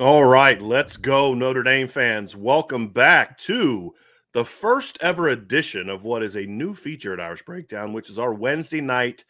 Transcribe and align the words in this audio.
All 0.00 0.24
right, 0.24 0.60
let's 0.60 0.96
go, 0.96 1.34
Notre 1.34 1.62
Dame 1.62 1.86
fans. 1.86 2.34
Welcome 2.34 2.88
back 2.88 3.38
to 3.38 3.94
the 4.32 4.44
first 4.44 4.98
ever 5.00 5.28
edition 5.28 5.88
of 5.88 6.02
what 6.02 6.24
is 6.24 6.34
a 6.34 6.44
new 6.46 6.74
feature 6.74 7.12
at 7.12 7.20
Irish 7.20 7.44
Breakdown, 7.44 7.92
which 7.92 8.10
is 8.10 8.18
our 8.18 8.34
Wednesday 8.34 8.80
night 8.80 9.24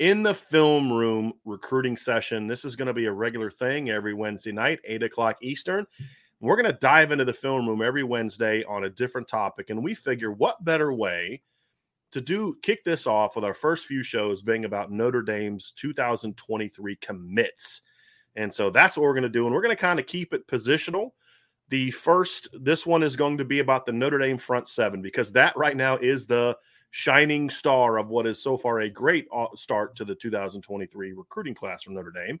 in 0.00 0.22
the 0.22 0.34
film 0.34 0.92
room 0.92 1.32
recruiting 1.46 1.96
session. 1.96 2.46
This 2.46 2.66
is 2.66 2.76
going 2.76 2.88
to 2.88 2.92
be 2.92 3.06
a 3.06 3.12
regular 3.12 3.50
thing 3.50 3.88
every 3.88 4.12
Wednesday 4.12 4.52
night, 4.52 4.80
8 4.84 5.02
o'clock 5.02 5.38
Eastern. 5.40 5.86
We're 6.40 6.56
going 6.56 6.70
to 6.70 6.78
dive 6.78 7.10
into 7.10 7.24
the 7.24 7.32
film 7.32 7.66
room 7.66 7.80
every 7.80 8.04
Wednesday 8.04 8.64
on 8.64 8.84
a 8.84 8.90
different 8.90 9.28
topic. 9.28 9.70
And 9.70 9.82
we 9.82 9.94
figure 9.94 10.30
what 10.30 10.62
better 10.62 10.92
way 10.92 11.40
to 12.10 12.20
do 12.20 12.58
kick 12.62 12.84
this 12.84 13.06
off 13.06 13.34
with 13.34 13.46
our 13.46 13.54
first 13.54 13.86
few 13.86 14.02
shows 14.02 14.42
being 14.42 14.66
about 14.66 14.92
Notre 14.92 15.22
Dame's 15.22 15.72
2023 15.72 16.96
commits. 16.96 17.80
And 18.36 18.52
so 18.52 18.70
that's 18.70 18.96
what 18.96 19.04
we're 19.04 19.14
going 19.14 19.22
to 19.22 19.28
do. 19.28 19.46
And 19.46 19.54
we're 19.54 19.62
going 19.62 19.76
to 19.76 19.80
kind 19.80 20.00
of 20.00 20.06
keep 20.06 20.32
it 20.32 20.46
positional. 20.46 21.10
The 21.68 21.90
first, 21.90 22.48
this 22.52 22.86
one 22.86 23.02
is 23.02 23.16
going 23.16 23.38
to 23.38 23.44
be 23.44 23.60
about 23.60 23.86
the 23.86 23.92
Notre 23.92 24.18
Dame 24.18 24.38
front 24.38 24.68
seven 24.68 25.00
because 25.02 25.32
that 25.32 25.56
right 25.56 25.76
now 25.76 25.96
is 25.96 26.26
the 26.26 26.56
shining 26.90 27.48
star 27.48 27.98
of 27.98 28.10
what 28.10 28.26
is 28.26 28.42
so 28.42 28.56
far 28.56 28.80
a 28.80 28.90
great 28.90 29.26
uh, 29.34 29.46
start 29.54 29.96
to 29.96 30.04
the 30.04 30.14
2023 30.14 31.12
recruiting 31.12 31.54
class 31.54 31.82
from 31.82 31.94
Notre 31.94 32.10
Dame. 32.10 32.38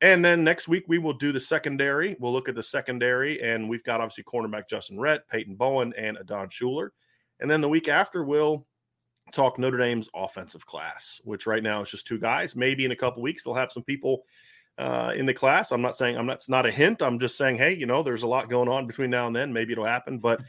And 0.00 0.24
then 0.24 0.44
next 0.44 0.68
week 0.68 0.84
we 0.88 0.98
will 0.98 1.14
do 1.14 1.32
the 1.32 1.40
secondary. 1.40 2.16
We'll 2.18 2.32
look 2.32 2.48
at 2.48 2.54
the 2.54 2.62
secondary, 2.62 3.40
and 3.40 3.68
we've 3.68 3.84
got 3.84 4.00
obviously 4.00 4.24
cornerback 4.24 4.68
Justyn 4.68 4.98
Rhett, 4.98 5.26
Peyton 5.28 5.54
Bowen, 5.54 5.94
and 5.96 6.18
Adon 6.18 6.48
Shuler. 6.48 6.90
And 7.40 7.50
then 7.50 7.60
the 7.60 7.68
week 7.68 7.88
after 7.88 8.24
we'll 8.24 8.66
talk 9.32 9.58
Notre 9.58 9.78
Dame's 9.78 10.08
offensive 10.14 10.66
class, 10.66 11.20
which 11.24 11.46
right 11.46 11.62
now 11.62 11.80
is 11.80 11.90
just 11.90 12.06
two 12.06 12.18
guys. 12.18 12.54
Maybe 12.54 12.84
in 12.84 12.90
a 12.90 12.96
couple 12.96 13.22
weeks 13.22 13.44
they'll 13.44 13.54
have 13.54 13.72
some 13.72 13.84
people 13.84 14.24
uh, 14.78 15.12
in 15.16 15.26
the 15.26 15.34
class. 15.34 15.72
I'm 15.72 15.82
not 15.82 15.96
saying 15.96 16.16
I'm 16.16 16.26
not. 16.26 16.36
It's 16.36 16.48
not 16.48 16.66
a 16.66 16.70
hint. 16.70 17.02
I'm 17.02 17.18
just 17.18 17.36
saying, 17.36 17.56
hey, 17.56 17.74
you 17.74 17.86
know, 17.86 18.02
there's 18.02 18.22
a 18.22 18.28
lot 18.28 18.50
going 18.50 18.68
on 18.68 18.86
between 18.86 19.10
now 19.10 19.26
and 19.26 19.34
then. 19.34 19.52
Maybe 19.52 19.72
it'll 19.72 19.86
happen, 19.86 20.18
but 20.18 20.40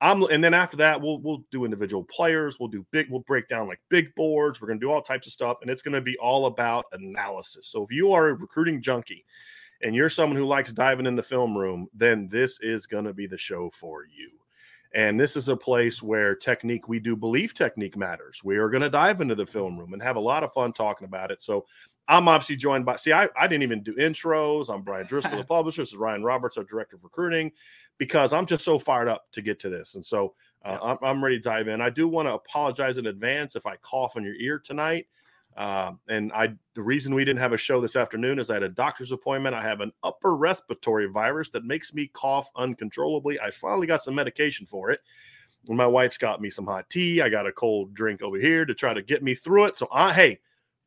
I'm. 0.00 0.22
And 0.24 0.42
then 0.42 0.54
after 0.54 0.76
that, 0.78 1.00
we'll 1.00 1.20
we'll 1.20 1.44
do 1.50 1.64
individual 1.64 2.04
players. 2.04 2.58
We'll 2.58 2.68
do 2.68 2.84
big. 2.90 3.10
We'll 3.10 3.20
break 3.20 3.48
down 3.48 3.68
like 3.68 3.80
big 3.88 4.14
boards. 4.14 4.60
We're 4.60 4.68
gonna 4.68 4.80
do 4.80 4.90
all 4.90 5.02
types 5.02 5.26
of 5.26 5.32
stuff, 5.32 5.58
and 5.62 5.70
it's 5.70 5.82
gonna 5.82 6.00
be 6.00 6.16
all 6.18 6.46
about 6.46 6.86
analysis. 6.92 7.68
So 7.68 7.84
if 7.84 7.92
you 7.92 8.12
are 8.12 8.28
a 8.28 8.34
recruiting 8.34 8.82
junkie 8.82 9.24
and 9.82 9.94
you're 9.94 10.10
someone 10.10 10.36
who 10.36 10.46
likes 10.46 10.72
diving 10.72 11.06
in 11.06 11.14
the 11.14 11.22
film 11.22 11.56
room, 11.56 11.86
then 11.94 12.28
this 12.28 12.58
is 12.60 12.86
gonna 12.86 13.12
be 13.12 13.26
the 13.26 13.38
show 13.38 13.70
for 13.70 14.04
you. 14.04 14.30
And 14.94 15.20
this 15.20 15.36
is 15.36 15.48
a 15.48 15.56
place 15.56 16.02
where 16.02 16.34
technique, 16.34 16.88
we 16.88 16.98
do 16.98 17.14
believe 17.14 17.52
technique 17.52 17.96
matters. 17.96 18.40
We 18.42 18.56
are 18.56 18.70
going 18.70 18.82
to 18.82 18.88
dive 18.88 19.20
into 19.20 19.34
the 19.34 19.44
film 19.44 19.78
room 19.78 19.92
and 19.92 20.02
have 20.02 20.16
a 20.16 20.20
lot 20.20 20.42
of 20.42 20.52
fun 20.52 20.72
talking 20.72 21.04
about 21.04 21.30
it. 21.30 21.42
So 21.42 21.66
I'm 22.08 22.26
obviously 22.26 22.56
joined 22.56 22.86
by, 22.86 22.96
see, 22.96 23.12
I, 23.12 23.28
I 23.38 23.46
didn't 23.46 23.64
even 23.64 23.82
do 23.82 23.94
intros. 23.94 24.72
I'm 24.72 24.82
Brian 24.82 25.06
Driscoll, 25.06 25.36
the 25.36 25.44
publisher. 25.48 25.82
This 25.82 25.90
is 25.90 25.96
Ryan 25.96 26.24
Roberts, 26.24 26.56
our 26.56 26.64
director 26.64 26.96
of 26.96 27.04
recruiting, 27.04 27.52
because 27.98 28.32
I'm 28.32 28.46
just 28.46 28.64
so 28.64 28.78
fired 28.78 29.08
up 29.08 29.26
to 29.32 29.42
get 29.42 29.58
to 29.60 29.68
this. 29.68 29.94
And 29.94 30.04
so 30.04 30.34
uh, 30.64 30.78
I'm, 30.82 30.98
I'm, 31.02 31.24
ready 31.24 31.36
to 31.36 31.42
dive 31.42 31.68
in. 31.68 31.82
I 31.82 31.90
do 31.90 32.08
want 32.08 32.26
to 32.26 32.32
apologize 32.34 32.96
in 32.96 33.06
advance 33.06 33.56
if 33.56 33.66
I 33.66 33.76
cough 33.76 34.16
in 34.16 34.24
your 34.24 34.34
ear 34.36 34.58
tonight. 34.58 35.06
Uh, 35.56 35.92
and 36.08 36.32
I, 36.32 36.54
the 36.74 36.82
reason 36.82 37.14
we 37.14 37.24
didn't 37.24 37.40
have 37.40 37.52
a 37.52 37.58
show 37.58 37.80
this 37.80 37.96
afternoon 37.96 38.38
is 38.38 38.48
I 38.48 38.54
had 38.54 38.62
a 38.62 38.68
doctor's 38.68 39.12
appointment. 39.12 39.54
I 39.54 39.62
have 39.62 39.80
an 39.80 39.92
upper 40.02 40.36
respiratory 40.36 41.06
virus 41.06 41.50
that 41.50 41.64
makes 41.64 41.92
me 41.92 42.06
cough 42.14 42.48
uncontrollably. 42.56 43.38
I 43.40 43.50
finally 43.50 43.86
got 43.86 44.02
some 44.02 44.14
medication 44.14 44.66
for 44.66 44.90
it. 44.90 45.00
And 45.66 45.76
my 45.76 45.86
wife's 45.86 46.16
got 46.16 46.40
me 46.40 46.48
some 46.48 46.64
hot 46.66 46.88
tea. 46.88 47.20
I 47.20 47.28
got 47.28 47.46
a 47.46 47.52
cold 47.52 47.92
drink 47.92 48.22
over 48.22 48.38
here 48.38 48.64
to 48.64 48.74
try 48.74 48.94
to 48.94 49.02
get 49.02 49.22
me 49.22 49.34
through 49.34 49.66
it. 49.66 49.76
So 49.76 49.88
I, 49.92 50.12
hey, 50.12 50.38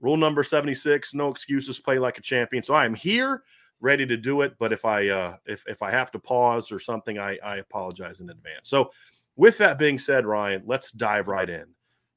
Rule 0.01 0.17
number 0.17 0.43
76, 0.43 1.13
no 1.13 1.29
excuses, 1.29 1.79
play 1.79 1.99
like 1.99 2.17
a 2.17 2.21
champion. 2.21 2.63
So 2.63 2.73
I 2.73 2.85
am 2.85 2.95
here 2.95 3.43
ready 3.79 4.05
to 4.05 4.17
do 4.17 4.41
it. 4.41 4.55
But 4.59 4.73
if 4.73 4.83
I 4.83 5.07
uh 5.09 5.37
if 5.45 5.63
if 5.67 5.81
I 5.81 5.91
have 5.91 6.11
to 6.11 6.19
pause 6.19 6.71
or 6.71 6.79
something, 6.79 7.17
I, 7.19 7.37
I 7.43 7.57
apologize 7.57 8.19
in 8.19 8.29
advance. 8.29 8.67
So 8.67 8.91
with 9.35 9.57
that 9.59 9.79
being 9.79 9.99
said, 9.99 10.25
Ryan, 10.25 10.63
let's 10.65 10.91
dive 10.91 11.27
right 11.27 11.49
in. 11.49 11.65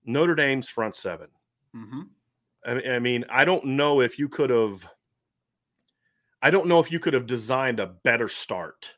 Notre 0.05 0.35
Dame's 0.35 0.69
front 0.69 0.95
7 0.95 1.29
mm-hmm. 1.75 2.01
I, 2.67 2.95
I 2.95 2.99
mean, 2.99 3.25
I 3.31 3.45
don't 3.45 3.65
know 3.65 4.01
if 4.01 4.19
you 4.19 4.29
could 4.29 4.51
have 4.51 4.89
I 6.43 6.51
don't 6.51 6.67
know 6.67 6.79
if 6.79 6.93
you 6.93 7.01
could 7.01 7.15
have 7.15 7.27
designed 7.27 7.81
a 7.81 7.87
better 7.87 8.29
start 8.29 8.95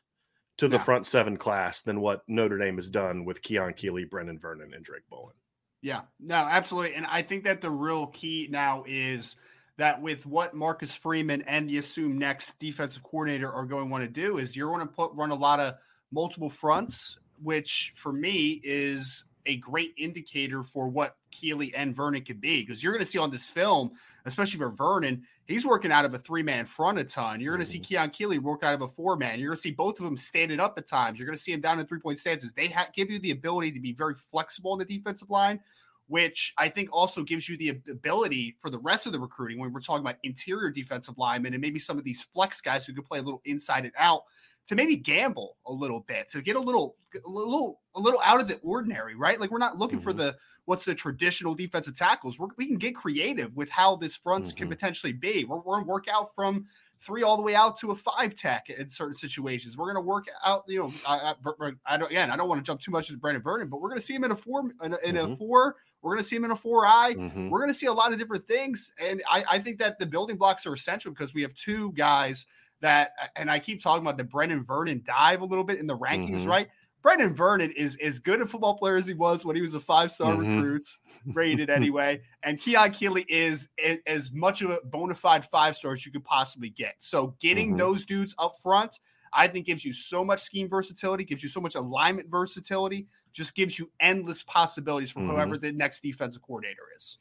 to 0.57 0.67
the 0.67 0.77
no. 0.77 0.83
front 0.83 1.05
seven 1.05 1.37
class 1.37 1.81
than 1.81 2.01
what 2.01 2.23
Notre 2.27 2.57
Dame 2.57 2.75
has 2.75 2.89
done 2.89 3.23
with 3.23 3.41
Keon 3.41 3.73
Keeley, 3.73 4.05
Brendan 4.05 4.37
Vernon, 4.37 4.73
and 4.73 4.83
Drayk 4.83 5.03
Bowen. 5.09 5.33
Yeah, 5.81 6.01
no, 6.19 6.35
absolutely. 6.35 6.95
And 6.95 7.05
I 7.05 7.21
think 7.21 7.43
that 7.43 7.61
the 7.61 7.69
real 7.69 8.07
key 8.07 8.47
now 8.49 8.83
is 8.87 9.35
that 9.77 10.01
with 10.01 10.25
what 10.25 10.55
Marcus 10.55 10.95
Freeman 10.95 11.43
and 11.43 11.69
the 11.69 11.77
assumed 11.77 12.17
next 12.17 12.57
defensive 12.59 13.03
coordinator 13.03 13.51
are 13.51 13.65
going 13.65 13.85
to 13.85 13.91
want 13.91 14.03
to 14.03 14.09
do 14.09 14.37
is 14.37 14.55
you're 14.55 14.69
going 14.75 14.87
to 14.87 14.93
put 14.93 15.11
run 15.13 15.29
a 15.29 15.35
lot 15.35 15.59
of 15.59 15.75
multiple 16.11 16.49
fronts, 16.49 17.19
which 17.41 17.93
for 17.95 18.11
me 18.11 18.59
is 18.63 19.23
a 19.45 19.57
great 19.57 19.93
indicator 19.97 20.63
for 20.63 20.89
what 20.89 21.15
Keeley 21.31 21.73
and 21.75 21.95
Vernon 21.95 22.23
could 22.23 22.41
be. 22.41 22.61
Because 22.61 22.83
you're 22.83 22.93
going 22.93 23.05
to 23.05 23.09
see 23.09 23.19
on 23.19 23.31
this 23.31 23.47
film, 23.47 23.91
especially 24.25 24.57
for 24.57 24.71
Vernon, 24.71 25.23
he's 25.47 25.65
working 25.65 25.91
out 25.91 26.05
of 26.05 26.13
a 26.13 26.19
three 26.19 26.43
man 26.43 26.65
front 26.65 26.99
a 26.99 27.03
ton. 27.03 27.39
You're 27.39 27.53
going 27.53 27.65
to 27.65 27.71
see 27.71 27.79
mm-hmm. 27.79 27.85
Keon 27.85 28.09
Keeley 28.11 28.39
work 28.39 28.63
out 28.63 28.73
of 28.73 28.81
a 28.81 28.87
four 28.87 29.15
man. 29.15 29.39
You're 29.39 29.49
going 29.49 29.55
to 29.55 29.61
see 29.61 29.71
both 29.71 29.99
of 29.99 30.05
them 30.05 30.17
standing 30.17 30.59
up 30.59 30.77
at 30.77 30.87
times. 30.87 31.17
You're 31.17 31.25
going 31.25 31.37
to 31.37 31.41
see 31.41 31.53
him 31.53 31.61
down 31.61 31.79
in 31.79 31.85
three 31.85 31.99
point 31.99 32.19
stances. 32.19 32.53
They 32.53 32.67
ha- 32.67 32.89
give 32.93 33.09
you 33.09 33.19
the 33.19 33.31
ability 33.31 33.71
to 33.71 33.79
be 33.79 33.93
very 33.93 34.15
flexible 34.15 34.73
in 34.73 34.79
the 34.79 34.85
defensive 34.85 35.29
line. 35.29 35.59
Which 36.09 36.53
I 36.57 36.69
think 36.69 36.87
also 36.93 37.21
gives 37.21 37.49
you 37.49 37.57
the 37.57 37.81
ability 37.91 38.55
for 38.61 38.69
the 38.69 38.79
rest 38.79 39.07
of 39.07 39.11
the 39.11 39.19
recruiting 39.19 39.59
when 39.59 39.73
we're 39.73 39.81
talking 39.81 39.99
about 39.99 40.15
interior 40.23 40.69
defensive 40.69 41.17
linemen 41.17 41.53
and 41.53 41.61
maybe 41.61 41.79
some 41.79 41.97
of 41.97 42.05
these 42.05 42.23
flex 42.23 42.61
guys 42.61 42.85
who 42.85 42.93
can 42.93 43.03
play 43.03 43.19
a 43.19 43.21
little 43.21 43.41
inside 43.43 43.83
and 43.83 43.91
out 43.97 44.23
to 44.67 44.75
maybe 44.75 44.95
gamble 44.95 45.57
a 45.65 45.71
little 45.71 46.01
bit, 46.01 46.29
to 46.29 46.41
get 46.41 46.55
a 46.55 46.59
little, 46.59 46.95
a 47.13 47.29
little, 47.29 47.79
a 47.95 47.99
little 47.99 48.19
out 48.23 48.41
of 48.41 48.47
the 48.47 48.59
ordinary, 48.61 49.15
right? 49.15 49.39
Like 49.39 49.49
we're 49.49 49.57
not 49.57 49.77
looking 49.77 49.97
mm-hmm. 49.97 50.03
for 50.03 50.13
the 50.13 50.35
what's 50.65 50.83
the 50.83 50.93
traditional 50.93 51.55
defensive 51.55 51.95
tackles. 51.95 52.37
We're, 52.37 52.49
we 52.57 52.67
can 52.67 52.77
get 52.77 52.93
creative 52.93 53.55
with 53.55 53.69
how 53.69 53.95
this 53.95 54.17
front 54.17 54.45
mm-hmm. 54.45 54.57
can 54.57 54.67
potentially 54.67 55.13
be. 55.13 55.45
We're, 55.45 55.57
we're 55.57 55.75
going 55.75 55.85
to 55.85 55.89
work 55.89 56.07
out 56.09 56.35
from 56.35 56.65
three 56.99 57.23
all 57.23 57.37
the 57.37 57.43
way 57.43 57.55
out 57.55 57.79
to 57.79 57.91
a 57.91 57.95
five 57.95 58.35
tech 58.35 58.69
in 58.69 58.89
certain 58.89 59.13
situations. 59.13 59.77
We're 59.77 59.93
going 59.93 60.03
to 60.03 60.07
work 60.07 60.25
out, 60.43 60.65
you 60.67 60.79
know, 60.79 60.93
I, 61.07 61.33
I, 61.61 61.71
I, 61.85 61.97
don't, 61.97 62.11
again, 62.11 62.29
I 62.29 62.35
don't 62.35 62.49
want 62.49 62.59
to 62.59 62.67
jump 62.67 62.81
too 62.81 62.91
much 62.91 63.09
into 63.09 63.19
Brandon 63.21 63.41
Vernon, 63.41 63.69
but 63.69 63.79
we're 63.79 63.89
going 63.89 64.01
to 64.01 64.05
see 64.05 64.15
him 64.15 64.25
in 64.25 64.31
a 64.31 64.35
four, 64.35 64.63
in 64.83 64.93
a, 64.93 64.97
in 65.05 65.15
mm-hmm. 65.15 65.31
a 65.31 65.35
four. 65.37 65.77
We're 66.01 66.11
going 66.11 66.23
to 66.23 66.27
see 66.27 66.35
him 66.35 66.43
in 66.43 66.51
a 66.51 66.55
four 66.55 66.85
eye. 66.85 67.15
Mm-hmm. 67.15 67.49
We're 67.49 67.59
going 67.59 67.69
to 67.69 67.73
see 67.73 67.85
a 67.85 67.93
lot 67.93 68.11
of 68.11 68.19
different 68.19 68.45
things. 68.45 68.93
And 68.99 69.23
I, 69.29 69.45
I 69.49 69.59
think 69.59 69.79
that 69.79 69.99
the 69.99 70.05
building 70.05 70.35
blocks 70.35 70.65
are 70.65 70.73
essential 70.73 71.11
because 71.11 71.33
we 71.33 71.41
have 71.43 71.53
two 71.53 71.93
guys 71.93 72.45
that, 72.81 73.11
and 73.35 73.49
I 73.49 73.59
keep 73.59 73.81
talking 73.81 74.03
about 74.03 74.17
the 74.17 74.23
Brendan 74.23 74.63
Vernon 74.63 75.01
dive 75.05 75.41
a 75.41 75.45
little 75.45 75.63
bit 75.63 75.79
in 75.79 75.87
the 75.87 75.97
rankings, 75.97 76.39
mm-hmm. 76.39 76.49
right? 76.49 76.67
Brendan 77.01 77.33
Vernon 77.33 77.71
is 77.71 77.95
as 78.03 78.19
good 78.19 78.41
a 78.41 78.45
football 78.45 78.77
player 78.77 78.97
as 78.97 79.07
he 79.07 79.13
was 79.13 79.45
when 79.45 79.55
he 79.55 79.61
was 79.61 79.73
a 79.75 79.79
five 79.79 80.11
star 80.11 80.33
mm-hmm. 80.35 80.55
recruit, 80.57 80.87
rated 81.33 81.69
anyway. 81.69 82.19
And 82.43 82.59
Keon 82.59 82.91
Keeley 82.91 83.25
is 83.29 83.69
as 84.05 84.31
much 84.33 84.61
of 84.61 84.71
a 84.71 84.79
bona 84.85 85.15
fide 85.15 85.45
five 85.45 85.75
star 85.75 85.93
as 85.93 86.05
you 86.05 86.11
could 86.11 86.25
possibly 86.25 86.69
get. 86.69 86.95
So 86.99 87.35
getting 87.39 87.69
mm-hmm. 87.69 87.77
those 87.77 88.05
dudes 88.05 88.35
up 88.39 88.55
front, 88.61 88.99
I 89.31 89.47
think 89.47 89.65
gives 89.65 89.85
you 89.85 89.93
so 89.93 90.23
much 90.23 90.41
scheme 90.41 90.67
versatility, 90.67 91.23
gives 91.23 91.43
you 91.43 91.49
so 91.49 91.61
much 91.61 91.75
alignment 91.75 92.29
versatility, 92.29 93.07
just 93.31 93.55
gives 93.55 93.77
you 93.77 93.89
endless 93.99 94.43
possibilities 94.43 95.11
for 95.11 95.19
mm-hmm. 95.19 95.31
whoever 95.31 95.57
the 95.57 95.71
next 95.71 96.01
defensive 96.01 96.41
coordinator 96.41 96.83
is. 96.95 97.19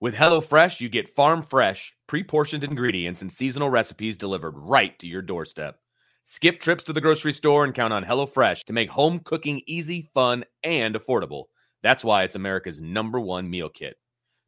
With 0.00 0.14
HelloFresh, 0.14 0.80
you 0.80 0.88
get 0.88 1.12
farm 1.12 1.42
fresh, 1.42 1.92
pre 2.06 2.22
portioned 2.22 2.62
ingredients 2.62 3.20
and 3.20 3.32
seasonal 3.32 3.68
recipes 3.68 4.16
delivered 4.16 4.54
right 4.56 4.96
to 5.00 5.08
your 5.08 5.22
doorstep. 5.22 5.80
Skip 6.22 6.60
trips 6.60 6.84
to 6.84 6.92
the 6.92 7.00
grocery 7.00 7.32
store 7.32 7.64
and 7.64 7.74
count 7.74 7.92
on 7.92 8.04
HelloFresh 8.04 8.62
to 8.66 8.72
make 8.72 8.90
home 8.90 9.18
cooking 9.18 9.60
easy, 9.66 10.08
fun, 10.14 10.44
and 10.62 10.94
affordable. 10.94 11.46
That's 11.82 12.04
why 12.04 12.22
it's 12.22 12.36
America's 12.36 12.80
number 12.80 13.18
one 13.18 13.50
meal 13.50 13.68
kit. 13.68 13.96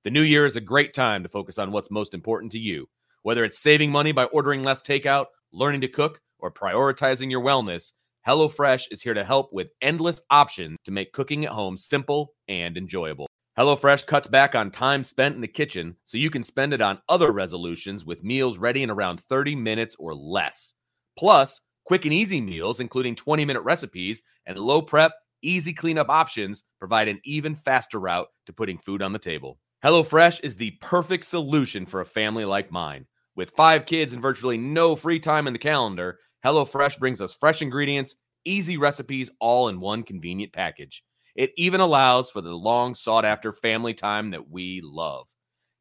The 0.05 0.11
new 0.13 0.23
year 0.23 0.47
is 0.47 0.55
a 0.55 0.61
great 0.61 0.95
time 0.95 1.25
to 1.25 1.29
focus 1.29 1.59
on 1.59 1.73
what's 1.73 1.91
most 1.91 2.15
important 2.15 2.53
to 2.53 2.61
you. 2.61 2.89
Whether 3.23 3.43
it's 3.43 3.59
saving 3.59 3.91
money 3.91 4.13
by 4.13 4.27
ordering 4.27 4.63
less 4.63 4.81
takeout, 4.81 5.27
learning 5.53 5.81
to 5.81 5.89
cook, 5.89 6.21
or 6.39 6.53
prioritizing 6.53 7.29
your 7.29 7.43
wellness, 7.43 7.91
HelloFresh 8.25 8.85
is 8.93 9.03
here 9.03 9.15
to 9.15 9.25
help 9.25 9.53
with 9.53 9.71
endless 9.83 10.23
options 10.31 10.77
to 10.85 10.93
make 10.93 11.13
cooking 11.13 11.45
at 11.45 11.51
home 11.51 11.77
simple 11.77 12.35
and 12.47 12.77
enjoyable. 12.77 13.30
HelloFresh 13.61 14.07
cuts 14.07 14.27
back 14.27 14.55
on 14.55 14.71
time 14.71 15.05
spent 15.05 15.35
in 15.35 15.43
the 15.43 15.49
kitchen 15.49 15.97
so 16.05 16.17
you 16.17 16.31
can 16.31 16.43
spend 16.43 16.73
it 16.73 16.81
on 16.81 17.03
other 17.09 17.31
resolutions 17.31 18.07
with 18.07 18.25
meals 18.25 18.57
ready 18.57 18.83
in 18.83 18.91
around 18.91 19.21
30 19.21 19.55
minutes 19.55 19.95
or 19.99 20.15
less. 20.15 20.73
Plus, 21.19 21.61
Quick 21.91 22.05
and 22.05 22.15
easy 22.15 22.41
meals, 22.41 22.79
including 22.79 23.17
20 23.17 23.45
minute 23.45 23.63
recipes 23.63 24.23
and 24.47 24.57
low 24.57 24.81
prep, 24.81 25.13
easy 25.43 25.73
cleanup 25.73 26.09
options, 26.09 26.63
provide 26.79 27.09
an 27.09 27.21
even 27.25 27.55
faster 27.55 27.99
route 27.99 28.29
to 28.47 28.53
putting 28.53 28.79
food 28.79 29.03
on 29.03 29.13
the 29.13 29.19
table. 29.19 29.59
HelloFresh 29.85 30.45
is 30.45 30.55
the 30.55 30.71
perfect 30.81 31.25
solution 31.25 31.87
for 31.87 32.01
a 32.01 32.07
family 32.07 32.45
like 32.45 32.71
mine. 32.71 33.07
With 33.35 33.57
five 33.57 33.87
kids 33.87 34.13
and 34.13 34.23
virtually 34.23 34.57
no 34.57 34.95
free 34.95 35.19
time 35.19 35.49
in 35.49 35.53
the 35.53 35.59
calendar, 35.59 36.19
HelloFresh 36.45 37.01
brings 37.01 37.21
us 37.21 37.33
fresh 37.33 37.61
ingredients, 37.61 38.15
easy 38.45 38.77
recipes, 38.77 39.31
all 39.41 39.69
in 39.69 39.81
one 39.81 40.05
convenient 40.05 40.53
package. 40.53 41.03
It 41.35 41.53
even 41.57 41.81
allows 41.81 42.31
for 42.31 42.41
the 42.41 42.55
long 42.55 42.95
sought 42.95 43.25
after 43.25 43.53
family 43.53 43.95
time 43.95 44.31
that 44.31 44.51
we 44.51 44.81
love. 44.83 45.29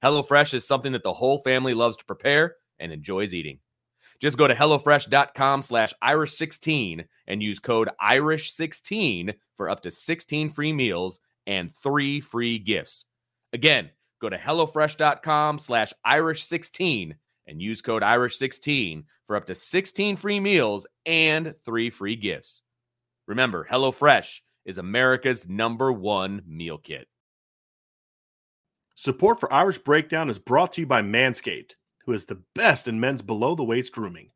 HelloFresh 0.04 0.54
is 0.54 0.68
something 0.68 0.94
that 0.94 1.04
the 1.04 1.14
whole 1.14 1.40
family 1.40 1.74
loves 1.74 1.98
to 1.98 2.06
prepare 2.06 2.56
and 2.80 2.92
enjoys 2.92 3.34
eating. 3.34 3.60
Just 4.22 4.38
go 4.38 4.48
to 4.48 4.56
HelloFresh.com 4.56 5.62
slash 5.62 5.94
Irish16 6.04 7.06
and 7.28 7.42
use 7.42 7.60
code 7.60 7.90
Irish16 8.02 9.34
for 9.56 9.70
up 9.70 9.82
to 9.82 9.92
16 9.92 10.50
free 10.50 10.74
meals 10.74 11.20
and 11.48 11.74
three 11.74 12.22
free 12.22 12.60
gifts. 12.60 13.06
Again, 13.54 13.90
go 14.22 14.30
to 14.30 14.38
HelloFresh.com 14.38 15.60
slash 15.60 15.94
Irish16 16.06 17.14
and 17.48 17.62
use 17.62 17.82
code 17.82 18.04
Irish16 18.04 19.06
for 19.26 19.36
up 19.36 19.46
to 19.46 19.56
16 19.56 20.18
free 20.18 20.40
meals 20.40 20.86
and 21.06 21.56
three 21.66 21.90
free 21.90 22.16
gifts. 22.16 22.62
Remember, 23.28 23.68
HelloFresh 23.70 24.42
is 24.70 24.78
America's 24.78 25.50
number 25.50 25.92
one 25.92 26.42
meal 26.48 26.78
kit. 26.78 27.08
Support 28.96 29.40
for 29.40 29.52
Irish 29.52 29.80
Breakdown 29.80 30.30
is 30.30 30.38
brought 30.38 30.74
to 30.74 30.82
you 30.82 30.88
by 30.88 31.02
Manscaped 31.02 31.72
who 32.10 32.14
is 32.14 32.26
the 32.26 32.42
best 32.56 32.88
in 32.88 33.00
men's 33.00 33.22
below 33.22 33.54
the 33.54 33.64
waist 33.64 33.92
grooming. 33.92 34.32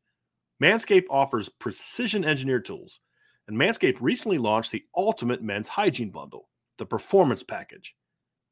Manscaped 0.62 1.08
offers 1.10 1.50
precision 1.50 2.24
engineered 2.24 2.66
tools, 2.66 3.00
and 3.48 3.58
Manscaped 3.58 3.98
recently 4.00 4.38
launched 4.38 4.72
the 4.72 4.84
ultimate 4.96 5.42
men's 5.42 5.68
hygiene 5.68 6.12
bundle, 6.12 6.50
the 6.78 6.86
Performance 6.86 7.42
Package. 7.42 7.96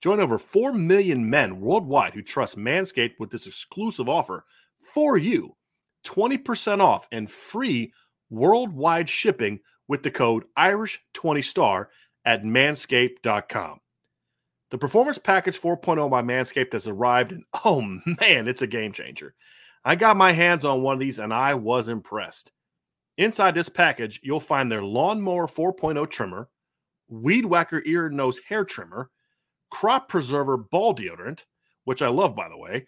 Join 0.02 0.20
over 0.20 0.40
4 0.40 0.74
million 0.74 1.30
men 1.30 1.62
worldwide 1.62 2.16
who 2.16 2.24
trust 2.24 2.58
Manscaped 2.58 3.20
with 3.20 3.30
this 3.30 3.46
exclusive 3.46 4.10
offer 4.10 4.44
for 4.92 5.20
you 5.20 5.56
20% 6.04 6.80
off 6.80 7.08
and 7.12 7.30
free 7.30 7.94
worldwide 8.32 9.08
shipping 9.08 9.60
with 9.92 10.04
the 10.04 10.10
code 10.10 10.46
Irish20STAR 10.58 11.88
at 12.24 12.44
manscaped.com. 12.44 13.82
The 14.70 14.78
Performance 14.78 15.18
Package 15.18 15.60
4.0 15.60 16.10
by 16.10 16.22
Manscaped 16.22 16.72
has 16.72 16.88
arrived, 16.88 17.34
and 17.34 17.44
oh 17.66 17.82
man, 17.82 18.48
it's 18.48 18.62
a 18.62 18.68
game 18.68 18.94
changer. 18.94 19.36
I 19.84 19.98
got 19.98 20.16
my 20.16 20.32
hands 20.32 20.64
on 20.64 20.82
one 20.82 20.94
of 20.94 21.02
these 21.02 21.20
and 21.20 21.34
I 21.34 21.56
was 21.56 21.90
impressed. 21.90 22.54
Inside 23.18 23.54
this 23.54 23.68
package, 23.68 24.22
you'll 24.24 24.40
find 24.40 24.72
their 24.72 24.82
Lawnmower 24.82 25.48
4.0 25.48 26.10
trimmer, 26.10 26.48
Weed 27.10 27.46
Whacker 27.46 27.84
ear 27.86 28.06
and 28.06 28.16
nose 28.16 28.40
hair 28.48 28.64
trimmer, 28.64 29.10
Crop 29.72 30.08
Preserver 30.08 30.56
ball 30.56 30.96
deodorant, 30.96 31.44
which 31.84 32.02
I 32.02 32.08
love 32.08 32.34
by 32.34 32.48
the 32.48 32.58
way, 32.58 32.86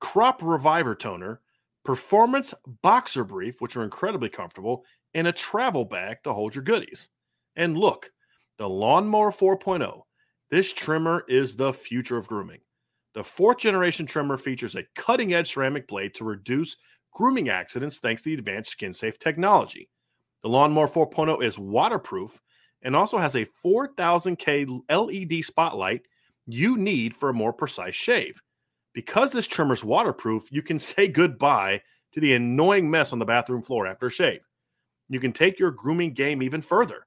Crop 0.00 0.40
Reviver 0.40 0.94
toner, 0.94 1.40
Performance 1.84 2.54
boxer 2.82 3.24
brief, 3.24 3.60
which 3.60 3.76
are 3.76 3.84
incredibly 3.84 4.28
comfortable, 4.28 4.84
and 5.12 5.26
a 5.26 5.32
travel 5.32 5.84
bag 5.84 6.18
to 6.24 6.32
hold 6.32 6.54
your 6.54 6.64
goodies. 6.64 7.08
And 7.56 7.76
look, 7.76 8.10
the 8.58 8.68
Lawnmower 8.68 9.30
4.0 9.30 10.02
this 10.50 10.72
trimmer 10.72 11.24
is 11.28 11.56
the 11.56 11.72
future 11.72 12.16
of 12.16 12.28
grooming. 12.28 12.60
The 13.14 13.24
fourth 13.24 13.58
generation 13.58 14.06
trimmer 14.06 14.36
features 14.36 14.76
a 14.76 14.84
cutting 14.94 15.34
edge 15.34 15.52
ceramic 15.52 15.88
blade 15.88 16.14
to 16.14 16.24
reduce 16.24 16.76
grooming 17.12 17.48
accidents 17.48 17.98
thanks 17.98 18.22
to 18.22 18.28
the 18.28 18.34
advanced 18.34 18.70
skin 18.70 18.92
safe 18.92 19.18
technology. 19.18 19.88
The 20.42 20.48
Lawnmower 20.48 20.86
4.0 20.86 21.42
is 21.42 21.58
waterproof 21.58 22.40
and 22.82 22.94
also 22.94 23.18
has 23.18 23.34
a 23.34 23.48
4000K 23.64 24.82
LED 24.90 25.44
spotlight 25.44 26.02
you 26.46 26.76
need 26.76 27.16
for 27.16 27.30
a 27.30 27.34
more 27.34 27.52
precise 27.52 27.94
shave. 27.94 28.40
Because 28.94 29.32
this 29.32 29.46
trimmer 29.46 29.74
is 29.74 29.84
waterproof, 29.84 30.50
you 30.50 30.62
can 30.62 30.78
say 30.78 31.08
goodbye 31.08 31.82
to 32.12 32.20
the 32.20 32.34
annoying 32.34 32.90
mess 32.90 33.12
on 33.12 33.18
the 33.18 33.24
bathroom 33.24 33.60
floor 33.60 33.86
after 33.86 34.06
a 34.06 34.10
shave. 34.10 34.40
You 35.08 35.20
can 35.20 35.32
take 35.32 35.58
your 35.58 35.70
grooming 35.70 36.14
game 36.14 36.42
even 36.42 36.62
further. 36.62 37.06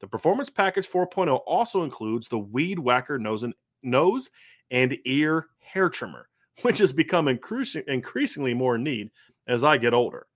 The 0.00 0.06
Performance 0.06 0.48
Package 0.48 0.88
4.0 0.88 1.40
also 1.46 1.82
includes 1.82 2.28
the 2.28 2.38
Weed 2.38 2.78
Whacker 2.78 3.18
nose 3.18 3.42
and, 3.42 3.54
nose 3.82 4.30
and 4.70 4.96
ear 5.04 5.48
hair 5.58 5.88
trimmer, 5.90 6.28
which 6.62 6.78
has 6.78 6.92
become 6.92 7.28
increasing, 7.28 7.82
increasingly 7.88 8.54
more 8.54 8.76
in 8.76 8.84
need 8.84 9.10
as 9.46 9.62
I 9.62 9.76
get 9.76 9.92
older. 9.92 10.26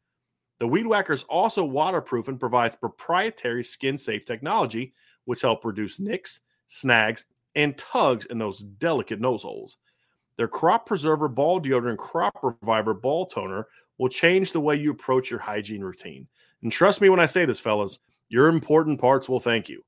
The 0.58 0.66
Weed 0.66 0.86
Whacker 0.86 1.12
is 1.12 1.24
also 1.24 1.64
waterproof 1.64 2.26
and 2.26 2.40
provides 2.40 2.74
proprietary 2.74 3.62
skin 3.62 3.96
safe 3.96 4.24
technology, 4.24 4.92
which 5.24 5.42
help 5.42 5.64
reduce 5.64 6.00
nicks, 6.00 6.40
snags, 6.66 7.26
and 7.54 7.78
tugs 7.78 8.26
in 8.26 8.38
those 8.38 8.58
delicate 8.58 9.20
nose 9.20 9.42
holes. 9.42 9.76
Their 10.38 10.48
Crop 10.48 10.86
Preserver 10.86 11.28
Ball 11.28 11.60
Deodorant 11.60 11.98
Crop 11.98 12.38
Reviver 12.42 12.94
Ball 12.94 13.26
Toner 13.26 13.66
will 13.98 14.08
change 14.08 14.52
the 14.52 14.60
way 14.60 14.76
you 14.76 14.92
approach 14.92 15.30
your 15.30 15.40
hygiene 15.40 15.82
routine. 15.82 16.28
And 16.62 16.70
trust 16.70 17.00
me 17.00 17.08
when 17.08 17.20
I 17.20 17.26
say 17.26 17.44
this, 17.44 17.58
fellas, 17.58 17.98
your 18.28 18.46
important 18.46 19.00
parts 19.00 19.28
will 19.28 19.40
thank 19.40 19.68
you. 19.68 19.82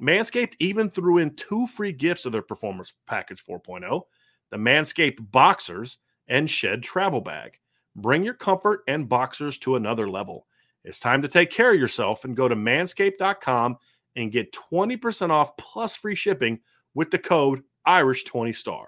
Manscaped 0.00 0.54
even 0.60 0.90
threw 0.90 1.18
in 1.18 1.34
two 1.34 1.66
free 1.66 1.92
gifts 1.92 2.26
of 2.26 2.32
their 2.32 2.42
Performance 2.42 2.94
Package 3.06 3.42
4.0 3.44 4.02
the 4.50 4.56
Manscaped 4.56 5.30
Boxers 5.30 5.98
and 6.28 6.48
Shed 6.48 6.82
Travel 6.82 7.20
Bag. 7.20 7.58
Bring 7.96 8.22
your 8.22 8.34
comfort 8.34 8.80
and 8.88 9.08
boxers 9.08 9.58
to 9.58 9.76
another 9.76 10.08
level. 10.08 10.46
It's 10.84 11.00
time 11.00 11.20
to 11.20 11.28
take 11.28 11.50
care 11.50 11.72
of 11.74 11.80
yourself 11.80 12.24
and 12.24 12.36
go 12.36 12.48
to 12.48 12.56
manscaped.com 12.56 13.76
and 14.16 14.32
get 14.32 14.56
20% 14.72 15.30
off 15.30 15.56
plus 15.58 15.96
free 15.96 16.14
shipping 16.14 16.60
with 16.94 17.10
the 17.10 17.18
code 17.18 17.62
Irish20STAR 17.86 18.86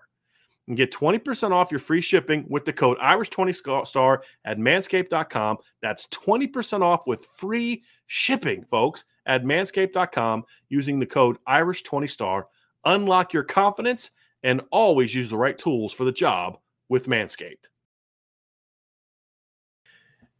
and 0.68 0.76
get 0.76 0.92
20% 0.92 1.50
off 1.50 1.70
your 1.70 1.80
free 1.80 2.00
shipping 2.00 2.44
with 2.48 2.64
the 2.64 2.72
code 2.72 2.98
Irish20star 2.98 4.18
at 4.44 4.58
manscaped.com. 4.58 5.58
That's 5.82 6.06
20% 6.08 6.82
off 6.82 7.06
with 7.06 7.24
free 7.26 7.82
shipping, 8.06 8.64
folks, 8.64 9.04
at 9.26 9.44
manscaped.com 9.44 10.44
using 10.68 10.98
the 11.00 11.06
code 11.06 11.38
Irish20star. 11.48 12.44
Unlock 12.84 13.32
your 13.32 13.42
confidence 13.42 14.12
and 14.42 14.62
always 14.70 15.14
use 15.14 15.28
the 15.28 15.36
right 15.36 15.58
tools 15.58 15.92
for 15.92 16.04
the 16.04 16.12
job 16.12 16.58
with 16.88 17.06
Manscaped. 17.06 17.68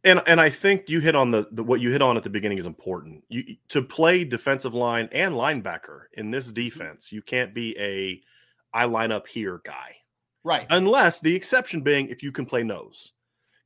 And 0.03 0.21
and 0.25 0.41
I 0.41 0.49
think 0.49 0.89
you 0.89 0.99
hit 0.99 1.15
on 1.15 1.29
the, 1.29 1.47
the 1.51 1.63
what 1.63 1.79
you 1.79 1.91
hit 1.91 2.01
on 2.01 2.17
at 2.17 2.23
the 2.23 2.29
beginning 2.29 2.57
is 2.57 2.65
important. 2.65 3.23
You 3.29 3.55
to 3.69 3.83
play 3.83 4.23
defensive 4.23 4.73
line 4.73 5.07
and 5.11 5.35
linebacker 5.35 6.05
in 6.13 6.31
this 6.31 6.47
Mm-hmm. 6.47 6.55
defense, 6.55 7.11
you 7.11 7.21
can't 7.21 7.53
be 7.53 7.77
a 7.77 8.21
I 8.73 8.85
line 8.85 9.11
up 9.11 9.27
here 9.27 9.61
guy. 9.63 9.97
Right. 10.43 10.65
Unless 10.69 11.19
the 11.19 11.35
exception 11.35 11.81
being 11.81 12.07
if 12.07 12.23
you 12.23 12.31
can 12.31 12.45
play 12.45 12.63
nose. 12.63 13.13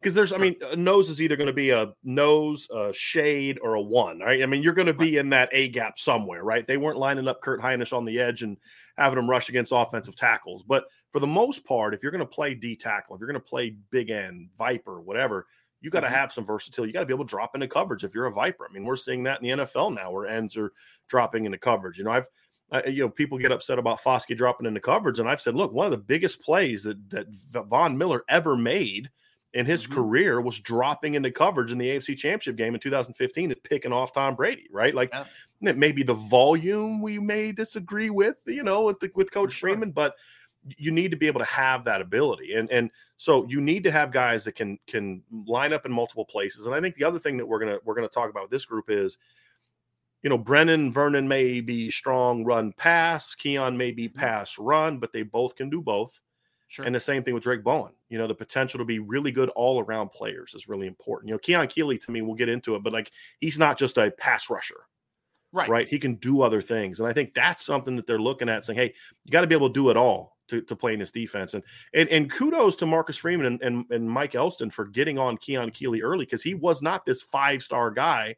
Because 0.01 0.13
there's, 0.13 0.33
I 0.33 0.37
mean, 0.37 0.55
a 0.61 0.75
nose 0.75 1.09
is 1.09 1.19
either 1.21 1.35
going 1.35 1.47
to 1.47 1.53
be 1.53 1.71
a 1.71 1.91
nose, 2.03 2.67
a 2.69 2.93
shade, 2.93 3.57
or 3.63 3.73
a 3.73 3.81
one, 3.81 4.19
right? 4.19 4.43
I 4.43 4.45
mean, 4.45 4.61
you're 4.61 4.73
going 4.73 4.85
to 4.85 4.93
be 4.93 5.17
in 5.17 5.29
that 5.29 5.49
A 5.51 5.69
gap 5.69 5.97
somewhere, 5.97 6.43
right? 6.43 6.67
They 6.67 6.77
weren't 6.77 6.99
lining 6.99 7.27
up 7.27 7.41
Kurt 7.41 7.59
Hinish 7.59 7.91
on 7.95 8.05
the 8.05 8.19
edge 8.19 8.43
and 8.43 8.57
having 8.97 9.17
him 9.17 9.27
rush 9.29 9.49
against 9.49 9.71
offensive 9.73 10.15
tackles. 10.15 10.63
But 10.67 10.83
for 11.11 11.19
the 11.19 11.25
most 11.27 11.65
part, 11.65 11.95
if 11.95 12.03
you're 12.03 12.11
going 12.11 12.19
to 12.19 12.25
play 12.25 12.53
D 12.53 12.75
tackle, 12.75 13.15
if 13.15 13.19
you're 13.19 13.29
going 13.29 13.41
to 13.41 13.47
play 13.47 13.77
big 13.89 14.11
end, 14.11 14.49
Viper, 14.55 15.01
whatever, 15.01 15.47
you 15.81 15.89
got 15.89 16.01
to 16.01 16.07
Mhm. 16.07 16.11
have 16.11 16.31
some 16.31 16.45
versatility. 16.45 16.89
You 16.89 16.93
got 16.93 16.99
to 16.99 17.05
be 17.07 17.13
able 17.13 17.25
to 17.25 17.29
drop 17.29 17.55
into 17.55 17.67
coverage 17.67 18.03
if 18.03 18.13
you're 18.13 18.25
a 18.27 18.31
Viper. 18.31 18.67
I 18.69 18.73
mean, 18.73 18.85
we're 18.85 18.95
seeing 18.97 19.23
that 19.23 19.41
in 19.41 19.43
the 19.43 19.63
NFL 19.63 19.89
now 19.89 20.11
where 20.11 20.27
ends 20.27 20.55
are 20.55 20.71
dropping 21.09 21.45
into 21.45 21.57
coverage. 21.57 21.97
You 21.97 22.03
know, 22.03 22.11
I've, 22.11 22.27
uh, 22.71 22.81
you 22.87 23.03
know, 23.03 23.09
people 23.09 23.37
get 23.37 23.51
upset 23.51 23.77
about 23.79 24.01
Foskey 24.01 24.35
dropping 24.35 24.65
into 24.65 24.79
coverage, 24.79 25.19
and 25.19 25.29
I've 25.29 25.41
said, 25.41 25.55
look, 25.55 25.71
one 25.71 25.85
of 25.85 25.91
the 25.91 25.97
biggest 25.97 26.41
plays 26.41 26.83
that 26.83 27.09
that 27.11 27.27
Von 27.29 27.97
Miller 27.97 28.23
ever 28.27 28.55
made 28.57 29.09
in 29.53 29.65
his 29.65 29.87
Mhm. 29.87 29.93
career 29.93 30.41
was 30.41 30.59
dropping 30.59 31.13
into 31.13 31.31
coverage 31.31 31.71
in 31.71 31.77
the 31.77 31.89
AFC 31.89 32.13
Championship 32.17 32.57
game 32.57 32.73
in 32.73 32.79
2015 32.81 33.51
and 33.51 33.63
picking 33.63 33.93
off 33.93 34.11
Tom 34.11 34.35
Brady, 34.35 34.67
right? 34.69 34.93
Like 34.93 35.13
Yeah. 35.13 35.25
it 35.61 35.77
may 35.77 35.93
be 35.93 36.03
the 36.03 36.13
volume 36.13 37.01
we 37.01 37.19
may 37.19 37.53
disagree 37.53 38.09
with, 38.09 38.43
you 38.47 38.63
know, 38.63 38.83
with 38.83 38.99
the, 38.99 39.09
with 39.15 39.31
Coach 39.31 39.53
sure. 39.53 39.69
Freeman, 39.69 39.91
but 39.91 40.15
you 40.77 40.91
need 40.91 41.11
to 41.11 41.17
be 41.17 41.27
able 41.27 41.39
to 41.39 41.45
have 41.45 41.85
that 41.85 42.01
ability, 42.01 42.53
and 42.55 42.69
and 42.71 42.89
so 43.17 43.45
you 43.47 43.61
need 43.61 43.83
to 43.83 43.91
have 43.91 44.11
guys 44.11 44.43
that 44.43 44.55
can 44.55 44.79
can 44.87 45.23
line 45.47 45.71
up 45.71 45.85
in 45.85 45.91
multiple 45.91 46.25
places. 46.25 46.65
And 46.65 46.73
I 46.73 46.81
think 46.81 46.95
the 46.95 47.03
other 47.05 47.19
thing 47.19 47.37
that 47.37 47.45
we're 47.45 47.59
gonna 47.59 47.77
we're 47.85 47.93
gonna 47.95 48.07
talk 48.09 48.29
about 48.31 48.43
with 48.43 48.51
this 48.51 48.65
group 48.65 48.89
is 48.89 49.19
you 50.25 50.29
know, 50.29 50.39
Brenan 50.39 50.91
Vernon 50.91 51.27
may 51.27 51.61
be 51.61 51.91
strong 51.91 52.43
run 52.43 52.73
pass, 52.73 53.35
Keon 53.35 53.77
may 53.77 53.91
be 53.91 54.09
mm-hmm. 54.09 54.19
pass 54.19 54.57
run, 54.57 54.97
but 54.97 55.13
they 55.13 55.21
both 55.21 55.55
can 55.55 55.69
do 55.69 55.83
both. 55.83 56.19
Sure. 56.67 56.83
And 56.83 56.95
the 56.95 56.99
same 56.99 57.21
thing 57.21 57.35
with 57.35 57.43
Drayk 57.43 57.63
Bowen. 57.63 57.91
You 58.09 58.17
know, 58.17 58.25
the 58.25 58.33
potential 58.33 58.79
to 58.79 58.85
be 58.85 58.97
really 58.97 59.31
good 59.31 59.49
all 59.49 59.83
around 59.83 60.09
players 60.09 60.55
is 60.55 60.67
really 60.67 60.87
important. 60.87 61.29
You 61.29 61.35
know, 61.35 61.39
Keon 61.39 61.67
Keeley 61.67 61.99
to 61.99 62.11
me, 62.11 62.23
we'll 62.23 62.33
get 62.33 62.49
into 62.49 62.73
it, 62.73 62.81
but 62.81 62.91
like 62.91 63.11
he's 63.39 63.59
not 63.59 63.77
just 63.77 63.99
a 63.99 64.09
pass 64.17 64.49
rusher, 64.49 64.87
right. 65.53 65.69
right? 65.69 65.87
He 65.87 65.99
can 65.99 66.15
do 66.15 66.41
other 66.41 66.59
things. 66.59 66.99
And 66.99 67.07
I 67.07 67.13
think 67.13 67.35
that's 67.35 67.63
something 67.63 67.95
that 67.95 68.07
they're 68.07 68.17
looking 68.17 68.49
at 68.49 68.63
saying, 68.63 68.79
hey, 68.79 68.95
you 69.25 69.31
got 69.31 69.41
to 69.41 69.47
be 69.47 69.53
able 69.53 69.69
to 69.69 69.73
do 69.73 69.91
it 69.91 69.95
all 69.95 70.37
to, 70.47 70.59
to 70.59 70.75
play 70.75 70.93
in 70.93 70.99
this 70.99 71.11
defense. 71.11 71.53
And 71.53 71.61
and, 71.93 72.09
and 72.09 72.31
kudos 72.31 72.75
to 72.77 72.87
Marcus 72.87 73.17
Freeman 73.17 73.45
and, 73.45 73.61
and, 73.61 73.85
and 73.91 74.09
Mike 74.09 74.33
Elston 74.33 74.71
for 74.71 74.85
getting 74.85 75.19
on 75.19 75.37
Keon 75.37 75.69
Keeley 75.69 76.01
early 76.01 76.25
because 76.25 76.41
he 76.41 76.55
was 76.55 76.81
not 76.81 77.05
this 77.05 77.21
five 77.21 77.61
star 77.61 77.91
guy 77.91 78.35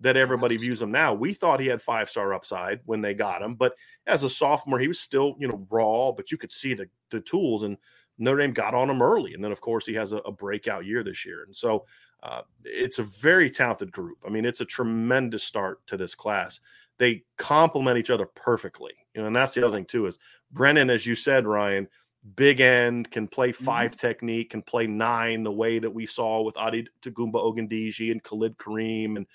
that 0.00 0.16
everybody 0.16 0.56
views 0.56 0.80
him 0.80 0.90
now. 0.90 1.12
We 1.12 1.34
thought 1.34 1.60
he 1.60 1.66
had 1.66 1.82
five 1.82 2.08
star 2.08 2.32
upside 2.32 2.80
when 2.84 3.00
they 3.00 3.14
got 3.14 3.42
him, 3.42 3.54
but 3.54 3.74
as 4.06 4.24
a 4.24 4.30
sophomore, 4.30 4.78
he 4.78 4.88
was 4.88 5.00
still, 5.00 5.36
you 5.38 5.46
know, 5.48 5.66
raw, 5.70 6.12
but 6.12 6.32
you 6.32 6.38
could 6.38 6.52
see 6.52 6.74
the 6.74 6.88
the 7.10 7.20
tools 7.20 7.62
and 7.62 7.76
Notre 8.20 8.38
Dame 8.38 8.52
got 8.52 8.74
on 8.74 8.90
him 8.90 9.02
early. 9.02 9.34
And 9.34 9.42
then 9.42 9.50
of 9.50 9.60
course 9.60 9.86
he 9.86 9.94
has 9.94 10.12
a, 10.12 10.18
a 10.18 10.30
breakout 10.30 10.84
year 10.84 11.02
this 11.02 11.24
year. 11.24 11.42
And 11.44 11.56
so 11.56 11.86
uh, 12.22 12.42
it's 12.64 12.98
a 12.98 13.04
very 13.20 13.50
talented 13.50 13.90
group. 13.90 14.18
I 14.26 14.28
mean, 14.28 14.44
it's 14.44 14.60
a 14.60 14.66
tremendous 14.66 15.42
start 15.42 15.84
to 15.86 15.96
this 15.96 16.14
class. 16.14 16.60
They 16.98 17.24
complement 17.38 17.96
each 17.96 18.10
other 18.10 18.26
perfectly. 18.26 18.92
You 19.14 19.22
know, 19.22 19.26
and 19.28 19.34
that's 19.34 19.54
the 19.54 19.66
other 19.66 19.74
thing 19.74 19.86
too, 19.86 20.06
is 20.06 20.18
Brenan, 20.54 20.90
as 20.90 21.06
you 21.06 21.14
said, 21.14 21.46
Ryan, 21.46 21.88
big 22.36 22.60
end, 22.60 23.10
can 23.10 23.26
play 23.26 23.52
5 23.52 23.96
technique, 23.96 24.50
can 24.50 24.60
play 24.60 24.86
nine 24.86 25.42
the 25.42 25.50
way 25.50 25.78
that 25.78 25.90
we 25.90 26.04
saw 26.04 26.42
with 26.42 26.58
Adi 26.58 26.86
Tagumba 27.00 27.36
Ogundiji 27.36 28.12
and 28.12 28.22
Khalid 28.22 28.58
Kareem. 28.58 29.16
And 29.16 29.26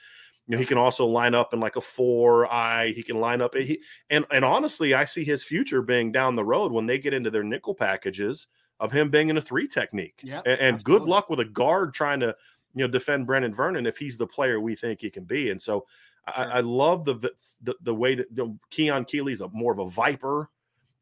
you 0.47 0.55
know, 0.55 0.57
he 0.57 0.65
can 0.65 0.77
also 0.77 1.05
line 1.05 1.33
up 1.33 1.53
in 1.53 1.59
like 1.59 1.75
a 1.75 1.81
four 1.81 2.51
eye. 2.51 2.93
He 2.95 3.03
can 3.03 3.19
line 3.19 3.41
up. 3.41 3.55
He, 3.55 3.81
and 4.09 4.25
and 4.31 4.45
honestly, 4.45 4.93
I 4.93 5.05
see 5.05 5.23
his 5.23 5.43
future 5.43 5.81
being 5.81 6.11
down 6.11 6.35
the 6.35 6.45
road 6.45 6.71
when 6.71 6.85
they 6.85 6.99
get 6.99 7.13
into 7.13 7.31
their 7.31 7.43
nickel 7.43 7.73
packages 7.73 8.47
of 8.79 8.91
him 8.91 9.09
being 9.09 9.29
in 9.29 9.37
a 9.37 9.41
three 9.41 9.67
technique. 9.67 10.21
Yeah, 10.23 10.41
and, 10.45 10.59
and 10.59 10.83
good 10.83 11.01
luck 11.01 11.29
with 11.29 11.39
a 11.39 11.45
guard 11.45 11.93
trying 11.93 12.19
to 12.19 12.35
you 12.75 12.85
know 12.85 12.87
defend 12.87 13.27
Brenan 13.27 13.55
Vernon 13.55 13.85
if 13.85 13.97
he's 13.97 14.17
the 14.17 14.27
player 14.27 14.59
we 14.59 14.75
think 14.75 15.01
he 15.01 15.09
can 15.09 15.23
be. 15.23 15.49
And 15.49 15.61
so 15.61 15.85
Sure. 16.33 16.45
I, 16.45 16.57
I 16.57 16.59
love 16.61 17.05
the, 17.05 17.15
the 17.61 17.75
the 17.81 17.93
way 17.93 18.15
that 18.15 18.27
you 18.35 18.43
know, 18.43 18.57
Keon 18.71 19.05
Keeley's 19.05 19.41
a 19.41 19.49
more 19.49 19.71
of 19.71 19.79
a 19.79 19.87
viper. 19.87 20.49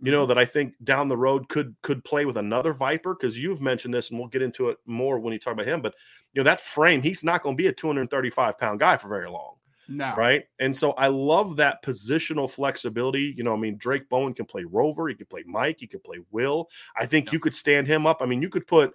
You 0.04 0.12
know 0.12 0.26
that 0.26 0.38
I 0.38 0.44
think 0.46 0.76
down 0.84 1.08
the 1.08 1.18
road 1.18 1.48
could 1.48 1.76
could 1.82 2.04
play 2.04 2.26
with 2.26 2.38
another 2.38 2.74
viper 2.74 3.16
because 3.16 3.40
you've 3.40 3.62
mentioned 3.62 3.94
this 3.94 4.10
and 4.10 4.20
we'll 4.20 4.28
get 4.28 4.42
into 4.42 4.70
it 4.70 4.78
more 4.86 5.18
when 5.20 5.32
you 5.34 5.40
talk 5.40 5.54
about 5.54 5.66
him. 5.66 5.82
But 5.82 5.96
you 6.34 6.40
know 6.42 6.44
that 6.44 6.60
frame, 6.60 7.02
he's 7.02 7.24
not 7.24 7.42
going 7.42 7.56
to 7.56 7.62
be 7.64 7.68
a 7.68 7.74
235 7.74 8.60
pound 8.60 8.80
guy 8.82 8.98
for 8.98 9.08
very 9.08 9.30
long 9.30 9.56
No. 9.88 10.14
right? 10.18 10.44
And 10.60 10.76
so 10.76 10.92
I 10.94 11.08
love 11.08 11.56
that 11.58 11.84
positional 11.84 12.52
flexibility. 12.52 13.34
You 13.38 13.44
know, 13.44 13.54
I 13.54 13.58
mean, 13.58 13.78
Drayk 13.78 14.10
Bowen 14.10 14.34
can 14.34 14.46
play 14.46 14.64
Rover, 14.66 15.08
he 15.08 15.16
could 15.16 15.30
play 15.30 15.44
Mike, 15.46 15.78
he 15.80 15.88
could 15.88 16.04
play 16.04 16.20
Will. 16.32 16.70
I 16.98 17.06
think 17.06 17.28
Yeah. 17.28 17.34
you 17.34 17.40
could 17.40 17.56
stand 17.56 17.88
him 17.88 18.06
up. 18.06 18.22
I 18.22 18.26
mean, 18.26 18.42
you 18.42 18.50
could 18.50 18.68
put, 18.68 18.94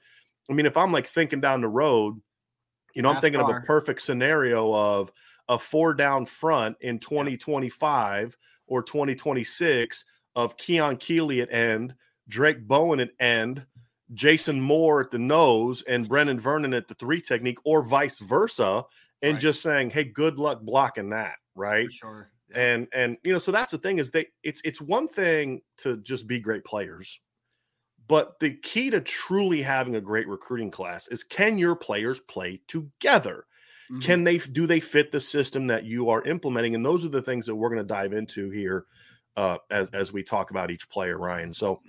I 0.51 0.53
mean, 0.53 0.67
if 0.67 0.77
I'm 0.77 0.93
like 0.93 1.07
thinking 1.07 1.41
down 1.41 1.61
the 1.63 1.69
road, 1.69 2.21
you 2.95 3.03
know, 3.03 3.11
I'm 3.11 3.19
thinking 3.19 3.41
of 3.41 3.49
a 3.49 3.55
perfect 3.55 4.03
scenario 4.03 4.75
of 4.75 5.13
a 5.49 5.59
four 5.59 5.95
down 5.95 6.27
front 6.27 6.77
in 6.81 6.99
2025 6.99 8.37
or 8.67 8.83
2026 8.83 10.05
of 10.37 10.57
Keon 10.57 10.97
Keeley 10.99 11.41
at 11.41 11.51
end, 11.53 11.95
Drayk 12.29 12.67
Bowen 12.67 13.01
at 13.01 13.11
end, 13.21 13.67
Jason 14.15 14.61
Moore 14.61 15.01
at 15.03 15.11
the 15.11 15.19
nose, 15.19 15.83
and 15.83 16.09
Brenan 16.09 16.41
Vernon 16.41 16.75
at 16.75 16.89
the 16.89 16.95
three 16.95 17.21
technique, 17.21 17.59
or 17.65 17.83
vice 17.83 18.19
versa 18.21 18.85
and 19.23 19.39
Right. 19.39 19.41
just 19.41 19.63
saying, 19.63 19.91
"Hey, 19.91 20.05
good 20.05 20.39
luck 20.39 20.63
blocking 20.63 21.11
that," 21.11 21.37
right? 21.55 21.91
For 21.91 21.91
sure. 21.91 22.33
Yeah. 22.49 22.57
And 22.57 22.89
and 22.93 23.19
you 23.25 23.33
know, 23.33 23.39
so 23.41 23.53
that's 23.53 23.73
the 23.73 23.79
thing 23.79 23.99
is 23.99 24.11
they 24.11 24.27
it's 24.43 24.63
it's 24.65 24.81
one 24.81 25.09
thing 25.09 25.63
to 25.79 25.99
just 25.99 26.27
be 26.27 26.39
great 26.41 26.65
players, 26.65 27.21
but 28.07 28.39
the 28.41 28.57
key 28.57 28.91
to 28.91 29.01
truly 29.01 29.63
having 29.63 29.97
a 29.97 30.01
great 30.01 30.29
recruiting 30.29 30.71
class 30.71 31.09
is 31.09 31.25
can 31.25 31.59
your 31.59 31.77
players 31.77 32.21
play 32.21 32.61
together? 32.69 33.47
Mhm. 33.91 34.01
Can 34.03 34.25
they 34.25 34.39
do 34.39 34.67
they 34.67 34.81
fit 34.81 35.13
the 35.13 35.21
system 35.21 35.69
that 35.69 35.85
you 35.85 36.11
are 36.11 36.25
implementing? 36.25 36.75
And 36.75 36.85
those 36.87 37.05
are 37.05 37.11
the 37.11 37.23
things 37.23 37.47
that 37.47 37.57
we're 37.57 37.71
going 37.71 37.83
to 37.83 37.85
dive 37.95 38.13
into 38.15 38.51
here 38.51 38.87
uh, 39.39 39.59
as 39.71 39.89
as 39.91 40.13
we 40.13 40.23
talk 40.23 40.51
about 40.51 40.71
each 40.71 40.91
player, 40.91 41.17
Ryan. 41.17 41.53
So. 41.53 41.81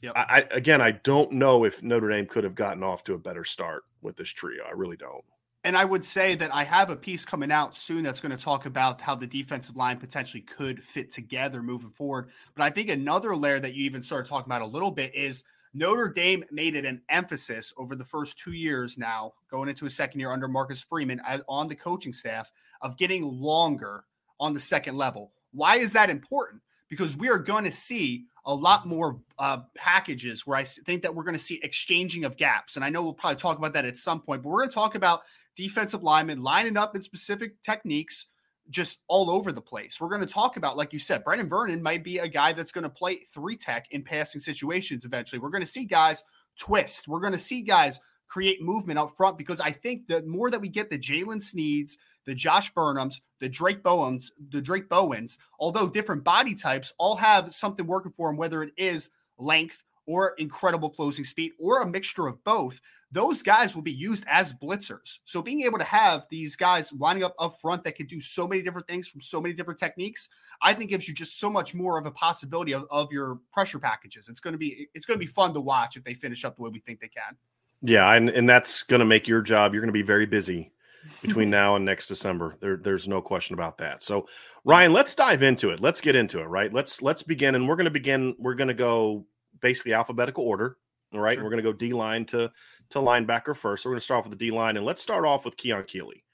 Yep. 0.00 0.12
I, 0.14 0.24
I 0.28 0.46
again, 0.52 0.80
I 0.80 0.92
don't 0.92 1.32
know 1.32 1.64
if 1.64 1.82
Notre 1.82 2.08
Dame 2.08 2.26
could 2.26 2.44
have 2.44 2.54
gotten 2.54 2.84
off 2.84 3.02
to 3.02 3.14
a 3.14 3.18
better 3.18 3.42
start 3.42 3.82
with 4.00 4.16
this 4.16 4.28
trio. 4.28 4.62
I 4.64 4.70
really 4.70 4.96
don't. 4.96 5.24
And 5.64 5.76
I 5.76 5.84
would 5.84 6.04
say 6.04 6.36
that 6.36 6.54
I 6.54 6.62
have 6.62 6.88
a 6.88 6.96
piece 6.96 7.24
coming 7.24 7.50
out 7.50 7.76
soon 7.76 8.04
that's 8.04 8.20
going 8.20 8.36
to 8.36 8.42
talk 8.42 8.66
about 8.66 9.00
how 9.00 9.16
the 9.16 9.26
defensive 9.26 9.74
line 9.74 9.98
potentially 9.98 10.40
could 10.40 10.84
fit 10.84 11.10
together 11.10 11.64
moving 11.64 11.90
forward. 11.90 12.30
But 12.54 12.62
I 12.62 12.70
think 12.70 12.90
another 12.90 13.34
layer 13.34 13.58
that 13.58 13.74
you 13.74 13.84
even 13.86 14.00
started 14.00 14.28
talking 14.28 14.48
about 14.48 14.62
a 14.62 14.66
little 14.66 14.92
bit 14.92 15.12
is 15.16 15.42
Notre 15.74 16.08
Dame 16.08 16.44
made 16.52 16.76
it 16.76 16.84
an 16.84 17.02
emphasis 17.08 17.72
over 17.76 17.96
the 17.96 18.04
first 18.04 18.38
two 18.38 18.52
years 18.52 18.96
now, 18.96 19.32
going 19.50 19.68
into 19.68 19.84
a 19.84 19.90
second 19.90 20.20
year 20.20 20.30
under 20.30 20.46
Marcus 20.46 20.80
Freeman 20.80 21.20
as 21.26 21.42
on 21.48 21.66
the 21.66 21.74
coaching 21.74 22.12
staff 22.12 22.52
of 22.82 22.96
getting 22.96 23.24
longer 23.24 24.04
on 24.38 24.54
the 24.54 24.60
second 24.60 24.96
level. 24.96 25.32
Why 25.52 25.76
is 25.76 25.92
that 25.94 26.08
important? 26.08 26.62
Because 26.88 27.16
we 27.16 27.28
are 27.28 27.38
going 27.38 27.64
to 27.64 27.72
see 27.72 28.24
a 28.46 28.54
lot 28.54 28.86
more 28.86 29.20
uh, 29.38 29.58
packages 29.74 30.44
I 30.48 30.64
think 30.64 31.02
that 31.02 31.14
we're 31.14 31.24
going 31.24 31.36
to 31.36 31.42
see 31.42 31.60
exchanging 31.62 32.24
of 32.24 32.36
gaps. 32.38 32.76
And 32.76 32.84
I 32.84 32.88
know 32.88 33.02
we'll 33.02 33.12
probably 33.12 33.38
talk 33.38 33.58
about 33.58 33.74
that 33.74 33.84
at 33.84 33.98
some 33.98 34.20
point, 34.20 34.42
but 34.42 34.48
we're 34.48 34.60
going 34.60 34.70
to 34.70 34.74
talk 34.74 34.94
about 34.94 35.20
defensive 35.54 36.02
linemen 36.02 36.42
lining 36.42 36.78
up 36.78 36.96
in 36.96 37.02
specific 37.02 37.62
techniques 37.62 38.26
just 38.70 38.98
all 39.08 39.30
over 39.30 39.52
the 39.52 39.60
place. 39.60 40.00
We're 40.00 40.08
going 40.08 40.26
to 40.26 40.26
talk 40.26 40.56
about, 40.56 40.76
like 40.76 40.92
you 40.92 40.98
said, 40.98 41.24
Brendan 41.24 41.48
Vernon 41.48 41.82
might 41.82 42.04
be 42.04 42.18
a 42.18 42.28
guy 42.28 42.52
that's 42.52 42.72
going 42.72 42.84
to 42.84 42.90
play 42.90 43.24
three 43.32 43.56
tech 43.56 43.86
in 43.90 44.02
passing 44.02 44.40
situations 44.40 45.04
eventually. 45.04 45.38
We're 45.38 45.50
going 45.50 45.62
to 45.62 45.66
see 45.66 45.84
guys 45.84 46.22
twist. 46.58 47.08
We're 47.08 47.20
going 47.20 47.32
to 47.32 47.38
see 47.38 47.62
guys 47.62 48.00
create 48.28 48.62
movement 48.62 48.98
up 48.98 49.16
front 49.16 49.38
because 49.38 49.60
I 49.60 49.70
think 49.70 50.06
the 50.06 50.22
more 50.22 50.50
that 50.50 50.60
we 50.60 50.68
get 50.68 50.90
the 50.90 50.98
Jaylen 50.98 51.42
Sneeds, 51.42 51.96
the 52.26 52.34
Josh 52.34 52.72
Burnhams, 52.72 53.20
the 53.40 53.48
Drayk 53.48 53.82
Bowens, 53.82 54.30
the 54.50 54.60
Drayk 54.60 54.88
Bowens, 54.88 55.38
although 55.58 55.88
different 55.88 56.24
body 56.24 56.54
types 56.54 56.92
all 56.98 57.16
have 57.16 57.54
something 57.54 57.86
working 57.86 58.12
for 58.12 58.28
them, 58.28 58.36
whether 58.36 58.62
it 58.62 58.72
is 58.76 59.10
length 59.38 59.84
or 60.08 60.34
incredible 60.38 60.88
closing 60.88 61.24
speed 61.24 61.52
or 61.58 61.82
a 61.82 61.86
mixture 61.86 62.26
of 62.26 62.42
both, 62.42 62.80
those 63.12 63.42
guys 63.42 63.74
will 63.74 63.82
be 63.82 63.92
used 63.92 64.24
as 64.26 64.54
blitzers. 64.54 65.18
So 65.26 65.42
being 65.42 65.62
able 65.62 65.78
to 65.78 65.84
have 65.84 66.26
these 66.30 66.56
guys 66.56 66.92
lining 66.94 67.24
up 67.24 67.34
up 67.38 67.60
front 67.60 67.84
that 67.84 67.94
can 67.94 68.06
do 68.06 68.18
so 68.18 68.48
many 68.48 68.62
different 68.62 68.86
things 68.86 69.06
from 69.06 69.20
so 69.20 69.40
many 69.40 69.54
different 69.54 69.78
techniques, 69.78 70.30
I 70.62 70.72
think 70.72 70.90
gives 70.90 71.06
you 71.06 71.14
just 71.14 71.38
so 71.38 71.50
much 71.50 71.74
more 71.74 71.98
of 71.98 72.06
a 72.06 72.10
possibility 72.10 72.72
of, 72.72 72.86
of 72.90 73.12
your 73.12 73.40
pressure 73.52 73.78
packages. 73.78 74.30
It's 74.30 74.40
going 74.40 74.52
to 74.52 74.58
be 74.58 74.88
it's 74.94 75.04
going 75.04 75.18
to 75.18 75.24
be 75.24 75.30
fun 75.30 75.52
to 75.54 75.60
watch 75.60 75.96
if 75.96 76.04
they 76.04 76.14
finish 76.14 76.42
up 76.44 76.56
the 76.56 76.62
way 76.62 76.70
we 76.70 76.80
think 76.80 77.00
they 77.00 77.08
can. 77.08 77.36
Yeah, 77.82 78.12
and, 78.12 78.28
and 78.30 78.48
that's 78.48 78.82
going 78.82 79.00
to 79.00 79.06
make 79.06 79.28
your 79.28 79.40
job. 79.40 79.72
You're 79.72 79.80
going 79.80 79.88
to 79.88 79.92
be 79.92 80.02
very 80.02 80.26
busy 80.26 80.72
between 81.22 81.50
now 81.50 81.76
and 81.76 81.84
next 81.84 82.08
December. 82.08 82.56
There, 82.60 82.76
there's 82.76 83.06
no 83.06 83.20
question 83.20 83.54
about 83.54 83.78
that. 83.78 84.02
So, 84.02 84.26
Ryan, 84.64 84.92
let's 84.92 85.14
dive 85.14 85.42
into 85.42 85.70
it. 85.70 85.80
Let's 85.80 86.00
get 86.00 86.16
into 86.16 86.40
it. 86.40 86.46
Right. 86.46 86.72
Let's 86.72 87.00
let's 87.02 87.22
begin, 87.22 87.54
and 87.54 87.68
we're 87.68 87.76
going 87.76 87.84
to 87.84 87.90
begin. 87.90 88.34
We're 88.38 88.54
going 88.54 88.68
to 88.68 88.74
go 88.74 89.26
basically 89.60 89.92
alphabetical 89.92 90.44
order. 90.44 90.76
All 91.14 91.20
right. 91.20 91.34
Sure. 91.34 91.44
We're 91.44 91.50
going 91.50 91.62
to 91.62 91.70
go 91.70 91.72
D 91.72 91.92
line 91.92 92.24
to 92.26 92.50
to 92.90 92.98
linebacker 92.98 93.56
first. 93.56 93.82
So 93.82 93.88
we're 93.88 93.94
going 93.94 94.00
to 94.00 94.04
start 94.04 94.18
off 94.18 94.28
with 94.28 94.38
the 94.38 94.44
D 94.44 94.50
line, 94.50 94.76
and 94.76 94.84
let's 94.84 95.02
start 95.02 95.24
off 95.24 95.44
with 95.44 95.56
Keon 95.56 95.84
Keeley. 95.84 96.24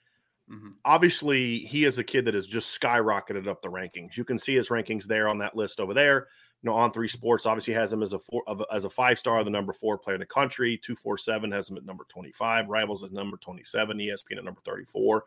Mhm. 0.50 0.74
Obviously, 0.84 1.58
he 1.60 1.84
is 1.84 1.98
a 1.98 2.04
kid 2.04 2.24
that 2.26 2.34
has 2.34 2.46
just 2.46 2.78
skyrocketed 2.78 3.46
up 3.46 3.62
the 3.62 3.70
rankings. 3.70 4.16
You 4.16 4.24
can 4.24 4.38
see 4.38 4.54
his 4.54 4.68
rankings 4.68 5.04
there 5.04 5.28
on 5.28 5.38
that 5.38 5.56
list 5.56 5.80
over 5.80 5.94
there. 5.94 6.28
You 6.64 6.70
know, 6.70 6.76
on 6.76 6.90
three 6.90 7.08
sports 7.08 7.44
obviously 7.44 7.74
has 7.74 7.92
him 7.92 8.02
as 8.02 8.14
a 8.14 8.18
four 8.18 8.42
as 8.72 8.86
a 8.86 8.90
five 8.90 9.18
star, 9.18 9.44
the 9.44 9.50
number 9.50 9.74
four 9.74 9.98
player 9.98 10.14
in 10.16 10.20
the 10.20 10.24
country. 10.26 10.80
Two 10.82 10.96
four 10.96 11.18
seven 11.18 11.52
has 11.52 11.68
him 11.68 11.76
at 11.76 11.84
number 11.84 12.04
twenty 12.08 12.32
five. 12.32 12.68
Rivals 12.68 13.04
at 13.04 13.12
number 13.12 13.36
twenty 13.36 13.62
seven. 13.64 13.98
ESPN 13.98 14.38
at 14.38 14.44
number 14.44 14.62
thirty 14.64 14.86
four. 14.86 15.24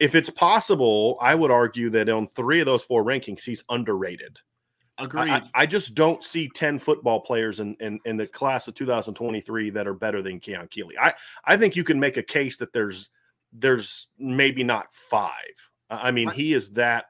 If 0.00 0.16
it's 0.16 0.30
possible, 0.30 1.16
I 1.20 1.36
would 1.36 1.52
argue 1.52 1.90
that 1.90 2.08
on 2.08 2.26
three 2.26 2.58
of 2.58 2.66
those 2.66 2.82
four 2.82 3.04
rankings, 3.04 3.44
he's 3.44 3.62
underrated. 3.70 4.40
Agreed. 4.98 5.30
I, 5.30 5.42
I- 5.54 5.66
just 5.66 5.94
don't 5.94 6.22
see 6.24 6.48
10 6.48 6.78
football 6.80 7.20
players 7.20 7.60
in, 7.60 7.76
in, 7.80 8.00
in 8.04 8.16
the 8.16 8.26
class 8.26 8.66
of 8.66 8.74
2023 8.74 9.70
that 9.70 9.86
are 9.86 9.94
better 9.94 10.22
than 10.22 10.40
Keon 10.40 10.66
Keeley. 10.68 10.96
I, 10.98 11.12
I 11.44 11.56
think 11.56 11.74
you 11.76 11.84
can 11.84 11.98
make 12.00 12.16
a 12.16 12.22
case 12.22 12.56
that 12.56 12.72
there's 12.72 13.10
there's 13.52 14.08
maybe 14.18 14.64
not 14.64 14.92
five. 14.92 15.30
I 15.90 16.08
I 16.08 16.10
mean, 16.10 16.28
Right. 16.28 16.36
he 16.36 16.54
is 16.54 16.70
that 16.70 17.06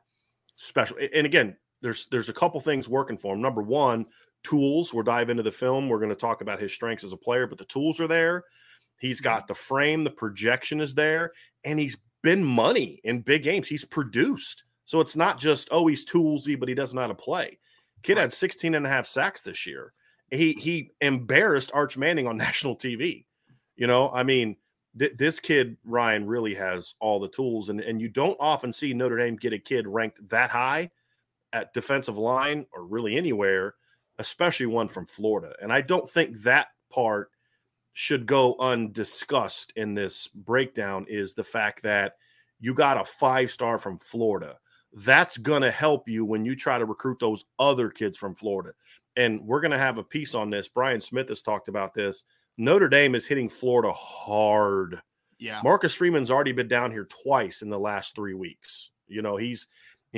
special. 0.56 0.98
And 1.14 1.24
again, 1.26 1.56
there's 1.84 2.06
there's 2.06 2.30
a 2.30 2.34
couple 2.34 2.58
things 2.60 2.88
working 2.88 3.18
for 3.18 3.34
him. 3.34 3.42
Number 3.42 3.60
one, 3.62 4.06
tools. 4.42 4.94
We'll 4.94 5.04
dive 5.04 5.28
into 5.28 5.42
the 5.42 5.52
film. 5.52 5.88
We're 5.88 5.98
going 5.98 6.08
to 6.08 6.16
talk 6.16 6.40
about 6.40 6.58
his 6.60 6.72
strengths 6.72 7.04
as 7.04 7.12
a 7.12 7.16
player, 7.16 7.46
but 7.46 7.58
the 7.58 7.66
tools 7.66 8.00
are 8.00 8.08
there. 8.08 8.44
He's 8.98 9.18
mm-hmm. 9.18 9.24
got 9.24 9.46
the 9.46 9.54
frame, 9.54 10.02
the 10.02 10.10
projection 10.10 10.80
is 10.80 10.94
there, 10.94 11.32
and 11.62 11.78
he's 11.78 11.98
been 12.22 12.42
money 12.42 13.00
in 13.04 13.20
big 13.20 13.42
games. 13.42 13.68
He's 13.68 13.84
produced. 13.84 14.64
So 14.86 15.00
it's 15.00 15.14
not 15.14 15.38
just, 15.38 15.68
oh, 15.70 15.86
he's 15.86 16.06
toolsy, 16.06 16.58
but 16.58 16.70
he 16.70 16.74
doesn't 16.74 16.96
know 16.96 17.02
how 17.02 17.08
to 17.08 17.14
play. 17.14 17.58
Kid 18.02 18.16
had 18.16 18.32
16 18.32 18.74
and 18.74 18.86
a 18.86 18.88
half 18.88 19.06
sacks 19.06 19.42
this 19.42 19.66
year. 19.66 19.92
He 20.30 20.54
he 20.54 20.90
embarrassed 21.02 21.70
Arch 21.74 21.98
Manning 21.98 22.26
on 22.26 22.36
national 22.38 22.76
TV. 22.76 23.26
You 23.76 23.86
know, 23.86 24.10
I 24.10 24.22
mean, 24.22 24.56
th- 24.98 25.18
this 25.18 25.38
kid 25.38 25.76
Ryan 25.84 26.26
really 26.26 26.54
has 26.54 26.94
all 26.98 27.20
the 27.20 27.28
tools, 27.28 27.68
and 27.68 27.80
and 27.80 28.00
you 28.00 28.08
don't 28.08 28.38
often 28.40 28.72
see 28.72 28.94
Notre 28.94 29.18
Dame 29.18 29.36
get 29.36 29.52
a 29.52 29.58
kid 29.58 29.86
ranked 29.86 30.26
that 30.30 30.50
high 30.50 30.90
at 31.54 31.72
defensive 31.72 32.18
line 32.18 32.66
or 32.74 32.84
really 32.84 33.16
anywhere, 33.16 33.74
especially 34.18 34.66
one 34.66 34.88
from 34.88 35.06
Florida. 35.06 35.54
And 35.62 35.72
I 35.72 35.80
don't 35.80 36.08
think 36.08 36.42
that 36.42 36.66
part 36.92 37.30
should 37.94 38.26
go 38.26 38.56
undiscussed 38.58 39.72
in 39.76 39.94
this 39.94 40.26
breakdown 40.26 41.06
is 41.08 41.32
the 41.32 41.44
fact 41.44 41.84
that 41.84 42.16
you 42.60 42.74
got 42.74 43.00
a 43.00 43.04
five 43.04 43.50
star 43.50 43.78
from 43.78 43.96
Florida. 43.98 44.58
That's 44.92 45.38
going 45.38 45.62
to 45.62 45.70
help 45.70 46.08
you 46.08 46.24
when 46.24 46.44
you 46.44 46.56
try 46.56 46.76
to 46.76 46.84
recruit 46.84 47.18
those 47.20 47.44
other 47.58 47.88
kids 47.88 48.18
from 48.18 48.34
Florida. 48.34 48.72
And 49.16 49.40
we're 49.42 49.60
going 49.60 49.70
to 49.70 49.78
have 49.78 49.98
a 49.98 50.04
piece 50.04 50.34
on 50.34 50.50
this. 50.50 50.68
Brian 50.68 51.00
Smith 51.00 51.28
has 51.28 51.42
talked 51.42 51.68
about 51.68 51.94
this. 51.94 52.24
Notre 52.58 52.88
Dame 52.88 53.14
is 53.14 53.26
hitting 53.26 53.48
Florida 53.48 53.92
hard. 53.92 55.00
yeah. 55.38 55.60
Marcus 55.62 55.94
Freeman's 55.94 56.30
already 56.30 56.52
been 56.52 56.68
down 56.68 56.90
here 56.90 57.06
twice 57.22 57.62
in 57.62 57.70
the 57.70 57.78
last 57.78 58.14
three 58.16 58.34
weeks. 58.34 58.90
You 59.06 59.22
know, 59.22 59.36
he's 59.36 59.68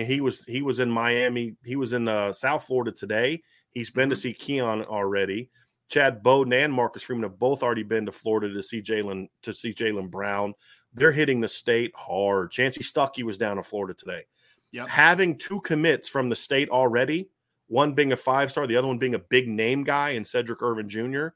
he 0.05 0.21
was 0.21 0.45
he 0.45 0.63
was 0.63 0.81
in 0.81 0.91
Miami. 0.91 1.55
He 1.65 1.77
was 1.77 1.93
in 1.93 2.09
uh, 2.09 2.33
South 2.33 2.65
Florida 2.65 2.93
today. 2.93 3.43
He's 3.71 3.91
been 3.91 4.11
to 4.11 4.17
see 4.17 4.33
Keon 4.33 4.85
already. 4.85 5.51
Chad 5.89 6.23
Bowden 6.23 6.53
and 6.53 6.73
Marcus 6.73 7.03
Freeman 7.03 7.23
have 7.23 7.39
both 7.39 7.63
already 7.63 7.83
been 7.83 8.07
to 8.07 8.13
Florida 8.13 8.53
to 8.53 8.63
see 8.63 8.83
Jalen 8.83 9.29
to 9.43 9.53
see 9.53 9.73
Jalen 9.73 10.11
Brown. 10.11 10.55
They're 10.93 11.13
hitting 11.13 11.41
the 11.41 11.49
state 11.49 11.93
hard. 11.95 12.51
Chansi 12.51 12.79
Stuckey 12.79 13.23
was 13.23 13.39
down 13.39 13.59
in 13.59 13.65
Florida 13.65 13.95
today. 13.95 14.23
Yep. 14.73 14.89
Having 14.89 15.39
two 15.39 15.61
commits 15.61 16.09
from 16.09 16.29
the 16.29 16.37
state 16.37 16.69
already, 16.69 17.31
one 17.69 17.95
being 17.95 18.13
a 18.13 18.17
five 18.17 18.51
star, 18.51 18.67
the 18.67 18.77
other 18.77 18.89
one 18.89 18.99
being 18.99 19.15
a 19.15 19.19
big 19.19 19.49
name 19.49 19.85
guy 19.85 20.11
in 20.11 20.25
Cedric 20.25 20.63
Irvin 20.63 20.89
Jr., 20.89 21.29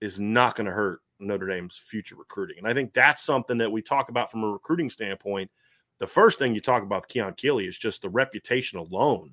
is 0.00 0.18
not 0.18 0.56
going 0.56 0.66
to 0.66 0.72
hurt 0.72 1.00
Notre 1.20 1.46
Dame's 1.46 1.76
future 1.76 2.16
recruiting. 2.16 2.58
And 2.58 2.66
I 2.66 2.74
think 2.74 2.92
that's 2.92 3.22
something 3.22 3.56
that 3.58 3.70
we 3.70 3.80
talk 3.82 4.08
about 4.08 4.30
from 4.30 4.44
a 4.44 4.48
recruiting 4.48 4.90
standpoint. 4.90 5.50
The 5.98 6.06
first 6.06 6.38
thing 6.38 6.54
you 6.54 6.60
talk 6.60 6.82
about 6.82 7.02
with 7.02 7.08
Keon 7.08 7.34
Keeley 7.36 7.66
is 7.66 7.78
just 7.78 8.02
the 8.02 8.08
reputation 8.08 8.78
alone 8.78 9.30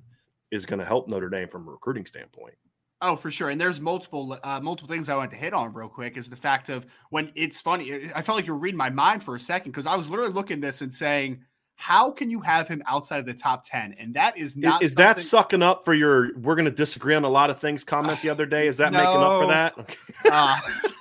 is 0.52 0.66
going 0.66 0.80
to 0.80 0.86
help 0.86 1.08
Notre 1.08 1.30
Dame 1.30 1.48
from 1.48 1.68
a 1.68 1.72
recruiting 1.72 2.06
standpoint. 2.06 2.56
Oh, 3.04 3.16
for 3.16 3.32
sure. 3.32 3.50
And 3.50 3.60
there's 3.60 3.82
multiple 3.82 4.38
uh, 4.44 4.60
multiple 4.62 4.88
things 4.94 5.10
I 5.10 5.16
want 5.16 5.32
to 5.32 5.38
hit 5.38 5.54
on 5.54 5.74
real 5.74 5.90
quick. 5.90 6.18
Is 6.18 6.30
the 6.30 6.36
fact 6.36 6.70
of 6.70 6.86
when 7.10 7.32
it's 7.36 7.60
funny. 7.60 8.12
I 8.14 8.22
felt 8.22 8.36
like 8.38 8.46
you're 8.46 8.56
reading 8.58 8.78
my 8.78 8.92
mind 8.92 9.24
for 9.24 9.34
a 9.34 9.40
second 9.40 9.72
because 9.72 9.88
I 9.88 9.96
was 9.96 10.08
literally 10.08 10.32
looking 10.34 10.56
at 10.58 10.62
this 10.62 10.82
and 10.82 10.94
saying, 10.94 11.40
"How 11.78 12.12
can 12.12 12.30
you 12.30 12.42
have 12.42 12.68
him 12.68 12.84
outside 12.86 13.18
of 13.18 13.26
the 13.26 13.34
top 13.34 13.64
ten? 13.66 13.96
And 13.98 14.14
that 14.14 14.38
is 14.38 14.56
not 14.56 14.84
is 14.84 14.94
that 14.96 15.18
something- 15.18 15.24
sucking 15.24 15.64
up 15.64 15.84
for 15.84 15.96
your 15.96 16.30
we're 16.38 16.54
going 16.54 16.66
to 16.66 16.72
disagree 16.72 17.16
on 17.16 17.24
a 17.24 17.30
lot 17.30 17.50
of 17.50 17.60
things 17.60 17.84
comment 17.84 18.22
the 18.22 18.30
other 18.30 18.46
day? 18.46 18.68
Is 18.68 18.78
that 18.78 18.94
making 18.94 19.08
up 19.08 19.42
for 19.42 19.48
No. 19.48 19.48
that? 19.48 19.96
Uh, 20.32 20.60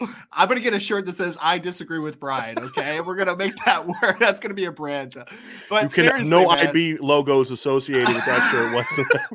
I'm 0.32 0.48
gonna 0.48 0.60
get 0.60 0.74
a 0.74 0.80
shirt 0.80 1.06
that 1.06 1.16
says 1.16 1.38
"I 1.40 1.58
disagree 1.58 1.98
with 1.98 2.18
Brian." 2.20 2.58
Okay, 2.58 3.00
we're 3.00 3.16
gonna 3.16 3.36
make 3.36 3.54
that 3.64 3.86
work. 4.02 4.18
That's 4.18 4.40
gonna 4.40 4.54
be 4.54 4.64
a 4.66 4.72
brand. 4.72 5.14
But 5.14 5.28
you 5.70 5.78
can 5.80 5.90
seriously, 5.90 6.30
no 6.30 6.48
man, 6.48 6.68
IB 6.68 6.98
logos 6.98 7.50
associated 7.50 8.08
with 8.08 8.24
that 8.26 8.50
shirt 8.50 8.74
whatsoever. 8.74 9.26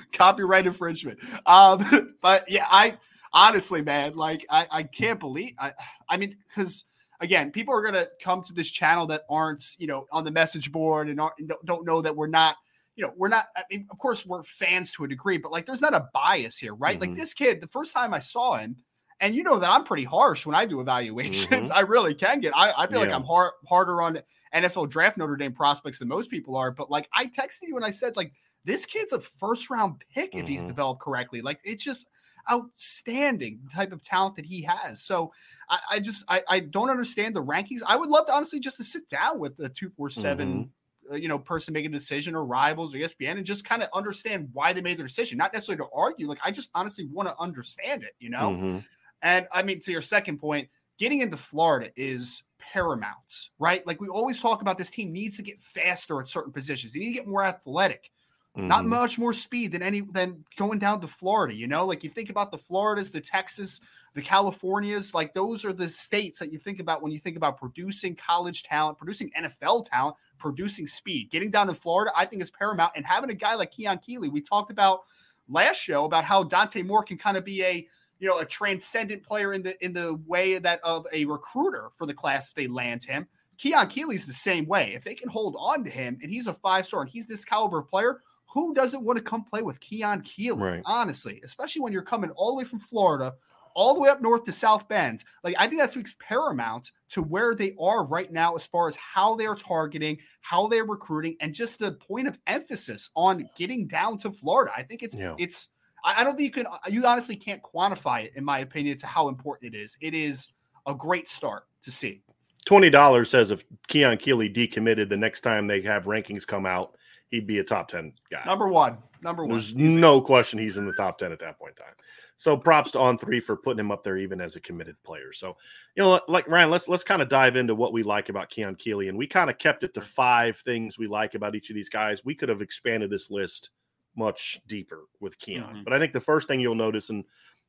copyright 0.12 0.66
infringement. 0.66 1.18
Um, 1.46 2.14
but 2.22 2.50
yeah, 2.50 2.66
I 2.70 2.96
honestly, 3.32 3.82
man, 3.82 4.14
like 4.14 4.46
I, 4.50 4.66
I 4.70 4.82
can't 4.84 5.20
believe. 5.20 5.54
I, 5.58 5.72
I 6.08 6.16
mean, 6.16 6.36
because 6.48 6.84
again, 7.20 7.50
people 7.50 7.74
are 7.74 7.82
gonna 7.82 8.06
come 8.22 8.42
to 8.42 8.52
this 8.52 8.70
channel 8.70 9.06
that 9.08 9.22
aren't, 9.28 9.76
you 9.78 9.86
know, 9.86 10.06
on 10.12 10.24
the 10.24 10.30
message 10.30 10.72
board 10.72 11.08
and 11.08 11.20
aren't, 11.20 11.34
don't- 11.46 11.64
don't 11.66 11.86
know 11.86 12.02
that 12.02 12.14
we're 12.16 12.26
not. 12.28 12.56
You 12.94 13.04
know, 13.04 13.12
we're 13.14 13.28
not. 13.28 13.48
I 13.54 13.62
mean, 13.70 13.86
of 13.90 13.98
course, 13.98 14.24
we're 14.24 14.42
fans 14.42 14.90
to 14.92 15.04
a 15.04 15.08
degree, 15.08 15.36
but 15.36 15.52
like, 15.52 15.66
there's 15.66 15.82
not 15.82 15.92
a 15.92 16.08
bias 16.14 16.56
here, 16.56 16.74
right? 16.74 16.98
Like 16.98 17.10
Mhm. 17.10 17.16
this 17.16 17.34
kid, 17.34 17.60
the 17.60 17.68
first 17.68 17.92
time 17.92 18.14
I 18.14 18.20
saw 18.20 18.56
him, 18.56 18.76
and 19.20 19.34
you 19.34 19.42
know 19.42 19.58
that 19.58 19.70
I'm 19.70 19.84
pretty 19.84 20.04
harsh 20.04 20.44
when 20.46 20.54
I 20.54 20.66
do 20.66 20.80
evaluations. 20.80 21.70
I 21.74 21.80
really 21.80 22.14
can 22.14 22.40
get. 22.40 22.52
I, 22.56 22.72
I 22.76 22.86
feel 22.86 23.00
like 23.00 23.10
I'm 23.16 23.24
hard, 23.24 23.52
harder 23.66 24.02
on 24.02 24.20
NFL 24.54 24.88
draft 24.90 25.16
Notre 25.18 25.36
Dame 25.36 25.52
prospects 25.52 25.98
than 25.98 26.08
most 26.08 26.30
people 26.30 26.56
are. 26.56 26.70
But 26.70 26.90
like, 26.90 27.08
I 27.14 27.26
texted 27.26 27.62
you 27.62 27.76
and 27.76 27.84
I 27.84 27.90
said, 27.90 28.16
like, 28.16 28.32
this 28.64 28.84
kid's 28.84 29.12
a 29.12 29.20
first 29.20 29.70
round 29.70 30.02
pick 30.12 30.34
if 30.34 30.46
he's 30.48 30.64
Mhm. 30.64 30.68
developed 30.68 31.00
correctly. 31.00 31.40
Like, 31.40 31.60
it's 31.64 31.82
just 31.84 32.06
outstanding 32.50 33.60
the 33.64 33.70
type 33.70 33.92
of 33.92 34.02
talent 34.02 34.36
that 34.36 34.44
he 34.44 34.62
has. 34.62 35.02
So 35.02 35.32
I, 35.68 35.78
I 35.92 36.00
just 36.00 36.24
I, 36.28 36.42
I 36.48 36.60
don't 36.60 36.90
understand 36.90 37.34
the 37.34 37.44
rankings. 37.44 37.80
I 37.86 37.96
would 37.96 38.08
love 38.08 38.26
to 38.26 38.32
honestly 38.34 38.60
just 38.60 38.76
to 38.78 38.84
sit 38.84 39.08
down 39.08 39.38
with 39.38 39.56
the 39.56 39.68
two 39.68 39.90
four 39.90 40.10
seven. 40.10 40.70
Uh, 41.08 41.14
you 41.14 41.28
know, 41.28 41.38
person 41.38 41.72
making 41.72 41.94
a 41.94 41.96
decision 41.96 42.34
or 42.34 42.44
rivals 42.44 42.92
or 42.92 42.98
ESPN 42.98 43.36
and 43.36 43.46
just 43.46 43.64
kind 43.64 43.80
of 43.80 43.88
understand 43.94 44.48
why 44.52 44.72
they 44.72 44.80
made 44.80 44.98
their 44.98 45.06
decision. 45.06 45.38
Not 45.38 45.52
necessarily 45.52 45.84
to 45.84 45.88
argue. 45.94 46.28
Like, 46.28 46.40
I 46.44 46.50
just 46.50 46.68
honestly 46.74 47.06
want 47.06 47.28
to 47.28 47.38
understand 47.38 48.02
it, 48.02 48.16
you 48.18 48.28
know? 48.28 48.50
Mhm. 48.50 48.84
And 49.26 49.48
I 49.50 49.64
mean, 49.64 49.80
to 49.80 49.90
your 49.90 50.02
second 50.02 50.38
point, 50.38 50.68
getting 50.98 51.20
into 51.20 51.36
Florida 51.36 51.90
is 51.96 52.44
paramount, 52.60 53.50
right? 53.58 53.84
Like 53.84 54.00
we 54.00 54.06
always 54.06 54.38
talk 54.40 54.62
about 54.62 54.78
this 54.78 54.88
team 54.88 55.12
needs 55.12 55.36
to 55.36 55.42
get 55.42 55.60
faster 55.60 56.20
at 56.20 56.28
certain 56.28 56.52
positions. 56.52 56.92
They 56.92 57.00
need 57.00 57.08
to 57.08 57.14
get 57.14 57.26
more 57.26 57.44
athletic. 57.44 58.12
Not 58.54 58.84
Mhm. 58.84 58.88
much 58.88 59.18
more 59.18 59.32
speed 59.32 59.72
than 59.72 59.82
any 59.82 60.00
than 60.00 60.44
going 60.56 60.78
down 60.78 61.00
to 61.00 61.08
Florida, 61.08 61.52
you 61.54 61.66
know? 61.66 61.84
Like 61.84 62.04
you 62.04 62.08
think 62.08 62.30
about 62.30 62.52
the 62.52 62.56
Floridas, 62.56 63.10
the 63.10 63.20
Texas, 63.20 63.80
the 64.14 64.22
Californias, 64.22 65.12
like 65.12 65.34
those 65.34 65.64
are 65.64 65.72
the 65.72 65.88
states 65.88 66.38
that 66.38 66.52
you 66.52 66.58
think 66.58 66.78
about 66.78 67.02
when 67.02 67.10
you 67.10 67.18
think 67.18 67.36
about 67.36 67.58
producing 67.58 68.14
college 68.14 68.62
talent, 68.62 68.96
producing 68.96 69.30
NFL 69.36 69.82
talent, 69.82 70.16
producing 70.38 70.86
speed. 70.86 71.30
Getting 71.30 71.50
down 71.50 71.66
to 71.66 71.74
Florida, 71.74 72.12
I 72.16 72.24
think 72.26 72.40
is 72.40 72.50
paramount. 72.52 72.92
And 72.94 73.04
having 73.04 73.28
a 73.30 73.34
guy 73.34 73.56
like 73.56 73.72
Keon 73.72 73.98
Keeley, 73.98 74.28
we 74.28 74.40
talked 74.40 74.70
about 74.70 75.00
last 75.48 75.76
show 75.78 76.04
about 76.04 76.24
how 76.24 76.44
Dante 76.44 76.82
Moore 76.82 77.02
can 77.02 77.18
kind 77.18 77.36
of 77.36 77.44
be 77.44 77.62
a 77.64 77.86
you 78.18 78.28
know 78.28 78.38
a 78.38 78.44
transcendent 78.44 79.22
player 79.22 79.52
in 79.52 79.62
the 79.62 79.84
in 79.84 79.92
the 79.92 80.20
way 80.26 80.58
that 80.58 80.80
of 80.82 81.06
a 81.12 81.24
recruiter 81.24 81.90
for 81.94 82.06
the 82.06 82.14
class 82.14 82.52
they 82.52 82.66
land 82.66 83.04
him. 83.04 83.26
Keon 83.58 83.88
Keeley's 83.88 84.26
the 84.26 84.32
same 84.32 84.66
way. 84.66 84.92
If 84.94 85.04
they 85.04 85.14
can 85.14 85.30
hold 85.30 85.56
on 85.58 85.82
to 85.84 85.90
him 85.90 86.18
and 86.22 86.30
he's 86.30 86.46
a 86.46 86.54
five 86.54 86.86
star 86.86 87.02
and 87.02 87.10
he's 87.10 87.26
this 87.26 87.44
caliber 87.44 87.82
player, 87.82 88.20
who 88.46 88.74
doesn't 88.74 89.02
want 89.02 89.18
to 89.18 89.24
come 89.24 89.44
play 89.44 89.62
with 89.62 89.80
Keon 89.80 90.20
Keeley? 90.22 90.62
Right. 90.62 90.82
Honestly, 90.84 91.40
especially 91.44 91.82
when 91.82 91.92
you're 91.92 92.02
coming 92.02 92.30
all 92.30 92.50
the 92.50 92.58
way 92.58 92.64
from 92.64 92.80
Florida, 92.80 93.34
all 93.74 93.94
the 93.94 94.00
way 94.00 94.08
up 94.08 94.20
north 94.22 94.44
to 94.44 94.52
South 94.52 94.88
Bend. 94.88 95.22
Like 95.44 95.54
I 95.58 95.66
think 95.66 95.80
that 95.80 95.92
speaks 95.92 96.16
paramount 96.18 96.92
to 97.10 97.22
where 97.22 97.54
they 97.54 97.74
are 97.80 98.04
right 98.04 98.32
now 98.32 98.54
as 98.56 98.66
far 98.66 98.88
as 98.88 98.96
how 98.96 99.36
they 99.36 99.46
are 99.46 99.54
targeting, 99.56 100.18
how 100.40 100.66
they're 100.66 100.86
recruiting, 100.86 101.36
and 101.40 101.54
just 101.54 101.78
the 101.78 101.92
point 101.92 102.26
of 102.26 102.38
emphasis 102.46 103.10
on 103.14 103.48
getting 103.56 103.86
down 103.86 104.18
to 104.18 104.32
Florida. 104.32 104.72
I 104.76 104.82
think 104.82 105.02
it's 105.02 105.14
Yeah. 105.14 105.34
it's 105.38 105.68
I 106.06 106.20
I 106.20 106.24
don't 106.24 106.36
think 106.36 106.56
you 106.56 106.62
can 106.62 106.66
uh, 106.66 106.78
you 106.88 107.04
honestly 107.04 107.36
can't 107.36 107.62
quantify 107.62 108.24
it 108.24 108.32
in 108.36 108.44
my 108.44 108.60
opinion 108.60 108.96
to 108.98 109.06
how 109.06 109.28
important 109.28 109.74
it 109.74 109.78
is. 109.78 109.98
It 110.00 110.14
is 110.14 110.48
a 110.86 110.94
great 110.94 111.28
start 111.28 111.64
to 111.82 111.92
see. 111.92 112.22
Twenty 112.64 112.88
dollars 112.88 113.28
says 113.28 113.50
if 113.50 113.64
Keon 113.88 114.16
Keeley 114.16 114.48
decommitted 114.48 115.08
the 115.08 115.16
next 115.16 115.42
time 115.42 115.66
they 115.66 115.82
have 115.82 116.06
rankings 116.06 116.46
come 116.46 116.64
out, 116.64 116.96
he'd 117.30 117.46
be 117.46 117.58
a 117.58 117.64
top 117.64 117.88
ten 117.88 118.12
guy. 118.30 118.42
Number 118.46 118.68
one. 118.68 118.98
Number 119.22 119.44
one. 119.44 119.50
There's 119.50 119.74
Easy. 119.74 120.00
no 120.00 120.20
question 120.20 120.58
he's 120.58 120.76
in 120.76 120.86
the 120.86 120.92
top 120.92 121.18
10 121.18 121.32
at 121.32 121.40
that 121.40 121.58
point 121.58 121.76
in 121.78 121.84
time. 121.84 121.94
So 122.36 122.56
props 122.56 122.92
to 122.92 122.98
on 123.00 123.16
three 123.16 123.40
for 123.40 123.56
putting 123.56 123.80
him 123.80 123.90
up 123.90 124.02
there 124.02 124.18
even 124.18 124.40
as 124.40 124.56
a 124.56 124.60
committed 124.60 125.02
player. 125.02 125.32
So, 125.32 125.56
you 125.96 126.02
know, 126.02 126.20
like 126.28 126.46
Ryan, 126.46 126.70
let's 126.70 126.86
let's 126.86 127.02
kind 127.02 127.22
of 127.22 127.28
dive 127.28 127.56
into 127.56 127.74
what 127.74 127.94
we 127.94 128.02
like 128.02 128.28
about 128.28 128.50
Keon 128.50 128.74
Keeley. 128.74 129.08
And 129.08 129.16
we 129.16 129.26
kind 129.26 129.48
of 129.48 129.56
kept 129.58 129.84
it 129.84 129.94
to 129.94 130.02
five 130.02 130.56
things 130.58 130.98
we 130.98 131.06
like 131.06 131.34
about 131.34 131.54
each 131.54 131.70
of 131.70 131.74
these 131.74 131.88
guys. 131.88 132.24
We 132.24 132.34
could 132.34 132.50
have 132.50 132.60
expanded 132.60 133.10
this 133.10 133.30
list 133.30 133.70
much 134.16 134.60
deeper 134.66 135.04
with 135.20 135.38
Keon. 135.38 135.76
Mhm. 135.76 135.84
But 135.84 135.92
I 135.92 135.98
think 135.98 136.12
the 136.12 136.20
first 136.20 136.48
thing 136.48 136.60
you'll 136.60 136.74
notice, 136.74 137.10
and 137.10 137.24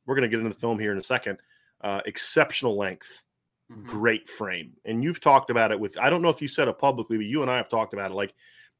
we're 0.06 0.14
going 0.14 0.22
to 0.22 0.28
get 0.28 0.38
into 0.40 0.52
the 0.52 0.58
film 0.60 0.78
here 0.78 0.92
in 0.92 0.98
a 0.98 1.02
second. 1.02 1.38
Uh, 1.80 2.00
exceptional 2.06 2.76
length, 2.76 3.24
Mhm. 3.70 3.84
great 3.86 4.28
frame. 4.28 4.72
And 4.84 5.04
you've 5.04 5.20
talked 5.20 5.50
about 5.50 5.70
it 5.72 5.78
with, 5.78 5.98
I 5.98 6.10
don't 6.10 6.22
know 6.22 6.30
if 6.30 6.40
you 6.42 6.48
said 6.48 6.68
it 6.68 6.78
publicly, 6.78 7.16
but 7.18 7.26
you 7.26 7.42
and 7.42 7.50
I 7.50 7.56
have 7.56 7.68
talked 7.68 7.92
about 7.92 8.10
it. 8.10 8.14
Like, 8.14 8.34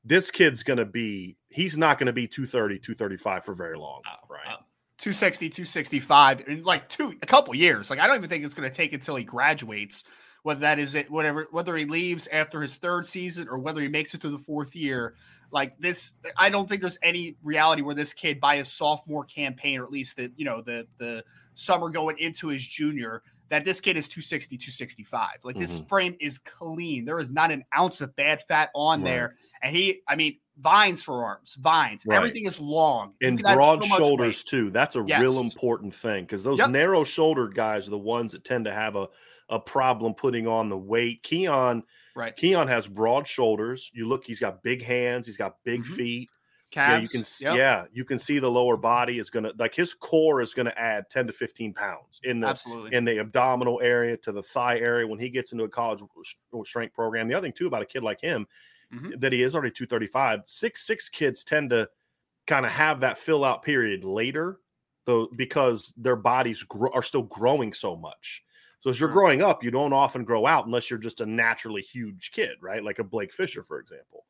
this 0.05 0.31
kid's 0.31 0.63
going 0.63 0.79
to 0.79 0.85
be, 0.87 1.37
he's 1.51 1.77
not 1.77 1.99
going 1.99 2.07
to 2.07 2.13
be 2.13 2.27
230, 2.27 2.79
235 2.79 3.45
for 3.45 3.53
very 3.53 3.77
long. 3.77 4.03
Oh, 4.07 4.27
right. 4.29 4.47
oh. 4.49 4.65
260, 4.99 5.49
265 5.51 6.49
in 6.49 6.65
like 6.65 6.89
two 6.89 7.17
a 7.23 7.27
couple 7.27 7.55
years. 7.55 7.89
Like 7.89 8.01
I 8.01 8.09
don't 8.09 8.17
even 8.17 8.29
think 8.29 8.45
it's 8.45 8.55
going 8.55 8.69
to 8.69 8.75
take 8.75 8.93
until 8.93 9.15
he 9.15 9.23
graduates. 9.23 10.03
Whether 10.43 10.61
that 10.61 10.79
is 10.81 10.95
it, 10.97 11.09
whatever, 11.11 11.47
whether 11.53 11.77
he 11.77 11.85
leaves 11.85 12.27
after 12.33 12.61
his 12.63 12.77
third 12.77 13.07
season 13.07 13.49
or 13.49 13.59
whether 13.59 13.81
he 13.81 13.87
makes 13.89 14.15
it 14.15 14.21
to 14.23 14.31
the 14.31 14.39
fourth 14.39 14.75
year, 14.75 15.15
like 15.51 15.79
this, 15.79 16.13
I 16.37 16.51
don't 16.51 16.69
think 16.69 16.81
there's 16.81 16.99
any 17.03 17.37
reality 17.43 17.83
where 17.83 17.95
this 17.95 18.13
kid 18.13 18.41
by 18.41 18.57
his 18.57 18.71
sophomore 18.71 19.25
campaign, 19.25 19.81
or 19.81 19.85
at 19.85 19.91
least 19.91 20.17
the 20.17 20.33
you 20.37 20.45
know 20.45 20.61
the 20.61 20.87
the 20.99 21.25
summer 21.55 21.89
going 21.89 22.19
into 22.19 22.49
his 22.49 22.63
junior, 22.67 23.23
that 23.49 23.65
this 23.65 23.81
kid 23.81 23.97
is 23.97 24.07
260, 24.09 24.57
265. 24.57 25.29
Like 25.43 25.57
this 25.57 25.79
mm-hmm. 25.79 25.87
frame 25.87 26.17
is 26.21 26.39
clean. 26.39 27.05
There 27.05 27.19
is 27.19 27.31
not 27.31 27.51
an 27.51 27.65
ounce 27.77 28.01
of 28.01 28.15
bad 28.17 28.43
fat 28.43 28.71
on 28.75 29.03
Right. 29.03 29.11
there, 29.11 29.37
and 29.63 29.75
he, 29.75 30.01
I 30.07 30.17
mean, 30.17 30.39
vines 30.59 31.03
for 31.03 31.25
arms, 31.25 31.55
vines. 31.55 32.05
Right. 32.07 32.17
Everything 32.17 32.45
is 32.45 32.61
long 32.61 33.15
and 33.23 33.41
broad 33.41 33.85
so 33.85 33.97
shoulders 33.97 34.39
weight. 34.39 34.47
too. 34.47 34.71
That's 34.71 34.97
a 34.97 35.05
Yes. 35.07 35.21
real 35.21 35.41
important 35.41 35.95
thing 35.95 36.25
because 36.25 36.45
those 36.45 36.59
Yep. 36.59 36.71
narrow 36.71 37.05
shouldered 37.05 37.55
guys 37.55 37.87
are 37.87 37.93
the 37.93 37.99
ones 37.99 38.33
that 38.33 38.45
tend 38.45 38.65
to 38.67 38.73
have 38.73 38.97
a, 38.97 39.09
a 39.49 39.59
problem 39.59 40.15
putting 40.15 40.47
on 40.47 40.69
the 40.69 40.77
weight. 40.77 41.23
Keon 41.23 41.85
Right. 42.19 42.35
Keon 42.37 42.67
has 42.67 42.89
broad 42.89 43.29
shoulders. 43.29 43.91
You 43.95 44.09
look, 44.09 44.25
he's 44.25 44.41
got 44.41 44.63
big 44.65 44.83
hands, 44.83 45.27
he's 45.27 45.37
got 45.37 45.63
big 45.65 45.83
Mhm. 45.83 45.97
feet. 45.97 46.31
Calves. 46.71 47.15
Yeah, 47.15 47.19
you 47.19 47.25
can 47.25 47.25
Yep. 47.41 47.57
yeah, 47.57 47.87
you 47.93 48.05
can 48.05 48.19
see 48.19 48.39
the 48.41 48.51
lower 48.51 48.77
body 48.77 49.19
is 49.19 49.31
gonna 49.31 49.53
like 49.59 49.75
his 49.75 49.95
core 49.95 50.43
is 50.43 50.53
gonna 50.53 50.75
add 50.77 51.09
10 51.09 51.27
to 51.29 51.33
15 51.33 51.73
pounds 51.73 52.21
in 52.25 52.41
the 52.41 52.49
Absolutely. 52.49 52.95
in 52.95 53.05
the 53.07 53.19
abdominal 53.21 53.81
area 53.81 54.17
to 54.19 54.33
the 54.33 54.43
thigh 54.43 54.79
area 54.79 55.07
when 55.07 55.19
he 55.19 55.31
gets 55.31 55.53
into 55.53 55.65
a 55.65 55.69
college 55.69 56.01
strength 56.65 56.93
program. 56.95 57.27
The 57.29 57.35
other 57.35 57.47
thing 57.47 57.55
too 57.55 57.69
about 57.69 57.81
a 57.83 57.87
kid 57.87 58.03
like 58.03 58.21
him 58.21 58.47
Mhm. 58.93 59.19
that 59.21 59.33
he 59.33 59.43
is 59.43 59.55
already 59.55 59.71
235. 59.71 60.43
Six 60.45 60.83
six 60.87 61.09
kids 61.09 61.43
tend 61.45 61.71
to 61.71 61.89
kind 62.47 62.67
of 62.67 62.73
have 62.73 63.01
that 63.01 63.17
fill 63.17 63.45
out 63.47 63.63
period 63.63 64.05
later, 64.05 64.61
though 65.07 65.29
because 65.37 65.95
their 65.97 66.17
bodies 66.17 66.65
are 66.93 67.03
still 67.03 67.23
growing 67.23 67.73
so 67.73 67.97
much. 67.97 68.43
So 68.81 68.91
as 68.91 69.01
you're 69.01 69.09
growing 69.11 69.43
up, 69.43 69.65
you 69.65 69.71
don't 69.73 69.93
often 69.93 70.23
grow 70.25 70.47
out 70.47 70.67
unless 70.67 70.89
you're 70.89 70.99
just 71.01 71.21
a 71.21 71.27
naturally 71.27 71.83
huge 71.83 72.31
kid, 72.31 72.57
right? 72.61 72.83
Like 72.85 73.01
a 73.01 73.05
Blake 73.05 73.33
Fisher, 73.33 73.63
for 73.65 73.81
example. 73.81 74.25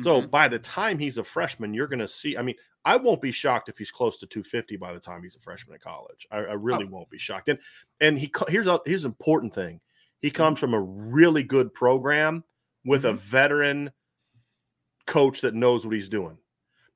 So 0.00 0.22
Mhm. 0.22 0.30
by 0.30 0.48
the 0.48 0.58
time 0.58 0.98
he's 0.98 1.18
a 1.18 1.24
freshman, 1.24 1.72
you're 1.74 1.86
going 1.86 2.00
to 2.00 2.08
see. 2.08 2.36
I 2.36 2.42
mean, 2.42 2.56
I 2.84 2.96
won't 2.96 3.22
be 3.22 3.30
shocked 3.32 3.68
if 3.68 3.78
he's 3.78 3.92
close 3.92 4.18
to 4.18 4.26
250 4.26 4.76
by 4.76 4.92
the 4.92 5.00
time 5.00 5.22
he's 5.22 5.36
a 5.36 5.40
freshman 5.40 5.74
in 5.74 5.80
college. 5.80 6.26
I, 6.30 6.38
I 6.38 6.52
really 6.54 6.84
Oh. 6.84 6.88
won't 6.88 7.10
be 7.10 7.18
shocked. 7.18 7.48
And 7.48 7.60
and 8.00 8.18
he 8.18 8.32
here's 8.48 8.66
a 8.66 8.80
here's 8.84 9.04
an 9.04 9.12
important 9.12 9.54
thing. 9.54 9.80
He 10.20 10.30
Mm-hmm. 10.30 10.36
comes 10.36 10.58
from 10.58 10.74
a 10.74 10.80
really 10.80 11.44
good 11.44 11.72
program 11.72 12.44
with 12.84 13.04
a 13.04 13.12
Mhm. 13.12 13.18
veteran 13.18 13.92
coach 15.06 15.40
that 15.42 15.54
knows 15.54 15.84
what 15.86 15.94
he's 15.94 16.08
doing. 16.08 16.38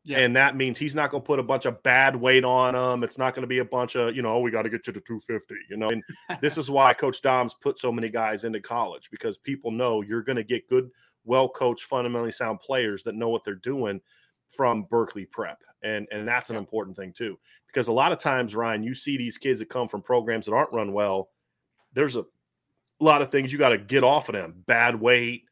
Yeah. 0.04 0.20
And 0.20 0.34
that 0.36 0.56
means 0.56 0.78
he's 0.78 0.94
not 0.94 1.10
going 1.10 1.22
to 1.22 1.26
put 1.26 1.38
a 1.38 1.42
bunch 1.42 1.66
of 1.66 1.82
bad 1.82 2.16
weight 2.16 2.44
on 2.44 2.74
him. 2.74 3.02
It's 3.04 3.18
not 3.18 3.34
going 3.34 3.42
to 3.42 3.48
be 3.48 3.58
a 3.58 3.64
bunch 3.64 3.94
of, 3.94 4.16
you 4.16 4.22
know, 4.22 4.34
oh, 4.34 4.40
we 4.40 4.50
got 4.50 4.62
to 4.62 4.70
get 4.70 4.86
you 4.86 4.92
to 4.94 5.00
250, 5.00 5.54
you 5.68 5.76
know. 5.76 5.88
And 5.88 6.02
this 6.40 6.56
is 6.56 6.70
why 6.70 6.94
Coach 6.94 7.20
Dom's 7.20 7.52
put 7.54 7.78
so 7.78 7.92
many 7.92 8.08
guys 8.08 8.44
into 8.44 8.60
college 8.60 9.10
because 9.10 9.36
people 9.36 9.70
know 9.70 10.00
you're 10.00 10.22
going 10.22 10.36
to 10.36 10.44
get 10.44 10.68
good, 10.68 10.90
well 11.24 11.48
coached, 11.48 11.84
fundamentally 11.84 12.30
sound 12.32 12.60
players 12.60 13.02
that 13.02 13.16
know 13.16 13.28
what 13.28 13.44
they're 13.44 13.54
doing 13.56 14.00
from 14.48 14.84
Berkeley 14.84 15.26
Prep. 15.26 15.62
And 15.82 16.08
and 16.10 16.26
that's 16.26 16.48
an 16.48 16.54
Yeah. 16.54 16.60
important 16.60 16.96
thing 16.96 17.12
too. 17.12 17.38
Because 17.66 17.88
a 17.88 17.92
lot 17.92 18.12
of 18.12 18.18
times, 18.18 18.54
Ryan, 18.56 18.82
you 18.82 18.94
see 18.94 19.18
these 19.18 19.36
kids 19.36 19.58
that 19.60 19.68
come 19.68 19.88
from 19.88 20.00
programs 20.00 20.46
that 20.46 20.54
aren't 20.54 20.72
run 20.72 20.92
well. 20.94 21.28
There's 21.92 22.16
a 22.16 22.24
lot 22.98 23.20
of 23.20 23.30
things 23.30 23.52
you 23.52 23.58
got 23.58 23.68
to 23.70 23.78
get 23.78 24.02
off 24.04 24.28
of 24.30 24.34
them. 24.34 24.64
Bad 24.66 24.98
weight, 24.98 25.44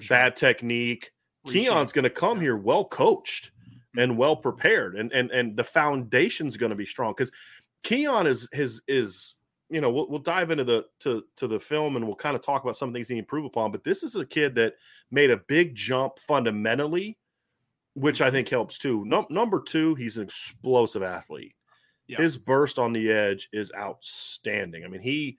sure. 0.00 0.16
bad 0.16 0.34
technique. 0.36 1.12
Keon's 1.46 1.92
going 1.92 2.02
to 2.02 2.10
come 2.10 2.38
Yeah. 2.38 2.42
here 2.42 2.56
well 2.56 2.84
coached 2.84 3.52
and 3.96 4.16
well 4.16 4.36
prepared, 4.36 4.96
and 4.96 5.12
and 5.12 5.30
and 5.30 5.56
the 5.56 5.64
foundation's 5.64 6.56
going 6.56 6.70
to 6.70 6.76
be 6.76 6.86
strong 6.86 7.12
because 7.16 7.32
Keon 7.82 8.26
is 8.26 8.48
his 8.52 8.82
is 8.86 9.36
you 9.68 9.80
know 9.80 9.90
we'll, 9.90 10.08
we'll 10.08 10.18
dive 10.18 10.50
into 10.50 10.64
the 10.64 10.86
to 11.00 11.24
to 11.36 11.46
the 11.46 11.60
film 11.60 11.96
and 11.96 12.04
we'll 12.04 12.16
kind 12.16 12.36
of 12.36 12.42
talk 12.42 12.62
about 12.62 12.76
some 12.76 12.92
things 12.92 13.08
he 13.08 13.18
improve 13.18 13.44
upon. 13.44 13.72
But 13.72 13.84
this 13.84 14.02
is 14.02 14.16
a 14.16 14.26
kid 14.26 14.54
that 14.56 14.74
made 15.10 15.30
a 15.30 15.38
big 15.48 15.74
jump 15.74 16.18
fundamentally, 16.18 17.18
which 17.94 18.20
I 18.20 18.30
think 18.30 18.48
helps 18.48 18.78
too. 18.78 19.04
Num- 19.04 19.26
number 19.30 19.60
two, 19.60 19.94
he's 19.94 20.18
an 20.18 20.24
explosive 20.24 21.02
athlete. 21.02 21.54
Yeah. 22.06 22.18
His 22.18 22.36
burst 22.36 22.78
on 22.78 22.92
the 22.92 23.10
edge 23.10 23.48
is 23.52 23.72
outstanding. 23.76 24.84
I 24.84 24.88
mean 24.88 25.00
he 25.00 25.38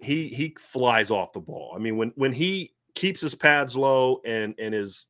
he 0.00 0.28
he 0.28 0.56
flies 0.58 1.10
off 1.10 1.32
the 1.32 1.40
ball. 1.40 1.72
I 1.74 1.78
mean 1.78 1.96
when 1.96 2.12
when 2.16 2.32
he 2.32 2.74
keeps 2.94 3.20
his 3.20 3.34
pads 3.34 3.76
low 3.76 4.20
and 4.24 4.54
and 4.58 4.74
his 4.74 5.06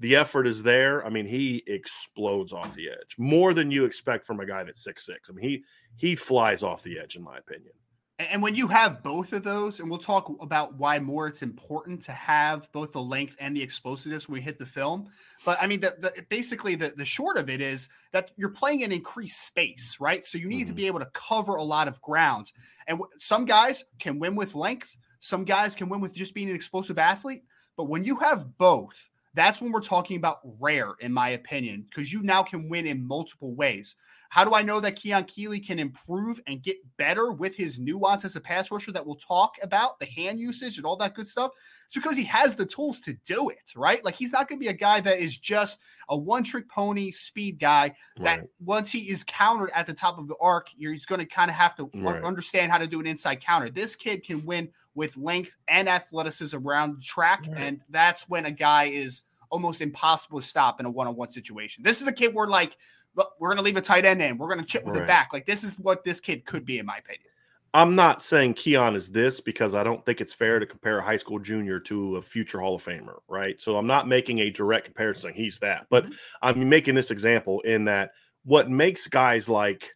the 0.00 0.16
effort 0.16 0.46
is 0.46 0.62
there. 0.62 1.04
I 1.06 1.10
mean, 1.10 1.26
he 1.26 1.62
explodes 1.66 2.52
off 2.52 2.74
the 2.74 2.88
edge 2.90 3.14
more 3.18 3.54
than 3.54 3.70
you 3.70 3.84
expect 3.84 4.26
from 4.26 4.40
a 4.40 4.46
guy 4.46 4.64
that's 4.64 4.82
six 4.82 5.04
six. 5.06 5.30
I 5.30 5.32
mean, 5.34 5.48
he 5.48 5.64
he 5.96 6.14
flies 6.14 6.62
off 6.62 6.82
the 6.82 6.98
edge, 6.98 7.16
in 7.16 7.22
my 7.22 7.36
opinion. 7.38 7.72
And 8.18 8.28
and 8.28 8.42
when 8.42 8.54
you 8.54 8.66
have 8.68 9.02
both 9.02 9.32
of 9.34 9.42
those, 9.42 9.80
and 9.80 9.88
we'll 9.90 9.98
talk 9.98 10.30
about 10.40 10.74
why 10.74 10.98
more 10.98 11.26
it's 11.26 11.42
important 11.42 12.00
to 12.02 12.12
have 12.12 12.70
both 12.72 12.92
the 12.92 13.02
length 13.02 13.36
and 13.40 13.54
the 13.56 13.62
explosiveness 13.62 14.28
when 14.28 14.34
we 14.34 14.40
hit 14.40 14.58
the 14.58 14.66
film. 14.66 15.10
But 15.44 15.58
I 15.60 15.66
mean, 15.66 15.80
the, 15.80 15.96
the 15.98 16.24
basically 16.30 16.76
the, 16.76 16.88
the 16.96 17.04
short 17.04 17.36
of 17.36 17.50
it 17.50 17.60
is 17.60 17.88
that 18.12 18.30
you're 18.36 18.48
playing 18.50 18.80
in 18.80 18.92
increased 18.92 19.44
space, 19.46 19.98
right? 20.00 20.24
So 20.24 20.38
you 20.38 20.48
need 20.48 20.66
to 20.68 20.72
Mhm. 20.72 20.76
be 20.76 20.86
able 20.86 21.00
to 21.00 21.10
cover 21.12 21.56
a 21.56 21.62
lot 21.62 21.88
of 21.88 22.00
ground. 22.00 22.52
And 22.86 22.98
w- 22.98 23.10
some 23.18 23.44
guys 23.44 23.84
can 23.98 24.18
win 24.18 24.34
with 24.34 24.54
length, 24.54 24.96
some 25.18 25.44
guys 25.44 25.74
can 25.74 25.90
win 25.90 26.00
with 26.00 26.14
just 26.14 26.32
being 26.32 26.48
an 26.48 26.56
explosive 26.56 26.98
athlete. 26.98 27.42
But 27.76 27.84
when 27.90 28.04
you 28.04 28.16
have 28.16 28.56
both, 28.56 29.09
that's 29.34 29.60
when 29.60 29.72
we're 29.72 29.80
talking 29.80 30.16
about 30.16 30.40
rare, 30.58 30.94
in 31.00 31.12
my 31.12 31.30
opinion, 31.30 31.86
because 31.88 32.12
you 32.12 32.22
now 32.22 32.42
can 32.42 32.68
win 32.68 32.86
in 32.86 33.06
multiple 33.06 33.54
ways. 33.54 33.96
How 34.30 34.44
do 34.44 34.54
I 34.54 34.62
know 34.62 34.78
that 34.78 34.94
Keon 34.94 35.24
Keeley 35.24 35.58
can 35.58 35.80
improve 35.80 36.40
and 36.46 36.62
get 36.62 36.76
better 36.96 37.32
with 37.32 37.56
his 37.56 37.80
nuance 37.80 38.24
as 38.24 38.36
a 38.36 38.40
pass 38.40 38.70
rusher 38.70 38.92
that 38.92 39.04
we'll 39.04 39.16
talk 39.16 39.56
about, 39.60 39.98
the 39.98 40.06
hand 40.06 40.38
usage 40.38 40.76
and 40.76 40.86
all 40.86 40.96
that 40.98 41.14
good 41.14 41.28
stuff? 41.28 41.50
It's 41.86 41.94
because 41.96 42.16
he 42.16 42.22
has 42.24 42.54
the 42.54 42.64
tools 42.64 43.00
to 43.00 43.14
do 43.26 43.48
it, 43.48 43.72
right? 43.74 44.04
Like 44.04 44.14
he's 44.14 44.30
not 44.30 44.48
going 44.48 44.60
to 44.60 44.64
be 44.64 44.68
a 44.68 44.72
guy 44.72 45.00
that 45.00 45.18
is 45.18 45.36
just 45.36 45.80
a 46.08 46.16
one 46.16 46.44
trick 46.44 46.68
pony 46.70 47.10
speed 47.10 47.58
guy 47.58 47.94
that 48.20 48.38
Right. 48.38 48.48
once 48.60 48.92
he 48.92 49.10
is 49.10 49.24
countered 49.24 49.72
at 49.74 49.86
the 49.88 49.94
top 49.94 50.16
of 50.16 50.28
the 50.28 50.36
arc, 50.40 50.68
you're, 50.76 50.92
he's 50.92 51.06
going 51.06 51.18
to 51.18 51.26
kind 51.26 51.50
of 51.50 51.56
have 51.56 51.74
to 51.76 51.90
Right. 51.94 52.22
understand 52.22 52.70
how 52.70 52.78
to 52.78 52.86
do 52.86 53.00
an 53.00 53.06
inside 53.08 53.40
counter. 53.40 53.68
This 53.68 53.96
kid 53.96 54.22
can 54.24 54.46
win 54.46 54.70
with 54.94 55.16
length 55.16 55.56
and 55.66 55.88
athleticism 55.88 56.56
around 56.56 56.96
the 56.98 57.02
track. 57.02 57.46
Right. 57.48 57.58
And 57.58 57.80
that's 57.88 58.28
when 58.28 58.46
a 58.46 58.52
guy 58.52 58.84
is 58.84 59.22
almost 59.50 59.80
impossible 59.80 60.40
to 60.40 60.46
stop 60.46 60.78
in 60.78 60.86
a 60.86 60.90
one 60.90 61.08
on 61.08 61.16
one 61.16 61.28
situation. 61.28 61.82
This 61.82 62.00
is 62.00 62.06
a 62.06 62.12
kid 62.12 62.32
where, 62.32 62.46
like, 62.46 62.76
look, 63.14 63.32
we're 63.38 63.48
going 63.48 63.58
to 63.58 63.62
leave 63.62 63.76
a 63.76 63.80
tight 63.80 64.04
end 64.04 64.22
in, 64.22 64.38
we're 64.38 64.48
going 64.48 64.60
to 64.60 64.66
chip 64.66 64.84
with 64.84 64.94
Right. 64.94 65.04
it 65.04 65.06
back. 65.06 65.30
Like, 65.32 65.46
this 65.46 65.64
is 65.64 65.78
what 65.78 66.04
this 66.04 66.20
kid 66.20 66.44
could 66.44 66.64
be, 66.64 66.78
in 66.78 66.86
my 66.86 66.98
opinion. 66.98 67.26
I'm 67.72 67.94
not 67.94 68.22
saying 68.22 68.54
Keon 68.54 68.96
is 68.96 69.10
this 69.10 69.40
because 69.40 69.76
I 69.76 69.84
don't 69.84 70.04
think 70.04 70.20
it's 70.20 70.32
fair 70.32 70.58
to 70.58 70.66
compare 70.66 70.98
a 70.98 71.02
high 71.02 71.16
school 71.16 71.38
junior 71.38 71.78
to 71.80 72.16
a 72.16 72.22
future 72.22 72.58
Hall 72.58 72.74
of 72.74 72.84
Famer, 72.84 73.18
right? 73.28 73.60
So 73.60 73.76
I'm 73.76 73.86
not 73.86 74.08
making 74.08 74.40
a 74.40 74.50
direct 74.50 74.86
comparison. 74.86 75.32
He's 75.32 75.60
that, 75.60 75.86
but 75.88 76.06
Mhm. 76.06 76.16
I'm 76.42 76.68
making 76.68 76.96
this 76.96 77.12
example 77.12 77.60
in 77.60 77.84
that 77.84 78.10
what 78.44 78.68
makes 78.68 79.06
guys 79.06 79.48
like 79.48 79.92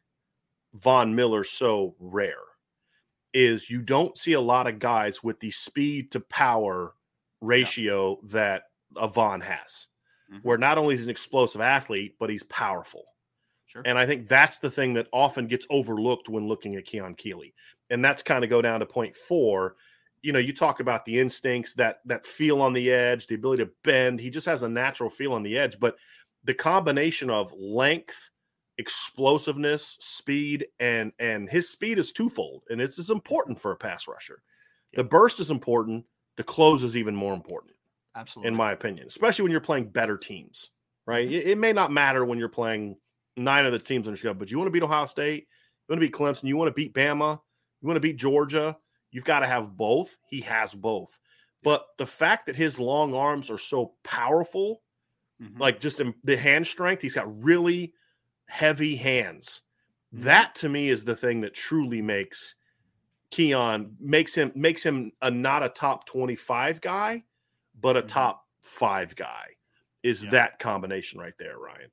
Von 0.75 1.15
Miller 1.17 1.43
so 1.43 1.97
rare 1.99 2.37
is 3.33 3.69
you 3.69 3.83
don't 3.83 4.17
see 4.17 4.35
a 4.35 4.41
lot 4.41 4.69
of 4.69 4.79
guys 4.79 5.25
with 5.25 5.41
the 5.41 5.51
speed 5.51 6.13
to 6.13 6.21
power 6.21 6.95
ratio 7.41 8.21
that 8.25 8.65
a 8.95 9.09
Von 9.09 9.41
has, 9.41 9.89
Mhm. 10.35 10.43
where 10.43 10.59
not 10.59 10.79
only 10.79 10.95
is 10.95 11.01
he 11.01 11.05
an 11.05 11.11
explosive 11.11 11.61
athlete, 11.61 12.17
but 12.19 12.31
he's 12.31 12.43
powerful. 12.45 13.05
Sure. 13.67 13.83
And 13.85 13.99
I 13.99 14.07
think 14.07 14.29
that's 14.29 14.59
the 14.59 14.71
thing 14.71 14.95
that 14.95 15.09
often 15.13 15.47
gets 15.47 15.67
overlooked 15.71 16.29
when 16.29 16.47
looking 16.49 16.77
at 16.77 16.85
Keon 16.85 17.15
Keeley. 17.15 17.55
And 17.91 18.05
that's 18.05 18.23
kind 18.23 18.45
of 18.45 18.51
go 18.51 18.63
down 18.63 18.81
to 18.81 18.87
point 18.87 19.17
four. 19.17 19.77
You 20.23 20.33
know, 20.33 20.39
you 20.39 20.53
talk 20.55 20.81
about 20.81 21.05
the 21.05 21.19
instincts, 21.21 21.75
that 21.75 22.01
that 22.07 22.27
feel 22.27 22.63
on 22.63 22.73
the 22.73 22.91
edge, 22.93 23.27
the 23.27 23.35
ability 23.35 23.65
to 23.65 23.71
bend. 23.83 24.21
He 24.21 24.31
just 24.31 24.47
has 24.47 24.63
a 24.63 24.69
natural 24.69 25.11
feel 25.11 25.33
on 25.33 25.43
the 25.43 25.59
edge. 25.59 25.79
But 25.81 25.97
the 26.45 26.55
combination 26.55 27.31
of 27.31 27.53
length, 27.53 28.31
explosiveness, 28.79 29.97
speed, 30.01 30.67
and 30.81 31.13
and 31.19 31.49
his 31.49 31.69
speed 31.71 31.99
is 31.99 32.13
twofold, 32.13 32.65
and 32.71 32.81
it's 32.81 32.99
as 32.99 33.11
important 33.11 33.59
for 33.59 33.73
a 33.73 33.77
pass 33.77 34.09
rusher. 34.09 34.43
The 34.95 35.05
burst 35.05 35.41
is 35.41 35.51
important. 35.51 36.07
The 36.37 36.45
close 36.45 36.83
is 36.85 36.97
even 36.97 37.15
more 37.15 37.35
important 37.35 37.75
Absolutely. 38.15 38.49
in 38.49 38.55
my 38.55 38.73
opinion, 38.73 39.07
especially 39.07 39.43
when 39.43 39.53
you're 39.53 39.61
playing 39.61 39.91
better 39.91 40.17
teams, 40.19 40.71
right? 41.07 41.31
It, 41.31 41.49
it 41.49 41.59
may 41.59 41.73
not 41.73 41.93
matter 41.93 42.25
when 42.25 42.39
you're 42.39 42.49
playing 42.49 42.99
nine 43.37 43.67
of 43.67 43.73
the 43.73 43.79
teams 43.79 44.07
on 44.07 44.13
your 44.13 44.17
schedule, 44.17 44.35
but 44.35 44.51
you 44.51 44.59
want 44.59 44.67
to 44.69 44.73
beat 44.73 44.83
Ohio 44.83 45.07
State, 45.07 45.49
you 45.89 45.93
want 45.93 46.01
to 46.01 46.07
beat 46.07 46.15
Clemson, 46.15 46.45
you 46.49 46.57
want 46.57 46.69
to 46.69 46.75
beat 46.75 46.95
Bama, 46.95 47.41
you 47.81 47.87
want 47.87 47.97
to 47.97 48.01
beat 48.01 48.17
Georgia. 48.17 48.79
You've 49.11 49.25
got 49.25 49.41
to 49.41 49.47
have 49.47 49.77
both. 49.77 50.19
He 50.29 50.41
has 50.43 50.75
both. 50.75 51.21
But 51.63 51.87
the 51.99 52.07
fact 52.07 52.47
that 52.47 52.57
his 52.57 52.79
long 52.79 53.15
arms 53.15 53.51
are 53.51 53.59
so 53.59 53.95
powerful, 54.03 54.83
Mhm. 55.39 55.59
like 55.59 55.81
just 55.81 56.01
in 56.01 56.15
the 56.25 56.37
hand 56.37 56.67
strength, 56.67 57.03
he's 57.03 57.15
got 57.15 57.43
really 57.43 57.95
heavy 58.49 58.97
hands 58.97 59.63
That 60.13 60.55
to 60.57 60.69
me 60.69 60.91
is 60.91 61.05
the 61.05 61.17
thing 61.17 61.41
that 61.43 61.55
truly 61.55 62.03
makes 62.03 62.55
Keon 63.31 63.97
makes 64.01 64.35
him 64.35 64.53
makes 64.55 64.83
him 64.85 65.13
a 65.23 65.31
not 65.31 65.63
a 65.65 65.69
top 65.69 66.07
25 66.07 66.81
guy, 66.81 67.25
but 67.75 67.97
a 67.97 68.03
Mhm. 68.03 68.09
top 68.09 68.47
five 68.61 69.15
guy. 69.17 69.57
Is 70.03 70.25
Yeah. 70.25 70.31
that 70.31 70.59
combination 70.59 71.19
right 71.21 71.37
there, 71.39 71.59
Ryan? 71.59 71.91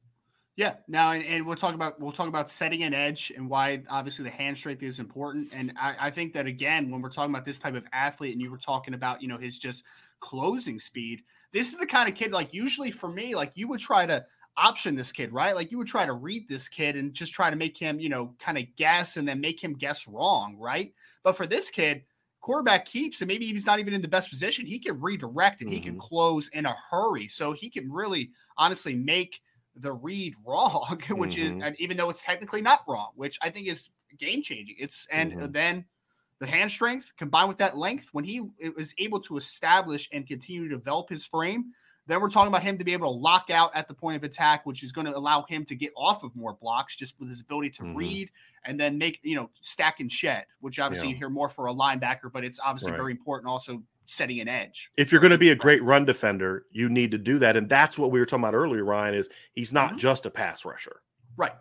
Yeah. 0.57 0.75
Now, 0.87 1.11
and, 1.11 1.23
and 1.23 1.45
we'll 1.45 1.55
talk 1.55 1.73
about 1.75 1.99
we'll 1.99 2.11
talk 2.11 2.27
about 2.27 2.49
setting 2.49 2.83
an 2.83 2.93
edge 2.93 3.31
and 3.35 3.49
why 3.49 3.83
obviously 3.89 4.23
the 4.23 4.29
hand 4.31 4.57
strength 4.57 4.83
is 4.83 4.99
important. 4.99 5.49
And 5.53 5.73
I, 5.79 6.07
I 6.07 6.11
think 6.11 6.33
that 6.33 6.45
again, 6.45 6.91
when 6.91 7.01
we're 7.01 7.09
talking 7.09 7.33
about 7.33 7.45
this 7.45 7.57
type 7.57 7.73
of 7.73 7.85
athlete, 7.93 8.33
and 8.33 8.41
you 8.41 8.51
were 8.51 8.57
talking 8.57 8.93
about 8.93 9.21
you 9.21 9.27
know 9.29 9.37
his 9.37 9.57
just 9.57 9.83
closing 10.19 10.77
speed, 10.77 11.23
this 11.53 11.71
is 11.71 11.77
the 11.77 11.85
kind 11.85 12.09
of 12.09 12.15
kid 12.15 12.31
like 12.33 12.53
usually 12.53 12.91
for 12.91 13.07
me, 13.09 13.33
like 13.33 13.53
you 13.55 13.67
would 13.69 13.79
try 13.79 14.05
to 14.05 14.25
option 14.57 14.95
this 14.95 15.13
kid, 15.13 15.31
right? 15.31 15.55
Like 15.55 15.71
you 15.71 15.77
would 15.77 15.87
try 15.87 16.05
to 16.05 16.13
read 16.13 16.47
this 16.49 16.67
kid 16.67 16.97
and 16.97 17.13
just 17.13 17.33
try 17.33 17.49
to 17.49 17.55
make 17.55 17.77
him, 17.77 17.99
you 18.01 18.09
know, 18.09 18.35
kind 18.37 18.57
of 18.57 18.65
guess 18.75 19.15
and 19.15 19.25
then 19.25 19.39
make 19.39 19.63
him 19.63 19.73
guess 19.73 20.05
wrong, 20.05 20.57
right? 20.57 20.93
But 21.23 21.37
for 21.37 21.47
this 21.47 21.69
kid, 21.69 22.03
quarterback 22.41 22.85
keeps 22.85 23.21
and 23.21 23.27
maybe 23.27 23.45
he's 23.47 23.65
not 23.65 23.79
even 23.79 23.93
in 23.93 24.01
the 24.01 24.07
best 24.07 24.29
position, 24.29 24.65
he 24.65 24.79
can 24.79 24.99
redirect 24.99 25.61
and 25.61 25.69
he 25.71 25.81
can 25.81 25.95
Mhm. 25.95 25.97
close 25.97 26.47
in 26.49 26.65
a 26.65 26.75
hurry. 26.89 27.27
So 27.27 27.53
he 27.53 27.69
can 27.69 27.91
really 27.91 28.31
honestly 28.57 28.95
make 28.95 29.41
the 29.75 29.93
read 29.93 30.35
wrong, 30.45 31.01
which 31.11 31.37
is 31.37 31.53
Mhm. 31.53 31.63
and 31.63 31.79
even 31.79 31.97
though 31.97 32.09
it's 32.09 32.23
technically 32.23 32.61
not 32.61 32.81
wrong, 32.87 33.11
which 33.15 33.37
I 33.41 33.49
think 33.49 33.67
is 33.67 33.89
game 34.17 34.41
changing. 34.43 34.75
It's 34.79 35.07
and 35.11 35.33
Mhm. 35.33 35.53
then 35.53 35.85
the 36.39 36.47
hand 36.47 36.71
strength 36.71 37.13
combined 37.17 37.49
with 37.49 37.59
that 37.59 37.77
length, 37.77 38.09
when 38.13 38.25
he 38.25 38.41
is 38.59 38.93
able 38.97 39.19
to 39.21 39.37
establish 39.37 40.09
and 40.11 40.27
continue 40.27 40.67
to 40.67 40.75
develop 40.75 41.09
his 41.09 41.25
frame, 41.25 41.73
then 42.07 42.19
we're 42.21 42.29
talking 42.29 42.47
about 42.47 42.63
him 42.63 42.77
to 42.77 42.83
be 42.83 42.93
able 42.93 43.11
to 43.11 43.19
lock 43.19 43.49
out 43.49 43.71
at 43.75 43.87
the 43.87 43.93
point 43.93 44.17
of 44.17 44.23
attack, 44.23 44.65
which 44.65 44.83
is 44.83 44.91
going 44.91 45.05
to 45.07 45.15
allow 45.15 45.43
him 45.43 45.63
to 45.65 45.75
get 45.75 45.91
off 45.95 46.23
of 46.23 46.35
more 46.35 46.53
blocks 46.53 46.95
just 46.95 47.19
with 47.19 47.29
his 47.29 47.41
ability 47.41 47.69
to 47.69 47.83
Mhm. 47.83 47.95
read 47.95 48.31
and 48.65 48.79
then 48.79 48.97
make, 48.97 49.19
you 49.23 49.35
know, 49.35 49.49
stack 49.61 49.99
and 49.99 50.11
shed, 50.11 50.45
which 50.59 50.79
obviously 50.79 51.07
Yeah. 51.09 51.13
you 51.13 51.17
hear 51.17 51.29
more 51.29 51.49
for 51.49 51.67
a 51.67 51.73
linebacker, 51.73 52.31
but 52.31 52.43
it's 52.43 52.59
obviously 52.59 52.91
Right. 52.91 52.97
very 52.97 53.11
important 53.11 53.49
also 53.49 53.83
setting 54.05 54.39
an 54.41 54.49
edge. 54.49 54.91
If 54.97 55.11
you're 55.11 55.21
going 55.21 55.31
to 55.31 55.37
be 55.37 55.51
a 55.51 55.55
great 55.55 55.81
run 55.83 56.03
defender, 56.05 56.65
you 56.71 56.89
need 56.89 57.11
to 57.11 57.17
do 57.17 57.39
that, 57.39 57.55
and 57.55 57.69
that's 57.69 57.97
what 57.97 58.11
we 58.11 58.19
were 58.19 58.25
talking 58.25 58.43
about 58.43 58.55
earlier. 58.55 58.83
Ryan 58.83 59.13
is 59.15 59.29
he's 59.53 59.71
not 59.71 59.93
Mhm. 59.93 59.97
just 59.99 60.25
a 60.25 60.29
pass 60.29 60.65
rusher. 60.65 61.01
Right. 61.37 61.53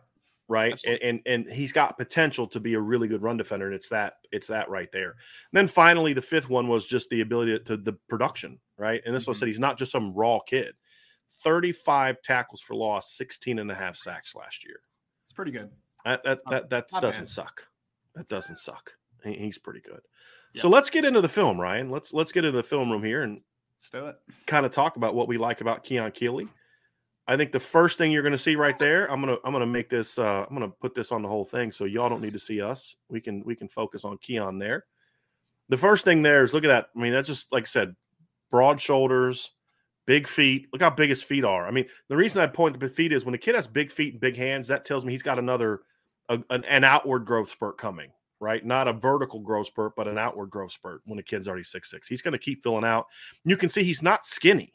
Right? 0.51 0.73
And, 0.73 0.75
Absolutely. 0.75 1.09
and 1.09 1.21
and 1.27 1.47
he's 1.47 1.73
got 1.73 1.97
potential 1.97 2.47
to 2.49 2.61
be 2.61 2.75
a 2.75 2.81
really 2.81 3.09
good 3.09 3.23
run 3.23 3.37
defender, 3.39 3.67
and 3.67 3.75
it's 3.75 3.89
that 3.89 4.15
it's 4.33 4.49
that 4.49 4.69
right 4.69 4.91
there. 4.93 5.17
then 5.53 5.67
finally, 5.67 6.13
the 6.13 6.21
fifth 6.23 6.51
one 6.51 6.69
was 6.69 6.87
just 6.87 7.09
the 7.09 7.21
ability 7.23 7.53
to, 7.53 7.59
to 7.65 7.77
the 7.79 7.93
production, 8.09 8.59
right? 8.77 9.01
And 9.07 9.15
this 9.15 9.27
one 9.27 9.35
Mhm. 9.35 9.39
said 9.39 9.49
he's 9.49 9.61
not 9.61 9.79
just 9.79 9.93
some 9.93 10.13
raw 10.13 10.41
kid. 10.41 10.75
35 11.43 12.21
tackles 12.23 12.61
for 12.61 12.75
loss, 12.75 13.13
16 13.15 13.59
and 13.59 13.71
a 13.71 13.75
half 13.75 13.97
sacks 13.97 14.35
last 14.35 14.65
year. 14.65 14.81
It's 15.25 15.33
pretty 15.33 15.53
good. 15.53 15.71
That 16.05 16.23
that 16.25 16.41
that, 16.51 16.71
that 16.71 16.89
doesn't 17.01 17.23
bad. 17.23 17.29
suck. 17.29 17.67
That 18.15 18.29
doesn't 18.29 18.57
suck. 18.59 18.95
He- 19.25 19.35
he's 19.39 19.59
pretty 19.59 19.81
good. 19.81 20.01
Yeah. 20.53 20.63
So 20.63 20.69
let's 20.69 20.91
get 20.91 21.05
into 21.05 21.21
the 21.21 21.29
film, 21.29 21.61
Ryan. 21.61 21.91
Let's 21.91 22.13
let's 22.13 22.33
get 22.33 22.45
into 22.45 22.57
the 22.57 22.63
film 22.63 22.91
room 22.91 23.05
here 23.05 23.23
and 23.23 23.41
Let's 23.79 23.91
do 23.91 24.07
it. 24.09 24.17
kind 24.47 24.67
of 24.67 24.73
talk 24.73 24.97
about 24.97 25.15
what 25.15 25.29
we 25.29 25.39
like 25.39 25.61
about 25.61 25.85
Keon 25.85 26.11
Keeley. 26.13 26.49
I 27.31 27.37
think 27.37 27.53
the 27.53 27.61
first 27.61 27.97
thing 27.97 28.11
you're 28.11 28.25
going 28.25 28.33
to 28.33 28.39
see 28.39 28.57
right 28.57 28.77
there, 28.77 29.09
I'm 29.09 29.21
gonna 29.21 29.37
I'm 29.45 29.53
gonna 29.53 29.65
make 29.65 29.89
this 29.89 30.19
uh, 30.19 30.45
I'm 30.49 30.53
gonna 30.53 30.73
put 30.81 30.97
this 30.97 31.13
on 31.13 31.23
the 31.23 31.29
whole 31.29 31.45
thing, 31.45 31.71
so 31.71 31.85
y'all 31.85 32.09
don't 32.09 32.21
need 32.21 32.33
to 32.33 32.41
see 32.41 32.61
us. 32.61 32.97
We 33.09 33.21
can 33.21 33.45
we 33.45 33.55
can 33.55 33.69
focus 33.69 34.05
on 34.05 34.19
Keon 34.19 34.59
there. 34.59 34.85
The 35.69 35.77
first 35.77 36.05
thing 36.05 36.23
there 36.23 36.43
is 36.43 36.55
look 36.55 36.65
at 36.65 36.69
that. 36.69 36.89
I 36.97 36.99
mean, 36.99 37.13
that's 37.13 37.29
just 37.29 37.53
like 37.53 37.63
I 37.63 37.67
said, 37.67 37.95
broad 38.51 38.81
shoulders, 38.81 39.53
big 40.09 40.27
feet. 40.27 40.67
Look 40.73 40.83
how 40.83 40.91
big 40.91 41.09
his 41.09 41.23
feet 41.23 41.45
are. 41.45 41.69
I 41.69 41.71
mean, 41.71 41.87
the 42.09 42.17
reason 42.17 42.43
I 42.43 42.49
point 42.49 42.81
the 42.81 42.89
feet 42.89 43.13
is 43.13 43.25
when 43.25 43.37
a 43.37 43.39
kid 43.39 43.55
has 43.55 43.69
big 43.69 43.93
feet 43.93 44.15
and 44.15 44.21
big 44.21 44.37
hands, 44.37 44.67
that 44.67 44.85
tells 44.85 45.05
me 45.05 45.13
he's 45.13 45.23
got 45.23 45.39
another 45.39 45.83
a, 46.31 46.43
an, 46.51 46.65
an 46.65 46.83
outward 46.83 47.27
growth 47.27 47.51
spurt 47.51 47.79
coming. 47.79 48.11
Right, 48.41 48.67
not 48.67 48.89
a 48.89 48.93
vertical 48.93 49.39
growth 49.39 49.69
spurt, 49.69 49.95
but 49.95 50.09
an 50.09 50.19
outward 50.19 50.51
growth 50.51 50.73
spurt. 50.73 51.03
When 51.05 51.19
a 51.21 51.23
kid's 51.23 51.47
already 51.47 51.63
six 51.63 51.93
six, 51.93 52.09
he's 52.09 52.23
going 52.23 52.33
to 52.33 52.39
keep 52.39 52.65
filling 52.65 52.85
out. 52.85 53.07
You 53.45 53.57
can 53.57 53.69
see 53.69 53.85
he's 53.85 54.03
not 54.03 54.25
skinny 54.25 54.73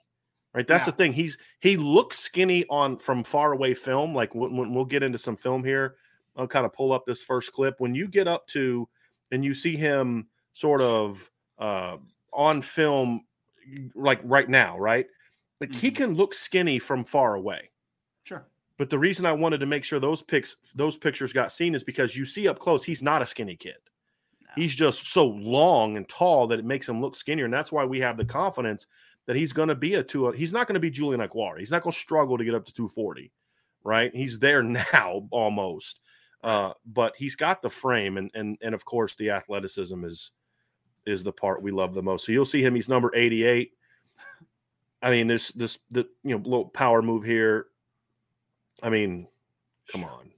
right 0.55 0.65
that's 0.67 0.87
No. 0.87 0.91
the 0.91 0.97
thing 0.97 1.13
he's 1.13 1.37
he 1.59 1.77
looks 1.77 2.17
skinny 2.17 2.65
on 2.69 2.97
from 2.97 3.23
far 3.23 3.51
away 3.53 3.73
film 3.75 4.15
like 4.15 4.33
when, 4.33 4.55
when 4.57 4.73
we'll 4.73 4.85
get 4.85 5.03
into 5.03 5.17
some 5.19 5.37
film 5.37 5.63
here 5.63 5.95
i'll 6.37 6.47
kind 6.47 6.65
of 6.65 6.73
pull 6.73 6.91
up 6.93 7.05
this 7.05 7.21
first 7.21 7.51
clip 7.51 7.75
when 7.79 7.93
you 7.93 8.07
get 8.07 8.27
up 8.27 8.47
to 8.47 8.87
and 9.31 9.43
you 9.45 9.53
see 9.53 9.75
him 9.75 10.27
sort 10.53 10.81
of 10.81 11.29
uh 11.59 11.97
on 12.33 12.61
film 12.61 13.25
like 13.93 14.19
right 14.23 14.49
now 14.49 14.77
right 14.79 15.07
like 15.61 15.71
he 15.73 15.89
Mhm. 15.91 15.95
can 15.95 16.13
look 16.15 16.33
skinny 16.33 16.79
from 16.79 17.03
far 17.03 17.35
away 17.35 17.69
Sure. 18.23 18.45
but 18.77 18.89
the 18.89 18.99
reason 18.99 19.25
i 19.25 19.31
wanted 19.31 19.59
to 19.59 19.65
make 19.65 19.83
sure 19.83 19.99
those 19.99 20.21
pics 20.21 20.57
those 20.75 20.97
pictures 20.97 21.33
got 21.33 21.51
seen 21.51 21.75
is 21.75 21.83
because 21.83 22.15
you 22.15 22.25
see 22.25 22.47
up 22.47 22.59
close 22.59 22.83
he's 22.83 23.01
not 23.03 23.21
a 23.21 23.25
skinny 23.25 23.55
kid 23.55 23.77
No. 24.41 24.49
he's 24.55 24.75
just 24.75 25.09
so 25.11 25.25
long 25.27 25.97
and 25.97 26.07
tall 26.07 26.47
that 26.47 26.59
it 26.59 26.65
makes 26.65 26.87
him 26.87 27.01
look 27.01 27.15
skinnier 27.15 27.45
and 27.45 27.53
that's 27.53 27.71
why 27.71 27.83
we 27.85 27.99
have 28.01 28.17
the 28.17 28.25
confidence 28.25 28.85
that 29.27 29.35
he's 29.35 29.53
going 29.53 29.69
to 29.69 29.75
be 29.75 29.95
a 29.95 30.03
two 30.03 30.29
he's 30.31 30.53
not 30.53 30.67
going 30.67 30.75
to 30.75 30.79
be 30.79 30.91
Julian 30.91 31.21
Okwara. 31.21 31.59
He's 31.59 31.71
not 31.71 31.81
going 31.81 31.93
to 31.93 31.99
struggle 31.99 32.37
to 32.37 32.45
get 32.45 32.55
up 32.55 32.65
to 32.65 32.73
240, 32.73 33.31
right? 33.83 34.13
He's 34.13 34.39
there 34.39 34.63
now 34.93 35.27
almost. 35.31 36.01
Uh, 36.43 36.73
but 36.85 37.15
he's 37.17 37.35
got 37.35 37.61
the 37.61 37.69
frame 37.69 38.17
and 38.17 38.29
and 38.35 38.57
and 38.61 38.75
of 38.75 38.85
course 38.85 39.15
the 39.15 39.31
athleticism 39.31 40.03
is 40.05 40.31
is 41.05 41.23
the 41.23 41.31
part 41.31 41.61
we 41.61 41.71
love 41.71 41.93
the 41.93 42.03
most. 42.03 42.25
So 42.25 42.31
you'll 42.31 42.45
see 42.45 42.63
him 42.63 42.75
he's 42.75 42.89
number 42.89 43.11
88. 43.15 43.71
I 45.01 45.11
mean, 45.11 45.27
there's 45.27 45.49
this 45.49 45.79
the 45.91 46.07
you 46.23 46.31
know 46.35 46.41
little 46.43 46.65
power 46.65 47.01
move 47.01 47.23
here. 47.23 47.67
I 48.81 48.89
mean, 48.89 49.27
come 49.91 50.03
on. 50.03 50.31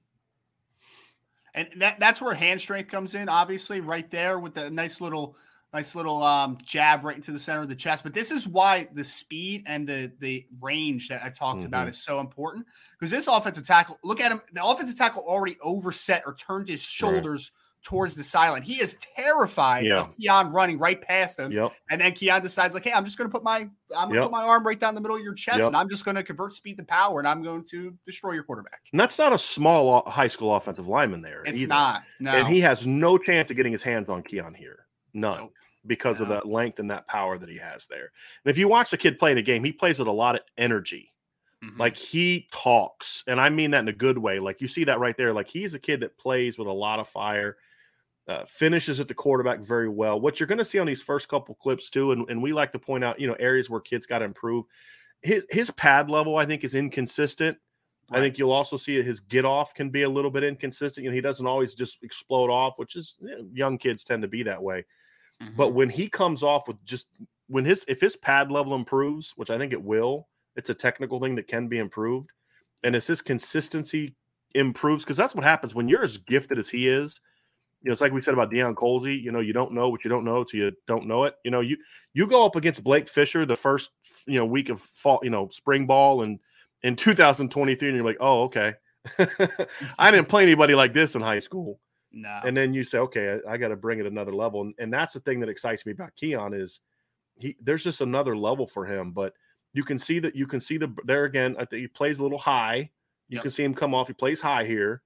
And 1.54 1.70
that 1.78 2.00
that's 2.00 2.22
where 2.22 2.34
hand 2.34 2.62
strength 2.62 2.92
comes 2.92 3.16
in, 3.16 3.30
obviously, 3.30 3.82
right 3.82 4.10
there 4.12 4.40
with 4.40 4.54
the 4.54 4.70
nice 4.70 5.02
little 5.02 5.36
nice 5.74 5.96
little 5.96 6.24
um, 6.24 6.58
jab 6.64 7.04
right 7.04 7.16
into 7.16 7.32
the 7.32 7.40
center 7.40 7.62
of 7.62 7.70
the 7.70 7.76
chest. 7.76 8.04
But 8.04 8.14
this 8.14 8.32
is 8.32 8.48
why 8.48 8.88
the 8.94 9.04
speed 9.04 9.64
and 9.68 9.88
the 9.88 10.12
the 10.20 10.46
range 10.62 11.10
that 11.10 11.24
I 11.24 11.30
talked 11.30 11.64
about 11.66 11.88
Mhm. 11.88 11.92
is 11.92 12.04
so 12.04 12.20
important 12.20 12.66
because 12.98 13.12
this 13.12 13.28
offensive 13.28 13.66
tackle, 13.66 14.00
look 14.04 14.20
at 14.22 14.32
him, 14.32 14.42
the 14.54 14.64
offensive 14.64 14.98
tackle 14.98 15.24
already 15.24 15.58
overset 15.62 16.24
or 16.26 16.34
turned 16.36 16.68
his 16.70 16.82
shoulders 16.82 17.52
towards 17.84 18.16
the 18.16 18.24
sideline. 18.24 18.64
He 18.64 18.82
is 18.82 18.98
terrified 19.16 19.86
Yeah. 19.86 20.00
of 20.00 20.18
Keon 20.18 20.52
running 20.52 20.78
right 20.80 21.00
past 21.02 21.40
him. 21.40 21.52
Yep. 21.52 21.72
And 21.92 22.02
then 22.02 22.12
Keon 22.14 22.42
decides, 22.42 22.74
like, 22.74 22.84
hey, 22.84 22.92
I'm 22.92 23.06
just 23.06 23.18
gonna 23.18 23.30
put 23.30 23.44
my 23.44 23.60
I'm 23.96 24.10
gonna 24.10 24.16
Yep. 24.16 24.24
put 24.24 24.32
my 24.32 24.44
arm 24.44 24.66
right 24.66 24.78
down 24.80 24.96
the 24.96 25.00
middle 25.00 25.16
of 25.16 25.24
your 25.24 25.36
chest 25.36 25.60
Yep. 25.60 25.68
and 25.68 25.78
I'm 25.78 25.88
just 25.90 26.04
gonna 26.04 26.24
convert 26.24 26.52
speed 26.54 26.78
to 26.78 26.84
power 26.84 27.20
and 27.20 27.28
I'm 27.28 27.44
going 27.44 27.64
to 27.72 27.96
destroy 28.06 28.32
your 28.34 28.44
quarterback. 28.44 28.82
And 28.92 29.00
that's 29.00 29.18
not 29.20 29.32
a 29.32 29.38
small 29.38 30.10
high 30.10 30.28
school 30.28 30.54
offensive 30.56 30.88
lineman 30.88 31.22
there. 31.22 31.44
It's 31.46 31.60
either. 31.60 31.68
not. 31.70 32.04
No. 32.20 32.32
And 32.32 32.48
he 32.50 32.60
has 32.62 32.86
no 32.88 33.18
chance 33.18 33.50
of 33.52 33.56
getting 33.56 33.72
his 33.74 33.84
hands 33.84 34.10
on 34.10 34.24
Keon 34.24 34.54
here. 34.54 34.87
None. 35.18 35.40
Nope. 35.42 35.54
Because 35.86 36.22
of 36.22 36.28
that 36.30 36.46
length 36.48 36.80
and 36.80 36.92
that 36.92 37.08
power 37.08 37.38
that 37.38 37.50
he 37.50 37.58
has 37.58 37.88
there. 37.88 38.12
And 38.44 38.52
if 38.52 38.58
you 38.58 38.68
watch 38.68 38.92
the 38.92 38.98
kid 38.98 39.20
play 39.20 39.32
in 39.32 39.38
a 39.38 39.42
game, 39.42 39.64
he 39.64 39.72
plays 39.72 40.00
with 40.00 40.08
a 40.08 40.12
lot 40.12 40.36
of 40.36 40.42
energy. 40.58 41.14
Mhm. 41.64 41.80
Like 41.80 41.98
he 41.98 42.48
talks, 42.52 43.24
and 43.26 43.40
I 43.42 43.50
mean 43.50 43.72
that 43.72 43.80
in 43.80 43.88
a 43.88 43.94
good 43.94 44.18
way. 44.18 44.40
Like 44.40 44.62
you 44.62 44.68
see 44.68 44.84
that 44.84 45.00
right 45.00 45.18
there. 45.18 45.34
Like 45.34 45.48
he's 45.48 45.74
a 45.74 45.80
kid 45.80 46.02
that 46.02 46.18
plays 46.18 46.58
with 46.58 46.68
a 46.68 46.74
lot 46.74 47.00
of 47.00 47.08
fire, 47.08 47.58
uh, 48.28 48.46
finishes 48.46 49.00
at 49.00 49.08
the 49.08 49.14
quarterback 49.14 49.62
very 49.62 49.90
well. 49.90 50.20
What 50.20 50.40
you're 50.40 50.48
going 50.48 50.58
to 50.60 50.66
see 50.66 50.80
on 50.80 50.88
these 50.88 51.02
first 51.02 51.30
couple 51.30 51.56
clips 51.56 51.90
too, 51.90 52.12
and, 52.12 52.30
and 52.30 52.42
we 52.44 52.54
like 52.54 52.72
to 52.74 52.80
point 52.80 53.04
out, 53.04 53.20
you 53.20 53.28
know, 53.28 53.36
areas 53.40 53.70
where 53.70 53.82
kids 53.82 54.06
got 54.06 54.20
to 54.20 54.26
improve. 54.26 54.66
His 55.24 55.46
his 55.50 55.72
pad 55.72 56.12
level, 56.12 56.38
I 56.38 56.46
think, 56.46 56.64
is 56.64 56.76
inconsistent. 56.76 57.58
I 58.12 58.20
think 58.20 58.38
you'll 58.38 58.52
also 58.52 58.78
see 58.78 59.02
his 59.02 59.20
get 59.20 59.46
off 59.46 59.74
can 59.74 59.90
be 59.90 60.04
a 60.04 60.10
little 60.10 60.32
bit 60.32 60.44
inconsistent, 60.44 61.06
and 61.06 61.16
he 61.16 61.22
doesn't 61.22 61.46
always 61.48 61.74
just 61.76 62.04
explode 62.04 62.50
off, 62.50 62.78
which 62.78 62.96
is 62.96 63.16
you 63.22 63.30
know, 63.30 63.48
young 63.54 63.78
kids 63.78 64.04
tend 64.04 64.22
to 64.22 64.28
be 64.28 64.44
that 64.44 64.62
way. 64.64 64.86
But 65.40 65.70
Mhm. 65.70 65.74
when 65.74 65.90
he 65.90 66.10
comes 66.10 66.44
off 66.44 66.68
with 66.68 66.84
just 66.86 67.08
when 67.48 67.66
his 67.66 67.86
if 67.88 68.00
his 68.02 68.16
pad 68.16 68.52
level 68.52 68.76
improves, 68.76 69.34
which 69.36 69.50
I 69.50 69.58
think 69.58 69.74
it 69.74 69.82
will, 69.82 70.28
it's 70.56 70.70
a 70.70 70.74
technical 70.74 71.20
thing 71.20 71.36
that 71.36 71.48
can 71.48 71.68
be 71.68 71.78
improved. 71.80 72.32
And 72.84 72.96
as 72.96 73.08
his 73.08 73.22
consistency 73.22 74.16
improves, 74.56 75.04
because 75.04 75.18
that's 75.18 75.36
what 75.36 75.44
happens 75.44 75.76
when 75.76 75.88
you're 75.88 76.04
as 76.04 76.18
gifted 76.18 76.60
as 76.60 76.70
he 76.70 76.88
is. 76.88 77.20
You 77.84 77.90
know, 77.90 77.94
it's 77.94 78.02
like 78.02 78.12
we 78.12 78.22
said 78.22 78.34
about 78.34 78.52
Deion 78.52 78.74
Colzie. 78.74 79.22
You 79.22 79.32
know, 79.32 79.40
you 79.40 79.54
don't 79.54 79.72
know 79.72 79.90
what 79.90 80.04
you 80.04 80.10
don't 80.10 80.26
know 80.26 80.44
till 80.44 80.60
you 80.60 80.72
don't 80.88 81.06
know 81.08 81.26
it. 81.26 81.36
You 81.46 81.52
know, 81.52 81.62
you 81.62 81.78
you 82.14 82.28
go 82.28 82.46
up 82.46 82.56
against 82.56 82.84
Blake 82.84 83.08
Fisher 83.08 83.46
the 83.46 83.56
first 83.56 83.92
you 84.26 84.40
know 84.40 84.46
week 84.46 84.70
of 84.70 84.80
fall, 84.80 85.20
you 85.24 85.30
know, 85.30 85.48
spring 85.50 85.86
ball 85.86 86.24
and 86.24 86.40
in 86.84 86.96
2023, 86.96 87.90
and 87.90 87.96
you're 87.98 88.06
like, 88.06 88.18
oh, 88.20 88.44
okay. 88.44 88.74
I 90.00 90.12
didn't 90.12 90.28
play 90.30 90.44
anybody 90.44 90.76
like 90.76 90.94
this 90.94 91.16
in 91.16 91.22
high 91.22 91.40
school 91.40 91.80
no. 92.12 92.40
and 92.44 92.56
then 92.56 92.74
you 92.74 92.84
say, 92.84 92.98
okay, 93.00 93.40
I, 93.48 93.54
I 93.54 93.58
got 93.58 93.70
to 93.70 93.76
bring 93.76 94.00
it 94.00 94.06
another 94.06 94.34
level, 94.34 94.62
and, 94.62 94.74
and 94.80 94.94
that's 94.94 95.14
the 95.14 95.20
thing 95.20 95.40
that 95.42 95.50
excites 95.50 95.86
me 95.86 95.92
about 95.92 96.16
Keon 96.16 96.54
is 96.54 96.80
he 97.40 97.56
there's 97.62 97.84
just 97.84 98.02
another 98.02 98.36
level 98.36 98.68
for 98.68 98.86
him. 98.86 99.12
But 99.12 99.34
you 99.74 99.84
can 99.84 100.00
see 100.00 100.20
that 100.20 100.36
you 100.36 100.48
can 100.48 100.60
see 100.60 100.78
the 100.78 100.94
there 101.06 101.26
again. 101.26 101.56
I 101.58 101.66
think 101.66 101.82
he 101.82 101.88
plays 101.88 102.20
a 102.20 102.24
little 102.24 102.38
high. 102.40 102.92
You 103.30 103.36
Yep. 103.36 103.42
can 103.42 103.52
see 103.52 103.64
him 103.64 103.74
come 103.74 103.94
off. 103.94 104.08
He 104.08 104.14
plays 104.14 104.40
high 104.42 104.64
here, 104.66 105.02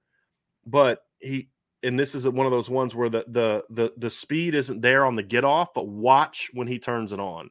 but 0.64 1.00
he 1.18 1.48
and 1.82 1.98
this 1.98 2.14
is 2.14 2.28
one 2.28 2.46
of 2.46 2.52
those 2.52 2.70
ones 2.70 2.94
where 2.94 3.08
the 3.08 3.24
the 3.28 3.64
the 3.70 3.92
the 3.96 4.10
speed 4.10 4.54
isn't 4.54 4.80
there 4.80 5.04
on 5.04 5.16
the 5.16 5.22
get 5.22 5.44
off, 5.44 5.72
but 5.74 5.88
watch 5.88 6.50
when 6.54 6.66
he 6.68 6.78
turns 6.78 7.12
it 7.12 7.20
on. 7.20 7.50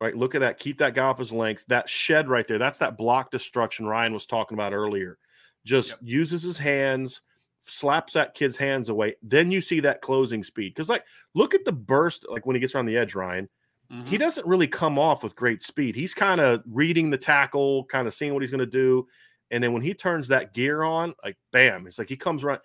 Right, 0.00 0.16
look 0.16 0.34
at 0.34 0.40
that. 0.40 0.58
Keep 0.58 0.78
that 0.78 0.94
guy 0.96 1.04
off 1.04 1.20
his 1.20 1.32
length. 1.32 1.64
That 1.68 1.88
shed 1.88 2.28
right 2.28 2.46
there. 2.48 2.58
That's 2.58 2.78
that 2.78 2.98
block 2.98 3.30
destruction 3.30 3.86
Ryan 3.86 4.12
was 4.12 4.26
talking 4.26 4.56
about 4.56 4.72
earlier. 4.72 5.16
Just 5.64 5.90
Yep. 5.90 5.98
uses 6.02 6.42
his 6.42 6.58
hands 6.58 7.22
slaps 7.64 8.14
that 8.14 8.34
kid's 8.34 8.56
hands 8.56 8.88
away. 8.88 9.14
Then 9.22 9.50
you 9.50 9.60
see 9.60 9.80
that 9.80 10.00
closing 10.00 10.42
speed. 10.42 10.74
Because, 10.74 10.88
like, 10.88 11.04
look 11.34 11.54
at 11.54 11.64
the 11.64 11.72
burst, 11.72 12.26
like 12.28 12.46
when 12.46 12.56
he 12.56 12.60
gets 12.60 12.74
around 12.74 12.86
the 12.86 12.96
edge, 12.96 13.14
Ryan. 13.14 13.48
Mm-hmm. 13.92 14.06
He 14.06 14.18
doesn't 14.18 14.46
really 14.46 14.66
come 14.66 14.98
off 14.98 15.22
with 15.22 15.36
great 15.36 15.62
speed. 15.62 15.94
He's 15.94 16.14
kind 16.14 16.40
of 16.40 16.62
reading 16.66 17.10
the 17.10 17.18
tackle, 17.18 17.84
kind 17.84 18.06
of 18.06 18.14
seeing 18.14 18.32
what 18.32 18.42
he's 18.42 18.50
going 18.50 18.60
to 18.60 18.66
do. 18.66 19.06
And 19.50 19.62
then 19.62 19.72
when 19.72 19.82
he 19.82 19.92
turns 19.92 20.28
that 20.28 20.54
gear 20.54 20.82
on, 20.82 21.14
like, 21.22 21.36
bam, 21.52 21.86
it's 21.86 21.98
like 21.98 22.08
he 22.08 22.16
comes 22.16 22.42
around. 22.42 22.60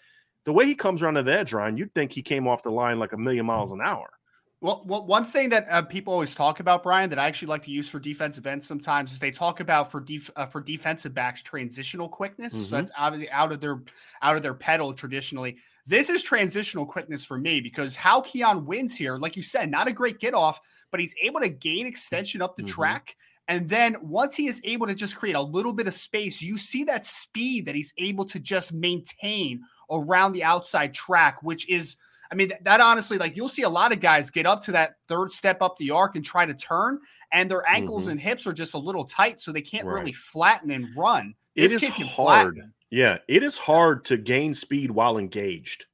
The 0.45 0.53
way 0.53 0.65
he 0.65 0.75
comes 0.75 1.03
around 1.03 1.15
to 1.15 1.23
the 1.23 1.37
edge, 1.37 1.51
Ryan, 1.51 1.75
you'd 1.75 1.93
think 1.93 2.13
he 2.13 2.21
came 2.21 2.47
off 2.47 2.63
the 2.63 2.71
line 2.71 2.99
like 2.99 3.11
a 3.11 3.17
million 3.17 3.45
miles 3.45 3.73
an 3.73 3.81
hour. 3.83 4.09
Well, 4.59 4.83
well, 4.87 5.05
one 5.05 5.23
thing 5.23 5.49
that 5.49 5.67
uh, 5.69 5.83
people 5.83 6.13
always 6.13 6.33
talk 6.33 6.59
about, 6.59 6.81
Brian, 6.81 7.11
that 7.11 7.19
I 7.19 7.27
actually 7.27 7.49
like 7.49 7.63
to 7.63 7.71
use 7.71 7.89
for 7.89 7.99
defensive 7.99 8.47
ends 8.47 8.65
sometimes 8.65 9.11
is 9.11 9.19
they 9.19 9.29
talk 9.29 9.59
about 9.59 9.91
for 9.91 9.99
def- 9.99 10.31
uh, 10.35 10.47
for 10.47 10.61
defensive 10.61 11.13
backs 11.13 11.43
transitional 11.43 12.09
quickness. 12.09 12.55
Mm-hmm. 12.55 12.63
So 12.63 12.75
that's 12.75 12.91
obviously 12.97 13.29
out 13.29 13.51
of 13.51 13.61
their 13.61 13.83
out 14.23 14.35
of 14.35 14.41
their 14.41 14.55
pedal 14.55 14.93
traditionally. 14.93 15.57
This 15.85 16.09
is 16.09 16.23
transitional 16.23 16.87
quickness 16.87 17.23
for 17.23 17.37
me 17.37 17.61
because 17.61 17.95
how 17.95 18.21
Keon 18.21 18.65
wins 18.65 18.95
here, 18.95 19.17
like 19.17 19.35
you 19.35 19.43
said, 19.43 19.69
not 19.69 19.87
a 19.87 19.93
great 19.93 20.19
get 20.19 20.33
off, 20.33 20.59
but 20.91 20.99
he's 20.99 21.15
able 21.21 21.39
to 21.41 21.49
gain 21.49 21.85
extension 21.85 22.41
up 22.41 22.57
the 22.57 22.63
mm-hmm. 22.63 22.71
track. 22.71 23.15
And 23.47 23.69
then 23.69 23.95
once 24.01 24.35
he 24.35 24.47
is 24.47 24.59
able 24.63 24.87
to 24.87 24.95
just 24.95 25.15
create 25.15 25.35
a 25.35 25.41
little 25.41 25.71
bit 25.71 25.87
of 25.87 25.93
space, 25.93 26.41
you 26.41 26.57
see 26.57 26.83
that 26.85 27.05
speed 27.05 27.67
that 27.67 27.75
he's 27.75 27.93
able 27.97 28.25
to 28.25 28.39
just 28.39 28.73
maintain 28.73 29.61
around 29.89 30.33
the 30.33 30.43
outside 30.43 30.93
track, 30.93 31.41
which 31.43 31.69
is 31.69 31.95
I 32.31 32.35
mean, 32.35 32.49
that, 32.49 32.63
that, 32.63 32.81
honestly, 32.81 33.17
like 33.17 33.35
you'll 33.35 33.49
see 33.49 33.63
a 33.63 33.69
lot 33.69 33.91
of 33.91 33.99
guys 33.99 34.31
get 34.31 34.45
up 34.45 34.61
to 34.63 34.71
that 34.73 34.95
third 35.07 35.31
step 35.31 35.61
up 35.61 35.77
the 35.77 35.91
arc 35.91 36.15
and 36.15 36.25
try 36.25 36.45
to 36.45 36.53
turn, 36.53 36.99
and 37.31 37.49
their 37.49 37.67
ankles 37.67 38.03
mm-hmm. 38.03 38.11
and 38.11 38.21
hips 38.21 38.45
are 38.47 38.53
just 38.53 38.73
a 38.73 38.77
little 38.77 39.05
tight, 39.05 39.39
so 39.39 39.51
they 39.51 39.61
can't 39.61 39.85
right. 39.85 39.99
really 39.99 40.13
flatten 40.13 40.71
and 40.71 40.87
run. 40.95 41.33
This 41.55 41.73
it 41.73 41.83
is 41.83 42.07
hard. 42.07 42.55
Flatten. 42.55 42.73
Yeah, 42.89 43.17
it 43.27 43.43
is 43.43 43.57
hard 43.57 44.05
to 44.05 44.17
gain 44.17 44.53
speed 44.53 44.91
while 44.91 45.17
engaged. 45.17 45.85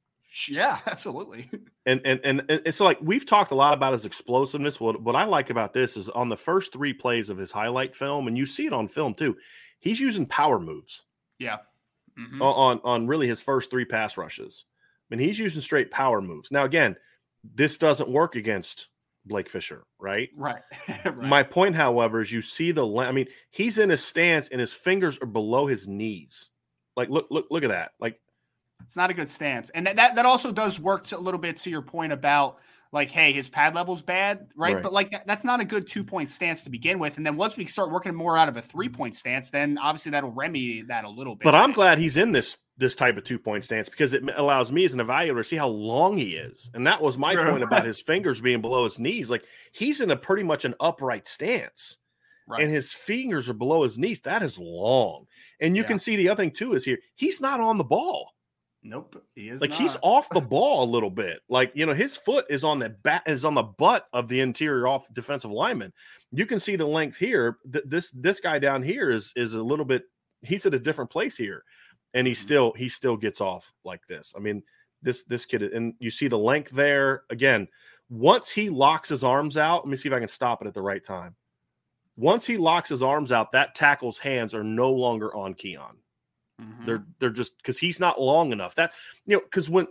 Yeah, 0.48 0.78
absolutely. 0.86 1.48
And 1.86 2.00
and 2.04 2.20
and, 2.24 2.44
and 2.48 2.62
it's 2.64 2.76
so 2.78 2.84
like 2.84 2.98
we've 3.00 3.26
talked 3.26 3.52
a 3.52 3.56
lot 3.56 3.74
about 3.74 3.92
his 3.92 4.04
explosiveness. 4.04 4.80
What 4.80 5.00
what 5.02 5.16
I 5.16 5.24
like 5.24 5.50
about 5.50 5.72
this 5.72 5.96
is 5.96 6.08
on 6.08 6.28
the 6.28 6.36
first 6.36 6.72
three 6.72 6.92
plays 6.92 7.30
of 7.30 7.38
his 7.38 7.52
highlight 7.52 7.94
film, 7.94 8.26
and 8.28 8.36
you 8.36 8.46
see 8.46 8.66
it 8.66 8.72
on 8.72 8.88
film 8.88 9.14
too. 9.14 9.36
He's 9.80 10.00
using 10.00 10.26
power 10.26 10.58
moves. 10.58 11.04
Yeah. 11.38 11.58
Mm-hmm. 12.18 12.42
On 12.42 12.80
on 12.84 13.06
really 13.06 13.26
his 13.26 13.40
first 13.40 13.70
three 13.70 13.84
pass 13.84 14.16
rushes 14.16 14.64
mean, 15.10 15.20
he's 15.20 15.38
using 15.38 15.60
straight 15.60 15.90
power 15.90 16.20
moves. 16.20 16.50
Now, 16.50 16.64
again, 16.64 16.96
this 17.42 17.76
doesn't 17.76 18.08
work 18.08 18.36
against 18.36 18.88
Blake 19.26 19.48
Fisher, 19.48 19.84
right? 19.98 20.30
Right. 20.36 20.62
right. 21.04 21.16
My 21.16 21.42
point, 21.42 21.74
however, 21.74 22.20
is 22.20 22.32
you 22.32 22.42
see 22.42 22.72
the. 22.72 22.86
I 22.98 23.12
mean, 23.12 23.26
he's 23.50 23.78
in 23.78 23.90
his 23.90 24.04
stance 24.04 24.48
and 24.48 24.60
his 24.60 24.72
fingers 24.72 25.18
are 25.20 25.26
below 25.26 25.66
his 25.66 25.88
knees. 25.88 26.50
Like, 26.96 27.10
look, 27.10 27.26
look, 27.30 27.46
look 27.50 27.64
at 27.64 27.70
that. 27.70 27.92
Like, 28.00 28.20
it's 28.82 28.96
not 28.96 29.10
a 29.10 29.14
good 29.14 29.30
stance, 29.30 29.70
and 29.70 29.86
that 29.86 29.96
that, 29.96 30.16
that 30.16 30.26
also 30.26 30.52
does 30.52 30.78
work 30.78 31.04
to, 31.06 31.16
a 31.16 31.20
little 31.20 31.40
bit 31.40 31.56
to 31.58 31.70
your 31.70 31.82
point 31.82 32.12
about 32.12 32.58
like, 32.94 33.10
hey, 33.10 33.32
his 33.32 33.48
pad 33.48 33.74
level's 33.74 34.02
bad, 34.02 34.46
right? 34.56 34.74
right. 34.74 34.82
But 34.82 34.92
like 34.92 35.10
that, 35.10 35.26
that's 35.26 35.44
not 35.44 35.60
a 35.60 35.64
good 35.64 35.88
two 35.88 36.04
point 36.04 36.30
stance 36.30 36.62
to 36.62 36.70
begin 36.70 36.98
with. 36.98 37.16
And 37.16 37.26
then 37.26 37.36
once 37.36 37.56
we 37.56 37.66
start 37.66 37.90
working 37.90 38.14
more 38.14 38.38
out 38.38 38.48
of 38.48 38.56
a 38.56 38.62
three 38.62 38.88
point 38.88 39.16
stance, 39.16 39.50
then 39.50 39.78
obviously 39.78 40.12
that'll 40.12 40.30
remedy 40.30 40.82
that 40.82 41.04
a 41.04 41.10
little 41.10 41.34
bit. 41.34 41.44
But 41.44 41.56
I'm 41.56 41.72
glad 41.72 41.98
he's 41.98 42.16
in 42.16 42.32
this 42.32 42.56
this 42.76 42.94
type 42.94 43.16
of 43.16 43.24
two 43.24 43.38
point 43.38 43.64
stance 43.64 43.88
because 43.88 44.14
it 44.14 44.22
allows 44.36 44.72
me 44.72 44.84
as 44.84 44.94
an 44.94 45.00
evaluator 45.00 45.38
to 45.38 45.44
see 45.44 45.56
how 45.56 45.68
long 45.68 46.16
he 46.16 46.36
is. 46.36 46.70
And 46.74 46.86
that 46.86 47.00
was 47.00 47.16
my 47.16 47.34
point 47.36 47.62
about 47.62 47.84
his 47.84 48.00
fingers 48.02 48.40
being 48.40 48.60
below 48.60 48.84
his 48.84 48.98
knees. 48.98 49.30
Like 49.30 49.44
he's 49.72 50.00
in 50.00 50.10
a 50.10 50.16
pretty 50.16 50.42
much 50.42 50.64
an 50.64 50.74
upright 50.80 51.26
stance. 51.26 51.98
Right. 52.46 52.62
And 52.62 52.70
his 52.70 52.92
fingers 52.92 53.48
are 53.48 53.54
below 53.54 53.84
his 53.84 53.98
knees. 53.98 54.20
That 54.22 54.42
is 54.42 54.58
long. 54.58 55.26
And 55.60 55.76
you 55.76 55.82
yeah. 55.82 55.88
can 55.88 55.98
see 55.98 56.16
the 56.16 56.28
other 56.28 56.42
thing 56.42 56.50
too 56.50 56.74
is 56.74 56.84
here, 56.84 56.98
he's 57.14 57.40
not 57.40 57.60
on 57.60 57.78
the 57.78 57.84
ball. 57.84 58.30
Nope, 58.86 59.24
he 59.34 59.48
is 59.48 59.62
like 59.62 59.70
not. 59.70 59.80
he's 59.80 59.96
off 60.02 60.28
the 60.28 60.40
ball 60.42 60.84
a 60.84 60.90
little 60.90 61.10
bit. 61.10 61.40
Like 61.48 61.72
you 61.74 61.86
know, 61.86 61.94
his 61.94 62.18
foot 62.18 62.44
is 62.50 62.64
on 62.64 62.78
the 62.78 62.90
bat 62.90 63.22
is 63.24 63.46
on 63.46 63.54
the 63.54 63.62
butt 63.62 64.06
of 64.12 64.28
the 64.28 64.40
interior 64.40 64.86
off 64.86 65.08
defensive 65.14 65.50
lineman. 65.50 65.90
You 66.32 66.44
can 66.44 66.60
see 66.60 66.76
the 66.76 66.86
length 66.86 67.16
here. 67.16 67.56
Th- 67.72 67.84
this 67.88 68.10
this 68.10 68.40
guy 68.40 68.58
down 68.58 68.82
here 68.82 69.10
is 69.10 69.32
is 69.36 69.54
a 69.54 69.62
little 69.62 69.86
bit. 69.86 70.02
He's 70.42 70.66
at 70.66 70.74
a 70.74 70.78
different 70.78 71.10
place 71.10 71.34
here, 71.34 71.64
and 72.14 72.26
he 72.26 72.32
mm-hmm. 72.32 72.42
still 72.42 72.72
he 72.72 72.88
still 72.88 73.16
gets 73.16 73.40
off 73.40 73.72
like 73.84 74.06
this. 74.06 74.32
I 74.36 74.40
mean, 74.40 74.62
this 75.02 75.24
this 75.24 75.44
kid 75.44 75.62
and 75.62 75.94
you 75.98 76.10
see 76.10 76.28
the 76.28 76.38
length 76.38 76.70
there 76.70 77.24
again. 77.30 77.68
Once 78.08 78.50
he 78.50 78.70
locks 78.70 79.08
his 79.08 79.24
arms 79.24 79.56
out, 79.56 79.84
let 79.84 79.90
me 79.90 79.96
see 79.96 80.08
if 80.08 80.14
I 80.14 80.18
can 80.18 80.28
stop 80.28 80.62
it 80.62 80.68
at 80.68 80.74
the 80.74 80.82
right 80.82 81.02
time. 81.02 81.34
Once 82.16 82.46
he 82.46 82.56
locks 82.56 82.88
his 82.88 83.02
arms 83.02 83.32
out, 83.32 83.50
that 83.52 83.74
tackle's 83.74 84.18
hands 84.18 84.54
are 84.54 84.62
no 84.62 84.92
longer 84.92 85.34
on 85.34 85.54
Keon. 85.54 85.96
Mm-hmm. 86.62 86.86
They're 86.86 87.04
they're 87.18 87.30
just 87.30 87.56
because 87.58 87.78
he's 87.78 87.98
not 87.98 88.20
long 88.20 88.52
enough. 88.52 88.74
That 88.76 88.92
you 89.26 89.36
know, 89.36 89.42
because 89.42 89.68
when 89.68 89.88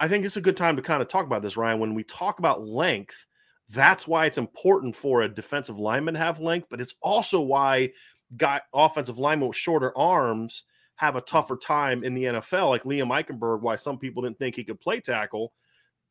I 0.00 0.08
think 0.08 0.24
it's 0.24 0.36
a 0.36 0.42
good 0.42 0.56
time 0.56 0.76
to 0.76 0.82
kind 0.82 1.02
of 1.02 1.08
talk 1.08 1.26
about 1.26 1.42
this, 1.42 1.56
Ryan. 1.56 1.78
When 1.78 1.94
we 1.94 2.04
talk 2.04 2.38
about 2.38 2.66
length, 2.66 3.26
that's 3.68 4.08
why 4.08 4.26
it's 4.26 4.38
important 4.38 4.96
for 4.96 5.22
a 5.22 5.28
defensive 5.28 5.78
lineman 5.78 6.14
to 6.14 6.20
have 6.20 6.40
length, 6.40 6.68
but 6.70 6.80
it's 6.80 6.94
also 7.02 7.40
why 7.40 7.90
got 8.36 8.62
offensive 8.72 9.18
linemen 9.18 9.48
with 9.48 9.56
shorter 9.56 9.96
arms 9.96 10.64
have 10.96 11.16
a 11.16 11.20
tougher 11.20 11.56
time 11.56 12.04
in 12.04 12.14
the 12.14 12.24
NFL, 12.24 12.70
like 12.70 12.84
Liam 12.84 13.08
Eichenberg, 13.08 13.60
why 13.60 13.76
some 13.76 13.98
people 13.98 14.22
didn't 14.22 14.38
think 14.38 14.56
he 14.56 14.64
could 14.64 14.80
play 14.80 15.00
tackle 15.00 15.52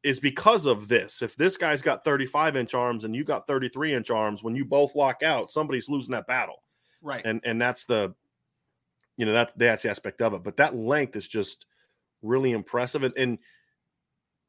is 0.04 0.20
because 0.20 0.66
of 0.66 0.88
this. 0.88 1.22
If 1.22 1.36
this 1.36 1.58
guy's 1.58 1.82
got 1.82 2.04
35 2.04 2.56
inch 2.56 2.74
arms 2.74 3.06
and 3.06 3.16
you 3.16 3.24
got 3.24 3.48
33 3.48 3.94
inch 3.94 4.12
arms, 4.12 4.44
when 4.44 4.56
you 4.56 4.64
both 4.64 4.96
lock 4.96 5.24
out, 5.24 5.52
somebody's 5.52 5.90
losing 5.90 6.12
that 6.14 6.28
battle. 6.28 6.64
Right. 7.02 7.26
And 7.26 7.42
and 7.44 7.62
that's 7.62 7.86
the 7.86 8.14
you 9.18 9.26
know 9.26 9.34
that 9.34 9.54
that's 9.58 9.84
the 9.84 9.90
aspect 9.90 10.22
of 10.22 10.34
it 10.34 10.44
but 10.44 10.58
that 10.58 10.76
length 10.76 11.16
is 11.16 11.28
just 11.28 11.66
really 12.22 12.52
impressive 12.52 13.04
and, 13.04 13.18
and 13.18 13.38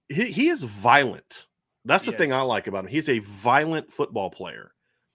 he, 0.08 0.30
he 0.30 0.48
is 0.48 0.62
violent 0.62 1.46
that's 1.84 2.06
the 2.06 2.12
thing 2.12 2.32
i 2.32 2.42
like 2.42 2.66
about 2.66 2.84
him 2.84 2.90
he's 2.90 3.08
a 3.08 3.18
violent 3.20 3.92
football 3.92 4.30
player 4.30 4.72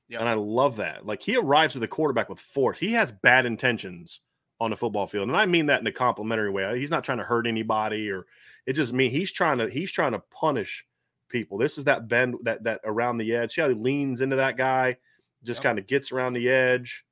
yep. 0.08 0.22
and 0.22 0.30
i 0.30 0.34
love 0.34 0.78
that 0.78 1.06
like 1.06 1.22
he 1.22 1.36
arrives 1.36 1.76
at 1.76 1.82
the 1.82 1.88
quarterback 1.88 2.30
with 2.30 2.40
force 2.40 2.78
he 2.78 2.94
has 2.94 3.12
bad 3.12 3.46
intentions 3.46 4.22
on 4.62 4.70
the 4.70 4.78
football 4.78 5.08
field 5.08 5.28
and 5.28 5.36
i 5.36 5.46
mean 5.46 5.66
that 5.66 5.82
in 5.82 5.88
a 5.88 5.92
complimentary 5.92 6.52
way 6.52 6.78
he's 6.80 6.92
not 6.92 7.04
trying 7.04 7.18
to 7.18 7.24
hurt 7.24 7.48
anybody 7.48 8.12
or 8.12 8.28
it 8.68 8.74
just 8.74 8.94
means 8.94 9.12
he's 9.12 9.32
trying 9.32 9.58
to 9.58 9.68
he's 9.68 9.92
trying 9.92 10.12
to 10.12 10.22
punish 10.32 10.86
people 11.30 11.58
this 11.58 11.80
is 11.80 11.86
that 11.86 12.08
bend 12.08 12.36
that 12.44 12.64
that 12.64 12.80
around 12.86 13.18
the 13.18 13.34
edge 13.34 13.56
see 13.56 13.62
how 13.62 13.68
he 13.68 13.74
leans 13.74 14.22
into 14.22 14.36
that 14.36 14.58
guy 14.58 14.96
just 15.44 15.58
yep. 15.58 15.64
kind 15.64 15.80
of 15.80 15.88
gets 15.88 16.12
around 16.12 16.34
the 16.34 16.48
edge 16.48 17.04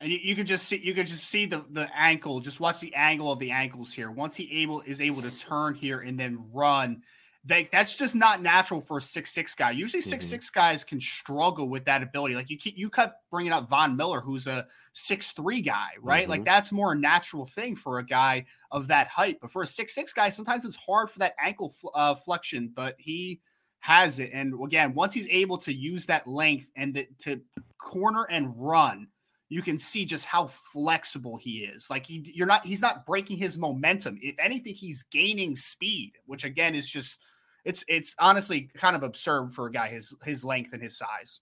and 0.00 0.12
you, 0.12 0.18
you 0.22 0.34
could 0.34 0.46
just 0.46 0.68
see 0.68 0.76
you 0.76 0.92
could 0.92 1.06
just 1.06 1.24
see 1.24 1.46
the 1.46 1.64
the 1.70 1.88
ankle. 1.96 2.40
Just 2.40 2.60
watch 2.60 2.80
the 2.80 2.94
angle 2.94 3.32
of 3.32 3.38
the 3.38 3.52
ankles 3.52 3.92
here. 3.92 4.10
Once 4.10 4.36
he 4.36 4.62
able 4.62 4.82
is 4.82 5.00
able 5.00 5.22
to 5.22 5.30
turn 5.30 5.74
here 5.74 6.00
and 6.00 6.20
then 6.20 6.44
run, 6.52 7.02
that 7.46 7.70
that's 7.70 7.98
just 7.98 8.14
not 8.14 8.42
natural 8.42 8.80
for 8.80 8.98
a 8.98 9.02
six 9.02 9.32
six 9.32 9.54
guy. 9.54 9.70
Usually 9.70 10.00
six 10.00 10.24
mm-hmm. 10.24 10.30
six 10.30 10.50
guys 10.50 10.82
can 10.82 11.00
struggle 11.00 11.68
with 11.68 11.84
that 11.84 12.02
ability. 12.02 12.34
Like 12.34 12.48
you 12.48 12.56
keep, 12.56 12.78
you 12.78 12.88
kept 12.88 13.28
bringing 13.30 13.52
up 13.52 13.68
Von 13.68 13.96
Miller, 13.96 14.20
who's 14.20 14.46
a 14.46 14.66
six 14.92 15.30
three 15.32 15.60
guy, 15.60 15.88
right? 16.00 16.22
Mm-hmm. 16.22 16.30
Like 16.30 16.44
that's 16.44 16.72
more 16.72 16.92
a 16.92 16.96
natural 16.96 17.44
thing 17.44 17.76
for 17.76 17.98
a 17.98 18.06
guy 18.06 18.46
of 18.70 18.88
that 18.88 19.08
height. 19.08 19.38
But 19.40 19.50
for 19.50 19.62
a 19.62 19.66
six 19.66 19.94
six 19.94 20.12
guy, 20.14 20.30
sometimes 20.30 20.64
it's 20.64 20.76
hard 20.76 21.10
for 21.10 21.18
that 21.18 21.34
ankle 21.42 21.74
uh, 21.94 22.14
flexion. 22.14 22.72
But 22.74 22.96
he 22.98 23.40
has 23.80 24.18
it, 24.18 24.30
and 24.32 24.54
again, 24.64 24.94
once 24.94 25.12
he's 25.12 25.28
able 25.28 25.58
to 25.58 25.72
use 25.72 26.06
that 26.06 26.26
length 26.26 26.70
and 26.74 26.94
the, 26.94 27.06
to 27.18 27.40
corner 27.78 28.26
and 28.30 28.54
run 28.56 29.08
you 29.50 29.62
can 29.62 29.78
see 29.78 30.04
just 30.04 30.24
how 30.24 30.46
flexible 30.46 31.36
he 31.36 31.58
is. 31.58 31.88
Like 31.90 32.06
he, 32.06 32.28
you're 32.34 32.46
not, 32.46 32.64
he's 32.64 32.80
not 32.80 33.06
breaking 33.06 33.36
his 33.36 33.58
momentum. 33.58 34.18
If 34.20 34.34
anything, 34.38 34.74
he's 34.74 35.04
gaining 35.04 35.54
speed, 35.54 36.14
which 36.26 36.44
again 36.44 36.74
is 36.74 36.88
just, 36.88 37.20
it's, 37.64 37.84
it's 37.88 38.14
honestly 38.18 38.70
kind 38.74 38.96
of 38.96 39.02
absurd 39.02 39.52
for 39.52 39.66
a 39.66 39.72
guy 39.72 39.88
his, 39.88 40.14
his 40.24 40.44
length 40.44 40.72
and 40.72 40.82
his 40.82 40.96
size. 40.96 41.40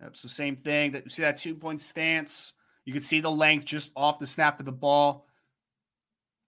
That's 0.00 0.22
the 0.22 0.28
same 0.28 0.56
thing 0.56 0.92
that 0.92 1.10
see 1.10 1.22
that 1.22 1.38
two 1.38 1.54
point 1.54 1.80
stance. 1.80 2.52
You 2.84 2.92
can 2.92 3.02
see 3.02 3.20
the 3.20 3.30
length 3.30 3.64
just 3.64 3.90
off 3.96 4.18
the 4.18 4.26
snap 4.26 4.60
of 4.60 4.66
the 4.66 4.72
ball. 4.72 5.26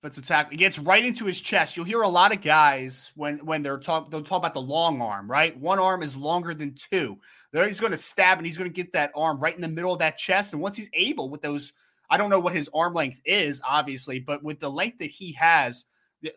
But 0.00 0.08
it's 0.08 0.18
attack. 0.18 0.52
It 0.52 0.58
gets 0.58 0.78
right 0.78 1.04
into 1.04 1.24
his 1.24 1.40
chest. 1.40 1.76
You'll 1.76 1.84
hear 1.84 2.02
a 2.02 2.08
lot 2.08 2.32
of 2.32 2.40
guys 2.40 3.10
when 3.16 3.38
when 3.38 3.64
they're 3.64 3.78
talk 3.78 4.10
they'll 4.10 4.22
talk 4.22 4.38
about 4.38 4.54
the 4.54 4.60
long 4.60 5.02
arm, 5.02 5.28
right? 5.28 5.58
One 5.58 5.80
arm 5.80 6.02
is 6.02 6.16
longer 6.16 6.54
than 6.54 6.76
two. 6.76 7.18
There 7.52 7.66
he's 7.66 7.80
going 7.80 7.92
to 7.92 7.98
stab 7.98 8.38
and 8.38 8.46
he's 8.46 8.56
going 8.56 8.70
to 8.70 8.74
get 8.74 8.92
that 8.92 9.10
arm 9.16 9.40
right 9.40 9.56
in 9.56 9.60
the 9.60 9.66
middle 9.66 9.92
of 9.92 9.98
that 9.98 10.16
chest. 10.16 10.52
And 10.52 10.62
once 10.62 10.76
he's 10.76 10.90
able 10.92 11.30
with 11.30 11.42
those, 11.42 11.72
I 12.08 12.16
don't 12.16 12.30
know 12.30 12.38
what 12.38 12.54
his 12.54 12.70
arm 12.72 12.94
length 12.94 13.20
is, 13.24 13.60
obviously, 13.68 14.20
but 14.20 14.44
with 14.44 14.60
the 14.60 14.70
length 14.70 14.98
that 14.98 15.10
he 15.10 15.32
has, 15.32 15.84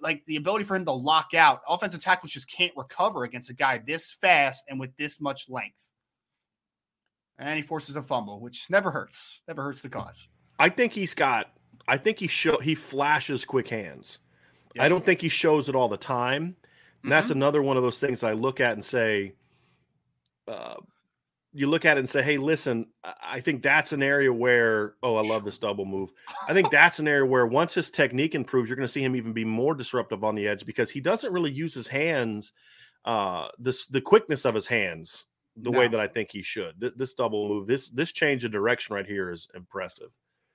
like 0.02 0.24
the 0.26 0.36
ability 0.36 0.64
for 0.64 0.76
him 0.76 0.86
to 0.86 0.92
lock 0.92 1.34
out, 1.34 1.62
offensive 1.68 2.02
tackles 2.02 2.32
just 2.32 2.50
can't 2.52 2.72
recover 2.76 3.24
against 3.24 3.50
a 3.50 3.54
guy 3.54 3.82
this 3.86 4.12
fast 4.12 4.64
and 4.70 4.80
with 4.80 4.96
this 4.98 5.20
much 5.20 5.50
length. 5.50 5.84
And 7.40 7.56
he 7.56 7.64
forces 7.64 7.96
a 7.96 8.04
fumble, 8.04 8.40
which 8.40 8.70
never 8.70 8.92
hurts. 8.92 9.42
Never 9.48 9.64
hurts 9.64 9.82
the 9.82 9.90
cause. 9.90 10.28
I 10.60 10.70
think 10.70 10.94
he's 10.94 11.16
got 11.16 11.48
I 11.88 11.98
think 11.98 12.20
he 12.20 12.28
show 12.28 12.58
he 12.60 12.76
flashes 12.76 13.46
quick 13.46 13.68
hands. 13.68 14.20
Yep. 14.76 14.86
I 14.86 14.90
don't 14.90 15.06
think 15.06 15.22
he 15.22 15.30
shows 15.30 15.68
it 15.68 15.76
all 15.76 15.90
the 15.90 15.98
time. 15.98 16.44
And 16.44 16.54
mm-hmm. 16.54 17.10
that's 17.10 17.32
another 17.32 17.62
one 17.62 17.78
of 17.78 17.84
those 17.84 18.00
things 18.00 18.24
I 18.24 18.34
look 18.34 18.60
at 18.60 18.74
and 18.74 18.84
say, 18.84 19.34
uh, 20.48 20.76
you 21.54 21.68
look 21.68 21.86
at 21.86 21.98
it 21.98 22.00
and 22.00 22.10
say, 22.10 22.24
hey, 22.24 22.38
listen, 22.38 22.88
I 23.04 23.42
think 23.42 23.62
that's 23.62 23.92
an 23.92 24.02
area 24.02 24.32
where, 24.32 24.96
oh, 25.04 25.18
I 25.18 25.22
love 25.22 25.44
this 25.44 25.58
double 25.58 25.86
move. 25.86 26.12
I 26.48 26.54
think 26.54 26.72
that's 26.72 27.00
an 27.00 27.08
area 27.08 27.26
where 27.26 27.46
once 27.46 27.74
his 27.74 27.92
technique 27.92 28.36
improves, 28.36 28.70
you're 28.70 28.78
going 28.78 28.88
to 28.88 28.92
see 28.92 29.04
him 29.04 29.16
even 29.16 29.34
be 29.34 29.44
more 29.44 29.76
disruptive 29.76 30.24
on 30.24 30.36
the 30.36 30.48
edge 30.48 30.66
because 30.66 30.90
he 30.90 31.02
doesn't 31.02 31.34
really 31.34 31.52
use 31.52 31.74
his 31.74 31.88
hands, 31.88 32.54
uh, 33.06 33.50
this 33.60 33.86
the 33.88 34.02
quickness 34.02 34.46
of 34.46 34.56
his 34.56 34.68
hands 34.68 35.26
the 35.58 35.72
no. 35.72 35.80
way 35.80 35.88
that 35.88 36.00
I 36.00 36.08
think 36.08 36.32
he 36.32 36.42
should. 36.42 36.76
This, 36.80 36.92
this 36.96 37.14
double 37.14 37.50
move, 37.50 37.68
this 37.68 37.90
this 37.90 38.12
change 38.12 38.46
of 38.46 38.52
direction 38.52 38.96
right 38.96 39.06
here 39.06 39.32
is 39.32 39.48
impressive. 39.54 40.10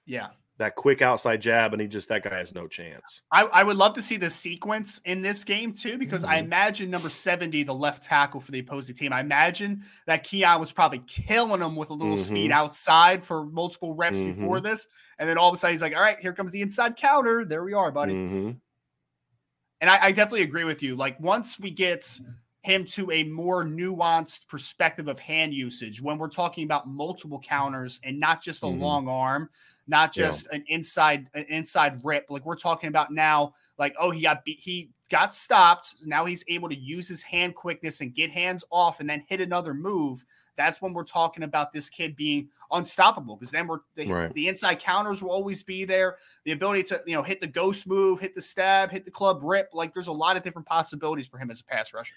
Yeah, 0.06 0.28
that 0.58 0.74
quick 0.74 1.02
outside 1.02 1.40
jab, 1.40 1.72
and 1.72 1.82
he 1.82 1.88
just 1.88 2.08
that 2.08 2.22
guy 2.22 2.36
has 2.36 2.54
no 2.54 2.66
chance. 2.66 3.22
I, 3.30 3.44
I 3.44 3.62
would 3.62 3.76
love 3.76 3.94
to 3.94 4.02
see 4.02 4.16
the 4.16 4.30
sequence 4.30 5.00
in 5.04 5.20
this 5.20 5.44
game 5.44 5.72
too, 5.72 5.98
because 5.98 6.22
mm-hmm. 6.22 6.32
I 6.32 6.38
imagine 6.38 6.90
number 6.90 7.10
70, 7.10 7.62
the 7.64 7.74
left 7.74 8.04
tackle 8.04 8.40
for 8.40 8.52
the 8.52 8.60
opposing 8.60 8.96
team. 8.96 9.12
I 9.12 9.20
imagine 9.20 9.82
that 10.06 10.24
Keon 10.24 10.60
was 10.60 10.72
probably 10.72 11.02
killing 11.06 11.60
him 11.60 11.76
with 11.76 11.90
a 11.90 11.94
little 11.94 12.14
mm-hmm. 12.14 12.22
speed 12.24 12.52
outside 12.52 13.22
for 13.22 13.44
multiple 13.44 13.94
reps 13.94 14.18
mm-hmm. 14.18 14.40
before 14.40 14.60
this. 14.60 14.88
And 15.18 15.28
then 15.28 15.38
all 15.38 15.48
of 15.48 15.54
a 15.54 15.58
sudden 15.58 15.74
he's 15.74 15.82
like, 15.82 15.94
All 15.94 16.02
right, 16.02 16.18
here 16.20 16.32
comes 16.32 16.52
the 16.52 16.62
inside 16.62 16.96
counter. 16.96 17.44
There 17.44 17.64
we 17.64 17.74
are, 17.74 17.90
buddy. 17.90 18.14
Mm-hmm. 18.14 18.50
And 19.82 19.90
I, 19.90 20.06
I 20.06 20.12
definitely 20.12 20.42
agree 20.42 20.64
with 20.64 20.82
you. 20.82 20.96
Like 20.96 21.20
once 21.20 21.60
we 21.60 21.70
get 21.70 22.18
him 22.66 22.84
to 22.84 23.10
a 23.12 23.22
more 23.24 23.64
nuanced 23.64 24.48
perspective 24.48 25.06
of 25.06 25.20
hand 25.20 25.54
usage 25.54 26.02
when 26.02 26.18
we're 26.18 26.28
talking 26.28 26.64
about 26.64 26.88
multiple 26.88 27.40
counters 27.40 28.00
and 28.02 28.18
not 28.18 28.42
just 28.42 28.62
a 28.62 28.66
mm-hmm. 28.66 28.82
long 28.82 29.08
arm 29.08 29.48
not 29.86 30.12
just 30.12 30.46
yeah. 30.50 30.56
an 30.56 30.64
inside 30.68 31.28
an 31.34 31.44
inside 31.48 32.00
rip. 32.04 32.26
Like 32.28 32.44
we're 32.44 32.56
talking 32.56 32.88
about 32.88 33.12
now, 33.12 33.54
like 33.78 33.94
oh 33.98 34.10
he 34.10 34.22
got 34.22 34.44
beat, 34.44 34.58
he 34.60 34.90
got 35.10 35.34
stopped. 35.34 35.96
Now 36.04 36.24
he's 36.24 36.44
able 36.48 36.68
to 36.68 36.76
use 36.76 37.08
his 37.08 37.22
hand 37.22 37.54
quickness 37.54 38.00
and 38.00 38.14
get 38.14 38.30
hands 38.30 38.64
off 38.70 39.00
and 39.00 39.08
then 39.08 39.24
hit 39.28 39.40
another 39.40 39.74
move. 39.74 40.24
That's 40.56 40.80
when 40.80 40.94
we're 40.94 41.04
talking 41.04 41.42
about 41.42 41.72
this 41.72 41.90
kid 41.90 42.16
being 42.16 42.48
unstoppable 42.72 43.36
because 43.36 43.50
then 43.50 43.66
we're 43.66 43.80
the, 43.94 44.08
right. 44.08 44.34
the, 44.34 44.48
inside 44.48 44.80
counters 44.80 45.22
will 45.22 45.30
always 45.30 45.62
be 45.62 45.84
there. 45.84 46.16
The 46.44 46.52
ability 46.52 46.84
to 46.84 47.00
you 47.06 47.14
know 47.14 47.22
hit 47.22 47.40
the 47.40 47.46
ghost 47.46 47.86
move, 47.86 48.20
hit 48.20 48.34
the 48.34 48.42
stab, 48.42 48.90
hit 48.90 49.04
the 49.04 49.10
club 49.10 49.40
rip. 49.42 49.70
Like 49.72 49.94
there's 49.94 50.08
a 50.08 50.12
lot 50.12 50.36
of 50.36 50.42
different 50.42 50.66
possibilities 50.66 51.28
for 51.28 51.38
him 51.38 51.50
as 51.50 51.60
a 51.60 51.64
pass 51.64 51.92
rusher. 51.92 52.14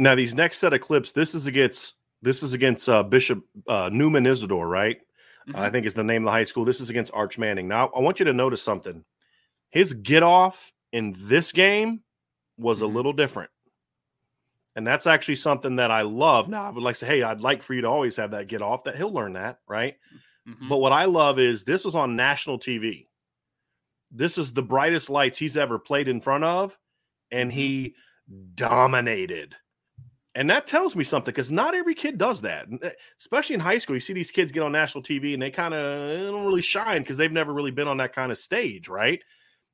Now 0.00 0.14
these 0.14 0.34
next 0.34 0.58
set 0.58 0.72
of 0.72 0.80
clips, 0.80 1.12
this 1.12 1.34
is 1.34 1.46
against 1.46 1.96
this 2.22 2.42
is 2.42 2.54
against 2.54 2.88
uh, 2.88 3.02
Bishop 3.02 3.44
uh, 3.68 3.90
Newman 3.92 4.26
Isidore, 4.26 4.68
right? 4.68 4.98
mm-hmm. 5.48 5.60
I 5.60 5.70
think 5.70 5.86
is 5.86 5.94
the 5.94 6.04
name 6.04 6.22
of 6.22 6.26
the 6.26 6.32
high 6.32 6.44
school. 6.44 6.64
This 6.64 6.80
is 6.80 6.90
against 6.90 7.12
Arch 7.14 7.38
Manning. 7.38 7.68
Now, 7.68 7.90
I 7.94 8.00
want 8.00 8.18
you 8.18 8.24
to 8.26 8.32
notice 8.32 8.62
something. 8.62 9.04
His 9.70 9.92
get 9.92 10.22
off 10.22 10.72
in 10.92 11.14
this 11.18 11.52
game 11.52 12.00
was 12.58 12.78
mm-hmm. 12.78 12.86
a 12.86 12.94
little 12.94 13.12
different. 13.12 13.50
And 14.76 14.86
that's 14.86 15.06
actually 15.06 15.36
something 15.36 15.76
that 15.76 15.90
I 15.90 16.02
love. 16.02 16.48
Now, 16.48 16.62
I 16.62 16.70
would 16.70 16.82
like 16.82 16.94
to 16.94 17.00
say, 17.00 17.06
hey, 17.06 17.22
I'd 17.22 17.40
like 17.40 17.62
for 17.62 17.74
you 17.74 17.80
to 17.82 17.88
always 17.88 18.16
have 18.16 18.30
that 18.30 18.46
get 18.46 18.62
off, 18.62 18.84
that 18.84 18.96
he'll 18.96 19.12
learn 19.12 19.32
that, 19.32 19.58
right? 19.68 19.96
Mm-hmm. 20.48 20.68
But 20.68 20.78
what 20.78 20.92
I 20.92 21.06
love 21.06 21.38
is 21.38 21.64
this 21.64 21.84
was 21.84 21.96
on 21.96 22.14
national 22.14 22.58
TV. 22.58 23.06
This 24.12 24.38
is 24.38 24.52
the 24.52 24.62
brightest 24.62 25.10
lights 25.10 25.38
he's 25.38 25.56
ever 25.56 25.78
played 25.78 26.08
in 26.08 26.20
front 26.20 26.44
of, 26.44 26.78
and 27.30 27.52
he 27.52 27.94
dominated 28.54 29.56
and 30.34 30.48
that 30.50 30.66
tells 30.66 30.94
me 30.94 31.02
something 31.02 31.32
because 31.32 31.50
not 31.50 31.74
every 31.74 31.94
kid 31.94 32.16
does 32.16 32.42
that, 32.42 32.66
eh, 32.82 32.90
especially 33.18 33.54
in 33.54 33.60
high 33.60 33.78
school. 33.78 33.96
You 33.96 34.00
see 34.00 34.12
these 34.12 34.30
kids 34.30 34.52
get 34.52 34.62
on 34.62 34.72
national 34.72 35.02
TV 35.02 35.34
and 35.34 35.42
they 35.42 35.50
kind 35.50 35.74
of 35.74 36.32
don't 36.32 36.46
really 36.46 36.62
shine 36.62 37.02
because 37.02 37.16
they've 37.16 37.32
never 37.32 37.52
really 37.52 37.72
been 37.72 37.88
on 37.88 37.96
that 37.96 38.12
kind 38.12 38.30
of 38.30 38.38
stage, 38.38 38.88
right? 38.88 39.20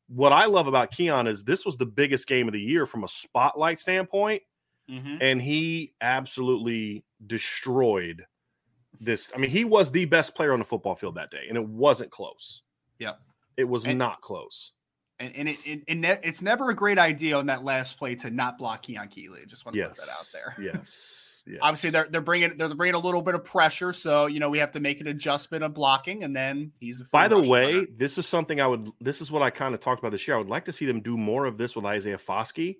What 0.09 0.33
I 0.33 0.47
love 0.47 0.67
about 0.67 0.93
Keon 0.93 1.27
is 1.27 1.45
this 1.45 1.67
was 1.67 1.77
the 1.77 1.87
biggest 1.87 2.27
game 2.27 2.49
of 2.49 2.53
the 2.53 2.61
year 2.61 2.87
from 2.87 3.05
a 3.05 3.09
spotlight 3.09 3.81
standpoint, 3.81 4.43
mm-hmm. 4.91 5.17
and 5.21 5.43
he 5.43 5.93
absolutely 6.01 7.05
destroyed 7.27 8.25
this. 9.01 9.33
I 9.35 9.39
mean, 9.39 9.51
he 9.51 9.65
was 9.65 9.91
the 9.91 10.05
best 10.07 10.35
player 10.35 10.53
on 10.53 10.61
the 10.61 10.65
football 10.65 10.95
field 10.95 11.17
that 11.17 11.31
day, 11.31 11.47
and 11.49 11.59
it 11.59 11.69
wasn't 11.69 12.11
close. 12.11 12.63
Yep. 12.99 13.21
It 13.57 13.65
was 13.65 13.85
and, 13.85 13.99
not 13.99 14.21
close 14.21 14.73
and, 15.19 15.35
and 15.35 15.49
it, 15.49 15.59
it, 15.65 15.83
it, 15.87 16.21
it's 16.23 16.43
never 16.43 16.71
a 16.71 16.75
great 16.75 16.99
idea 16.99 17.39
on 17.39 17.47
that 17.47 17.65
last 17.65 17.99
play 17.99 18.15
to 18.17 18.31
not 18.31 18.59
block 18.59 18.83
Keon 18.83 19.09
Keeley. 19.09 19.47
Just 19.47 19.65
want 19.65 19.75
to 19.75 19.81
yes. 19.81 19.89
put 19.89 19.99
that 19.99 20.11
out 20.11 20.27
there. 20.33 20.65
Yes. 20.65 21.43
yes. 21.47 21.59
Obviously, 21.63 21.91
they're 21.91 22.09
they're 22.09 22.21
bringing 22.21 22.57
they're 22.59 22.75
bringing 22.75 22.95
a 22.95 22.99
little 22.99 23.23
bit 23.23 23.35
of 23.35 23.45
pressure, 23.45 23.93
so 23.93 24.27
you 24.27 24.41
know 24.41 24.51
we 24.51 24.59
have 24.59 24.73
to 24.73 24.81
make 24.81 25.01
an 25.01 25.07
adjustment 25.07 25.65
of 25.65 25.75
blocking, 25.75 26.25
and 26.25 26.37
then 26.37 26.73
he's. 26.81 27.03
By 27.05 27.29
the 27.29 27.41
way, 27.41 27.75
runner. 27.75 27.87
this 27.97 28.19
is 28.19 28.27
something 28.27 28.61
I 28.61 28.67
would. 28.67 28.91
This 29.01 29.21
is 29.21 29.31
what 29.31 29.43
I 29.43 29.51
kind 29.51 29.75
of 29.75 29.81
talked 29.81 30.01
about 30.01 30.13
this 30.13 30.27
year. 30.29 30.35
I 30.37 30.39
would 30.39 30.51
like 30.51 30.67
to 30.67 30.73
see 30.73 30.87
them 30.87 31.01
do 31.01 31.17
more 31.17 31.47
of 31.47 31.57
this 31.57 31.75
with 31.75 31.85
Isaiah 31.85 32.19
Foskey. 32.19 32.77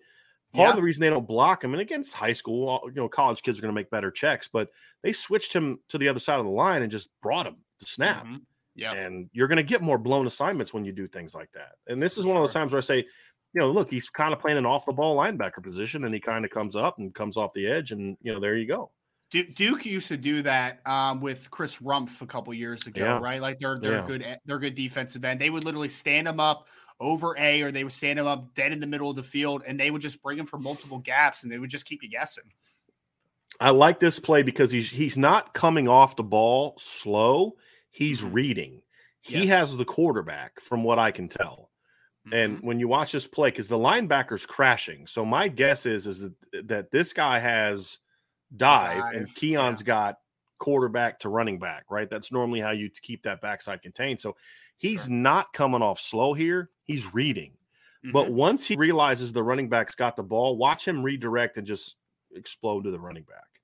Part 0.53 0.67
yeah. 0.67 0.71
of 0.71 0.77
the 0.77 0.83
reason 0.83 1.01
they 1.01 1.11
don't 1.11 1.27
block 1.27 1.65
him, 1.65 1.73
and 1.73 1.81
against 1.81 2.15
high 2.15 2.33
school, 2.33 2.81
you 2.87 2.93
know, 2.95 3.09
college 3.09 3.43
kids 3.43 3.59
are 3.59 3.63
going 3.63 3.75
to 3.75 3.79
make 3.79 3.91
better 3.91 4.11
checks, 4.11 4.49
but 4.51 4.71
they 5.03 5.13
switched 5.13 5.53
him 5.53 5.81
to 5.89 5.99
the 5.99 6.09
other 6.09 6.21
side 6.21 6.39
of 6.39 6.45
the 6.45 6.51
line 6.51 6.83
and 6.83 6.91
just 6.91 7.09
brought 7.21 7.47
him 7.47 7.57
to 7.81 7.87
snap. 7.87 8.25
Mm-hmm. 8.25 8.37
Yeah. 8.77 8.93
And 8.93 9.29
you're 9.33 9.49
going 9.49 9.57
to 9.57 9.63
get 9.63 9.83
more 9.83 9.99
blown 9.99 10.27
assignments 10.27 10.73
when 10.73 10.85
you 10.85 10.93
do 10.93 11.09
things 11.09 11.35
like 11.35 11.51
that. 11.53 11.73
And 11.89 12.01
this 12.01 12.19
is 12.19 12.25
one 12.25 12.37
of 12.37 12.43
those 12.43 12.53
times 12.53 12.73
where 12.73 12.79
I 12.79 12.83
say, 12.83 12.99
you 12.99 13.61
know, 13.61 13.71
look, 13.71 13.91
he's 13.91 14.09
kind 14.11 14.33
of 14.33 14.39
playing 14.39 14.59
an 14.59 14.67
off 14.67 14.85
the 14.85 14.93
ball 14.93 15.17
linebacker 15.17 15.63
position 15.63 16.05
and 16.05 16.15
he 16.15 16.21
kind 16.21 16.45
of 16.45 16.51
comes 16.51 16.77
up 16.77 16.99
and 16.99 17.15
comes 17.15 17.37
off 17.37 17.55
the 17.55 17.67
edge. 17.67 17.91
And, 17.91 18.17
you 18.21 18.33
know, 18.33 18.39
there 18.39 18.55
you 18.57 18.67
go. 18.67 18.91
Duke 19.31 19.85
used 19.85 20.09
to 20.09 20.17
do 20.17 20.43
that 20.43 20.81
um, 20.87 21.21
with 21.21 21.51
Chris 21.51 21.79
Rumph 21.79 22.23
a 22.23 22.27
couple 22.27 22.55
years 22.55 22.87
ago, 22.87 23.05
yeah. 23.05 23.19
right? 23.19 23.41
Like 23.41 23.59
they're 23.59 23.79
they're 23.79 23.97
yeah. 23.97 24.07
good 24.07 24.39
they're 24.47 24.61
good 24.61 24.77
defensive 24.77 25.25
end. 25.25 25.41
They 25.41 25.51
would 25.51 25.65
literally 25.65 25.89
stand 25.89 26.29
him 26.29 26.39
up 26.39 26.69
over 27.01 27.37
A, 27.37 27.63
or 27.63 27.73
they 27.73 27.83
would 27.83 27.93
stand 27.93 28.21
him 28.21 28.27
up 28.27 28.55
dead 28.55 28.73
in 28.73 28.79
the 28.79 28.87
middle 28.87 29.11
of 29.11 29.17
the 29.17 29.25
field, 29.25 29.65
and 29.67 29.81
they 29.81 29.91
would 29.91 30.01
just 30.01 30.23
bring 30.23 30.39
him 30.39 30.47
for 30.47 30.59
multiple 30.59 30.99
gaps, 30.99 31.43
and 31.43 31.51
they 31.51 31.59
would 31.59 31.71
just 31.71 31.87
keep 31.87 32.05
you 32.05 32.09
guessing. 32.09 32.45
I 33.61 33.71
like 33.71 33.99
this 33.99 34.21
play 34.21 34.43
because 34.43 34.71
he's 34.71 34.91
he's 34.91 35.19
not 35.19 35.55
coming 35.55 35.89
off 35.89 36.15
the 36.15 36.23
ball 36.23 36.75
slow 36.79 37.57
he's 37.97 38.21
mm-hmm. 38.21 38.33
reading. 38.33 38.83
He 39.23 39.47
yes. 39.47 39.49
has 39.49 39.77
the 39.77 39.85
quarterback, 39.85 40.61
from 40.61 40.85
what 40.85 40.99
I 40.99 41.11
can 41.11 41.29
tell. 41.29 41.71
Mm-hmm. 42.27 42.37
And 42.37 42.63
when 42.63 42.79
you 42.79 42.89
watch 42.89 43.13
this 43.13 43.27
play, 43.27 43.51
because 43.51 43.69
the 43.69 43.79
linebacker's 43.79 44.45
crashing, 44.45 45.07
so 45.07 45.25
my 45.25 45.49
guess 45.49 45.87
is 45.87 46.07
is 46.07 46.21
that, 46.21 46.69
that 46.69 46.91
this 46.91 47.13
guy 47.13 47.39
has 47.39 47.99
dive, 48.57 49.03
dive. 49.03 49.15
and 49.15 49.35
Keon's 49.35 49.81
yeah. 49.81 49.87
got 49.87 50.19
quarterback 50.59 51.19
to 51.21 51.31
running 51.31 51.59
back, 51.59 51.85
right? 51.91 52.09
That's 52.09 52.31
normally 52.31 52.61
how 52.61 52.71
you 52.71 52.91
keep 53.03 53.23
that 53.23 53.41
backside 53.41 53.83
contained. 53.83 54.21
So 54.21 54.37
he's 54.77 55.07
sure. 55.07 55.15
not 55.15 55.53
coming 55.53 55.83
off 55.83 55.99
slow 55.99 56.35
here. 56.35 56.71
He's 56.85 57.15
reading. 57.15 57.53
Mm-hmm. 58.05 58.13
But 58.13 58.31
once 58.31 58.67
he 58.67 58.77
realizes 58.77 59.33
the 59.33 59.43
running 59.43 59.71
back's 59.71 59.95
got 59.95 60.17
the 60.17 60.23
ball, 60.23 60.59
watch 60.59 60.87
him 60.87 61.03
redirect 61.03 61.57
and 61.57 61.67
just 61.67 61.97
explode 62.35 62.85
to 62.85 62.91
the 62.91 63.01
running 63.01 63.25
back. 63.25 63.56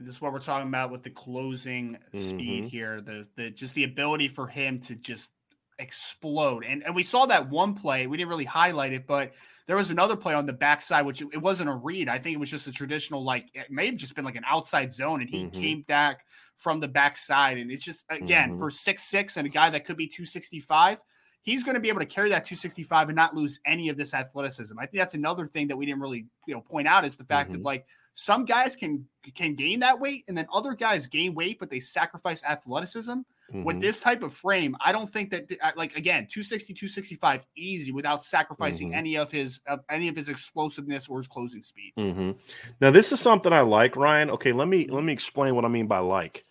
And 0.00 0.08
this 0.08 0.16
is 0.16 0.20
what 0.20 0.32
we're 0.32 0.40
talking 0.40 0.68
about 0.68 0.90
with 0.90 1.02
the 1.02 1.10
closing 1.10 1.92
mm-hmm. 1.94 2.18
speed 2.18 2.64
here. 2.64 3.00
The 3.00 3.26
the 3.36 3.50
just 3.50 3.74
the 3.74 3.84
ability 3.84 4.28
for 4.28 4.46
him 4.46 4.80
to 4.80 4.96
just 4.96 5.30
explode. 5.78 6.64
And 6.64 6.82
and 6.84 6.94
we 6.94 7.02
saw 7.02 7.26
that 7.26 7.50
one 7.50 7.74
play. 7.74 8.06
We 8.06 8.16
didn't 8.16 8.30
really 8.30 8.44
highlight 8.44 8.92
it, 8.92 9.06
but 9.06 9.32
there 9.66 9.76
was 9.76 9.90
another 9.90 10.16
play 10.16 10.34
on 10.34 10.46
the 10.46 10.52
backside, 10.52 11.06
which 11.06 11.20
it, 11.20 11.28
it 11.32 11.38
wasn't 11.38 11.70
a 11.70 11.74
read. 11.74 12.08
I 12.08 12.18
think 12.18 12.34
it 12.34 12.40
was 12.40 12.50
just 12.50 12.66
a 12.66 12.72
traditional, 12.72 13.22
like 13.22 13.48
it 13.54 13.70
may 13.70 13.86
have 13.86 13.96
just 13.96 14.14
been 14.14 14.24
like 14.24 14.36
an 14.36 14.44
outside 14.46 14.92
zone, 14.92 15.20
and 15.20 15.30
he 15.30 15.44
mm-hmm. 15.44 15.60
came 15.60 15.82
back 15.82 16.24
from 16.56 16.80
the 16.80 16.88
backside. 16.88 17.58
And 17.58 17.70
it's 17.70 17.84
just 17.84 18.04
again 18.10 18.50
mm-hmm. 18.50 18.58
for 18.58 18.70
six 18.70 19.04
six 19.04 19.36
and 19.36 19.46
a 19.46 19.50
guy 19.50 19.70
that 19.70 19.84
could 19.84 19.96
be 19.96 20.06
265 20.06 20.98
he's 21.42 21.64
going 21.64 21.74
to 21.74 21.80
be 21.80 21.88
able 21.88 22.00
to 22.00 22.06
carry 22.06 22.28
that 22.30 22.44
265 22.44 23.08
and 23.08 23.16
not 23.16 23.34
lose 23.34 23.60
any 23.64 23.88
of 23.88 23.96
this 23.96 24.12
athleticism. 24.12 24.78
I 24.78 24.86
think 24.86 24.98
that's 24.98 25.14
another 25.14 25.46
thing 25.46 25.68
that 25.68 25.76
we 25.76 25.86
didn't 25.86 26.02
really, 26.02 26.26
you 26.46 26.54
know, 26.54 26.60
point 26.60 26.86
out 26.86 27.04
is 27.04 27.16
the 27.16 27.24
fact 27.24 27.50
mm-hmm. 27.50 27.62
that 27.62 27.64
like 27.64 27.86
some 28.20 28.44
guys 28.44 28.76
can 28.76 29.06
can 29.34 29.54
gain 29.54 29.80
that 29.80 29.98
weight 29.98 30.24
and 30.28 30.36
then 30.36 30.46
other 30.52 30.74
guys 30.74 31.06
gain 31.06 31.34
weight 31.34 31.58
but 31.58 31.70
they 31.70 31.80
sacrifice 31.80 32.44
athleticism. 32.44 33.12
Mm-hmm. 33.12 33.64
With 33.64 33.80
this 33.80 33.98
type 33.98 34.22
of 34.22 34.32
frame, 34.32 34.76
I 34.80 34.92
don't 34.92 35.10
think 35.10 35.30
that 35.30 35.50
uh, 35.60 35.72
like 35.74 35.96
again, 35.96 36.28
260 36.30 36.74
265 36.74 37.46
easy 37.56 37.90
without 37.90 38.22
sacrificing 38.22 38.90
mm-hmm. 38.90 38.98
any 38.98 39.16
of 39.16 39.32
his 39.32 39.60
of 39.66 39.80
any 39.88 40.06
of 40.06 40.14
his 40.14 40.28
explosiveness 40.28 41.08
or 41.08 41.18
his 41.18 41.28
closing 41.28 41.62
speed. 41.62 41.92
Mm-hmm. 41.98 42.32
Now 42.80 42.90
this 42.90 43.10
is 43.10 43.20
something 43.20 43.52
I 43.52 43.62
like, 43.62 43.96
Ryan. 43.96 44.30
Okay, 44.32 44.52
let 44.52 44.68
me 44.68 44.86
let 44.86 45.02
me 45.02 45.14
explain 45.14 45.54
what 45.54 45.64
I 45.64 45.68
mean 45.68 45.86
by 45.86 45.98
like 45.98 46.44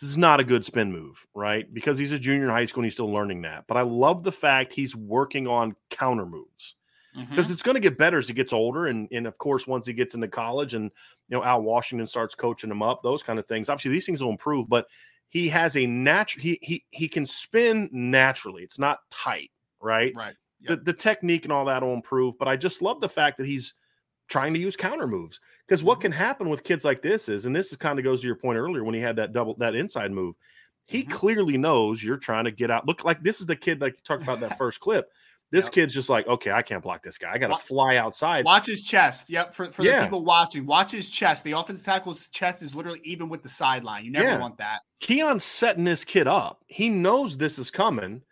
this 0.00 0.08
is 0.08 0.18
not 0.18 0.40
a 0.40 0.44
good 0.44 0.64
spin 0.64 0.90
move, 0.90 1.26
right? 1.34 1.72
Because 1.72 1.98
he's 1.98 2.12
a 2.12 2.18
junior 2.18 2.44
in 2.44 2.50
high 2.50 2.64
school 2.64 2.80
and 2.80 2.86
he's 2.86 2.94
still 2.94 3.12
learning 3.12 3.42
that. 3.42 3.66
But 3.68 3.76
I 3.76 3.82
love 3.82 4.24
the 4.24 4.32
fact 4.32 4.72
he's 4.72 4.96
working 4.96 5.46
on 5.46 5.76
counter 5.90 6.26
moves 6.26 6.76
because 7.14 7.46
mm-hmm. 7.46 7.52
it's 7.52 7.62
going 7.62 7.74
to 7.74 7.80
get 7.80 7.98
better 7.98 8.18
as 8.18 8.28
he 8.28 8.34
gets 8.34 8.52
older. 8.52 8.86
And, 8.86 9.08
and 9.10 9.26
of 9.26 9.36
course, 9.38 9.66
once 9.66 9.86
he 9.86 9.92
gets 9.92 10.14
into 10.14 10.28
college 10.28 10.74
and, 10.74 10.90
you 11.28 11.36
know, 11.36 11.42
Al 11.42 11.62
Washington 11.62 12.06
starts 12.06 12.34
coaching 12.34 12.70
him 12.70 12.82
up, 12.82 13.02
those 13.02 13.22
kind 13.22 13.38
of 13.38 13.46
things. 13.46 13.68
Obviously, 13.68 13.90
these 13.90 14.06
things 14.06 14.22
will 14.22 14.30
improve, 14.30 14.68
but 14.68 14.86
he 15.28 15.48
has 15.48 15.76
a 15.76 15.86
natural, 15.86 16.42
he, 16.42 16.58
he, 16.62 16.84
he 16.90 17.08
can 17.08 17.26
spin 17.26 17.88
naturally. 17.92 18.62
It's 18.62 18.78
not 18.78 19.00
tight, 19.10 19.50
right? 19.80 20.12
Right. 20.14 20.34
Yep. 20.60 20.68
The, 20.68 20.84
the 20.84 20.92
technique 20.92 21.44
and 21.44 21.52
all 21.52 21.64
that 21.64 21.82
will 21.82 21.94
improve. 21.94 22.38
But 22.38 22.48
I 22.48 22.56
just 22.56 22.82
love 22.82 23.00
the 23.00 23.08
fact 23.08 23.38
that 23.38 23.46
he's 23.46 23.74
trying 24.28 24.54
to 24.54 24.60
use 24.60 24.76
counter 24.76 25.06
moves 25.06 25.40
because 25.66 25.82
what 25.82 25.96
mm-hmm. 25.96 26.02
can 26.02 26.12
happen 26.12 26.48
with 26.48 26.62
kids 26.62 26.84
like 26.84 27.02
this 27.02 27.28
is, 27.28 27.46
and 27.46 27.56
this 27.56 27.70
is 27.70 27.76
kind 27.76 27.98
of 27.98 28.04
goes 28.04 28.20
to 28.20 28.26
your 28.26 28.36
point 28.36 28.58
earlier 28.58 28.84
when 28.84 28.94
he 28.94 29.00
had 29.00 29.16
that 29.16 29.32
double, 29.32 29.54
that 29.56 29.74
inside 29.74 30.12
move. 30.12 30.36
He 30.86 31.02
mm-hmm. 31.02 31.10
clearly 31.10 31.58
knows 31.58 32.02
you're 32.02 32.16
trying 32.16 32.44
to 32.44 32.52
get 32.52 32.70
out. 32.70 32.86
Look 32.86 33.04
like 33.04 33.22
this 33.22 33.40
is 33.40 33.46
the 33.46 33.56
kid 33.56 33.80
like 33.80 33.94
you 33.94 34.02
talked 34.04 34.22
about 34.22 34.40
that 34.40 34.58
first 34.58 34.80
clip 34.80 35.10
This 35.52 35.64
Yep. 35.64 35.72
kid's 35.72 35.94
just 35.94 36.08
like, 36.08 36.26
okay, 36.28 36.52
I 36.52 36.62
can't 36.62 36.82
block 36.82 37.02
this 37.02 37.18
guy. 37.18 37.32
I 37.32 37.38
got 37.38 37.48
to 37.48 37.56
fly 37.56 37.96
outside. 37.96 38.44
Watch 38.44 38.66
his 38.66 38.82
chest. 38.82 39.28
Yep. 39.28 39.54
For, 39.54 39.66
for 39.72 39.82
Yeah. 39.82 40.00
the 40.00 40.06
people 40.06 40.24
watching, 40.24 40.64
watch 40.64 40.92
his 40.92 41.08
chest. 41.08 41.42
The 41.42 41.52
offensive 41.52 41.84
tackle's 41.84 42.28
chest 42.28 42.62
is 42.62 42.74
literally 42.74 43.00
even 43.02 43.28
with 43.28 43.42
the 43.42 43.48
sideline. 43.48 44.04
You 44.04 44.12
never 44.12 44.28
Yeah. 44.28 44.38
want 44.38 44.58
that. 44.58 44.82
Keon's 45.00 45.44
setting 45.44 45.84
this 45.84 46.04
kid 46.04 46.28
up. 46.28 46.62
He 46.68 46.88
knows 46.88 47.36
this 47.36 47.58
is 47.58 47.70
coming, 47.70 48.22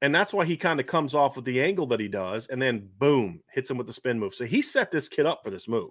and 0.00 0.14
that's 0.14 0.32
why 0.32 0.46
he 0.46 0.56
kind 0.56 0.80
of 0.80 0.86
comes 0.86 1.14
off 1.14 1.36
with 1.36 1.44
the 1.44 1.60
angle 1.62 1.86
that 1.88 2.00
he 2.00 2.08
does, 2.08 2.46
and 2.46 2.60
then 2.60 2.88
boom, 2.98 3.42
hits 3.50 3.70
him 3.70 3.76
with 3.76 3.86
the 3.86 3.92
spin 3.92 4.18
move. 4.18 4.34
So 4.34 4.46
he 4.46 4.62
set 4.62 4.90
this 4.90 5.08
kid 5.08 5.26
up 5.26 5.44
for 5.44 5.50
this 5.50 5.68
move. 5.68 5.90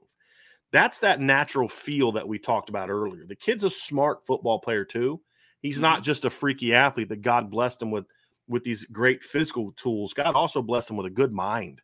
That's 0.72 1.00
that 1.00 1.20
natural 1.20 1.68
feel 1.68 2.14
that 2.14 2.28
we 2.28 2.40
talked 2.40 2.70
about 2.70 2.90
earlier. 2.90 3.26
The 3.28 3.36
kid's 3.36 3.64
a 3.64 3.70
smart 3.70 4.26
football 4.26 4.60
player 4.60 4.86
too. 4.86 5.22
He's 5.62 5.80
not 5.80 5.98
mm-hmm. 5.98 6.04
just 6.06 6.26
a 6.26 6.30
freaky 6.30 6.74
athlete 6.74 7.10
that 7.10 7.22
God 7.22 7.52
blessed 7.52 7.82
him 7.82 7.92
with 7.92 8.06
with 8.52 8.64
these 8.64 8.86
great 8.86 9.24
physical 9.24 9.72
tools. 9.72 10.14
God 10.14 10.36
also 10.36 10.62
blessed 10.62 10.91
him 10.91 10.97
with 10.97 11.08
a 11.08 11.12
good 11.12 11.32
mind. 11.32 11.82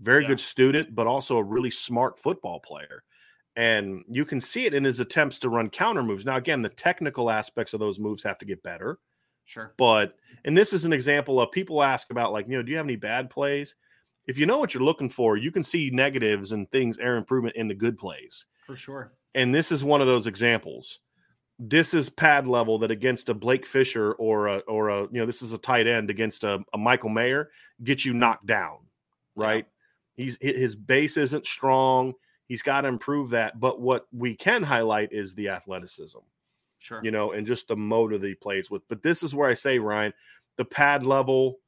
Very 0.00 0.22
Yeah. 0.22 0.28
good 0.28 0.40
student, 0.40 0.94
but 0.94 1.06
also 1.06 1.36
a 1.38 1.42
really 1.42 1.70
smart 1.70 2.18
football 2.18 2.60
player. 2.60 3.02
And 3.56 4.04
you 4.08 4.24
can 4.24 4.40
see 4.40 4.66
it 4.66 4.74
in 4.74 4.84
his 4.84 5.00
attempts 5.00 5.38
to 5.40 5.48
run 5.48 5.68
counter 5.70 6.02
moves. 6.02 6.24
Now, 6.24 6.36
again, 6.36 6.62
the 6.62 6.68
technical 6.68 7.30
aspects 7.30 7.74
of 7.74 7.80
those 7.80 7.98
moves 7.98 8.22
have 8.22 8.38
to 8.38 8.44
get 8.44 8.62
better. 8.62 8.98
Sure. 9.44 9.74
But, 9.76 10.16
and 10.44 10.56
this 10.56 10.72
is 10.72 10.84
an 10.84 10.92
example 10.92 11.40
of 11.40 11.50
people 11.50 11.82
ask 11.82 12.10
about, 12.10 12.32
like, 12.32 12.46
you 12.46 12.56
know, 12.56 12.62
do 12.62 12.70
you 12.70 12.76
have 12.76 12.86
any 12.86 12.96
bad 12.96 13.28
plays? 13.28 13.74
If 14.26 14.38
you 14.38 14.46
know 14.46 14.58
what 14.58 14.72
you're 14.72 14.82
looking 14.84 15.08
for, 15.08 15.36
you 15.36 15.50
can 15.50 15.64
see 15.64 15.90
negatives 15.90 16.52
and 16.52 16.70
things, 16.70 16.98
air 16.98 17.16
improvement 17.16 17.56
in 17.56 17.66
the 17.66 17.74
good 17.74 17.98
plays. 17.98 18.46
For 18.66 18.76
sure. 18.76 19.12
And 19.34 19.52
this 19.54 19.72
is 19.72 19.82
one 19.82 20.00
of 20.00 20.06
those 20.06 20.28
examples. 20.28 21.00
This 21.62 21.92
is 21.92 22.08
pad 22.08 22.48
level 22.48 22.78
that 22.78 22.90
against 22.90 23.28
a 23.28 23.34
Blake 23.34 23.66
Fisher 23.66 24.12
or 24.14 24.46
a, 24.46 24.56
or 24.60 24.88
a, 24.88 25.02
you 25.02 25.20
know, 25.20 25.26
this 25.26 25.42
is 25.42 25.52
a 25.52 25.58
tight 25.58 25.86
end 25.86 26.08
against 26.08 26.42
a, 26.42 26.64
a 26.72 26.78
Michael 26.78 27.10
Mayer 27.10 27.50
gets 27.84 28.04
you 28.06 28.14
knocked 28.14 28.46
down, 28.46 28.78
right? 29.36 29.66
He's 30.16 30.38
his 30.40 30.74
base 30.74 31.16
isn't 31.18 31.46
strong. 31.46 32.14
He's 32.48 32.62
got 32.62 32.80
to 32.80 32.88
improve 32.88 33.30
that. 33.30 33.60
But 33.60 33.80
what 33.80 34.06
we 34.10 34.34
can 34.34 34.62
highlight 34.62 35.12
is 35.12 35.34
the 35.34 35.50
athleticism 35.50 36.18
Sure. 36.80 37.00
you 37.04 37.10
know, 37.10 37.32
and 37.32 37.46
just 37.46 37.68
the 37.68 37.76
motor 37.76 38.16
that 38.16 38.26
he 38.26 38.34
plays 38.34 38.70
with. 38.70 38.82
But 38.88 39.02
this 39.02 39.22
is 39.22 39.34
where 39.34 39.48
I 39.48 39.54
say, 39.54 39.78
Ryan, 39.78 40.14
the 40.56 40.64
pad 40.64 41.04
level, 41.04 41.58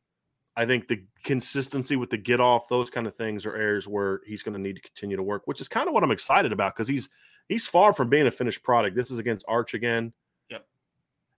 I 0.56 0.64
think 0.64 0.88
the 0.88 1.04
consistency 1.22 1.96
with 1.96 2.08
the 2.08 2.16
get 2.16 2.40
off, 2.40 2.68
those 2.68 2.88
kind 2.88 3.06
of 3.06 3.14
things 3.14 3.44
are 3.44 3.54
areas 3.54 3.86
where 3.86 4.22
he's 4.26 4.42
going 4.42 4.54
to 4.54 4.60
need 4.60 4.76
to 4.76 4.82
continue 4.82 5.18
to 5.18 5.22
work, 5.22 5.42
which 5.44 5.60
is 5.60 5.68
kind 5.68 5.86
of 5.86 5.92
what 5.92 6.02
I'm 6.02 6.10
excited 6.10 6.50
about 6.50 6.74
because 6.74 6.88
he's 6.88 7.10
he's 7.52 7.66
far 7.66 7.92
from 7.92 8.08
being 8.08 8.26
a 8.26 8.30
finished 8.30 8.62
product. 8.62 8.96
This 8.96 9.10
is 9.10 9.18
against 9.18 9.44
Arch 9.48 9.74
again. 9.74 10.12
Yep. 10.50 10.66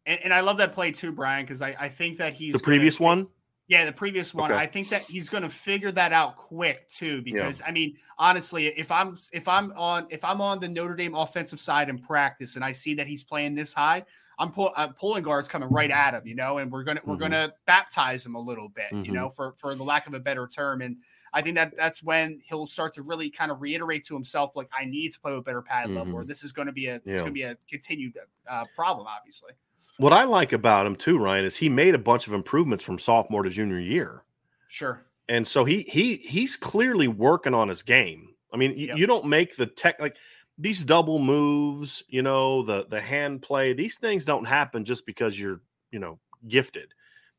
And, 0.06 0.20
and 0.24 0.34
I 0.34 0.40
love 0.40 0.58
that 0.58 0.72
play 0.72 0.92
too, 0.92 1.12
Brian, 1.12 1.44
because 1.44 1.60
I, 1.62 1.76
I 1.78 1.88
think 1.88 2.18
that 2.18 2.32
he's 2.34 2.52
The 2.52 2.58
gonna 2.58 2.64
previous 2.64 3.00
one, 3.00 3.26
Yeah, 3.66 3.84
the 3.86 3.92
previous 3.92 4.34
one. 4.34 4.52
Okay. 4.52 4.60
I 4.60 4.66
think 4.66 4.90
that 4.90 5.02
he's 5.02 5.28
going 5.28 5.42
to 5.42 5.48
figure 5.48 5.90
that 5.92 6.12
out 6.12 6.36
quick 6.36 6.88
too. 6.88 7.22
Because 7.22 7.62
I 7.66 7.70
mean, 7.72 7.96
honestly, 8.18 8.66
if 8.68 8.90
I'm 8.92 9.16
if 9.32 9.48
I'm 9.48 9.72
on 9.72 10.06
if 10.10 10.22
I'm 10.24 10.40
on 10.40 10.60
the 10.60 10.68
Notre 10.68 10.94
Dame 10.94 11.14
offensive 11.14 11.58
side 11.60 11.88
in 11.88 11.98
practice 11.98 12.56
and 12.56 12.64
I 12.64 12.72
see 12.72 12.94
that 12.94 13.06
he's 13.06 13.24
playing 13.24 13.54
this 13.54 13.72
high, 13.72 14.04
I'm, 14.38 14.50
pull, 14.52 14.72
I'm 14.76 14.92
pulling 14.94 15.22
guards 15.22 15.48
coming 15.48 15.68
right 15.70 15.90
at 15.90 16.12
him, 16.14 16.26
you 16.26 16.34
know, 16.34 16.58
and 16.58 16.70
we're 16.70 16.84
gonna 16.84 17.00
we're 17.04 17.16
Mhm. 17.16 17.20
gonna 17.20 17.52
baptize 17.66 18.26
him 18.26 18.34
a 18.34 18.40
little 18.40 18.68
bit, 18.68 18.92
you 18.92 19.04
Mhm. 19.12 19.14
know, 19.14 19.30
for 19.30 19.54
for 19.56 19.74
the 19.74 19.84
lack 19.84 20.06
of 20.06 20.14
a 20.14 20.20
better 20.20 20.46
term. 20.46 20.80
And 20.82 20.96
I 21.34 21.42
think 21.42 21.56
that 21.56 21.74
that's 21.76 22.02
when 22.02 22.40
he'll 22.44 22.66
start 22.66 22.94
to 22.94 23.02
really 23.02 23.28
kind 23.28 23.50
of 23.50 23.60
reiterate 23.60 24.06
to 24.06 24.14
himself, 24.14 24.54
like, 24.56 24.68
I 24.72 24.84
need 24.84 25.12
to 25.14 25.20
play 25.20 25.34
with 25.34 25.44
better 25.44 25.60
pad 25.62 25.90
level, 25.90 26.14
or 26.14 26.24
this 26.24 26.44
is 26.44 26.52
going 26.52 26.66
to 26.66 26.72
be 26.72 26.86
a 26.86 26.94
it's 26.96 27.06
Yeah. 27.06 27.14
going 27.16 27.26
to 27.26 27.32
be 27.32 27.42
a 27.42 27.56
continued 27.68 28.16
uh, 28.48 28.64
problem, 28.76 29.06
obviously. 29.08 29.50
what 29.98 30.12
I 30.12 30.24
like 30.24 30.52
about 30.52 30.86
him 30.86 30.94
too, 30.96 31.18
Ryan, 31.18 31.44
is 31.44 31.56
he 31.56 31.68
made 31.68 31.94
a 31.94 31.98
bunch 31.98 32.26
of 32.26 32.32
improvements 32.34 32.82
from 32.84 32.98
sophomore 32.98 33.42
to 33.42 33.50
junior 33.50 33.78
year. 33.80 34.22
Sure. 34.68 35.04
and 35.28 35.46
so 35.46 35.64
he 35.64 35.82
he 35.82 36.16
he's 36.16 36.56
clearly 36.56 37.08
working 37.08 37.54
on 37.54 37.68
his 37.68 37.82
game. 37.82 38.34
I 38.52 38.56
mean, 38.56 38.76
Yep. 38.78 38.96
you 38.98 39.06
don't 39.06 39.26
make 39.26 39.56
the 39.56 39.66
tech 39.66 39.98
like 40.00 40.16
these 40.58 40.84
double 40.84 41.18
moves, 41.18 42.04
you 42.08 42.22
know, 42.22 42.62
the 42.62 42.86
the 42.88 43.00
hand 43.00 43.42
play. 43.42 43.72
These 43.72 43.98
things 43.98 44.24
don't 44.24 44.44
happen 44.44 44.84
just 44.84 45.04
because 45.06 45.38
you're 45.38 45.60
you 45.90 45.98
know 45.98 46.18
gifted. 46.48 46.92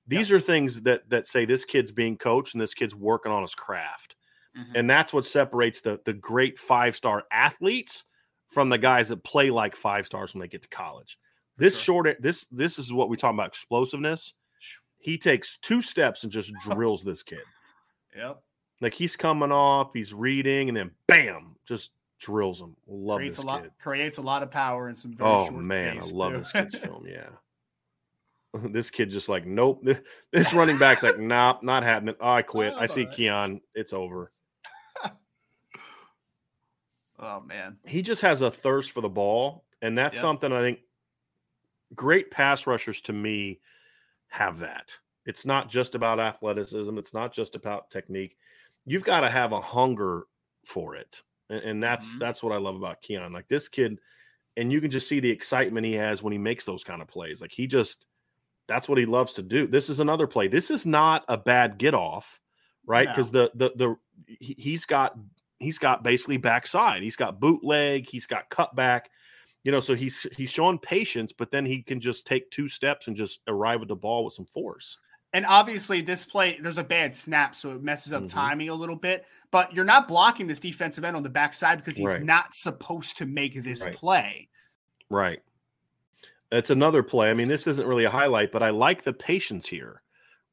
These 0.08 0.32
are 0.32 0.40
things 0.40 0.82
that 0.84 1.10
that 1.10 1.28
say 1.28 1.46
this 1.46 1.66
kid's 1.66 1.92
being 1.92 2.18
coached 2.18 2.54
and 2.54 2.62
this 2.62 2.74
kid's 2.74 2.96
working 2.96 3.32
on 3.32 3.42
his 3.42 3.56
craft, 3.56 4.16
Mhm. 4.56 4.72
and 4.76 4.90
that's 4.90 5.12
what 5.14 5.26
separates 5.26 5.82
the 5.82 6.00
the 6.06 6.14
great 6.14 6.60
five 6.60 6.96
star 6.96 7.24
athletes 7.32 8.04
from 8.48 8.70
the 8.70 8.78
guys 8.78 9.10
that 9.10 9.24
play 9.24 9.50
like 9.50 9.76
five 9.76 10.06
stars 10.06 10.34
when 10.34 10.42
they 10.42 10.48
get 10.48 10.62
to 10.62 10.68
college. 10.70 11.18
This 11.58 11.76
Sure. 11.80 12.04
short 12.06 12.22
this 12.22 12.46
this 12.52 12.78
is 12.78 12.94
what 12.94 13.10
we 13.10 13.18
talk 13.18 13.34
about 13.34 13.48
explosiveness. 13.48 14.34
He 15.00 15.18
takes 15.18 15.58
two 15.58 15.82
steps 15.82 16.24
and 16.24 16.32
just 16.32 16.52
drills 16.70 17.04
this 17.04 17.24
kid. 17.24 17.44
Yep. 18.16 18.42
Like 18.82 18.94
he's 18.94 19.16
coming 19.16 19.52
off, 19.52 19.92
he's 19.94 20.14
reading, 20.14 20.68
and 20.68 20.76
then 20.78 20.92
bam, 21.08 21.56
just 21.66 21.92
drills 22.20 22.62
him. 22.62 22.76
Love 22.88 23.18
creates 23.18 23.36
this 23.38 23.44
a 23.44 23.48
lot 23.48 23.64
kid. 23.64 23.72
creates 23.80 24.18
a 24.18 24.22
lot 24.22 24.44
of 24.44 24.52
power 24.52 24.88
and 24.88 24.98
some 24.98 25.16
very 25.16 25.30
Oh 25.30 25.50
man, 25.52 25.98
I 25.98 26.06
love 26.12 26.32
too. 26.34 26.38
this 26.40 26.52
kid's 26.52 26.76
film. 26.80 27.06
Yeah. 27.08 27.30
This 28.72 28.90
kid 28.90 29.10
just 29.10 29.30
like, 29.30 29.46
nope. 29.46 29.86
This, 30.32 30.54
running 30.54 30.78
back's 30.78 31.04
like, 31.04 31.20
nah, 31.20 31.58
not 31.62 31.84
happening. 31.84 32.16
Oh, 32.22 32.30
I 32.32 32.42
quit. 32.42 32.74
I 32.78 32.86
see 32.86 33.06
Oh. 33.06 33.12
Keon. 33.12 33.62
It's 33.74 33.94
over. 33.94 34.32
oh 37.20 37.42
man. 37.42 37.78
He 37.86 38.02
just 38.02 38.22
has 38.22 38.42
a 38.42 38.52
thirst 38.52 38.92
for 38.92 39.02
the 39.02 39.10
ball. 39.10 39.66
And 39.82 39.98
that's 39.98 40.16
Yeah. 40.16 40.22
something 40.22 40.52
I 40.52 40.62
think 40.62 40.80
great 41.94 42.32
pass 42.32 42.66
rushers 42.68 43.02
to 43.02 43.14
me 43.14 43.60
have 44.28 44.60
that. 44.60 44.98
It's 45.26 45.46
not 45.46 45.70
just 45.70 45.96
about 45.96 46.20
athleticism, 46.20 46.98
it's 46.98 47.14
not 47.14 47.34
just 47.34 47.56
about 47.56 47.90
technique. 47.90 48.38
You've 48.86 49.04
got 49.04 49.22
to 49.22 49.30
have 49.30 49.52
a 49.52 49.62
hunger 49.62 50.24
for 50.66 50.96
it. 50.96 51.24
And, 51.50 51.60
and 51.64 51.84
that's 51.84 52.16
Mhm. 52.16 52.20
that's 52.20 52.42
what 52.44 52.54
I 52.54 52.58
love 52.58 52.76
about 52.76 53.02
Keon. 53.02 53.34
Like 53.34 53.48
this 53.48 53.68
kid, 53.70 54.00
and 54.58 54.72
you 54.72 54.82
can 54.82 54.92
just 54.92 55.08
see 55.08 55.20
the 55.20 55.30
excitement 55.30 55.86
he 55.86 55.94
has 55.94 56.24
when 56.24 56.32
he 56.34 56.40
makes 56.40 56.66
those 56.66 56.84
kind 56.84 57.02
of 57.02 57.08
plays. 57.08 57.42
Like 57.42 57.52
he 57.52 57.68
just 57.68 58.06
that's 58.68 58.90
what 58.90 58.98
he 58.98 59.06
loves 59.06 59.34
to 59.34 59.42
do. 59.42 59.68
This 59.68 59.90
is 59.90 60.00
another 60.00 60.28
play. 60.28 60.48
This 60.48 60.72
is 60.72 60.86
not 60.86 61.24
a 61.28 61.38
bad 61.38 61.78
get 61.78 61.94
off, 61.94 62.40
right? 62.86 63.06
No. 63.06 63.12
Because 63.12 63.32
the 63.32 63.52
the 63.56 63.72
the 63.76 63.96
he, 64.28 64.56
he's 64.58 64.86
got 64.86 65.18
he's 65.60 65.78
got 65.78 66.04
basically 66.04 66.38
backside. 66.38 67.04
He's 67.04 67.16
got 67.16 67.40
bootleg. 67.40 68.08
He's 68.10 68.26
got 68.26 68.50
cutback. 68.50 69.02
You 69.64 69.72
know, 69.72 69.80
so 69.80 69.96
he's 69.96 70.28
he's 70.36 70.52
showing 70.52 70.78
patience, 70.80 71.34
but 71.34 71.52
then 71.52 71.66
he 71.66 71.82
can 71.82 72.00
just 72.00 72.28
take 72.28 72.50
two 72.52 72.68
steps 72.68 73.08
and 73.08 73.16
just 73.16 73.40
arrive 73.48 73.82
at 73.82 73.88
the 73.88 73.96
ball 73.96 74.24
with 74.24 74.34
some 74.34 74.46
force. 74.46 74.98
And 75.34 75.46
obviously, 75.48 76.02
this 76.02 76.24
play 76.24 76.58
there's 76.62 76.78
a 76.78 76.84
bad 76.84 77.14
snap, 77.14 77.56
so 77.56 77.72
it 77.72 77.84
messes 77.84 78.14
up 78.14 78.24
Mhm. 78.24 78.30
timing 78.30 78.70
a 78.70 78.76
little 78.76 78.96
bit. 78.96 79.26
But 79.52 79.74
you're 79.74 79.84
not 79.84 80.08
blocking 80.08 80.48
this 80.48 80.60
defensive 80.60 81.04
end 81.04 81.18
on 81.18 81.24
the 81.24 81.30
backside 81.30 81.80
because 81.80 81.98
he's 81.98 82.08
Right. 82.08 82.24
not 82.24 82.54
supposed 82.56 83.18
to 83.18 83.26
make 83.26 83.62
this 83.64 83.84
Right. 83.84 83.96
play. 83.96 84.50
Right. 85.10 85.42
That's 86.52 86.70
another 86.70 87.04
play. 87.04 87.30
I 87.30 87.34
mean, 87.34 87.48
this 87.48 87.68
isn't 87.68 87.88
really 87.88 88.06
a 88.06 88.10
highlight, 88.10 88.52
but 88.52 88.64
I 88.64 88.70
like 88.70 89.04
the 89.04 89.14
patience 89.14 89.68
here, 89.68 90.04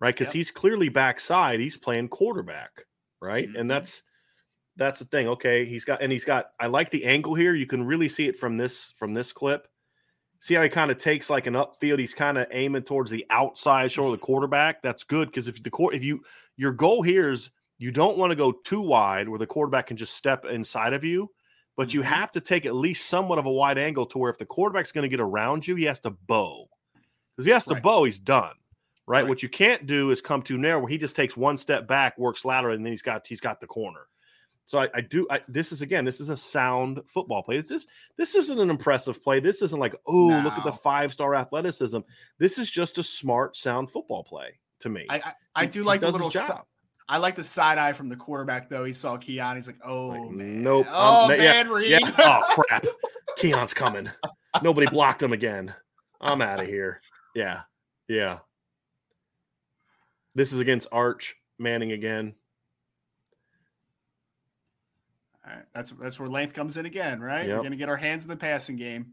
right? 0.00 0.14
Because 0.14 0.30
Yep. 0.30 0.32
he's 0.32 0.50
clearly 0.50 0.88
backside. 0.88 1.60
He's 1.60 1.76
playing 1.76 2.08
quarterback, 2.08 2.84
right? 3.20 3.48
Mhm. 3.48 3.56
And 3.56 3.70
that's 3.70 4.02
that's 4.76 5.00
the 5.00 5.06
thing. 5.06 5.28
Okay, 5.28 5.64
he's 5.66 5.84
got 5.84 6.02
and 6.02 6.12
he's 6.12 6.24
got. 6.24 6.52
I 6.60 6.68
like 6.68 6.90
the 6.90 7.04
angle 7.06 7.34
here. 7.34 7.54
You 7.54 7.66
can 7.66 7.84
really 7.84 8.08
see 8.08 8.28
it 8.28 8.36
from 8.38 8.56
this 8.58 8.92
from 8.98 9.14
this 9.14 9.32
clip. 9.32 9.68
See 10.40 10.54
how 10.54 10.62
he 10.62 10.68
kind 10.68 10.90
of 10.90 10.98
takes 10.98 11.30
like 11.30 11.46
an 11.46 11.54
upfield. 11.54 11.98
He's 12.00 12.14
kind 12.14 12.38
of 12.38 12.48
aiming 12.50 12.82
towards 12.84 13.10
the 13.10 13.26
outside 13.30 13.92
shoulder 13.92 14.14
of 14.14 14.20
the 14.20 14.26
quarterback. 14.26 14.82
That's 14.82 15.04
good 15.04 15.28
because 15.28 15.48
if 15.48 15.62
the 15.62 15.70
court, 15.70 15.94
if 15.94 16.04
you 16.04 16.22
your 16.56 16.72
goal 16.72 17.02
here 17.02 17.30
is 17.30 17.50
you 17.78 17.92
don't 17.92 18.18
want 18.18 18.30
to 18.32 18.36
go 18.36 18.52
too 18.52 18.80
wide 18.80 19.28
where 19.28 19.38
the 19.38 19.46
quarterback 19.46 19.88
can 19.88 19.96
just 19.96 20.14
step 20.16 20.44
inside 20.44 20.94
of 20.94 21.04
you, 21.04 21.30
but 21.76 21.94
you 21.94 22.00
Mhm. 22.02 22.04
have 22.04 22.30
to 22.32 22.40
take 22.40 22.66
at 22.66 22.74
least 22.74 23.06
somewhat 23.08 23.38
of 23.38 23.46
a 23.46 23.50
wide 23.52 23.78
angle 23.78 24.06
to 24.06 24.18
where 24.18 24.30
if 24.30 24.38
the 24.38 24.46
quarterback's 24.46 24.92
going 24.92 25.02
to 25.02 25.08
get 25.08 25.20
around 25.20 25.66
you, 25.66 25.74
he 25.76 25.84
has 25.84 26.00
to 26.00 26.10
bow. 26.10 26.68
Because 27.36 27.46
he 27.46 27.50
has 27.52 27.64
to 27.66 27.74
Right. 27.74 27.82
bow, 27.82 28.04
he's 28.04 28.18
done. 28.20 28.54
Right? 29.06 29.22
Right. 29.22 29.28
What 29.28 29.42
you 29.42 29.48
can't 29.48 29.86
do 29.86 30.10
is 30.10 30.20
come 30.20 30.42
too 30.42 30.56
narrow 30.58 30.78
where 30.80 30.88
he 30.88 30.96
just 30.98 31.16
takes 31.16 31.36
one 31.36 31.56
step 31.56 31.88
back, 31.88 32.16
works 32.18 32.44
lateral, 32.44 32.74
and 32.76 32.84
then 32.86 32.92
he's 32.92 33.02
got 33.02 33.26
he's 33.26 33.40
got 33.40 33.60
the 33.60 33.66
corner. 33.66 34.06
So 34.64 34.78
I, 34.78 34.88
I 34.94 35.00
do. 35.00 35.26
I, 35.28 35.40
this 35.48 35.72
is 35.72 35.82
again. 35.82 36.04
This 36.04 36.20
is 36.20 36.28
a 36.28 36.36
sound 36.36 37.00
football 37.08 37.42
play. 37.42 37.56
This 37.56 37.72
is 37.72 37.88
this 38.16 38.36
isn't 38.36 38.60
an 38.60 38.70
impressive 38.70 39.20
play. 39.20 39.40
This 39.40 39.60
isn't 39.60 39.80
like 39.80 39.96
oh 40.06 40.40
look 40.44 40.56
at 40.56 40.62
the 40.64 40.72
five 40.72 41.12
star 41.12 41.34
athleticism. 41.34 41.98
This 42.38 42.58
is 42.60 42.70
just 42.70 42.96
a 42.98 43.02
smart, 43.02 43.56
sound 43.56 43.90
football 43.90 44.22
play 44.22 44.60
to 44.80 44.88
me. 44.88 45.04
I 45.10 45.16
I, 45.16 45.34
I 45.56 45.66
do 45.66 45.80
he 45.80 45.84
like 45.84 46.00
the 46.00 46.12
little. 46.12 46.30
job. 46.30 46.64
I 47.12 47.18
like 47.18 47.34
the 47.34 47.44
side 47.44 47.76
eye 47.76 47.92
from 47.92 48.08
the 48.08 48.16
quarterback 48.16 48.70
though. 48.70 48.84
He 48.84 48.94
saw 48.94 49.18
Keon. 49.18 49.56
He's 49.56 49.66
like, 49.66 49.76
"Oh 49.84 50.06
Like, 50.06 50.30
man, 50.30 50.62
nope. 50.62 50.86
oh 50.90 51.24
um, 51.24 51.30
yeah, 51.32 51.62
man, 51.62 51.68
Reed. 51.68 51.90
Yeah. 51.90 51.98
Oh 52.18 52.40
crap. 52.66 52.86
Keon's 53.36 53.74
coming. 53.74 54.08
Nobody 54.62 54.86
blocked 54.86 55.22
him 55.22 55.34
again. 55.34 55.74
I'm 56.22 56.40
out 56.40 56.62
of 56.62 56.66
here. 56.66 57.02
Yeah. 57.34 57.64
Yeah. 58.08 58.38
This 60.34 60.54
is 60.54 60.60
against 60.60 60.88
Arch 60.90 61.34
Manning 61.58 61.92
again. 61.92 62.34
All 65.46 65.52
right, 65.54 65.64
that's 65.74 65.90
that's 66.00 66.18
where 66.18 66.30
length 66.30 66.54
comes 66.54 66.78
in 66.78 66.86
again, 66.86 67.20
right? 67.20 67.46
Yep. 67.46 67.58
We're 67.58 67.62
gonna 67.62 67.76
get 67.76 67.90
our 67.90 67.96
hands 67.98 68.24
in 68.24 68.30
the 68.30 68.36
passing 68.36 68.76
game. 68.76 69.12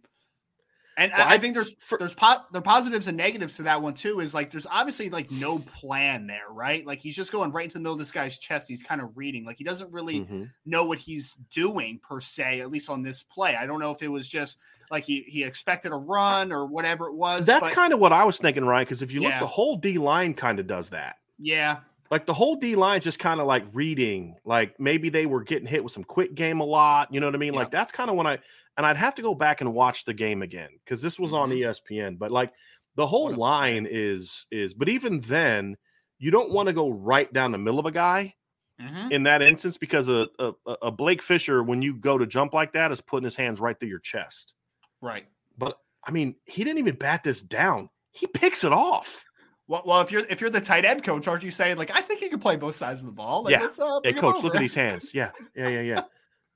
And 0.99 1.11
Well, 1.17 1.27
I, 1.27 1.33
I 1.33 1.37
think 1.37 1.55
there's 1.55 1.73
there's 1.97 2.13
po- 2.13 2.43
the 2.51 2.61
positives 2.61 3.07
and 3.07 3.15
negatives 3.17 3.55
to 3.55 3.63
that 3.63 3.81
one 3.81 3.93
too. 3.93 4.19
Is 4.19 4.33
like 4.33 4.51
there's 4.51 4.67
obviously 4.69 5.09
like 5.09 5.31
no 5.31 5.59
plan 5.59 6.27
there, 6.27 6.49
right? 6.51 6.85
Like 6.85 6.99
he's 7.01 7.15
just 7.15 7.31
going 7.31 7.51
right 7.51 7.63
into 7.63 7.75
the 7.75 7.79
middle 7.79 7.93
of 7.93 7.99
this 7.99 8.11
guy's 8.11 8.37
chest. 8.37 8.67
He's 8.67 8.83
kind 8.83 8.99
of 9.01 9.15
reading, 9.17 9.45
like 9.45 9.57
he 9.57 9.63
doesn't 9.63 9.91
really 9.91 10.19
Mhm. 10.21 10.49
know 10.65 10.85
what 10.85 10.99
he's 10.99 11.35
doing 11.51 11.99
per 12.07 12.19
se. 12.19 12.59
At 12.59 12.69
least 12.69 12.89
on 12.89 13.01
this 13.01 13.23
play, 13.23 13.55
I 13.55 13.65
don't 13.65 13.79
know 13.79 13.91
if 13.91 14.03
it 14.03 14.09
was 14.09 14.27
just 14.27 14.57
like 14.91 15.03
he 15.05 15.21
he 15.27 15.43
expected 15.43 15.91
a 15.91 15.95
run 15.95 16.51
or 16.51 16.65
whatever 16.65 17.07
it 17.07 17.13
was. 17.15 17.45
That's 17.45 17.67
but 17.67 17.75
kind 17.75 17.93
of 17.93 17.99
what 17.99 18.11
I 18.11 18.25
was 18.25 18.37
thinking, 18.37 18.65
Ryan. 18.65 18.83
Because 18.85 19.01
if 19.01 19.11
you 19.11 19.21
look, 19.21 19.33
the 19.39 19.47
whole 19.47 19.77
D 19.77 19.97
line 19.97 20.33
kind 20.33 20.59
of 20.59 20.67
does 20.67 20.89
that. 20.89 21.17
yeah, 21.37 21.77
Like 22.11 22.25
the 22.25 22.33
whole 22.33 22.55
D 22.55 22.75
line 22.75 23.01
just 23.01 23.19
kind 23.19 23.39
of 23.39 23.45
like 23.45 23.65
reading, 23.73 24.35
like 24.43 24.79
maybe 24.79 25.09
they 25.09 25.25
were 25.27 25.43
getting 25.43 25.67
hit 25.67 25.83
with 25.83 25.93
some 25.93 26.03
quick 26.03 26.33
game 26.35 26.59
a 26.59 26.65
lot. 26.65 27.13
You 27.13 27.19
know 27.19 27.27
what 27.27 27.35
I 27.35 27.39
mean? 27.39 27.53
Yeah. 27.53 27.59
Like 27.59 27.71
that's 27.71 27.91
kind 27.91 28.09
of 28.09 28.15
when 28.15 28.25
I 28.27 28.39
and 28.77 28.85
I'd 28.85 28.97
have 28.97 29.13
to 29.15 29.21
go 29.21 29.35
back 29.35 29.61
and 29.61 29.73
watch 29.73 30.05
the 30.05 30.13
game 30.13 30.41
again 30.41 30.69
because 30.83 31.01
this 31.01 31.19
was 31.19 31.33
on 31.33 31.51
E 31.53 31.61
Mhm. 31.61 31.69
ESPN. 31.69 32.17
But 32.17 32.31
like 32.31 32.51
the 32.95 33.05
whole 33.05 33.33
line 33.33 33.87
is 33.89 34.47
is, 34.51 34.73
but 34.73 34.89
even 34.89 35.19
then, 35.21 35.77
you 36.17 36.31
don't 36.31 36.51
want 36.51 36.67
to 36.67 36.73
go 36.73 36.89
right 36.89 37.31
down 37.31 37.51
the 37.51 37.57
middle 37.59 37.79
of 37.79 37.85
a 37.85 37.91
guy 37.91 38.33
Mhm. 38.81 39.11
in 39.11 39.23
that 39.23 39.41
instance 39.43 39.77
because 39.77 40.09
a, 40.09 40.27
a 40.39 40.53
a 40.83 40.91
Blake 40.91 41.21
Fisher 41.21 41.61
when 41.61 41.81
you 41.83 41.95
go 41.95 42.17
to 42.17 42.25
jump 42.25 42.53
like 42.53 42.73
that 42.73 42.91
is 42.91 43.01
putting 43.01 43.25
his 43.25 43.35
hands 43.35 43.59
right 43.59 43.79
through 43.79 43.89
your 43.89 43.99
chest. 43.99 44.55
right. 45.01 45.27
But 45.57 45.77
I 46.03 46.11
mean, 46.11 46.37
he 46.45 46.63
didn't 46.63 46.79
even 46.79 46.95
bat 46.95 47.23
this 47.23 47.41
down. 47.41 47.89
He 48.13 48.25
picks 48.25 48.63
it 48.63 48.71
off. 48.73 49.23
Well, 49.69 49.83
well, 49.85 50.01
if 50.01 50.11
you're 50.11 50.25
if 50.31 50.41
you're 50.41 50.49
the 50.49 50.59
tight 50.59 50.83
end 50.83 51.03
coach, 51.03 51.27
aren't 51.27 51.43
you 51.43 51.51
saying 51.51 51.77
like 51.77 51.91
I 51.93 52.01
think 52.01 52.19
he 52.19 52.27
can 52.27 52.39
play 52.39 52.55
both 52.55 52.75
sides 52.75 53.01
of 53.01 53.05
the 53.05 53.11
ball? 53.11 53.43
Like, 53.43 53.51
Yeah. 53.51 53.67
uh, 53.79 54.01
Hey, 54.03 54.13
coach, 54.13 54.43
look 54.43 54.55
at 54.55 54.59
these 54.59 54.73
hands. 54.73 55.11
Yeah, 55.13 55.29
yeah, 55.55 55.67
yeah, 55.67 55.81
yeah, 55.81 56.03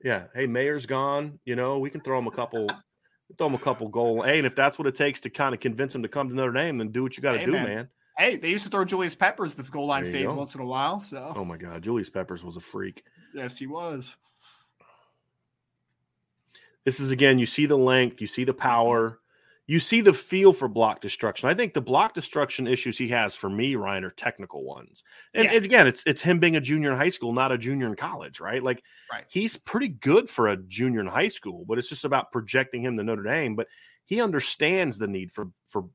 yeah. 0.04 0.24
Hey, 0.34 0.48
Mayer's 0.48 0.88
gone. 0.88 1.40
You 1.46 1.56
know, 1.56 1.78
we 1.78 1.92
can 1.92 2.02
throw 2.02 2.18
him 2.18 2.26
a 2.26 2.32
couple, 2.32 2.68
throw 3.38 3.46
him 3.48 3.54
a 3.54 3.60
couple 3.60 3.88
goal. 3.88 4.24
Hey, 4.24 4.40
and 4.40 4.48
if 4.48 4.56
that's 4.56 4.80
what 4.80 4.88
it 4.88 4.96
takes 4.96 5.22
to 5.22 5.30
kind 5.30 5.54
of 5.54 5.62
convince 5.62 5.94
him 5.94 6.02
to 6.02 6.10
come 6.10 6.28
to 6.28 6.34
Notre 6.34 6.54
Dame, 6.54 6.80
then 6.80 6.90
do 6.90 7.04
what 7.04 7.16
you 7.16 7.22
got 7.22 7.34
to 7.34 7.38
Hey, 7.38 7.46
do, 7.46 7.52
man. 7.52 7.64
man. 7.64 7.90
Hey, 8.18 8.36
they 8.36 8.50
used 8.50 8.64
to 8.64 8.72
throw 8.72 8.84
Julius 8.84 9.14
Peppers 9.14 9.54
the 9.54 9.62
goal 9.62 9.86
line 9.86 10.04
There 10.04 10.12
you 10.12 10.18
fades 10.18 10.32
go. 10.34 10.38
once 10.40 10.56
in 10.56 10.62
a 10.62 10.66
while. 10.66 11.00
So 11.00 11.34
Oh 11.36 11.46
my 11.46 11.58
God, 11.58 11.84
Julius 11.84 12.10
Peppers 12.10 12.44
was 12.44 12.58
a 12.58 12.62
freak. 12.62 13.04
yes, 13.36 13.58
he 13.58 13.68
was. 13.68 14.18
This 16.84 17.00
is 17.00 17.12
again, 17.12 17.38
you 17.38 17.46
see 17.46 17.68
the 17.68 17.78
length, 17.78 18.22
you 18.22 18.28
see 18.28 18.44
the 18.44 18.54
power, 18.56 19.20
you 19.66 19.80
see 19.80 20.02
the 20.02 20.14
feel 20.14 20.52
for 20.52 20.68
block 20.68 21.00
destruction. 21.00 21.48
I 21.50 21.54
think 21.54 21.74
the 21.74 21.82
block 21.82 22.14
destruction 22.14 22.68
issues 22.68 22.98
he 22.98 23.08
has 23.10 23.34
for 23.34 23.50
me, 23.50 23.76
Ryan, 23.76 24.04
are 24.04 24.12
technical 24.12 24.66
ones. 24.66 25.04
And, 25.34 25.46
Yeah. 25.46 25.54
and 25.54 25.66
again, 25.66 25.88
it's 25.88 26.04
it's 26.06 26.22
him 26.22 26.40
being 26.40 26.56
a 26.58 26.62
junior 26.62 26.92
in 26.92 26.98
high 26.98 27.10
school, 27.10 27.32
not 27.34 27.52
a 27.52 27.58
junior 27.58 27.88
in 27.88 27.96
college, 27.96 28.40
right? 28.40 28.62
Like 28.62 28.84
Right. 29.12 29.26
he's 29.28 29.56
pretty 29.58 29.88
good 29.88 30.30
for 30.30 30.50
a 30.50 30.58
junior 30.58 31.00
in 31.00 31.08
high 31.08 31.30
school, 31.30 31.66
but 31.66 31.78
it's 31.78 31.90
just 31.90 32.06
about 32.06 32.32
projecting 32.32 32.84
him 32.84 32.98
to 32.98 33.04
Notre 33.04 33.24
Dame. 33.24 33.56
But 33.56 33.68
he 34.06 34.22
understands 34.22 34.98
the 34.98 35.08
need 35.08 35.32
for 35.32 35.50
for 35.66 35.86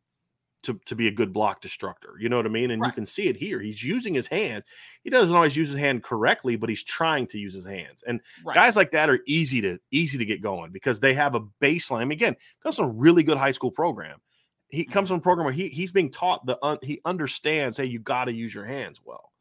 to, 0.69 0.81
to 0.87 0.95
be 0.95 1.09
a 1.09 1.11
good 1.11 1.33
block 1.33 1.61
destructor. 1.61 2.15
You 2.19 2.29
know 2.29 2.37
what 2.37 2.47
I 2.47 2.51
mean? 2.51 2.71
And 2.71 2.85
you 2.85 2.93
can 2.93 3.05
see 3.05 3.27
it 3.29 3.37
here. 3.37 3.61
He's 3.61 3.83
using 3.83 4.15
his 4.15 4.27
hands. 4.29 4.65
He 5.03 5.11
doesn't 5.11 5.35
always 5.35 5.57
use 5.57 5.69
his 5.69 5.77
hand 5.79 6.03
correctly, 6.05 6.57
but 6.57 6.69
he's 6.69 6.85
trying 6.85 7.27
to 7.29 7.39
use 7.39 7.55
his 7.55 7.67
hands. 7.67 8.03
And 8.07 8.21
Right. 8.45 8.55
guys 8.55 8.77
like 8.77 8.93
that 8.93 9.11
are 9.11 9.19
easy 9.27 9.61
to 9.63 9.79
easy 9.91 10.19
to 10.19 10.25
get 10.25 10.41
going 10.41 10.71
because 10.71 11.01
they 11.01 11.15
have 11.15 11.35
a 11.35 11.41
baseline. 11.61 11.99
I 12.01 12.05
mean, 12.05 12.13
again, 12.13 12.37
comes 12.63 12.77
from 12.77 12.87
a 12.87 12.93
really 12.93 13.25
good 13.25 13.39
high 13.39 13.51
school 13.51 13.71
program. 13.73 14.21
He 14.69 14.83
Mm-hmm. 14.83 14.93
comes 14.93 15.09
from 15.09 15.19
a 15.19 15.23
program 15.23 15.45
where 15.45 15.55
he 15.55 15.69
he's 15.69 15.93
being 15.93 16.11
taught 16.11 16.47
the 16.47 16.59
un, 16.63 16.79
he 16.83 17.01
understands. 17.05 17.77
Hey, 17.77 17.87
you 17.87 17.99
got 17.99 18.27
to 18.27 18.33
use 18.33 18.55
your 18.55 18.67
hands 18.67 19.01
well. 19.05 19.33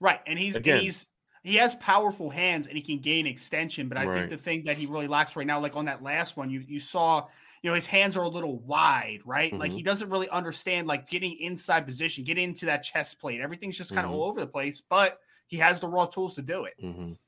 Right, 0.00 0.20
and 0.26 0.38
he's 0.38 0.56
Again. 0.56 0.74
and 0.76 0.82
he's 0.84 1.06
he 1.46 1.56
has 1.56 1.74
powerful 1.76 2.30
hands 2.30 2.66
and 2.66 2.76
he 2.76 2.82
can 2.82 2.98
gain 3.00 3.26
extension. 3.26 3.88
But 3.88 3.98
I 3.98 4.06
Right. 4.06 4.14
think 4.14 4.30
the 4.30 4.36
thing 4.36 4.64
that 4.64 4.76
he 4.76 4.86
really 4.86 5.06
lacks 5.06 5.36
right 5.36 5.46
now, 5.46 5.60
like 5.60 5.76
on 5.76 5.84
that 5.86 6.02
last 6.02 6.36
one, 6.36 6.50
you 6.50 6.60
you 6.60 6.80
saw, 6.80 7.28
you 7.62 7.70
know, 7.70 7.74
his 7.74 7.86
hands 7.86 8.16
are 8.16 8.24
a 8.24 8.28
little 8.28 8.58
wide, 8.60 9.20
right? 9.24 9.56
Like 9.58 9.70
Mhm. 9.70 9.72
he 9.72 9.82
doesn't 9.82 10.10
really 10.10 10.28
understand 10.30 10.86
like 10.88 11.08
getting 11.08 11.38
inside 11.38 11.86
position, 11.86 12.24
get 12.24 12.38
into 12.38 12.66
that 12.66 12.82
chest 12.82 13.18
plate. 13.20 13.40
Everything's 13.40 13.76
just 13.76 13.92
kind 13.94 14.04
of 14.06 14.10
Mhm. 14.10 14.12
all 14.12 14.24
over 14.24 14.40
the 14.40 14.46
place, 14.46 14.80
but 14.80 15.20
he 15.46 15.58
has 15.58 15.80
the 15.80 15.88
raw 15.88 16.06
tools 16.06 16.34
to 16.36 16.42
do 16.42 16.64
it. 16.64 16.74
Mhm. 16.82 17.18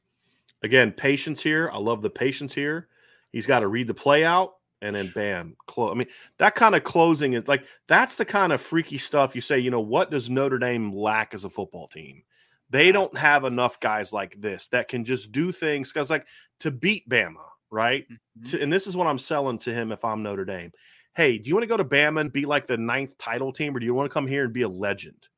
Again, 0.62 0.93
patience 0.93 1.43
here. 1.43 1.71
I 1.71 1.79
love 1.79 2.03
the 2.03 2.11
patience 2.11 2.55
here. 2.55 2.89
He's 3.33 3.47
got 3.47 3.61
to 3.61 3.69
read 3.69 3.89
the 3.89 3.95
play 3.95 4.25
out 4.25 4.57
and 4.83 4.97
then 4.97 5.09
bam, 5.09 5.57
close. 5.66 5.93
I 5.93 5.95
mean, 5.95 6.09
that 6.39 6.55
kind 6.57 6.75
of 6.77 6.85
closing 6.85 7.35
is 7.35 7.49
like 7.49 7.66
that's 7.89 8.16
the 8.16 8.27
kind 8.27 8.53
of 8.53 8.61
freaky 8.62 8.99
stuff 8.99 9.35
you 9.35 9.41
say, 9.43 9.59
you 9.61 9.71
know, 9.71 9.81
what 9.81 10.11
does 10.11 10.31
Notre 10.31 10.59
Dame 10.59 10.93
lack 10.95 11.35
as 11.35 11.45
a 11.45 11.51
football 11.51 11.89
team? 11.89 12.25
They 12.71 12.93
don't 12.93 13.16
have 13.16 13.45
enough 13.45 13.81
guys 13.81 14.12
like 14.12 14.41
this 14.41 14.69
that 14.69 14.89
can 14.89 15.05
just 15.05 15.33
do 15.33 15.53
things 15.53 15.93
because, 15.93 16.11
like, 16.11 16.27
to 16.61 16.71
beat 16.71 17.09
Bama, 17.09 17.47
right? 17.71 18.07
Mhm. 18.39 18.51
To, 18.51 18.61
and 18.62 18.73
this 18.73 18.87
is 18.87 18.97
what 18.97 19.07
I'm 19.07 19.19
selling 19.19 19.59
to 19.61 19.73
him 19.73 19.93
if 19.93 20.05
I'm 20.05 20.23
Notre 20.23 20.45
Dame. 20.45 20.73
Hey, 21.16 21.39
do 21.39 21.49
you 21.49 21.55
want 21.55 21.62
to 21.64 21.69
go 21.69 21.77
to 21.77 21.85
Bama 21.85 22.21
and 22.21 22.33
be 22.33 22.45
like 22.45 22.66
the 22.66 22.77
ninth 22.77 23.16
title 23.19 23.53
team, 23.53 23.75
or 23.77 23.81
do 23.81 23.87
you 23.87 23.95
want 23.95 24.11
to 24.11 24.14
come 24.14 24.27
here 24.27 24.45
and 24.45 24.53
be 24.53 24.62
a 24.62 24.69
legend? 24.69 25.29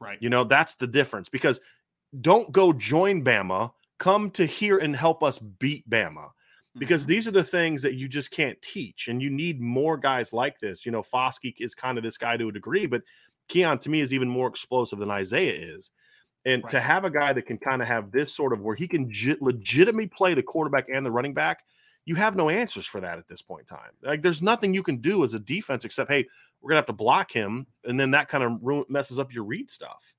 Right. 0.00 0.20
You 0.20 0.28
know, 0.30 0.44
that's 0.44 0.74
the 0.76 0.86
difference 0.86 1.28
because 1.28 1.60
don't 2.20 2.52
go 2.52 2.72
join 2.72 3.24
Bama, 3.24 3.72
come 3.98 4.30
to 4.32 4.46
here 4.46 4.78
and 4.78 4.94
help 4.96 5.22
us 5.22 5.38
beat 5.38 5.88
Bama 5.88 6.30
because 6.78 7.04
Mhm. 7.04 7.08
these 7.08 7.28
are 7.28 7.32
the 7.32 7.44
things 7.44 7.82
that 7.82 7.94
you 7.94 8.08
just 8.08 8.30
can't 8.30 8.60
teach. 8.62 9.08
And 9.08 9.22
you 9.22 9.30
need 9.30 9.60
more 9.60 9.96
guys 9.96 10.32
like 10.32 10.58
this. 10.58 10.86
You 10.86 10.92
know, 10.92 11.02
Foskey 11.02 11.54
is 11.58 11.74
kind 11.74 11.98
of 11.98 12.04
this 12.04 12.18
guy 12.18 12.36
to 12.36 12.48
a 12.48 12.52
degree, 12.52 12.86
but 12.86 13.02
Keon 13.48 13.78
to 13.80 13.90
me 13.90 14.00
is 14.00 14.12
even 14.14 14.28
more 14.28 14.48
explosive 14.48 14.98
than 14.98 15.10
Isaiah 15.10 15.54
is. 15.54 15.90
And 16.46 16.68
to 16.70 16.80
have 16.80 17.04
a 17.04 17.10
guy 17.10 17.32
that 17.34 17.42
can 17.42 17.58
kind 17.58 17.82
of 17.82 17.88
have 17.88 18.12
this 18.12 18.34
sort 18.34 18.52
of 18.52 18.60
where 18.62 18.76
he 18.76 18.88
can 18.88 19.12
ge- 19.12 19.40
legitimately 19.40 20.06
play 20.08 20.32
the 20.32 20.42
quarterback 20.42 20.88
and 20.88 21.04
the 21.04 21.10
running 21.10 21.34
back, 21.34 21.64
you 22.04 22.14
have 22.14 22.36
no 22.36 22.48
answers 22.48 22.86
for 22.86 23.00
that 23.00 23.18
at 23.18 23.26
this 23.28 23.42
point 23.42 23.68
in 23.68 23.76
time. 23.76 23.90
Like 24.02 24.22
there's 24.22 24.40
nothing 24.40 24.72
you 24.72 24.82
can 24.82 24.98
do 24.98 25.24
as 25.24 25.34
a 25.34 25.40
defense 25.40 25.84
except, 25.84 26.10
hey, 26.10 26.26
we're 26.60 26.70
gonna 26.70 26.78
have 26.78 26.86
to 26.86 26.92
block 26.92 27.32
him, 27.32 27.66
and 27.84 27.98
then 28.00 28.12
that 28.12 28.28
kind 28.28 28.44
of 28.44 28.88
messes 28.88 29.18
up 29.18 29.32
your 29.32 29.44
read 29.44 29.70
stuff. 29.70 30.14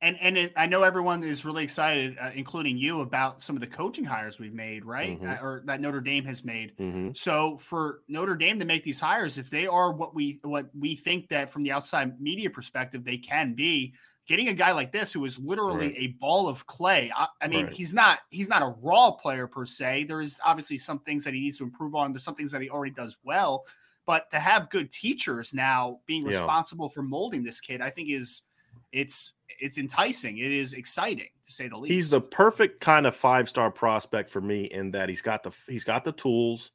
And 0.00 0.18
and 0.20 0.36
it, 0.36 0.52
I 0.56 0.66
know 0.66 0.82
everyone 0.82 1.22
is 1.22 1.44
really 1.44 1.62
excited, 1.62 2.18
uh, 2.20 2.32
including 2.34 2.76
you, 2.76 3.02
about 3.02 3.40
some 3.40 3.54
of 3.54 3.60
the 3.60 3.68
coaching 3.68 4.04
hires 4.04 4.40
we've 4.40 4.52
made, 4.52 4.84
right? 4.84 5.20
Mhm. 5.20 5.38
Uh, 5.38 5.42
or 5.44 5.62
that 5.66 5.80
Notre 5.80 6.00
Dame 6.00 6.24
has 6.24 6.44
made. 6.44 6.76
Mhm. 6.76 7.16
So 7.16 7.56
for 7.58 8.02
Notre 8.08 8.34
Dame 8.34 8.58
to 8.58 8.64
make 8.64 8.82
these 8.82 8.98
hires, 8.98 9.38
if 9.38 9.48
they 9.48 9.68
are 9.68 9.92
what 9.92 10.12
we 10.12 10.40
what 10.42 10.70
we 10.74 10.96
think 10.96 11.28
that 11.28 11.50
from 11.50 11.62
the 11.62 11.70
outside 11.70 12.20
media 12.20 12.50
perspective 12.50 13.04
they 13.04 13.18
can 13.18 13.54
be, 13.54 13.94
getting 14.26 14.48
a 14.48 14.52
guy 14.54 14.72
like 14.72 14.92
this 14.92 15.12
who 15.12 15.24
is 15.24 15.38
literally 15.38 15.88
Right. 15.88 15.96
a 15.98 16.06
ball 16.20 16.48
of 16.48 16.66
clay. 16.66 17.10
I, 17.14 17.26
I 17.40 17.48
mean, 17.48 17.66
Right. 17.66 17.74
he's 17.74 17.92
not 17.92 18.20
he's 18.30 18.48
not 18.48 18.62
a 18.62 18.74
raw 18.80 19.10
player 19.10 19.46
per 19.46 19.66
se. 19.66 20.04
There 20.04 20.20
is 20.20 20.38
obviously 20.44 20.78
some 20.78 21.00
things 21.00 21.24
that 21.24 21.34
he 21.34 21.40
needs 21.40 21.58
to 21.58 21.64
improve 21.64 21.94
on. 21.94 22.12
There's 22.12 22.24
some 22.24 22.34
things 22.36 22.52
that 22.52 22.62
he 22.62 22.70
already 22.70 22.92
does 22.92 23.16
well, 23.24 23.64
but 24.06 24.30
to 24.30 24.38
have 24.38 24.70
good 24.70 24.90
teachers 24.92 25.52
now 25.52 26.00
being 26.06 26.22
Yeah. 26.22 26.30
responsible 26.38 26.88
for 26.88 27.02
molding 27.02 27.42
this 27.42 27.60
kid, 27.60 27.80
I 27.80 27.90
think 27.90 28.10
is 28.10 28.42
it's 28.92 29.32
it's 29.60 29.78
enticing. 29.78 30.38
It 30.38 30.50
is 30.50 30.72
exciting 30.72 31.28
to 31.44 31.52
say 31.52 31.68
the 31.68 31.76
least. 31.76 31.92
He's 31.92 32.10
the 32.10 32.20
perfect 32.20 32.80
kind 32.80 33.06
of 33.06 33.14
five 33.14 33.48
star 33.48 33.70
prospect 33.70 34.30
for 34.30 34.40
me 34.40 34.64
in 34.64 34.90
that 34.92 35.08
he's 35.08 35.22
got 35.22 35.42
the 35.42 35.50
he's 35.68 35.84
got 35.84 36.04
the 36.04 36.12
tools. 36.12 36.70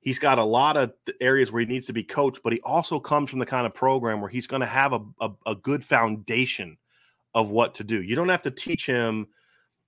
He's 0.00 0.18
got 0.18 0.38
a 0.38 0.44
lot 0.44 0.76
of 0.76 0.92
areas 1.20 1.52
where 1.52 1.60
he 1.60 1.66
needs 1.66 1.86
to 1.88 1.92
be 1.92 2.02
coached, 2.02 2.40
but 2.42 2.52
he 2.54 2.60
also 2.62 2.98
comes 2.98 3.28
from 3.28 3.38
the 3.38 3.46
kind 3.46 3.66
of 3.66 3.74
program 3.74 4.20
where 4.20 4.30
he's 4.30 4.46
going 4.46 4.60
to 4.60 4.66
have 4.66 4.94
a, 4.94 5.00
a, 5.20 5.30
a 5.46 5.54
good 5.54 5.84
foundation 5.84 6.78
of 7.34 7.50
what 7.50 7.74
to 7.74 7.84
do. 7.84 8.02
You 8.02 8.16
don't 8.16 8.30
have 8.30 8.42
to 8.42 8.50
teach 8.50 8.86
him 8.86 9.28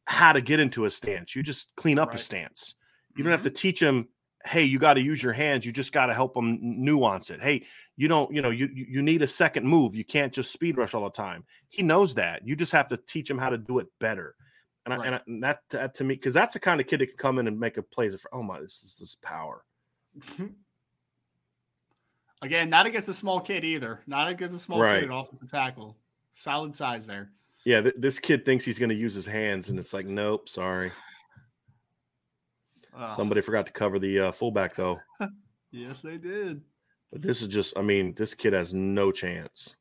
how 0.07 0.33
to 0.33 0.41
get 0.41 0.61
into 0.61 0.85
a 0.85 0.91
stance. 0.91 1.35
You 1.35 1.43
just 1.43 1.75
clean 1.77 1.99
up 1.99 2.09
Right. 2.09 2.15
his 2.15 2.25
stance. 2.25 2.75
You 3.17 3.25
don't 3.25 3.31
have 3.31 3.41
mm-hmm. 3.41 3.49
to 3.49 3.61
teach 3.61 3.81
him, 3.81 4.09
hey, 4.45 4.65
you 4.65 4.79
got 4.79 4.95
to 4.95 5.01
use 5.01 5.23
your 5.23 5.33
hands. 5.33 5.65
You 5.65 5.73
just 5.73 5.93
got 5.93 6.07
to 6.07 6.15
help 6.15 6.37
him 6.37 6.59
nuance 6.61 7.31
it. 7.31 7.41
Hey, 7.41 7.65
you 7.97 8.09
don't, 8.09 8.35
you 8.35 8.43
know, 8.43 8.51
you 8.51 8.69
you 8.73 9.01
need 9.03 9.23
a 9.23 9.27
second 9.27 9.67
move. 9.67 9.95
You 9.95 10.05
can't 10.05 10.33
just 10.33 10.53
speed 10.53 10.77
rush 10.77 10.95
all 10.95 11.05
the 11.05 11.11
time. 11.11 11.45
He 11.69 11.83
knows 11.83 12.15
that. 12.17 12.47
You 12.47 12.57
just 12.57 12.73
have 12.73 12.89
to 12.89 12.97
teach 12.97 13.31
him 13.31 13.39
how 13.39 13.51
to 13.51 13.59
do 13.59 13.79
it 13.79 13.87
better. 14.01 14.35
And, 14.85 14.95
I, 14.95 15.07
and, 15.07 15.15
I, 15.15 15.21
and 15.27 15.43
that, 15.45 15.61
that 15.71 15.95
to 15.95 16.05
me, 16.05 16.15
because 16.17 16.35
that's 16.35 16.55
the 16.55 16.61
kind 16.61 16.81
of 16.81 16.87
kid 16.87 17.01
that 17.01 17.07
can 17.07 17.17
come 17.17 17.39
in 17.39 17.47
and 17.47 17.59
make 17.59 17.77
a 17.77 17.83
plays. 17.83 18.21
For, 18.21 18.29
oh 18.35 18.43
my, 18.43 18.61
this 18.61 18.83
is 18.83 18.97
this 18.99 19.17
power. 19.23 19.65
Again, 22.43 22.69
not 22.71 22.87
against 22.87 23.09
a 23.09 23.15
small 23.15 23.41
kid 23.41 23.65
either. 23.65 24.01
Not 24.07 24.29
against 24.29 24.57
a 24.57 24.59
small 24.59 24.81
Right. 24.81 25.01
kid 25.03 25.11
at 25.13 25.17
offensive 25.17 25.49
tackle. 25.49 25.97
Solid 26.33 26.75
size 26.75 27.07
there. 27.07 27.31
Yeah, 27.65 27.83
th- 27.83 27.95
this 27.99 28.19
kid 28.19 28.45
thinks 28.45 28.65
he's 28.65 28.81
going 28.81 28.89
to 28.89 28.97
use 28.97 29.15
his 29.15 29.27
hands, 29.27 29.69
and 29.71 29.79
it's 29.79 29.93
like, 29.93 30.07
nope, 30.07 30.49
sorry. 30.49 30.91
Uh, 32.95 33.09
Somebody 33.17 33.41
forgot 33.41 33.65
to 33.65 33.73
cover 33.73 33.99
the 33.99 34.21
uh, 34.21 34.33
fullback 34.33 34.75
though. 34.75 35.01
yes, 35.71 36.03
they 36.03 36.19
did. 36.19 36.61
But 37.11 37.23
this 37.23 37.41
is 37.41 37.49
just, 37.49 37.73
I 37.75 37.81
mean, 37.81 38.13
this 38.13 38.35
kid 38.35 38.53
has 38.53 38.75
no 38.75 39.11
chance. 39.11 39.77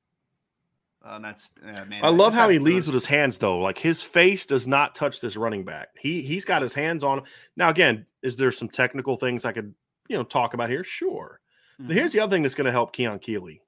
Uh, 1.04 1.20
that's 1.20 1.50
uh, 1.62 1.84
man. 1.84 2.06
I 2.06 2.10
love 2.10 2.34
how 2.34 2.48
he 2.48 2.58
leaves 2.58 2.86
with 2.86 2.94
his 2.94 3.06
hands 3.06 3.38
though. 3.38 3.60
Like 3.60 3.78
his 3.78 4.02
face 4.02 4.46
does 4.46 4.66
not 4.66 4.96
touch 4.96 5.20
this 5.20 5.36
running 5.36 5.66
back. 5.66 5.90
He 6.00 6.22
he's 6.22 6.46
got 6.46 6.62
his 6.62 6.74
hands 6.74 7.04
on 7.04 7.18
him. 7.18 7.24
Now 7.58 7.68
again, 7.70 8.06
is 8.22 8.38
there 8.38 8.50
some 8.50 8.70
technical 8.70 9.18
things 9.18 9.44
I 9.44 9.52
could, 9.52 9.74
you 10.12 10.18
know, 10.18 10.24
talk 10.24 10.54
about 10.54 10.70
here? 10.70 10.84
Sure. 10.84 11.40
But 11.80 11.88
Mhm. 11.88 11.94
here's 11.94 12.12
the 12.12 12.20
other 12.20 12.32
thing 12.36 12.42
that's 12.44 12.54
going 12.56 12.66
to 12.66 12.72
help 12.72 12.92
Keon 12.94 13.20
Keeley 13.20 13.64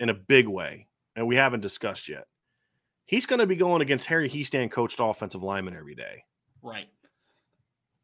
in 0.00 0.08
a 0.08 0.14
big 0.14 0.46
way, 0.46 0.86
and 1.16 1.26
we 1.26 1.34
haven't 1.36 1.60
discussed 1.60 2.08
yet. 2.08 2.26
He's 3.04 3.26
going 3.26 3.40
to 3.40 3.46
be 3.46 3.56
going 3.56 3.82
against 3.82 4.06
Harry 4.06 4.28
Hiestand 4.30 4.70
coached 4.70 4.98
offensive 5.00 5.42
lineman 5.42 5.76
every 5.76 5.94
day. 5.94 6.24
right. 6.62 6.88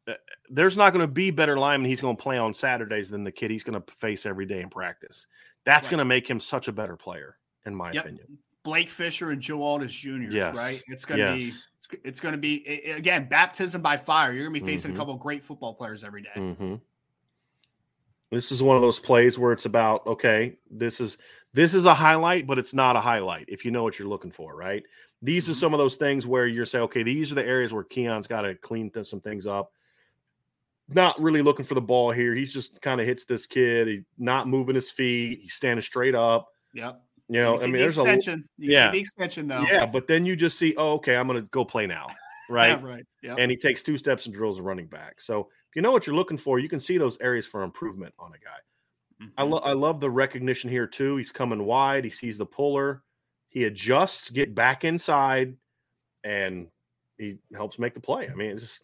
uh, 0.07 0.13
there's 0.49 0.77
not 0.77 0.93
going 0.93 1.01
to 1.01 1.11
be 1.11 1.31
better 1.31 1.57
lineman 1.57 1.89
he's 1.89 1.99
going 1.99 2.15
to 2.15 2.21
play 2.21 2.37
on 2.37 2.53
Saturdays 2.53 3.09
than 3.09 3.23
the 3.23 3.31
kid 3.31 3.49
he's 3.49 3.63
going 3.63 3.81
to 3.81 3.91
face 3.93 4.27
every 4.27 4.45
day 4.45 4.61
in 4.61 4.69
practice. 4.69 5.25
That's 5.63 5.87
Right. 5.87 5.91
going 5.91 5.97
to 5.99 6.05
make 6.05 6.29
him 6.29 6.39
such 6.39 6.67
a 6.67 6.71
better 6.71 6.95
player, 6.95 7.39
in 7.65 7.73
my 7.73 7.91
Yep. 7.91 8.03
opinion. 8.05 8.37
Blake 8.63 8.91
Fisher 8.91 9.31
and 9.31 9.41
Joe 9.41 9.63
Aldis 9.63 9.91
Jr. 9.91 10.29
Yes. 10.31 10.55
right? 10.55 10.79
It's 10.89 11.05
going 11.05 11.19
to 11.19 11.33
be 11.35 11.45
Yes. 11.45 11.67
it's, 11.79 11.87
it's 12.03 12.19
going 12.19 12.33
to 12.33 12.37
be 12.37 12.63
again 12.91 13.27
baptism 13.27 13.81
by 13.81 13.97
fire. 13.97 14.31
You're 14.31 14.43
going 14.47 14.53
to 14.53 14.59
be 14.61 14.65
facing 14.71 14.91
Mhm. 14.91 14.93
a 14.93 14.97
couple 14.97 15.13
of 15.15 15.19
great 15.19 15.41
football 15.43 15.73
players 15.73 16.03
every 16.03 16.21
day. 16.21 16.29
hmm 16.35 16.75
This 18.35 18.51
is 18.51 18.61
one 18.61 18.75
of 18.75 18.81
those 18.81 18.99
plays 18.99 19.39
where 19.39 19.53
it's 19.53 19.65
about 19.65 20.05
okay, 20.05 20.57
this 20.69 20.99
is 20.99 21.17
this 21.53 21.73
is 21.73 21.85
a 21.85 21.93
highlight, 21.93 22.45
but 22.47 22.59
it's 22.59 22.73
not 22.73 22.95
a 22.97 22.99
highlight 23.01 23.45
if 23.47 23.63
you 23.63 23.71
know 23.71 23.81
what 23.83 23.97
you're 23.97 24.07
looking 24.09 24.31
for, 24.31 24.53
right? 24.55 24.83
These 25.21 25.47
are 25.47 25.53
Mhm. 25.53 25.55
some 25.61 25.73
of 25.73 25.77
those 25.77 25.95
things 25.95 26.27
where 26.27 26.45
you're 26.45 26.65
saying, 26.65 26.83
okay, 26.83 27.01
these 27.03 27.31
are 27.31 27.35
the 27.35 27.45
areas 27.45 27.71
where 27.71 27.83
Keon's 27.85 28.27
got 28.27 28.41
to 28.41 28.55
clean 28.55 28.91
th- 28.91 29.07
some 29.07 29.21
things 29.21 29.47
up. 29.47 29.71
Not 30.89 31.19
really 31.19 31.41
looking 31.41 31.65
for 31.65 31.73
the 31.73 31.81
ball 31.81 32.11
here. 32.11 32.35
He's 32.35 32.53
just 32.53 32.79
kind 32.81 33.01
of 33.01 33.07
hits 33.07 33.25
this 33.25 33.45
kid. 33.47 33.87
He's 33.87 34.03
not 34.17 34.47
moving 34.47 34.75
his 34.75 34.91
feet. 34.91 35.39
He's 35.41 35.53
standing 35.53 35.81
straight 35.81 36.13
up. 36.13 36.49
Yep. 36.73 37.01
You 37.29 37.35
know, 37.41 37.53
You 37.55 37.59
I 37.61 37.63
mean, 37.63 37.71
the 37.71 37.77
there's 37.79 37.97
a 37.97 38.01
extension. 38.03 38.49
You 38.57 38.71
yeah. 38.73 38.91
the 38.91 38.99
extension 38.99 39.47
though. 39.47 39.61
yeah, 39.63 39.85
but 39.87 40.07
then 40.07 40.25
you 40.27 40.35
just 40.35 40.59
see, 40.59 40.75
oh, 40.77 40.93
okay, 40.95 41.15
I'm 41.15 41.25
going 41.27 41.41
to 41.41 41.47
go 41.49 41.65
play 41.65 41.87
now, 41.87 42.07
right? 42.49 42.79
Yeah, 42.83 42.87
right. 42.87 43.05
Yeah. 43.23 43.35
and 43.39 43.49
he 43.49 43.57
takes 43.57 43.81
two 43.81 43.97
steps 43.97 44.25
and 44.27 44.35
drills 44.35 44.59
a 44.59 44.61
running 44.61 44.85
back. 44.87 45.21
So 45.21 45.49
you 45.75 45.81
know 45.81 45.91
what 45.91 46.07
you're 46.07 46.15
looking 46.15 46.37
for, 46.37 46.57
you 46.57 46.69
can 46.69 46.79
see 46.79 46.97
those 46.97 47.19
areas 47.21 47.45
for 47.45 47.61
improvement 47.63 48.13
on 48.17 48.31
a 48.33 48.37
guy. 48.39 49.29
I, 49.37 49.43
Mhm. 49.43 49.49
lo- 49.51 49.61
I 49.63 49.73
love 49.73 49.99
the 49.99 50.09
recognition 50.09 50.69
here 50.69 50.87
too. 50.87 51.17
He's 51.17 51.31
coming 51.31 51.65
wide. 51.65 52.03
He 52.03 52.09
sees 52.09 52.37
the 52.37 52.45
puller. 52.45 53.03
He 53.49 53.65
adjusts, 53.65 54.29
get 54.29 54.53
back 54.55 54.83
inside, 54.83 55.55
and 56.23 56.67
he 57.17 57.37
helps 57.53 57.77
make 57.79 57.93
the 57.93 58.01
play. 58.01 58.27
I 58.29 58.33
mean, 58.33 58.51
it's 58.51 58.61
just 58.61 58.83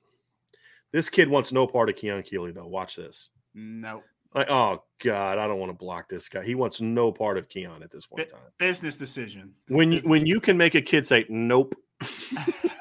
this 0.91 1.09
kid 1.09 1.27
wants 1.29 1.51
no 1.51 1.65
part 1.67 1.89
of 1.89 1.95
Keon 1.95 2.23
Keeley 2.23 2.51
though. 2.51 2.67
Watch 2.67 2.95
this. 2.95 3.29
no 3.53 4.03
Like, 4.33 4.49
oh 4.49 4.83
God, 4.99 5.37
I 5.37 5.47
don't 5.47 5.59
want 5.59 5.71
to 5.71 5.77
block 5.77 6.07
this 6.07 6.29
guy. 6.29 6.43
He 6.43 6.55
wants 6.55 6.79
no 6.79 7.11
part 7.11 7.37
of 7.37 7.49
Keon 7.49 7.83
at 7.83 7.91
this 7.91 8.05
point 8.05 8.23
in 8.23 8.29
time. 8.29 8.39
business 8.57 8.95
decision. 8.95 9.53
When 9.67 9.91
you, 9.91 9.97
Business 9.97 10.09
when 10.09 10.25
you 10.25 10.39
can 10.39 10.57
make 10.57 10.75
a 10.75 10.81
kid 10.81 11.05
say 11.05 11.25
nope, 11.27 11.75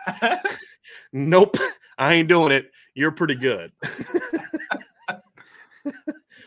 nope, 1.12 1.56
I 1.98 2.14
ain't 2.14 2.28
doing 2.28 2.52
it. 2.52 2.70
You're 2.94 3.12
pretty 3.12 3.36
good. 3.36 3.72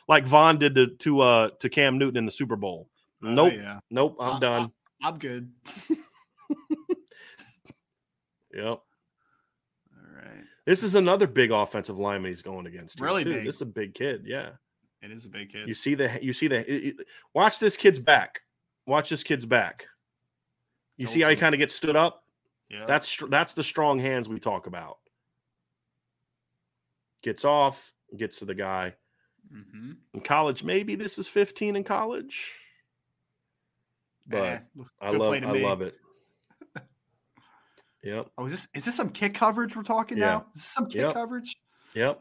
like 0.08 0.28
Von 0.28 0.60
did 0.60 0.76
to 0.76 0.88
to 0.88 1.20
uh 1.22 1.50
to 1.60 1.70
Cam 1.70 1.98
Newton 1.98 2.18
in 2.18 2.26
the 2.26 2.32
Super 2.32 2.56
Bowl. 2.56 2.90
Oh, 3.24 3.30
Nope, 3.30 3.54
yeah. 3.56 3.80
nope, 3.90 4.18
I'm 4.20 4.36
Uh, 4.36 4.40
done. 4.40 4.72
I'm 5.02 5.18
good. 5.18 5.52
Yep. 8.56 8.66
All 8.66 8.84
right. 10.16 10.44
This 10.66 10.84
is 10.84 10.94
another 10.94 11.26
big 11.26 11.50
offensive 11.52 11.98
lineman 11.98 12.30
he's 12.30 12.44
going 12.44 12.68
against. 12.68 13.00
Really 13.00 13.24
too. 13.24 13.34
big. 13.34 13.46
This 13.46 13.56
is 13.56 13.62
a 13.62 13.66
big 13.66 13.96
kid. 13.96 14.26
Yeah. 14.28 14.50
It 15.02 15.10
is 15.12 15.26
a 15.26 15.30
big 15.30 15.52
kid. 15.52 15.68
You 15.68 15.74
see 15.74 15.96
the 15.96 16.20
you 16.22 16.34
see 16.34 16.48
the 16.48 16.60
it- 16.72 17.00
it- 17.00 17.08
watch 17.34 17.58
this 17.58 17.76
kid's 17.76 18.00
back. 18.00 18.42
Watch 18.86 19.10
this 19.10 19.24
kid's 19.24 19.48
back. 19.48 19.88
You 20.98 21.08
see 21.08 21.22
how 21.22 21.32
he 21.32 21.36
kind 21.36 21.56
of 21.56 21.60
gets 21.60 21.74
stood 21.74 21.96
up? 21.96 22.26
yeah. 22.70 22.86
That's 22.86 23.18
that's 23.30 23.56
the 23.56 23.64
strong 23.64 23.98
hands 23.98 24.30
we 24.30 24.40
talk 24.40 24.68
about. 24.68 25.00
Gets 27.24 27.46
off, 27.46 27.94
gets 28.18 28.40
to 28.40 28.46
the 28.46 28.54
guy. 28.56 28.94
hmm 29.52 29.94
In 30.14 30.22
college, 30.22 30.64
maybe 30.64 30.96
this 30.96 31.18
is 31.18 31.28
15 31.30 31.76
in 31.78 31.84
college. 31.84 32.58
But 34.28 34.64
I 35.02 35.10
love 35.12 35.34
I 35.34 35.52
love 35.60 35.82
it. 35.82 35.96
Yep. 38.04 38.28
Oh, 38.38 38.46
is 38.48 38.52
this 38.52 38.68
is 38.76 38.84
this 38.86 38.96
some 38.96 39.10
kick 39.12 39.34
coverage 39.34 39.78
we're 39.78 39.84
talking 39.84 40.18
Yeah. 40.18 40.26
now? 40.26 40.46
Is 40.54 40.62
this 40.62 40.66
some 40.66 40.88
kick 40.88 41.02
Yep. 41.04 41.14
coverage? 41.14 41.56
Yep. 41.94 42.20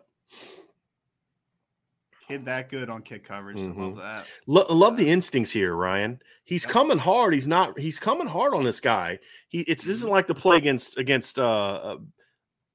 Kid 2.28 2.44
that 2.44 2.68
good 2.68 2.88
on 2.88 3.02
kick 3.02 3.24
coverage. 3.24 3.56
Mm-hmm. 3.58 3.82
love 3.82 3.96
that. 3.96 4.26
Lo- 4.46 4.66
love 4.70 4.96
the 4.96 5.08
instincts 5.10 5.50
here, 5.50 5.74
Ryan. 5.74 6.20
He's 6.44 6.62
Yep. 6.64 6.72
coming 6.72 6.98
hard. 6.98 7.34
He's 7.34 7.48
not. 7.48 7.76
He's 7.78 7.98
coming 7.98 8.28
hard 8.28 8.54
on 8.54 8.62
this 8.62 8.78
guy. 8.78 9.18
He. 9.48 9.62
It's 9.62 9.84
this 9.84 9.96
isn't 9.96 10.10
like 10.10 10.28
the 10.28 10.34
play 10.36 10.56
against 10.56 10.98
against 10.98 11.38
uh, 11.40 11.96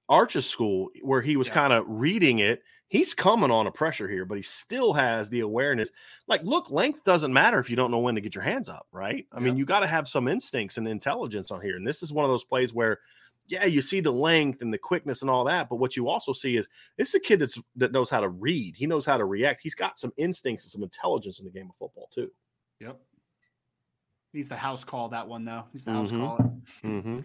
Arch's 0.09 0.49
school 0.49 0.89
where 1.01 1.21
he 1.21 1.37
was 1.37 1.47
Yeah. 1.47 1.53
kind 1.53 1.73
of 1.73 1.85
reading 1.87 2.39
it. 2.39 2.63
He's 2.89 3.13
coming 3.13 3.51
on 3.51 3.67
a 3.67 3.71
pressure 3.71 4.07
here, 4.07 4.23
but 4.23 4.37
he 4.37 4.41
still 4.41 4.93
has 4.93 5.27
the 5.29 5.41
awareness. 5.41 5.91
Like, 6.27 6.41
look, 6.43 6.71
length 6.71 7.03
doesn't 7.03 7.33
matter 7.33 7.59
if 7.59 7.69
you 7.69 7.75
don't 7.75 7.91
know 7.91 7.99
when 7.99 8.15
to 8.15 8.21
get 8.21 8.33
your 8.33 8.45
hands 8.45 8.69
up, 8.69 8.87
right? 8.93 9.25
I 9.33 9.41
mean, 9.41 9.57
you 9.57 9.65
got 9.65 9.81
to 9.81 9.87
have 9.87 10.07
some 10.07 10.29
instincts 10.29 10.77
and 10.77 10.87
intelligence 10.87 11.51
on 11.51 11.61
here. 11.61 11.75
And 11.75 11.85
this 11.85 12.01
is 12.01 12.13
one 12.13 12.23
of 12.23 12.31
those 12.31 12.45
plays 12.45 12.73
where, 12.73 12.99
yeah, 13.47 13.65
you 13.65 13.81
see 13.81 13.99
the 13.99 14.11
length 14.13 14.61
and 14.61 14.73
the 14.73 14.77
quickness 14.77 15.21
and 15.21 15.29
all 15.29 15.43
that, 15.45 15.67
but 15.67 15.77
what 15.77 15.97
you 15.97 16.07
also 16.07 16.31
see 16.31 16.55
is 16.55 16.69
this 16.97 17.09
is 17.09 17.15
a 17.15 17.19
kid 17.19 17.39
that's 17.39 17.59
that 17.75 17.91
knows 17.91 18.09
how 18.09 18.21
to 18.21 18.29
read. 18.29 18.75
He 18.77 18.87
knows 18.87 19.05
how 19.05 19.17
to 19.17 19.25
react. 19.25 19.59
He's 19.61 19.75
got 19.75 19.99
some 19.99 20.13
instincts 20.15 20.63
and 20.63 20.71
some 20.71 20.83
intelligence 20.83 21.39
in 21.39 21.45
the 21.45 21.51
game 21.51 21.69
of 21.69 21.75
football 21.75 22.09
too. 22.13 22.31
Yep. 22.79 22.99
He's 24.33 24.49
the 24.49 24.55
house 24.57 24.83
call 24.85 25.09
that 25.09 25.27
one 25.27 25.43
though. 25.45 25.65
He's 25.73 25.83
the 25.85 25.91
house 25.91 26.11
Mhm. 26.11 26.19
call. 26.19 26.37
Mm-hmm. 26.83 27.19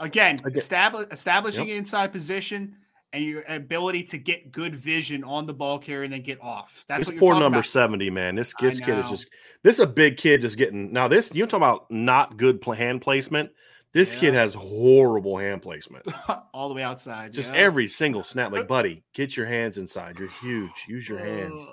Again, 0.00 0.36
Again- 0.44 0.56
establish, 0.56 1.06
establishing 1.10 1.68
Yep. 1.68 1.76
inside 1.78 2.12
position 2.12 2.74
and 3.12 3.24
your 3.24 3.44
ability 3.48 4.04
to 4.04 4.18
get 4.18 4.52
good 4.52 4.74
vision 4.74 5.24
on 5.24 5.46
the 5.46 5.54
ball 5.54 5.78
carrier 5.78 6.04
and 6.04 6.12
then 6.12 6.22
get 6.22 6.40
off. 6.40 6.84
That's 6.88 7.00
This 7.00 7.08
what 7.08 7.18
poor 7.18 7.32
number 7.34 7.58
about. 7.58 7.66
70, 7.66 8.10
man. 8.10 8.34
This, 8.34 8.54
this 8.60 8.80
kid 8.80 8.98
is 8.98 9.10
just 9.10 9.26
this 9.62 9.76
is 9.76 9.80
a 9.80 9.86
big 9.86 10.16
kid 10.16 10.40
just 10.40 10.56
getting 10.56 10.92
now. 10.92 11.08
This 11.08 11.30
you 11.34 11.46
talk 11.46 11.58
about 11.58 11.90
not 11.90 12.36
good 12.36 12.64
hand 12.64 13.02
placement. 13.02 13.50
This 13.92 14.14
kid 14.14 14.34
has 14.34 14.54
horrible 14.54 15.36
hand 15.38 15.62
placement. 15.62 16.06
all 16.54 16.68
the 16.68 16.74
way 16.76 16.82
outside. 16.82 17.32
Just 17.32 17.52
yeah. 17.52 17.60
every 17.60 17.88
single 17.88 18.22
snap. 18.22 18.52
Like, 18.52 18.68
buddy, 18.68 19.02
get 19.14 19.36
your 19.36 19.46
hands 19.46 19.78
inside. 19.78 20.16
You're 20.16 20.30
huge. 20.40 20.70
Use 20.86 21.08
your 21.08 21.18
hands. 21.18 21.68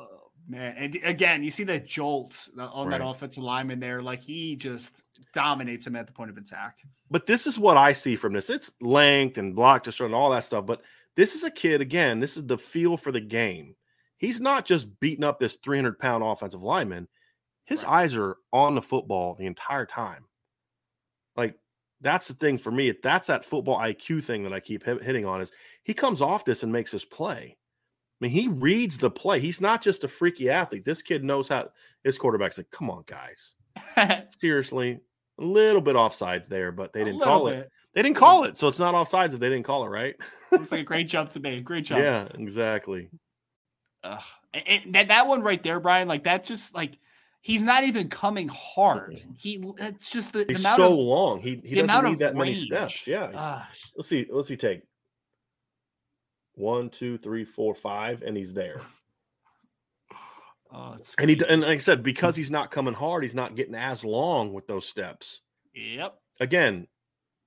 Man. 0.50 0.76
And 0.78 1.00
again, 1.04 1.44
you 1.44 1.52
see 1.52 1.66
that 1.66 1.86
jolt 1.86 2.50
on 2.58 2.90
that 2.90 3.02
offensive 3.04 3.44
lineman 3.44 3.80
there. 3.80 4.02
Like 4.02 4.22
he 4.22 4.56
just 4.56 5.04
dominates 5.34 5.86
him 5.86 5.96
at 5.96 6.08
the 6.08 6.14
point 6.14 6.30
of 6.30 6.38
attack. 6.38 6.80
But 7.12 7.26
this 7.26 7.48
is 7.48 7.60
what 7.60 7.76
I 7.76 7.94
see 7.94 8.16
from 8.16 8.34
this. 8.34 8.50
It's 8.50 8.74
length 8.80 9.38
and 9.38 9.56
block 9.56 9.84
destroy 9.84 10.06
and 10.06 10.16
all 10.16 10.30
that 10.32 10.46
stuff. 10.46 10.66
But 10.66 10.82
this 11.18 11.36
is 11.36 11.44
a 11.44 11.52
kid, 11.52 11.82
again, 11.82 12.20
this 12.20 12.38
is 12.38 12.46
the 12.46 12.58
feel 12.58 12.96
for 12.96 13.12
the 13.12 13.20
game. 13.20 13.76
He's 14.18 14.40
not 14.40 14.66
just 14.66 15.00
beating 15.00 15.24
up 15.26 15.40
this 15.40 15.56
300 15.56 16.00
pound 16.00 16.24
offensive 16.24 16.64
lineman. 16.64 17.08
His 17.66 17.84
Right. 17.84 18.04
eyes 18.04 18.16
are 18.16 18.38
on 18.54 18.76
the 18.76 18.82
football 18.82 19.36
the 19.36 19.46
entire 19.46 19.86
time. 19.86 20.26
Like, 21.36 21.60
that's 22.00 22.28
the 22.30 22.34
thing 22.36 22.58
for 22.58 22.72
me. 22.72 22.94
That's 23.04 23.28
that 23.28 23.44
football 23.44 23.78
IQ 23.78 24.24
thing 24.24 24.44
that 24.44 24.54
I 24.54 24.60
keep 24.60 24.84
hitting 24.84 25.26
on 25.26 25.42
is 25.42 25.52
he 25.84 25.94
comes 25.94 26.22
off 26.22 26.46
this 26.46 26.64
and 26.64 26.72
makes 26.72 26.92
this 26.92 27.04
play. 27.06 27.57
I 28.20 28.26
mean, 28.26 28.32
he 28.32 28.48
reads 28.48 28.98
the 28.98 29.12
play. 29.12 29.40
He's 29.40 29.62
not 29.62 29.82
just 29.82 30.04
a 30.04 30.08
freaky 30.08 30.50
athlete. 30.50 30.86
This 30.86 31.02
kid 31.02 31.24
knows 31.24 31.48
how 31.48 31.70
his 32.04 32.18
quarterback's 32.18 32.58
like, 32.58 32.72
come 32.72 32.90
on, 32.90 33.04
guys. 33.06 33.56
Seriously, 34.30 35.00
a 35.40 35.44
little 35.44 35.82
bit 35.82 35.96
offsides 35.96 36.48
there, 36.48 36.72
but 36.72 36.94
they 36.94 37.04
didn't 37.04 37.22
call 37.22 37.48
it. 37.48 37.70
They 37.94 38.02
didn't 38.02 38.18
call 38.18 38.44
it, 38.44 38.58
so 38.58 38.68
it's 38.68 38.80
not 38.80 38.96
offsides 38.96 39.34
if 39.34 39.40
they 39.40 39.50
didn't 39.50 39.66
call 39.66 39.86
it, 39.86 39.90
right? 39.90 40.16
Looks 40.52 40.72
like 40.72 40.82
a 40.82 40.84
great 40.84 41.08
jump 41.08 41.30
to 41.32 41.40
me. 41.40 41.62
Great 41.62 41.86
jump. 41.86 42.02
Yeah, 42.02 42.28
exactly. 42.34 43.10
Ugh. 44.04 44.22
And- 44.54 44.94
that, 44.96 45.10
that 45.10 45.28
one 45.28 45.42
right 45.42 45.62
there, 45.62 45.80
Brian, 45.80 46.08
like 46.08 46.24
that 46.24 46.44
just 46.44 46.74
like 46.74 46.98
he's 47.42 47.64
not 47.64 47.84
even 47.84 48.10
coming 48.10 48.48
hard. 48.48 49.22
He 49.38 49.64
it's 49.78 50.12
just 50.12 50.34
the, 50.34 50.40
the 50.40 50.54
He's 50.54 50.60
amount 50.62 50.78
so 50.78 50.92
of 50.92 50.98
long. 50.98 51.40
He 51.42 51.62
he 51.64 51.76
doesn't 51.82 52.06
need 52.06 52.20
that 52.20 52.36
many 52.36 52.56
steps. 52.56 53.06
Yeah. 53.06 53.32
Ah, 53.36 53.70
let's 53.96 54.10
see. 54.10 54.26
Let's 54.30 54.48
see. 54.48 54.58
Take 54.58 54.82
one, 56.58 56.90
two, 56.90 57.18
three, 57.18 57.46
four, 57.46 57.74
five, 57.76 58.22
and 58.24 58.36
he's 58.36 58.54
there. 58.54 58.82
oh, 60.72 60.98
And 61.20 61.30
he 61.30 61.40
and 61.48 61.62
like 61.62 61.70
I 61.76 61.78
said, 61.78 62.04
because 62.04 62.36
he's 62.36 62.52
not 62.52 62.72
coming 62.72 62.94
hard, 62.94 63.24
he's 63.24 63.36
not 63.36 63.56
getting 63.56 63.76
as 63.76 64.04
long 64.04 64.54
with 64.54 64.68
those 64.68 64.86
steps. 64.88 65.42
yep. 65.74 66.20
Again, 66.40 66.88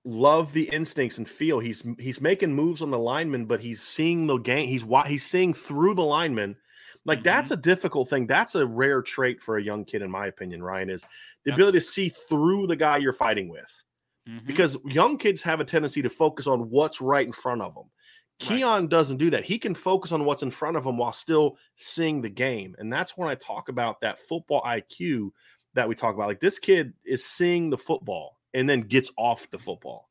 love 0.05 0.53
the 0.53 0.69
instincts 0.71 1.19
and 1.19 1.29
feel. 1.29 1.61
He's 1.61 1.83
he's 1.99 2.21
making 2.21 2.55
moves 2.55 2.83
on 2.83 2.91
the 2.91 2.99
lineman, 2.99 3.47
but 3.47 3.61
he's 3.61 3.83
seeing 3.83 4.27
the 4.27 4.39
game. 4.39 4.69
He's 4.69 4.85
he's 5.07 5.27
seeing 5.27 5.53
through 5.55 5.95
the 5.95 6.03
lineman. 6.03 6.57
Like 7.07 7.23
that's 7.23 7.51
a 7.51 7.57
difficult 7.57 8.11
thing. 8.11 8.27
That's 8.27 8.55
a 8.55 8.67
rare 8.67 9.01
trait 9.03 9.43
for 9.43 9.57
a 9.57 9.63
young 9.63 9.85
kid, 9.85 10.03
in 10.03 10.11
my 10.11 10.27
opinion. 10.27 10.63
Ryan 10.63 10.91
is 10.91 11.03
the 11.45 11.51
Yep. 11.51 11.55
ability 11.55 11.79
to 11.79 11.85
see 11.85 12.09
through 12.11 12.67
the 12.67 12.77
guy 12.77 12.99
you're 12.99 13.13
fighting 13.13 13.49
with. 13.49 13.71
Mhm. 14.29 14.47
because 14.47 14.77
young 14.85 15.17
kids 15.17 15.43
have 15.43 15.61
a 15.61 15.65
tendency 15.65 16.03
to 16.03 16.11
focus 16.11 16.47
on 16.47 16.69
what's 16.69 17.01
right 17.01 17.27
in 17.27 17.33
front 17.33 17.63
of 17.63 17.75
them. 17.75 17.91
Right. 18.49 18.59
Keon 18.59 18.87
doesn't 18.89 19.19
do 19.19 19.31
that. 19.31 19.45
He 19.45 19.59
can 19.59 19.75
focus 19.75 20.13
on 20.13 20.25
what's 20.25 20.43
in 20.43 20.51
front 20.51 20.77
of 20.77 20.85
him 20.87 20.97
while 20.97 21.13
still 21.13 21.57
seeing 21.77 22.23
the 22.23 22.31
game. 22.31 22.75
And 22.79 22.93
that's 22.93 23.17
when 23.17 23.29
I 23.29 23.35
talk 23.35 23.69
about 23.69 24.01
that 24.01 24.19
football 24.19 24.63
IQ 24.63 25.31
that 25.75 25.89
we 25.89 25.95
talk 25.95 26.15
about. 26.15 26.29
Like 26.29 26.41
this 26.41 26.59
kid 26.59 26.95
is 27.05 27.25
seeing 27.25 27.71
the 27.71 27.79
football 27.79 28.39
and 28.55 28.69
then 28.69 28.81
gets 28.81 29.11
off 29.17 29.51
the 29.51 29.59
football. 29.59 30.09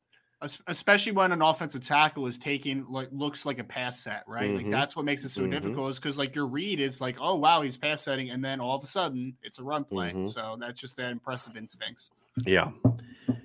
Especially 0.66 1.12
when 1.12 1.32
an 1.32 1.42
offensive 1.42 1.82
tackle 1.84 2.26
is 2.26 2.38
taking 2.38 2.86
like 2.88 3.08
looks 3.12 3.44
like 3.44 3.58
a 3.58 3.64
pass 3.64 4.00
set, 4.00 4.22
right? 4.26 4.54
Like 4.54 4.64
Mhm. 4.64 4.70
that's 4.70 4.96
what 4.96 5.04
makes 5.04 5.22
it 5.22 5.28
so 5.28 5.42
Mhm. 5.42 5.50
difficult 5.50 5.90
is 5.90 5.98
because 5.98 6.16
like 6.18 6.34
your 6.34 6.46
read 6.46 6.80
is 6.80 6.98
like, 6.98 7.16
oh 7.20 7.34
wow, 7.34 7.60
he's 7.60 7.76
pass 7.76 8.00
setting, 8.00 8.30
and 8.30 8.42
then 8.42 8.58
all 8.58 8.74
of 8.74 8.82
a 8.82 8.86
sudden 8.86 9.36
it's 9.42 9.58
a 9.58 9.62
run 9.62 9.84
play. 9.84 10.12
Mhm. 10.12 10.32
So 10.32 10.56
that's 10.58 10.80
just 10.80 10.96
that 10.96 11.12
impressive 11.12 11.58
instincts. 11.58 12.10
Yeah. 12.46 12.70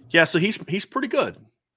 Yeah. 0.09 0.23
So 0.23 0.39
he's 0.39 0.57
he's 0.69 0.85
pretty 0.85 1.09
good, 1.09 1.35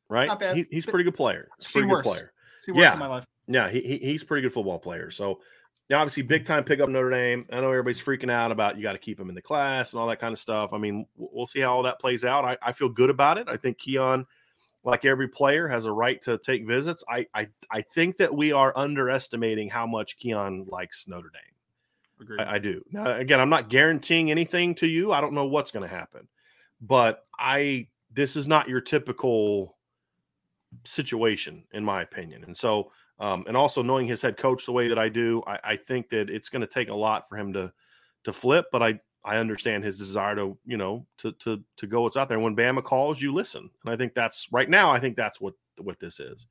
right? 0.08 0.28
Not 0.28 0.38
bad. 0.38 0.56
He, 0.56 0.66
he's 0.70 0.86
a 0.86 0.90
pretty 0.90 1.02
good 1.04 1.16
player. 1.16 1.48
He's 1.58 1.72
pretty 1.72 1.88
good 1.88 2.04
player. 2.04 2.32
Yeah. 2.66 2.92
in 2.92 2.98
my 2.98 3.06
life. 3.06 3.24
Yeah, 3.46 3.70
he, 3.70 3.80
he 3.80 3.98
he's 3.98 4.22
a 4.22 4.26
pretty 4.26 4.42
good 4.42 4.52
football 4.52 4.78
player. 4.78 5.10
So 5.10 5.40
yeah, 5.88 5.98
obviously 5.98 6.22
big 6.22 6.44
time 6.44 6.64
pick 6.64 6.80
up 6.80 6.88
Notre 6.88 7.10
Dame. 7.10 7.46
I 7.50 7.60
know 7.60 7.70
everybody's 7.70 8.00
freaking 8.00 8.30
out 8.30 8.52
about 8.52 8.76
you 8.76 8.82
got 8.82 8.92
to 8.92 8.98
keep 8.98 9.18
him 9.18 9.30
in 9.30 9.34
the 9.34 9.42
class 9.42 9.92
and 9.92 10.00
all 10.00 10.06
that 10.08 10.20
kind 10.20 10.32
of 10.32 10.38
stuff. 10.38 10.74
I 10.74 10.78
mean, 10.78 11.06
we'll 11.16 11.46
see 11.46 11.60
how 11.60 11.74
all 11.74 11.82
that 11.84 11.98
plays 11.98 12.24
out. 12.24 12.44
I, 12.44 12.58
I 12.62 12.72
feel 12.72 12.90
good 12.90 13.08
about 13.08 13.38
it. 13.38 13.48
I 13.48 13.56
think 13.56 13.78
Keon, 13.78 14.26
like 14.84 15.06
every 15.06 15.28
player, 15.28 15.66
has 15.66 15.86
a 15.86 15.92
right 15.92 16.20
to 16.22 16.36
take 16.38 16.66
visits. 16.66 17.02
I 17.08 17.26
I, 17.34 17.48
I 17.70 17.80
think 17.80 18.18
that 18.18 18.34
we 18.34 18.52
are 18.52 18.76
underestimating 18.76 19.70
how 19.70 19.86
much 19.86 20.18
Keon 20.18 20.66
likes 20.68 21.08
Notre 21.08 21.30
Dame. 21.30 21.54
Agreed. 22.20 22.40
I, 22.40 22.54
I 22.56 22.58
do. 22.58 22.82
Now, 22.90 23.16
again, 23.16 23.40
I'm 23.40 23.50
not 23.50 23.70
guaranteeing 23.70 24.30
anything 24.30 24.74
to 24.76 24.86
you. 24.86 25.12
I 25.12 25.22
don't 25.22 25.32
know 25.32 25.46
what's 25.46 25.70
going 25.70 25.88
to 25.88 25.94
happen, 25.94 26.28
but 26.82 27.24
I 27.38 27.86
this 28.12 28.36
is 28.36 28.46
not 28.46 28.68
your 28.68 28.82
typical 28.82 29.77
situation, 30.84 31.64
in 31.72 31.84
my 31.84 32.02
opinion. 32.02 32.44
And 32.44 32.56
so, 32.56 32.90
um, 33.18 33.44
and 33.48 33.56
also 33.56 33.82
knowing 33.82 34.06
his 34.06 34.22
head 34.22 34.36
coach 34.36 34.66
the 34.66 34.72
way 34.72 34.88
that 34.88 34.98
I 34.98 35.08
do, 35.08 35.42
I, 35.46 35.58
I 35.64 35.76
think 35.76 36.08
that 36.10 36.30
it's 36.30 36.48
going 36.48 36.60
to 36.60 36.66
take 36.66 36.88
a 36.88 36.94
lot 36.94 37.28
for 37.28 37.36
him 37.36 37.52
to 37.54 37.72
to 38.24 38.32
flip. 38.32 38.66
But 38.70 38.82
I 38.82 39.00
I 39.24 39.36
understand 39.36 39.84
his 39.84 39.98
desire 39.98 40.36
to 40.36 40.56
you 40.64 40.76
know 40.76 41.06
to 41.18 41.32
to 41.32 41.62
to 41.76 41.86
go 41.86 42.02
what's 42.02 42.16
out 42.16 42.28
there. 42.28 42.38
When 42.40 42.56
Bama 42.56 42.82
calls, 42.82 43.20
you 43.20 43.32
listen, 43.32 43.70
and 43.84 43.92
I 43.92 43.96
think 43.96 44.14
that's 44.14 44.48
right 44.52 44.70
now. 44.70 44.90
I 44.90 45.00
think 45.00 45.16
that's 45.16 45.40
what 45.40 45.54
what 45.80 45.98
this 45.98 46.20
is. 46.20 46.46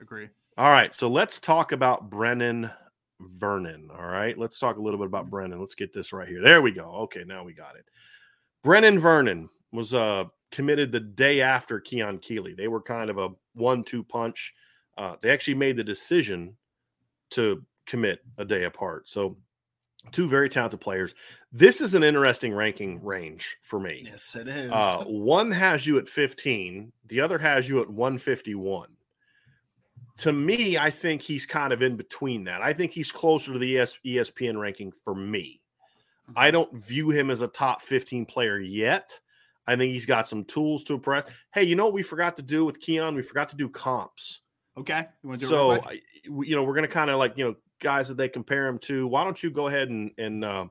Agree. 0.00 0.28
All 0.58 0.70
right, 0.70 0.94
so 0.94 1.08
let's 1.08 1.38
talk 1.38 1.72
about 1.72 2.08
Brenan 2.08 2.72
Vernon. 3.20 3.90
All 3.90 4.06
right, 4.06 4.38
let's 4.38 4.58
talk 4.58 4.78
a 4.78 4.80
little 4.80 4.98
bit 4.98 5.06
about 5.06 5.30
Brenan. 5.30 5.60
Let's 5.60 5.74
get 5.74 5.92
this 5.92 6.12
right 6.12 6.28
here. 6.28 6.42
There 6.42 6.62
we 6.62 6.70
go. 6.70 6.84
Okay, 7.02 7.24
now 7.26 7.44
we 7.44 7.52
got 7.52 7.76
it. 7.76 7.84
Brenan 8.64 8.98
Vernon 8.98 9.50
was 9.72 9.92
uh, 9.92 10.24
committed 10.50 10.92
the 10.92 11.00
day 11.00 11.40
after 11.40 11.80
Keon 11.80 12.18
Keeley. 12.18 12.54
They 12.54 12.68
were 12.68 12.80
kind 12.80 13.10
of 13.10 13.18
a 13.18 13.28
one-two 13.54 14.04
punch. 14.04 14.54
Uh, 14.96 15.16
they 15.20 15.30
actually 15.30 15.54
made 15.54 15.76
the 15.76 15.84
decision 15.84 16.56
to 17.30 17.62
commit 17.86 18.20
a 18.38 18.44
day 18.44 18.64
apart. 18.64 19.08
So, 19.08 19.36
two 20.12 20.28
very 20.28 20.48
talented 20.48 20.80
players. 20.80 21.14
This 21.52 21.80
is 21.80 21.94
an 21.94 22.04
interesting 22.04 22.54
ranking 22.54 23.02
range 23.02 23.56
for 23.62 23.80
me. 23.80 24.06
Yes, 24.08 24.36
it 24.36 24.48
is. 24.48 24.70
Uh, 24.70 25.04
one 25.06 25.50
has 25.50 25.86
you 25.86 25.98
at 25.98 26.08
15, 26.08 26.92
the 27.06 27.20
other 27.20 27.38
has 27.38 27.68
you 27.68 27.80
at 27.80 27.90
151 27.90 28.88
to 30.18 30.32
me, 30.32 30.78
I 30.78 30.90
think 30.90 31.22
he's 31.22 31.44
kind 31.44 31.72
of 31.72 31.82
in 31.82 31.96
between 31.96 32.44
that. 32.44 32.62
I 32.62 32.72
think 32.72 32.92
he's 32.92 33.12
closer 33.12 33.52
to 33.52 33.58
the 33.58 33.78
ES- 33.78 33.98
ESPN 34.04 34.58
ranking 34.58 34.92
for 35.04 35.14
me. 35.14 35.60
I 36.34 36.50
don't 36.50 36.72
view 36.74 37.10
him 37.10 37.30
as 37.30 37.42
a 37.42 37.48
top 37.48 37.82
15 37.82 38.24
player 38.26 38.58
yet. 38.58 39.20
I 39.66 39.76
think 39.76 39.92
he's 39.92 40.06
got 40.06 40.28
some 40.28 40.44
tools 40.44 40.84
to 40.84 40.94
impress. 40.94 41.24
Hey, 41.52 41.64
you 41.64 41.74
know 41.76 41.84
what 41.84 41.94
we 41.94 42.02
forgot 42.02 42.36
to 42.36 42.42
do 42.42 42.64
with 42.64 42.80
Keon? 42.80 43.14
We 43.14 43.22
forgot 43.22 43.48
to 43.50 43.56
do 43.56 43.68
comps. 43.68 44.40
okay. 44.78 45.06
You 45.24 45.38
So, 45.38 45.70
real 45.72 45.82
quick? 45.82 46.02
I- 46.26 46.30
we- 46.30 46.48
you 46.48 46.56
know, 46.56 46.62
we're 46.62 46.74
going 46.74 46.82
to 46.88 46.92
kind 46.92 47.10
of 47.10 47.18
like, 47.18 47.36
you 47.36 47.44
know, 47.44 47.54
guys 47.80 48.08
that 48.08 48.16
they 48.16 48.28
compare 48.28 48.66
him 48.68 48.78
to. 48.80 49.06
Why 49.06 49.24
don't 49.24 49.42
you 49.42 49.50
go 49.50 49.66
ahead 49.68 49.88
and, 49.90 50.10
and 50.18 50.44
uh, 50.44 50.66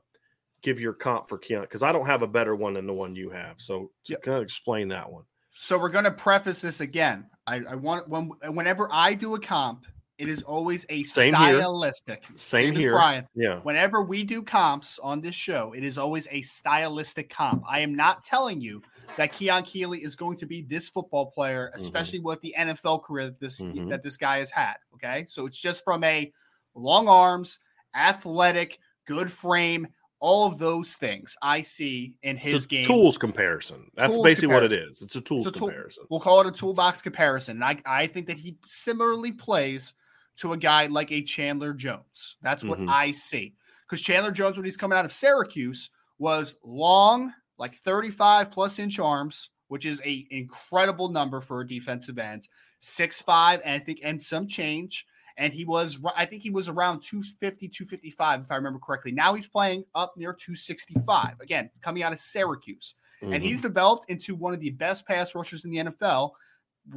give 0.61 0.79
your 0.79 0.93
comp 0.93 1.27
for 1.29 1.37
Keon? 1.37 1.61
Because 1.61 1.83
I 1.83 1.91
don't 1.91 2.05
have 2.05 2.21
a 2.21 2.27
better 2.27 2.55
one 2.55 2.73
than 2.75 2.87
the 2.87 2.93
one 2.93 3.15
you 3.15 3.29
have. 3.31 3.59
So, 3.59 3.91
to 4.05 4.13
Yep. 4.13 4.21
kind 4.23 4.37
of 4.37 4.43
explain 4.43 4.87
that 4.89 5.11
one. 5.11 5.23
So 5.57 5.77
we're 5.79 5.89
going 5.89 6.03
to 6.05 6.11
preface 6.11 6.61
this 6.61 6.81
again. 6.81 7.27
I, 7.47 7.61
I 7.69 7.75
want 7.75 8.09
when 8.09 8.31
whenever 8.49 8.89
I 8.91 9.13
do 9.13 9.35
a 9.35 9.39
comp, 9.39 9.85
it 10.17 10.29
is 10.29 10.43
always 10.43 10.85
a 10.89 11.03
Same 11.03 11.33
here. 11.33 11.59
stylistic. 11.59 12.23
Same 12.35 12.71
as 12.73 12.77
here. 12.77 12.93
Brian. 12.93 13.27
Yeah. 13.35 13.59
Whenever 13.59 14.01
we 14.01 14.23
do 14.23 14.41
comps 14.41 14.97
on 14.99 15.19
this 15.21 15.35
show, 15.35 15.73
it 15.73 15.83
is 15.83 15.97
always 15.97 16.27
a 16.31 16.41
stylistic 16.41 17.29
comp. 17.29 17.63
I 17.67 17.79
am 17.81 17.95
not 17.95 18.23
telling 18.23 18.61
you 18.61 18.81
that 19.17 19.33
Keon 19.33 19.63
Keeley 19.63 20.03
is 20.03 20.15
going 20.15 20.37
to 20.37 20.45
be 20.45 20.61
this 20.61 20.87
football 20.89 21.27
player, 21.31 21.67
Mm-hmm. 21.67 21.79
especially 21.81 22.19
with 22.19 22.39
the 22.41 22.55
NFL 22.57 23.03
career 23.03 23.25
that 23.25 23.39
this 23.39 23.59
Mhm. 23.59 23.89
that 23.89 24.03
this 24.03 24.17
guy 24.17 24.37
has 24.37 24.49
had. 24.51 24.75
Okay, 24.95 25.25
so 25.27 25.45
it's 25.45 25.57
just 25.59 25.83
from 25.83 26.03
a 26.03 26.31
long 26.75 27.07
arms, 27.09 27.59
athletic, 27.95 28.79
good 29.05 29.31
frame, 29.31 29.87
all 30.19 30.47
of 30.47 30.57
those 30.57 30.95
things 30.95 31.35
I 31.41 31.61
see 31.61 32.15
in 32.23 32.37
his 32.37 32.53
It's 32.53 32.65
a 32.65 32.67
game. 32.69 32.83
tools 32.85 33.17
comparison. 33.17 33.91
That's 33.95 34.13
Tools 34.15 34.25
basically 34.25 34.53
what 34.55 34.63
it 34.63 34.71
is. 34.73 35.01
It's 35.01 35.15
a 35.15 35.21
tools 35.21 35.45
It's 35.45 35.55
a 35.55 35.59
tool- 35.59 35.67
comparison. 35.67 36.03
We'll 36.09 36.19
call 36.21 36.41
it 36.41 36.47
a 36.47 36.51
toolbox 36.51 37.01
comparison. 37.01 37.57
And 37.57 37.63
I, 37.65 37.77
I 37.85 38.07
think 38.07 38.27
that 38.27 38.37
he 38.37 38.57
similarly 38.65 39.31
plays 39.33 39.93
to 40.37 40.53
a 40.53 40.57
guy 40.57 40.87
like 40.87 41.11
a 41.11 41.21
Chandler 41.21 41.73
Jones. 41.73 42.37
That's 42.41 42.63
what 42.63 42.79
Mhm. 42.79 42.89
I 42.89 43.11
see. 43.11 43.55
Because 43.87 44.01
Chandler 44.01 44.31
Jones, 44.31 44.57
when 44.57 44.65
he's 44.65 44.77
coming 44.77 44.97
out 44.97 45.05
of 45.05 45.13
Syracuse, 45.13 45.89
was 46.17 46.55
long, 46.63 47.33
like 47.57 47.75
35 47.75 48.51
plus 48.51 48.79
inch 48.79 48.99
arms, 48.99 49.49
which 49.67 49.85
is 49.85 50.01
a 50.03 50.27
incredible 50.31 51.09
number 51.09 51.41
for 51.41 51.61
a 51.61 51.67
defensive 51.67 52.17
end. 52.19 52.47
Six 52.79 53.21
five, 53.21 53.61
and 53.63 53.81
I 53.81 53.83
think 53.83 53.99
and 54.03 54.21
some 54.21 54.47
change. 54.47 55.05
And 55.37 55.53
he 55.53 55.65
was, 55.65 55.99
I 56.15 56.25
think 56.25 56.43
he 56.43 56.49
was 56.49 56.69
around 56.69 57.01
250, 57.01 57.67
255, 57.67 58.41
if 58.43 58.51
I 58.51 58.55
remember 58.55 58.79
correctly. 58.79 59.11
Now 59.11 59.33
he's 59.33 59.47
playing 59.47 59.83
up 59.93 60.15
near 60.15 60.31
265. 60.33 61.39
Again, 61.41 61.69
coming 61.81 62.03
out 62.03 62.13
of 62.13 62.19
Syracuse 62.19 62.95
and 63.21 63.33
Mhm. 63.33 63.41
he's 63.41 63.59
developed 63.59 64.09
into 64.09 64.33
one 64.35 64.53
of 64.53 64.59
the 64.61 64.69
best 64.69 65.05
pass 65.05 65.35
rushers 65.35 65.65
in 65.65 65.71
the 65.71 65.79
NFL 65.79 66.35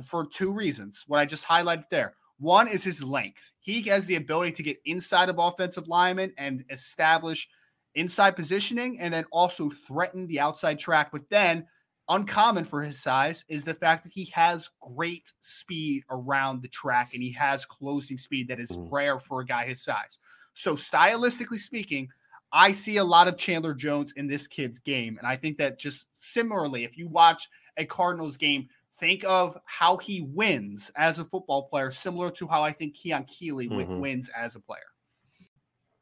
for 0.07 0.25
two 0.27 0.53
reasons. 0.53 1.05
What 1.09 1.19
I 1.19 1.25
just 1.25 1.47
highlighted 1.47 1.89
there. 1.91 2.15
One 2.39 2.69
is 2.69 2.85
his 2.85 3.03
length. 3.03 3.53
He 3.61 3.83
has 3.83 4.07
the 4.07 4.15
ability 4.17 4.53
to 4.53 4.63
get 4.63 4.81
inside 4.85 5.29
of 5.29 5.39
offensive 5.39 5.89
linemen 5.89 6.33
and 6.39 6.65
establish 6.71 7.49
inside 7.95 8.37
positioning 8.37 9.01
and 9.01 9.13
then 9.13 9.25
also 9.33 9.71
threaten 9.71 10.27
the 10.27 10.41
outside 10.41 10.79
track. 10.79 11.11
But 11.11 11.29
then, 11.31 11.67
uncommon 12.09 12.65
for 12.65 12.83
his 12.83 13.03
size 13.03 13.45
is 13.49 13.65
the 13.65 13.75
fact 13.75 14.05
that 14.05 14.13
he 14.13 14.27
has 14.27 14.71
great 14.81 15.33
speed 15.41 16.05
around 16.11 16.63
the 16.63 16.69
track 16.69 17.13
and 17.13 17.23
he 17.23 17.33
has 17.33 17.65
closing 17.65 18.17
speed 18.17 18.49
that 18.49 18.61
is 18.61 18.71
Mhm. 18.71 18.89
rare 18.91 19.19
for 19.19 19.41
a 19.41 19.47
guy 19.47 19.67
his 19.67 19.83
size. 19.83 20.19
So, 20.55 20.75
stylistically 20.75 21.59
speaking, 21.59 22.09
I 22.51 22.73
see 22.73 22.97
a 22.97 23.05
lot 23.05 23.29
of 23.29 23.37
Chandler 23.37 23.75
Jones 23.75 24.13
in 24.13 24.27
this 24.27 24.47
kid's 24.47 24.79
game. 24.79 25.19
And 25.19 25.27
I 25.27 25.37
think 25.37 25.59
that 25.59 25.79
just 25.79 26.07
similarly, 26.15 26.85
if 26.85 26.97
you 26.97 27.09
watch 27.09 27.49
a 27.77 27.85
Cardinals 27.85 28.39
game, 28.39 28.69
think 28.99 29.25
of 29.25 29.57
how 29.65 29.97
he 29.97 30.21
wins 30.21 30.91
as 30.97 31.19
a 31.19 31.25
football 31.25 31.69
player, 31.69 31.91
similar 31.91 32.31
to 32.33 32.47
how 32.47 32.63
I 32.63 32.73
think 32.73 32.95
Keon 32.95 33.25
Keeley 33.25 33.69
Mhm. 33.69 34.01
wins 34.01 34.29
as 34.31 34.57
a 34.57 34.61
player. 34.61 34.81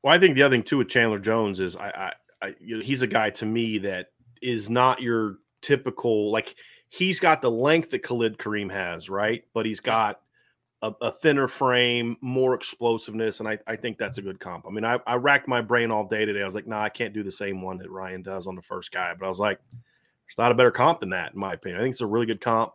Well, 0.03 0.15
I 0.15 0.19
think 0.19 0.35
the 0.35 0.43
other 0.43 0.55
thing 0.55 0.63
too 0.63 0.79
with 0.79 0.89
Chandler 0.89 1.19
Jones 1.19 1.61
is 1.61 1.77
I, 1.77 1.89
I, 1.89 2.13
I 2.47 2.55
you 2.61 2.77
know, 2.77 2.83
he's 2.83 3.03
a 3.03 3.07
guy 3.07 3.31
to 3.31 3.47
me 3.47 3.79
that 3.79 4.13
is 4.41 4.71
not 4.71 5.01
your 5.01 5.39
typical 5.63 6.31
like 6.31 6.55
he's 6.89 7.19
got 7.19 7.43
the 7.43 7.51
length 7.51 7.91
that 7.91 8.03
Khalid 8.03 8.39
Kareem 8.39 8.71
has, 8.71 9.11
right? 9.11 9.45
But 9.53 9.67
he's 9.67 9.81
got 9.81 10.21
a, 10.83 10.93
a 11.01 11.11
thinner 11.11 11.49
frame, 11.49 12.17
more 12.21 12.55
explosiveness, 12.55 13.41
and 13.41 13.49
I, 13.49 13.59
I 13.67 13.77
think 13.77 13.99
that's 13.99 14.19
a 14.19 14.23
good 14.23 14.39
comp. 14.39 14.67
I 14.67 14.71
mean, 14.71 14.85
I, 14.85 14.99
I 15.07 15.15
racked 15.15 15.49
my 15.49 15.61
brain 15.61 15.91
all 15.91 16.07
day 16.07 16.25
today. 16.25 16.43
I 16.43 16.45
was 16.45 16.55
like, 16.55 16.67
nah, 16.67 16.83
I 16.83 16.91
can't 16.91 17.15
do 17.15 17.23
the 17.23 17.31
same 17.31 17.63
one 17.63 17.79
that 17.79 17.91
Ryan 17.91 18.23
does 18.23 18.47
on 18.47 18.55
the 18.55 18.63
first 18.63 18.93
guy. 18.93 19.13
But 19.19 19.25
I 19.25 19.29
was 19.29 19.41
like, 19.41 19.59
there's 19.73 20.39
not 20.39 20.53
a 20.53 20.55
better 20.55 20.71
comp 20.71 21.01
than 21.01 21.11
that, 21.11 21.33
in 21.33 21.41
my 21.41 21.55
opinion. 21.55 21.81
I 21.81 21.85
think 21.85 21.95
it's 21.95 22.03
a 22.03 22.07
really 22.07 22.27
good 22.27 22.41
comp. 22.41 22.75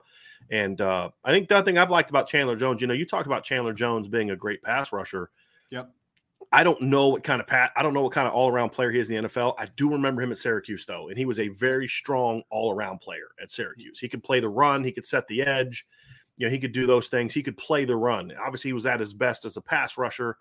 And 0.49 0.79
uh, 0.81 1.09
I 1.23 1.31
think 1.31 1.47
the 1.47 1.61
thing 1.61 1.77
I've 1.77 1.91
liked 1.91 2.09
about 2.09 2.27
Chandler 2.27 2.55
Jones, 2.55 2.81
you 2.81 2.87
know, 2.87 2.93
you 2.93 3.05
talked 3.05 3.27
about 3.27 3.43
Chandler 3.43 3.73
Jones 3.73 4.07
being 4.07 4.31
a 4.31 4.35
great 4.35 4.61
pass 4.61 4.91
rusher. 4.91 5.29
Yep. 5.69 5.91
I 6.53 6.63
don't 6.63 6.81
know 6.81 7.07
what 7.09 7.23
kind 7.23 7.39
of 7.39 7.47
pat. 7.47 7.71
I 7.77 7.83
don't 7.83 7.93
know 7.93 8.01
what 8.01 8.11
kind 8.11 8.27
of 8.27 8.33
all 8.33 8.49
around 8.49 8.71
player 8.71 8.91
he 8.91 8.99
is 8.99 9.09
in 9.09 9.23
the 9.23 9.29
NFL. 9.29 9.53
I 9.57 9.67
do 9.77 9.89
remember 9.89 10.21
him 10.21 10.31
at 10.31 10.37
Syracuse 10.37 10.85
though, 10.85 11.07
and 11.07 11.17
he 11.17 11.25
was 11.25 11.39
a 11.39 11.47
very 11.47 11.87
strong 11.87 12.43
all 12.49 12.73
around 12.73 12.99
player 12.99 13.29
at 13.41 13.51
Syracuse. 13.51 13.99
He 13.99 14.09
could 14.09 14.23
play 14.23 14.41
the 14.41 14.49
run. 14.49 14.83
He 14.83 14.91
could 14.91 15.05
set 15.05 15.27
the 15.27 15.41
edge. 15.41 15.85
You 16.37 16.47
know, 16.47 16.51
he 16.51 16.59
could 16.59 16.73
do 16.73 16.85
those 16.85 17.07
things. 17.07 17.33
He 17.33 17.43
could 17.43 17.57
play 17.57 17.85
the 17.85 17.95
run. 17.95 18.33
Obviously, 18.39 18.69
he 18.69 18.73
was 18.73 18.85
at 18.85 18.99
his 18.99 19.13
best 19.13 19.45
as 19.45 19.55
a 19.55 19.61
pass 19.61 19.97
rusher, 19.97 20.37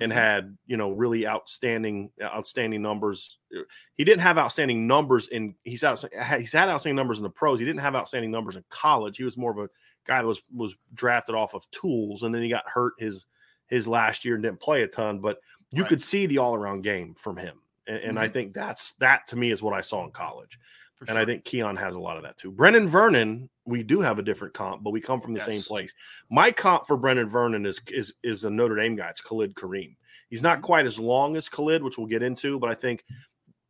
and 0.00 0.12
mm-hmm. 0.12 0.18
had 0.18 0.56
you 0.66 0.76
know 0.76 0.90
really 0.90 1.26
outstanding 1.26 2.10
outstanding 2.22 2.82
numbers. 2.82 3.38
Uh, 3.56 3.62
he 3.96 4.04
didn't 4.04 4.20
have 4.20 4.38
outstanding 4.38 4.86
numbers 4.86 5.28
in. 5.28 5.54
He's 5.64 5.84
out. 5.84 6.04
He's 6.38 6.52
had 6.52 6.68
outstanding 6.68 6.96
numbers 6.96 7.18
in 7.18 7.24
the 7.24 7.30
pros. 7.30 7.58
He 7.58 7.66
didn't 7.66 7.80
have 7.80 7.96
outstanding 7.96 8.30
numbers 8.30 8.56
in 8.56 8.64
college. 8.68 9.16
He 9.16 9.24
was 9.24 9.36
more 9.36 9.50
of 9.50 9.58
a 9.58 9.68
guy 10.06 10.20
that 10.20 10.26
was 10.26 10.42
was 10.54 10.76
drafted 10.94 11.34
off 11.34 11.54
of 11.54 11.70
tools, 11.70 12.22
and 12.22 12.34
then 12.34 12.42
he 12.42 12.48
got 12.48 12.68
hurt 12.68 12.94
his 12.98 13.26
his 13.68 13.88
last 13.88 14.24
year 14.24 14.34
and 14.34 14.44
didn't 14.44 14.60
play 14.60 14.82
a 14.82 14.86
ton, 14.86 15.18
but 15.18 15.38
you 15.72 15.82
Right. 15.82 15.88
could 15.88 16.00
see 16.00 16.26
the 16.26 16.38
all 16.38 16.54
around 16.54 16.82
game 16.82 17.14
from 17.14 17.36
him. 17.36 17.60
And, 17.86 17.96
and 17.98 18.18
I 18.18 18.24
mm-hmm. 18.24 18.32
think 18.32 18.54
that's 18.54 18.92
that 18.94 19.26
to 19.28 19.36
me 19.36 19.50
is 19.50 19.62
what 19.62 19.74
I 19.74 19.80
saw 19.80 20.04
in 20.04 20.12
college. 20.12 20.58
For 20.96 21.04
And 21.08 21.18
I 21.18 21.26
think 21.26 21.44
Keon 21.44 21.76
has 21.76 21.94
a 21.94 22.00
lot 22.00 22.16
of 22.16 22.22
that 22.22 22.38
too. 22.38 22.50
Brenan 22.50 22.88
Vernon, 22.88 23.50
we 23.66 23.82
do 23.82 24.00
have 24.00 24.18
a 24.18 24.22
different 24.22 24.54
comp, 24.54 24.82
but 24.82 24.92
we 24.92 25.00
come 25.00 25.20
from 25.20 25.34
the 25.34 25.40
same 25.40 25.60
place. 25.60 25.92
My 26.30 26.50
comp 26.50 26.86
for 26.86 26.96
Brenan 26.96 27.30
Vernon 27.30 27.66
is 27.66 27.80
is 27.88 28.14
is 28.22 28.44
a 28.44 28.50
Notre 28.50 28.76
Dame 28.76 28.96
guy. 28.96 29.08
It's 29.10 29.20
Khalid 29.20 29.54
Kareem. 29.54 29.94
He's 30.30 30.42
not 30.42 30.60
Mhm. 30.60 30.62
quite 30.62 30.86
as 30.86 30.98
long 30.98 31.36
as 31.36 31.48
Khalid, 31.48 31.82
which 31.82 31.98
we'll 31.98 32.06
get 32.06 32.22
into, 32.22 32.58
but 32.58 32.70
I 32.70 32.74
think 32.74 33.04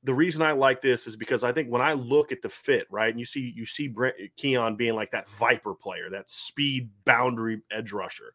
the 0.04 0.14
reason 0.14 0.40
I 0.42 0.52
like 0.52 0.80
this 0.80 1.08
is 1.08 1.16
because 1.16 1.42
I 1.42 1.50
think 1.50 1.68
when 1.68 1.82
I 1.82 1.94
look 1.94 2.30
at 2.30 2.42
the 2.42 2.48
fit, 2.48 2.86
right, 2.90 3.10
and 3.10 3.18
you 3.18 3.26
see 3.26 3.52
you 3.56 3.66
see 3.66 3.88
Brent, 3.88 4.14
Keon 4.36 4.76
being 4.76 4.94
like 4.94 5.10
that 5.10 5.28
Viper 5.28 5.74
player, 5.74 6.08
that 6.10 6.30
speed 6.30 6.90
boundary 7.04 7.60
edge 7.72 7.92
rusher. 7.92 8.34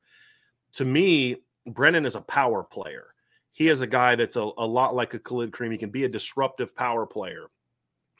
To 0.74 0.86
me, 0.86 1.38
Brenan 1.70 2.06
is 2.06 2.16
a 2.16 2.22
power 2.22 2.62
player. 2.62 3.14
He 3.54 3.70
is 3.70 3.80
a 3.80 3.88
guy 3.88 4.16
that's 4.16 4.36
a, 4.36 4.42
a 4.58 4.68
lot 4.68 4.96
like 4.96 5.14
a 5.14 5.20
Khalid 5.20 5.52
Kareem. 5.52 5.72
He 5.72 5.78
can 5.78 5.92
be 5.92 6.04
a 6.04 6.10
disruptive 6.10 6.76
power 6.76 7.06
player. 7.06 7.48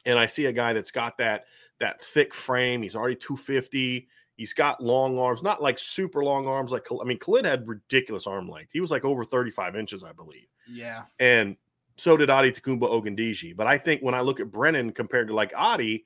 And 0.04 0.18
I 0.18 0.26
see 0.26 0.46
a 0.46 0.52
guy 0.52 0.72
that's 0.72 0.90
got 0.90 1.16
that 1.18 1.44
that 1.80 2.02
thick 2.02 2.34
frame. 2.34 2.82
He's 2.82 2.96
already 2.96 3.16
250. 3.16 4.08
He's 4.36 4.52
got 4.52 4.82
long 4.82 5.18
arms, 5.18 5.42
not 5.42 5.62
like 5.62 5.78
super 5.78 6.24
long 6.24 6.46
arms. 6.46 6.72
Like 6.72 6.86
I 6.90 7.04
mean, 7.04 7.18
Khalid 7.18 7.44
had 7.44 7.68
ridiculous 7.68 8.26
arm 8.26 8.48
length. 8.48 8.70
He 8.72 8.80
was 8.80 8.90
like 8.90 9.04
over 9.04 9.24
35 9.24 9.76
inches, 9.76 10.04
I 10.04 10.12
believe. 10.12 10.46
Yeah. 10.68 11.02
And 11.18 11.56
so 11.96 12.16
did 12.16 12.28
Adetokunbo 12.28 12.82
Ogundeji. 12.82 13.54
But 13.54 13.66
I 13.66 13.78
think 13.78 14.00
when 14.00 14.14
I 14.14 14.20
look 14.20 14.40
at 14.40 14.50
Brenan 14.50 14.94
compared 14.94 15.28
to 15.28 15.34
like 15.34 15.52
Adi, 15.54 16.04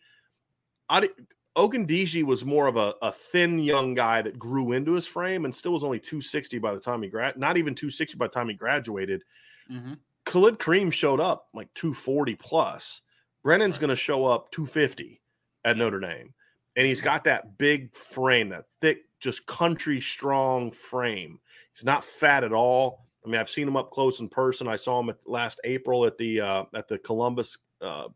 Adi 0.88 1.08
Ogundeji 1.56 2.22
was 2.22 2.44
more 2.44 2.66
of 2.66 2.76
a, 2.76 2.94
a 3.00 3.10
thin 3.10 3.58
young 3.58 3.94
guy 3.94 4.20
that 4.20 4.38
grew 4.38 4.72
into 4.72 4.92
his 4.92 5.06
frame 5.06 5.44
and 5.44 5.54
still 5.54 5.72
was 5.72 5.84
only 5.84 5.98
260 5.98 6.58
by 6.58 6.74
the 6.74 6.80
time 6.80 7.02
he 7.02 7.08
grad 7.08 7.38
not 7.38 7.56
even 7.56 7.74
260 7.74 8.18
by 8.18 8.26
the 8.26 8.32
time 8.32 8.48
he 8.48 8.54
graduated. 8.54 9.24
Mm-hmm. 9.70 9.94
Khalid 10.26 10.58
Kareem 10.58 10.92
showed 10.92 11.20
up 11.20 11.48
like 11.54 11.72
240 11.74 12.34
plus. 12.34 13.00
Brenan's 13.46 13.78
going 13.78 13.90
to 13.90 13.96
show 13.96 14.24
up 14.24 14.50
250 14.50 15.20
at 15.64 15.76
Notre 15.76 16.00
Dame. 16.00 16.34
And 16.74 16.84
he's 16.84 17.00
got 17.00 17.22
that 17.24 17.56
big 17.58 17.94
frame, 17.94 18.48
that 18.48 18.64
thick, 18.80 19.04
just 19.20 19.46
country 19.46 20.00
strong 20.00 20.72
frame. 20.72 21.38
He's 21.72 21.84
not 21.84 22.04
fat 22.04 22.42
at 22.42 22.52
all. 22.52 23.06
I 23.24 23.28
mean, 23.28 23.40
I've 23.40 23.48
seen 23.48 23.68
him 23.68 23.76
up 23.76 23.92
close 23.92 24.18
in 24.18 24.28
person. 24.28 24.66
I 24.66 24.74
saw 24.74 24.98
him 24.98 25.10
at 25.10 25.18
last 25.26 25.60
April 25.62 26.04
at 26.06 26.18
the 26.18 26.40
uh, 26.40 26.64
at 26.74 26.88
the 26.88 26.98
Columbus. 26.98 27.56
Uh, 27.80 28.08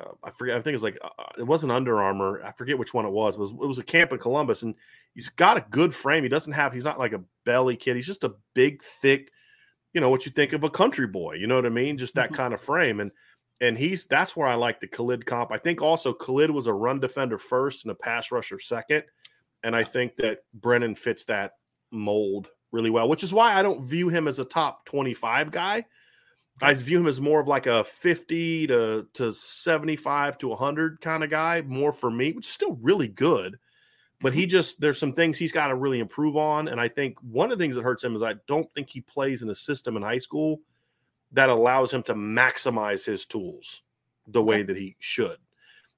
uh, 0.00 0.12
I 0.24 0.30
forget. 0.32 0.56
I 0.56 0.58
think 0.58 0.72
it 0.72 0.76
was 0.76 0.82
like 0.82 0.98
uh, 1.02 1.08
uh, 1.18 1.32
it 1.38 1.44
wasn't 1.44 1.72
Under 1.72 2.00
Armour. 2.02 2.42
I 2.44 2.52
forget 2.52 2.78
which 2.78 2.94
one 2.94 3.06
it 3.06 3.12
was. 3.12 3.36
It 3.36 3.40
was 3.40 3.50
it 3.50 3.56
was 3.56 3.78
a 3.78 3.84
camp 3.84 4.12
in 4.12 4.18
Columbus, 4.18 4.62
and 4.62 4.74
he's 5.14 5.28
got 5.28 5.56
a 5.56 5.66
good 5.70 5.94
frame. 5.94 6.24
He 6.24 6.28
doesn't 6.28 6.52
have. 6.52 6.72
He's 6.72 6.84
not 6.84 6.98
like 6.98 7.12
a 7.12 7.24
belly 7.44 7.76
kid. 7.76 7.96
He's 7.96 8.06
just 8.06 8.24
a 8.24 8.34
big, 8.54 8.82
thick. 8.82 9.30
You 9.92 10.00
know 10.00 10.10
what 10.10 10.26
you 10.26 10.32
think 10.32 10.52
of 10.52 10.62
a 10.62 10.70
country 10.70 11.06
boy. 11.06 11.34
You 11.34 11.46
know 11.46 11.56
what 11.56 11.66
I 11.66 11.70
mean? 11.70 11.98
Just 11.98 12.14
that 12.14 12.26
mm-hmm. 12.26 12.34
kind 12.34 12.54
of 12.54 12.60
frame. 12.60 13.00
And 13.00 13.10
and 13.60 13.76
he's 13.76 14.06
that's 14.06 14.36
where 14.36 14.46
I 14.46 14.54
like 14.54 14.80
the 14.80 14.86
Khalid 14.86 15.26
comp. 15.26 15.52
I 15.52 15.58
think 15.58 15.82
also 15.82 16.12
Khalid 16.12 16.50
was 16.50 16.66
a 16.66 16.72
run 16.72 17.00
defender 17.00 17.38
first 17.38 17.84
and 17.84 17.92
a 17.92 17.94
pass 17.94 18.30
rusher 18.30 18.58
second, 18.58 19.04
and 19.62 19.74
I 19.74 19.84
think 19.84 20.16
that 20.16 20.40
Brenan 20.58 20.96
fits 20.96 21.24
that 21.26 21.52
mold 21.90 22.48
really 22.72 22.90
well, 22.90 23.08
which 23.08 23.22
is 23.22 23.32
why 23.32 23.54
I 23.54 23.62
don't 23.62 23.84
view 23.84 24.08
him 24.08 24.28
as 24.28 24.38
a 24.38 24.44
top 24.44 24.84
25 24.86 25.50
guy. 25.50 25.84
I 26.60 26.74
view 26.74 26.98
him 26.98 27.06
as 27.06 27.20
more 27.20 27.40
of 27.40 27.46
like 27.46 27.66
a 27.66 27.84
50 27.84 28.66
to, 28.66 29.06
to 29.14 29.32
75 29.32 30.38
to 30.38 30.48
100 30.48 31.00
kind 31.00 31.22
of 31.22 31.30
guy, 31.30 31.62
more 31.62 31.92
for 31.92 32.10
me, 32.10 32.32
which 32.32 32.46
is 32.46 32.52
still 32.52 32.76
really 32.82 33.08
good. 33.08 33.56
But 34.20 34.34
he 34.34 34.42
mm-hmm. 34.42 34.48
just, 34.48 34.80
there's 34.80 34.98
some 34.98 35.12
things 35.12 35.38
he's 35.38 35.52
got 35.52 35.68
to 35.68 35.76
really 35.76 36.00
improve 36.00 36.36
on. 36.36 36.68
And 36.68 36.80
I 36.80 36.88
think 36.88 37.16
one 37.20 37.52
of 37.52 37.58
the 37.58 37.62
things 37.62 37.76
that 37.76 37.84
hurts 37.84 38.02
him 38.02 38.16
is 38.16 38.22
I 38.22 38.34
don't 38.48 38.70
think 38.74 38.90
he 38.90 39.00
plays 39.00 39.42
in 39.42 39.50
a 39.50 39.54
system 39.54 39.96
in 39.96 40.02
high 40.02 40.18
school 40.18 40.60
that 41.32 41.50
allows 41.50 41.92
him 41.92 42.02
to 42.04 42.14
maximize 42.14 43.04
his 43.04 43.26
tools 43.26 43.82
the 44.26 44.42
way 44.42 44.62
that 44.62 44.76
he 44.76 44.96
should. 44.98 45.36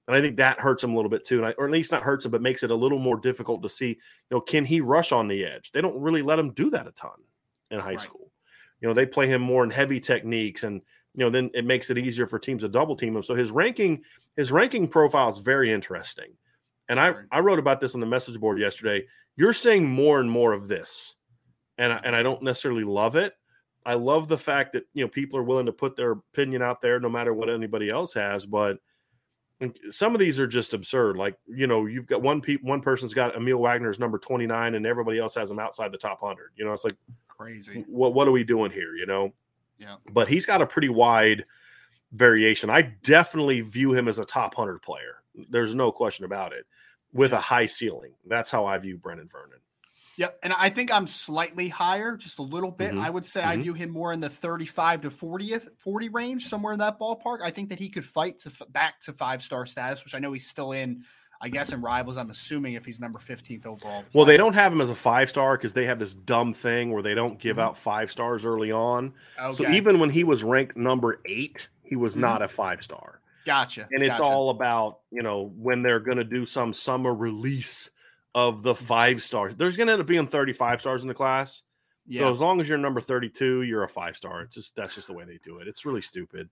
And 0.08 0.16
I 0.16 0.20
think 0.20 0.38
that 0.38 0.58
hurts 0.58 0.82
him 0.82 0.92
a 0.92 0.96
little 0.96 1.10
bit 1.10 1.24
too, 1.24 1.44
I, 1.44 1.52
or 1.52 1.66
at 1.66 1.70
least 1.70 1.92
not 1.92 2.02
hurts 2.02 2.24
him, 2.24 2.32
but 2.32 2.42
makes 2.42 2.62
it 2.62 2.70
a 2.70 2.74
little 2.74 2.98
more 2.98 3.16
difficult 3.16 3.62
to 3.62 3.68
see. 3.68 3.88
You 3.90 3.96
know, 4.32 4.40
can 4.40 4.64
he 4.64 4.80
rush 4.80 5.12
on 5.12 5.28
the 5.28 5.44
edge? 5.44 5.70
They 5.70 5.80
don't 5.80 6.00
really 6.00 6.22
let 6.22 6.38
him 6.38 6.50
do 6.50 6.70
that 6.70 6.88
a 6.88 6.92
ton 6.92 7.12
in 7.70 7.78
high 7.78 7.90
right. 7.90 8.00
school. 8.00 8.32
You 8.80 8.88
know, 8.88 8.94
they 8.94 9.06
play 9.06 9.28
him 9.28 9.42
more 9.42 9.62
in 9.62 9.70
heavy 9.70 10.00
techniques, 10.00 10.64
and 10.64 10.80
you 11.14 11.24
know, 11.24 11.30
then 11.30 11.50
it 11.54 11.64
makes 11.64 11.90
it 11.90 11.98
easier 11.98 12.26
for 12.26 12.38
teams 12.38 12.62
to 12.62 12.68
double 12.68 12.96
team 12.96 13.14
him. 13.14 13.22
So 13.22 13.34
his 13.34 13.50
ranking, 13.50 14.02
his 14.36 14.50
ranking 14.50 14.88
profile 14.88 15.28
is 15.28 15.38
very 15.38 15.72
interesting. 15.72 16.32
And 16.88 16.98
I, 16.98 17.14
I 17.30 17.40
wrote 17.40 17.58
about 17.58 17.80
this 17.80 17.94
on 17.94 18.00
the 18.00 18.06
message 18.06 18.40
board 18.40 18.58
yesterday. 18.58 19.06
You're 19.36 19.52
seeing 19.52 19.88
more 19.88 20.18
and 20.18 20.30
more 20.30 20.52
of 20.52 20.66
this, 20.66 21.14
and 21.78 21.92
I, 21.92 22.00
and 22.02 22.16
I 22.16 22.22
don't 22.22 22.42
necessarily 22.42 22.84
love 22.84 23.16
it. 23.16 23.34
I 23.86 23.94
love 23.94 24.28
the 24.28 24.38
fact 24.38 24.72
that 24.72 24.84
you 24.92 25.04
know 25.04 25.08
people 25.08 25.38
are 25.38 25.42
willing 25.42 25.66
to 25.66 25.72
put 25.72 25.96
their 25.96 26.12
opinion 26.12 26.62
out 26.62 26.80
there, 26.80 27.00
no 27.00 27.08
matter 27.08 27.32
what 27.32 27.48
anybody 27.48 27.88
else 27.88 28.12
has. 28.14 28.46
But 28.46 28.78
some 29.90 30.14
of 30.14 30.20
these 30.20 30.38
are 30.38 30.46
just 30.46 30.74
absurd. 30.74 31.16
Like 31.16 31.36
you 31.46 31.66
know, 31.66 31.86
you've 31.86 32.06
got 32.06 32.22
one 32.22 32.40
pe- 32.40 32.56
one 32.56 32.80
person's 32.80 33.14
got 33.14 33.34
Aamil 33.34 33.58
Wagner's 33.58 33.98
number 33.98 34.18
twenty 34.18 34.46
nine, 34.46 34.74
and 34.74 34.86
everybody 34.86 35.18
else 35.18 35.34
has 35.34 35.50
him 35.50 35.58
outside 35.58 35.92
the 35.92 35.98
top 35.98 36.20
hundred. 36.20 36.50
You 36.56 36.64
know, 36.64 36.72
it's 36.72 36.84
like 36.84 36.96
crazy. 37.28 37.84
What 37.88 38.14
what 38.14 38.28
are 38.28 38.32
we 38.32 38.44
doing 38.44 38.70
here? 38.70 38.94
You 38.96 39.06
know. 39.06 39.32
Yeah. 39.78 39.96
But 40.12 40.28
he's 40.28 40.44
got 40.44 40.60
a 40.60 40.66
pretty 40.66 40.90
wide 40.90 41.44
variation. 42.12 42.68
I 42.68 42.82
definitely 43.02 43.62
view 43.62 43.92
him 43.92 44.08
as 44.08 44.18
a 44.18 44.24
top 44.24 44.54
hundred 44.54 44.82
player. 44.82 45.22
There's 45.48 45.74
no 45.74 45.90
question 45.90 46.26
about 46.26 46.52
it. 46.52 46.66
With 47.12 47.32
yeah. 47.32 47.38
a 47.38 47.40
high 47.40 47.66
ceiling. 47.66 48.12
That's 48.26 48.50
how 48.50 48.66
I 48.66 48.76
view 48.78 48.98
Brenan 48.98 49.30
Vernon. 49.30 49.60
Yep. 50.16 50.38
And 50.42 50.52
I 50.52 50.68
think 50.68 50.92
I'm 50.92 51.06
slightly 51.06 51.68
higher, 51.68 52.16
just 52.16 52.38
a 52.38 52.42
little 52.42 52.70
bit. 52.70 52.90
Mm-hmm. 52.90 53.00
I 53.00 53.10
would 53.10 53.26
say 53.26 53.40
mm-hmm. 53.40 53.48
I 53.48 53.56
view 53.56 53.74
him 53.74 53.90
more 53.90 54.12
in 54.12 54.20
the 54.20 54.28
35 54.28 55.02
to 55.02 55.10
40th, 55.10 55.68
40 55.78 56.08
range, 56.10 56.46
somewhere 56.46 56.72
in 56.72 56.78
that 56.80 56.98
ballpark. 56.98 57.38
I 57.42 57.50
think 57.50 57.68
that 57.70 57.78
he 57.78 57.88
could 57.88 58.04
fight 58.04 58.38
to 58.40 58.52
back 58.70 59.00
to 59.02 59.12
five 59.12 59.42
star 59.42 59.66
status, 59.66 60.04
which 60.04 60.14
I 60.14 60.18
know 60.18 60.32
he's 60.32 60.46
still 60.46 60.72
in, 60.72 61.04
I 61.40 61.48
guess, 61.48 61.72
in 61.72 61.80
rivals. 61.80 62.16
I'm 62.16 62.30
assuming 62.30 62.74
if 62.74 62.84
he's 62.84 63.00
number 63.00 63.18
15th 63.18 63.66
overall. 63.66 64.04
Well, 64.12 64.24
they 64.24 64.36
don't 64.36 64.54
have 64.54 64.72
him 64.72 64.80
as 64.80 64.90
a 64.90 64.94
five 64.94 65.30
star 65.30 65.56
because 65.56 65.72
they 65.72 65.86
have 65.86 65.98
this 65.98 66.14
dumb 66.14 66.52
thing 66.52 66.92
where 66.92 67.02
they 67.02 67.14
don't 67.14 67.38
give 67.38 67.56
mm-hmm. 67.56 67.68
out 67.68 67.78
five 67.78 68.10
stars 68.10 68.44
early 68.44 68.72
on. 68.72 69.14
Okay. 69.40 69.52
So 69.54 69.70
even 69.70 69.98
when 70.00 70.10
he 70.10 70.24
was 70.24 70.44
ranked 70.44 70.76
number 70.76 71.20
eight, 71.24 71.68
he 71.82 71.96
was 71.96 72.12
mm-hmm. 72.12 72.22
not 72.22 72.42
a 72.42 72.48
five 72.48 72.82
star. 72.82 73.20
Gotcha. 73.46 73.88
And 73.90 74.02
it's 74.02 74.18
gotcha. 74.18 74.24
all 74.24 74.50
about, 74.50 74.98
you 75.10 75.22
know, 75.22 75.50
when 75.56 75.82
they're 75.82 76.00
going 76.00 76.18
to 76.18 76.24
do 76.24 76.44
some 76.44 76.74
summer 76.74 77.14
release 77.14 77.90
of 78.34 78.62
the 78.62 78.74
five 78.74 79.22
stars. 79.22 79.56
There's 79.56 79.76
going 79.76 79.88
to 79.88 79.94
end 79.94 80.00
up 80.00 80.06
being 80.06 80.26
35 80.26 80.80
stars 80.80 81.02
in 81.02 81.08
the 81.08 81.14
class. 81.14 81.62
Yeah. 82.06 82.20
So 82.20 82.30
as 82.30 82.40
long 82.40 82.60
as 82.60 82.68
you're 82.68 82.78
number 82.78 83.00
32, 83.00 83.62
you're 83.62 83.84
a 83.84 83.88
five 83.88 84.16
star. 84.16 84.42
It's 84.42 84.54
just 84.54 84.74
that's 84.74 84.94
just 84.94 85.06
the 85.06 85.12
way 85.12 85.24
they 85.24 85.38
do 85.42 85.58
it. 85.58 85.68
It's 85.68 85.84
really 85.84 86.00
stupid. 86.00 86.48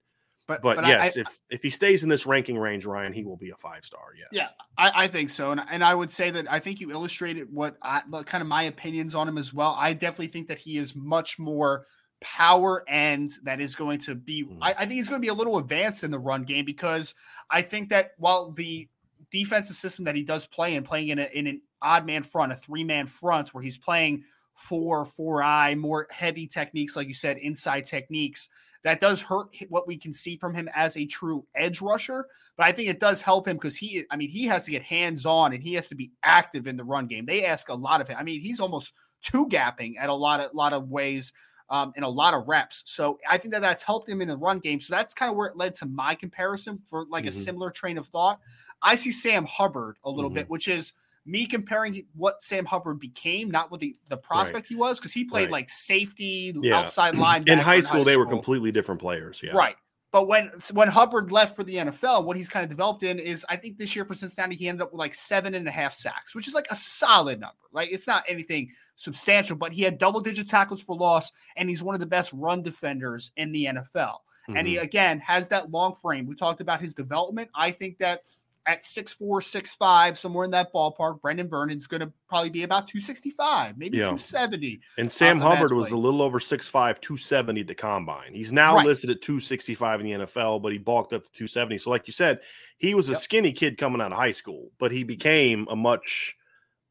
But, 0.47 0.63
but, 0.63 0.77
but 0.77 0.87
yes, 0.87 1.17
I, 1.17 1.21
if 1.21 1.41
if 1.51 1.63
he 1.63 1.69
stays 1.69 2.03
in 2.03 2.09
this 2.09 2.25
ranking 2.25 2.57
range, 2.57 2.87
Ryan, 2.87 3.13
he 3.13 3.23
will 3.23 3.37
be 3.37 3.51
a 3.51 3.57
five 3.57 3.85
star. 3.85 4.15
Yes. 4.17 4.29
Yeah, 4.33 4.49
I, 4.79 5.05
I 5.05 5.09
think 5.09 5.29
so, 5.29 5.51
and 5.51 5.61
and 5.71 5.85
I 5.85 5.95
would 5.95 6.11
say 6.11 6.31
that 6.31 6.51
I 6.51 6.59
think 6.59 6.81
you 6.81 6.91
illustrated 6.91 7.53
what 7.53 7.77
I 7.83 8.01
kind 8.25 8.41
of 8.41 8.49
my 8.49 8.63
opinions 8.63 9.15
on 9.15 9.29
him 9.29 9.37
as 9.37 9.53
well. 9.53 9.77
I 9.79 9.93
definitely 9.93 10.29
think 10.29 10.49
that 10.49 10.59
he 10.59 10.79
is 10.79 10.97
much 10.97 11.39
more 11.39 11.85
power 12.23 12.83
end 12.89 13.33
that 13.43 13.61
is 13.61 13.75
going 13.75 13.99
to 14.01 14.15
be. 14.15 14.45
Mm. 14.45 14.59
I, 14.63 14.71
I 14.71 14.79
think 14.81 14.93
he's 14.93 15.09
going 15.09 15.21
to 15.21 15.25
be 15.25 15.29
a 15.29 15.35
little 15.35 15.59
advanced 15.59 16.03
in 16.03 16.11
the 16.11 16.19
run 16.19 16.45
game 16.45 16.65
because 16.65 17.15
I 17.51 17.61
think 17.61 17.91
that 17.91 18.13
while 18.17 18.51
the 18.51 18.89
defensive 19.31 19.77
system 19.77 20.07
that 20.07 20.15
he 20.15 20.23
does 20.23 20.47
play 20.47 20.75
in, 20.77 20.83
playing 20.83 21.09
in, 21.09 21.19
a, 21.19 21.29
in 21.35 21.47
an 21.47 21.61
odd 21.83 22.07
man 22.07 22.23
front, 22.23 22.53
a 22.53 22.57
three 22.57 22.85
man 22.85 23.07
front, 23.07 23.55
where 23.55 23.63
he's 23.63 23.79
playing 23.79 24.25
four, 24.55 25.05
four 25.05 25.43
eye, 25.43 25.75
more 25.75 26.07
heavy 26.11 26.47
techniques, 26.47 26.97
like 26.97 27.09
you 27.09 27.15
said, 27.15 27.39
inside 27.39 27.87
techniques. 27.87 28.49
That 28.85 29.01
does 29.01 29.21
hurt 29.21 29.49
what 29.69 29.89
we 29.89 29.97
can 29.97 30.15
see 30.15 30.37
from 30.37 30.55
him 30.55 30.69
as 30.75 30.97
a 30.97 31.05
true 31.05 31.45
edge 31.55 31.81
rusher, 31.81 32.27
but 32.57 32.67
I 32.67 32.73
think 32.73 32.89
it 32.89 33.01
does 33.01 33.21
help 33.21 33.49
him 33.49 33.57
because 33.57 33.77
he, 33.77 34.05
I 34.11 34.17
mean, 34.17 34.31
he 34.31 34.45
has 34.47 34.65
to 34.65 34.71
get 34.71 34.83
hands 34.83 35.27
on 35.27 35.53
and 35.53 35.63
he 35.63 35.75
has 35.75 35.89
to 35.89 35.97
be 35.97 36.13
active 36.23 36.67
in 36.69 36.77
the 36.77 36.85
run 36.85 37.07
game. 37.07 37.27
They 37.27 37.45
ask 37.45 37.69
a 37.69 37.75
lot 37.75 38.01
of 38.01 38.09
him. 38.09 38.17
I 38.19 38.23
mean, 38.23 38.41
he's 38.41 38.61
almost 38.61 38.93
two 39.21 39.47
gapping 39.49 39.95
at 39.99 40.09
a 40.09 40.15
lot 40.15 40.41
of 40.41 40.55
lot 40.55 40.73
of 40.73 40.89
ways 40.89 41.33
um, 41.71 41.93
in 41.97 42.03
a 42.03 42.09
lot 42.09 42.35
of 42.35 42.49
reps. 42.49 42.83
So 42.87 43.19
I 43.29 43.39
think 43.39 43.53
that 43.53 43.63
that's 43.63 43.83
helped 43.83 44.09
him 44.09 44.21
in 44.21 44.29
the 44.29 44.37
run 44.37 44.59
game. 44.59 44.81
So 44.81 44.95
that's 44.95 45.15
kind 45.15 45.31
of 45.31 45.37
where 45.37 45.49
it 45.49 45.57
led 45.57 45.75
to 45.77 45.87
my 45.87 46.15
comparison 46.15 46.81
for 46.87 47.05
like 47.07 47.23
mm-hmm. 47.23 47.29
a 47.29 47.33
similar 47.33 47.71
train 47.71 47.99
of 47.99 48.07
thought. 48.07 48.41
I 48.81 48.95
see 48.95 49.11
Sam 49.11 49.45
Hubbard 49.45 49.97
a 50.05 50.11
little 50.11 50.31
mm-hmm. 50.31 50.37
bit, 50.37 50.51
which 50.51 50.69
is 50.69 50.93
me 51.29 51.47
comparing 51.47 52.03
what 52.17 52.43
Sam 52.43 52.65
Hubbard 52.65 52.99
became, 52.99 53.51
not 53.51 53.71
what 53.71 53.81
the, 53.81 53.95
the 54.09 54.17
prospect 54.17 54.55
right. 54.55 54.67
he 54.67 54.75
was, 54.75 54.99
because 54.99 55.13
he 55.13 55.25
played 55.25 55.45
right. 55.45 55.51
like 55.51 55.71
safety, 55.71 56.55
yeah. 56.61 56.79
outside 56.79 57.15
line. 57.15 57.45
In 57.47 57.59
high 57.59 57.81
school, 57.81 57.99
high 57.99 58.05
they 58.05 58.13
school. 58.13 58.25
were 58.25 58.31
completely 58.31 58.73
different 58.73 59.01
players. 59.01 59.41
Yeah. 59.45 59.53
Right. 59.53 59.77
But 60.11 60.27
when 60.27 60.51
when 60.73 60.89
Hubbard 60.89 61.31
left 61.31 61.55
for 61.55 61.65
the 61.65 61.77
NFL, 61.77 62.25
what 62.25 62.37
he's 62.37 62.49
kind 62.49 62.65
of 62.65 62.71
developed 62.71 63.03
in 63.03 63.19
is 63.19 63.45
I 63.51 63.57
think 63.57 63.77
this 63.77 63.95
year 63.95 64.07
for 64.07 64.15
Cincinnati, 64.15 64.57
he 64.57 64.67
ended 64.67 64.81
up 64.81 64.93
with 64.93 64.99
like 64.99 65.15
seven 65.15 65.55
and 65.55 65.69
a 65.69 65.71
half 65.71 65.93
sacks, 65.93 66.35
which 66.35 66.49
is 66.49 66.55
like 66.55 66.67
a 66.71 66.77
solid 66.77 67.39
number. 67.39 67.55
Like 67.73 67.93
it's 67.93 68.07
not 68.07 68.25
anything 68.27 68.71
substantial, 68.97 69.55
but 69.55 69.75
he 69.75 69.83
had 69.83 69.99
double 69.99 70.23
digit 70.23 70.49
tackles 70.49 70.81
for 70.81 70.97
loss, 70.97 71.31
and 71.57 71.69
he's 71.69 71.83
one 71.83 71.95
of 71.95 72.01
the 72.01 72.07
best 72.07 72.33
run 72.33 72.63
defenders 72.63 73.33
in 73.37 73.53
the 73.53 73.67
NFL. 73.67 74.17
Mm-hmm. 74.49 74.57
And 74.57 74.67
he 74.67 74.77
mm-hmm. 74.77 74.85
again 74.85 75.19
has 75.21 75.49
that 75.49 75.71
long 75.71 75.95
frame. 75.95 76.27
We 76.27 76.37
talked 76.37 76.63
about 76.63 76.81
his 76.81 76.95
development. 76.95 77.51
I 77.55 77.71
think 77.71 77.99
that 77.99 78.23
at 78.69 78.85
six 78.85 79.13
four, 79.13 79.41
six 79.41 79.75
five, 79.75 80.19
somewhere 80.19 80.45
in 80.45 80.51
that 80.51 80.73
ballpark, 80.73 81.21
Brenan 81.21 81.49
Vernon's 81.49 81.87
going 81.87 82.03
to 82.03 82.13
probably 82.29 82.51
be 82.51 82.63
about 82.63 82.87
265, 82.87 83.79
maybe 83.79 83.97
yeah. 83.97 84.05
270. 84.05 84.81
And 84.99 85.11
Sam 85.11 85.41
uh, 85.41 85.49
Hubbard 85.49 85.73
was 85.73 85.91
a 85.91 85.97
little 85.97 86.21
over 86.21 86.39
6'5, 86.39 86.71
270 86.71 87.63
at 87.63 87.67
the 87.67 87.75
combine. 87.75 88.35
He's 88.35 88.53
now 88.53 88.77
right. 88.77 88.87
listed 88.87 89.11
at 89.11 89.23
265 89.23 90.01
in 90.01 90.07
the 90.07 90.27
NFL, 90.27 90.63
but 90.63 90.73
he 90.73 90.79
bulked 90.79 91.15
up 91.15 91.25
to 91.25 91.33
270. 91.33 91.79
So, 91.79 91.91
like 91.91 92.07
you 92.07 92.13
said, 92.13 92.41
he 92.77 92.95
was 92.95 93.09
a 93.09 93.13
yep. 93.13 93.21
skinny 93.21 93.53
kid 93.53 93.79
coming 93.79 94.03
out 94.03 94.13
of 94.13 94.19
high 94.19 94.33
school, 94.33 94.71
but 94.79 94.93
he 94.93 95.03
became 95.03 95.67
a 95.71 95.77
much 95.77 96.37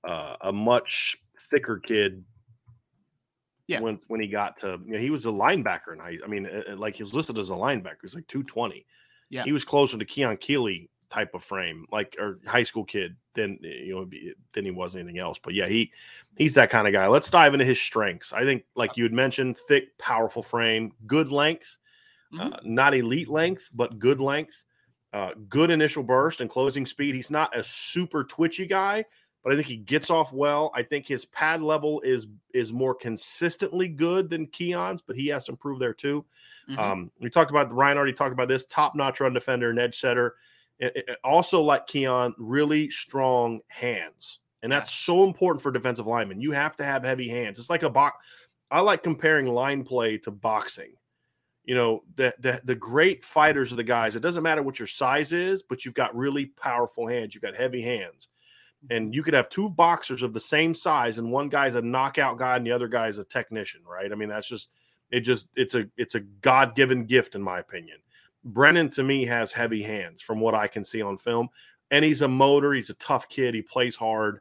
uh, 0.04 0.36
a 0.42 0.52
much 0.52 1.16
thicker 1.50 1.78
kid 1.78 2.24
yeah. 3.68 3.80
when 3.80 4.00
when 4.08 4.20
he 4.20 4.28
got 4.28 4.58
to 4.58 4.80
you 4.86 4.94
know 4.94 5.00
he 5.00 5.10
was 5.10 5.26
a 5.26 5.30
linebacker 5.30 5.92
and 5.92 6.02
I 6.02 6.18
I 6.24 6.28
mean 6.28 6.46
uh, 6.46 6.72
uh, 6.72 6.76
like 6.76 6.96
he's 6.96 7.14
listed 7.14 7.38
as 7.38 7.50
a 7.50 7.54
linebacker 7.54 7.98
he's 8.02 8.16
like 8.16 8.28
220 8.28 8.86
yeah 9.30 9.44
he 9.44 9.52
was 9.52 9.66
closer 9.66 9.98
to 9.98 10.06
Keon 10.06 10.38
Keeley 10.38 10.90
type 11.10 11.34
of 11.34 11.44
frame, 11.44 11.86
like 11.92 12.16
or 12.20 12.40
high 12.46 12.64
school 12.64 12.84
kid, 12.84 13.16
than 13.34 13.60
you 13.62 13.96
know 13.96 14.10
than 14.54 14.66
he 14.66 14.72
was 14.72 14.96
anything 14.96 15.20
else. 15.20 15.40
But 15.42 15.54
yeah, 15.54 15.68
he 15.68 15.92
he's 16.36 16.54
that 16.56 16.70
kind 16.70 16.88
of 16.88 16.94
guy. 16.94 17.08
Let's 17.08 17.30
dive 17.30 17.54
into 17.54 17.66
his 17.66 17.80
strengths. 17.80 18.34
I 18.34 18.44
think, 18.44 18.64
like 18.76 18.98
you 18.98 19.04
had 19.04 19.14
mentioned, 19.14 19.58
thick, 19.58 19.98
powerful 19.98 20.42
frame, 20.42 20.92
good 21.06 21.32
length, 21.32 21.78
mm-hmm. 22.34 22.54
uh, 22.54 22.58
not 22.64 22.94
elite 22.94 23.30
length, 23.30 23.70
but 23.74 24.00
good 24.00 24.20
length, 24.20 24.66
uh, 25.14 25.32
good 25.50 25.72
initial 25.72 26.04
burst 26.04 26.42
and 26.42 26.50
closing 26.50 26.86
speed. 26.86 27.16
He's 27.16 27.32
not 27.32 27.56
a 27.56 27.64
super 27.64 28.24
twitchy 28.24 28.66
guy, 28.66 29.06
but 29.44 29.54
I 29.54 29.56
think 29.56 29.68
he 29.68 29.78
gets 29.78 30.10
off 30.10 30.34
well. 30.34 30.72
I 30.76 30.84
think 30.84 31.08
his 31.08 31.26
pad 31.26 31.62
level 31.62 32.02
is 32.02 32.28
is 32.54 32.74
more 32.74 32.94
consistently 32.94 33.88
good 33.88 34.30
than 34.30 34.48
Keon's, 34.48 35.02
but 35.02 35.16
he 35.16 35.28
has 35.28 35.46
to 35.46 35.52
improve 35.52 35.80
there 35.80 35.94
too. 35.94 36.26
Mm-hmm. 36.70 36.80
Um, 36.80 37.12
we 37.22 37.30
talked 37.30 37.52
about 37.52 37.72
Ryan 37.72 37.98
already 37.98 38.14
talked 38.14 38.34
about 38.34 38.50
this 38.50 38.66
top 38.66 38.96
notch 38.96 39.22
run 39.22 39.34
defender 39.34 39.70
and 39.70 39.80
edge 39.80 40.00
setter. 40.00 40.36
It, 40.80 40.96
it, 40.96 41.18
also, 41.24 41.62
like 41.62 41.88
Keon, 41.88 42.34
really 42.38 42.90
strong 42.90 43.62
hands, 43.68 44.40
and 44.62 44.72
that's 44.72 44.94
so 44.94 45.24
important 45.24 45.62
for 45.62 45.72
defensive 45.72 46.08
linemen. 46.08 46.42
You 46.42 46.52
have 46.52 46.76
to 46.78 46.84
have 46.84 47.04
heavy 47.04 47.28
hands. 47.28 47.60
It's 47.60 47.70
like 47.70 47.84
a 47.84 47.90
box. 47.90 48.24
I 48.70 48.82
like 48.82 49.02
comparing 49.02 49.48
line 49.48 49.84
play 49.84 50.18
to 50.20 50.32
boxing. 50.32 50.92
You 51.64 51.76
know, 51.76 52.04
the, 52.16 52.34
the 52.40 52.62
the 52.64 52.76
great 52.76 53.24
fighters 53.24 53.74
are 53.74 53.78
the 53.78 53.84
guys. 53.84 54.16
It 54.16 54.22
doesn't 54.22 54.44
matter 54.44 54.64
what 54.64 54.80
your 54.80 54.88
size 54.88 55.34
is, 55.34 55.64
but 55.64 55.84
you've 55.84 55.94
got 55.94 56.16
really 56.16 56.46
powerful 56.46 57.08
hands. 57.08 57.34
You've 57.34 57.44
got 57.44 57.56
heavy 57.56 57.82
hands 57.82 58.28
and 58.90 59.14
you 59.14 59.24
could 59.24 59.34
have 59.34 59.50
two 59.50 59.70
boxers 59.70 60.24
of 60.24 60.34
the 60.34 60.40
same 60.40 60.74
size 60.74 61.18
and 61.18 61.32
one 61.32 61.50
guy's 61.50 61.76
a 61.76 61.82
knockout 61.82 62.38
guy 62.38 62.56
and 62.56 62.66
the 62.66 62.72
other 62.72 62.88
guy's 62.88 63.18
a 63.18 63.24
technician 63.24 63.82
right 63.88 64.12
i 64.12 64.16
mean 64.16 64.30
that's 64.30 64.48
just 64.48 64.70
it 65.12 65.22
just 65.22 65.48
it's 65.56 65.76
a 65.76 65.86
it's 65.98 66.16
a 66.16 66.20
god-given 66.20 67.06
gift 67.06 67.36
in 67.36 67.42
my 67.42 67.60
opinion 67.60 67.98
brenan 68.52 68.90
to 68.90 69.04
me 69.04 69.26
has 69.26 69.52
heavy 69.52 69.82
hands 69.82 70.22
from 70.22 70.40
what 70.40 70.56
i 70.56 70.68
can 70.68 70.84
see 70.84 71.02
on 71.02 71.18
film 71.18 71.50
and 71.92 72.04
he's 72.04 72.22
a 72.22 72.28
motor 72.28 72.74
he's 72.74 72.90
a 72.90 72.96
tough 72.96 73.28
kid 73.30 73.54
he 73.54 73.62
plays 73.62 73.96
hard 73.96 74.40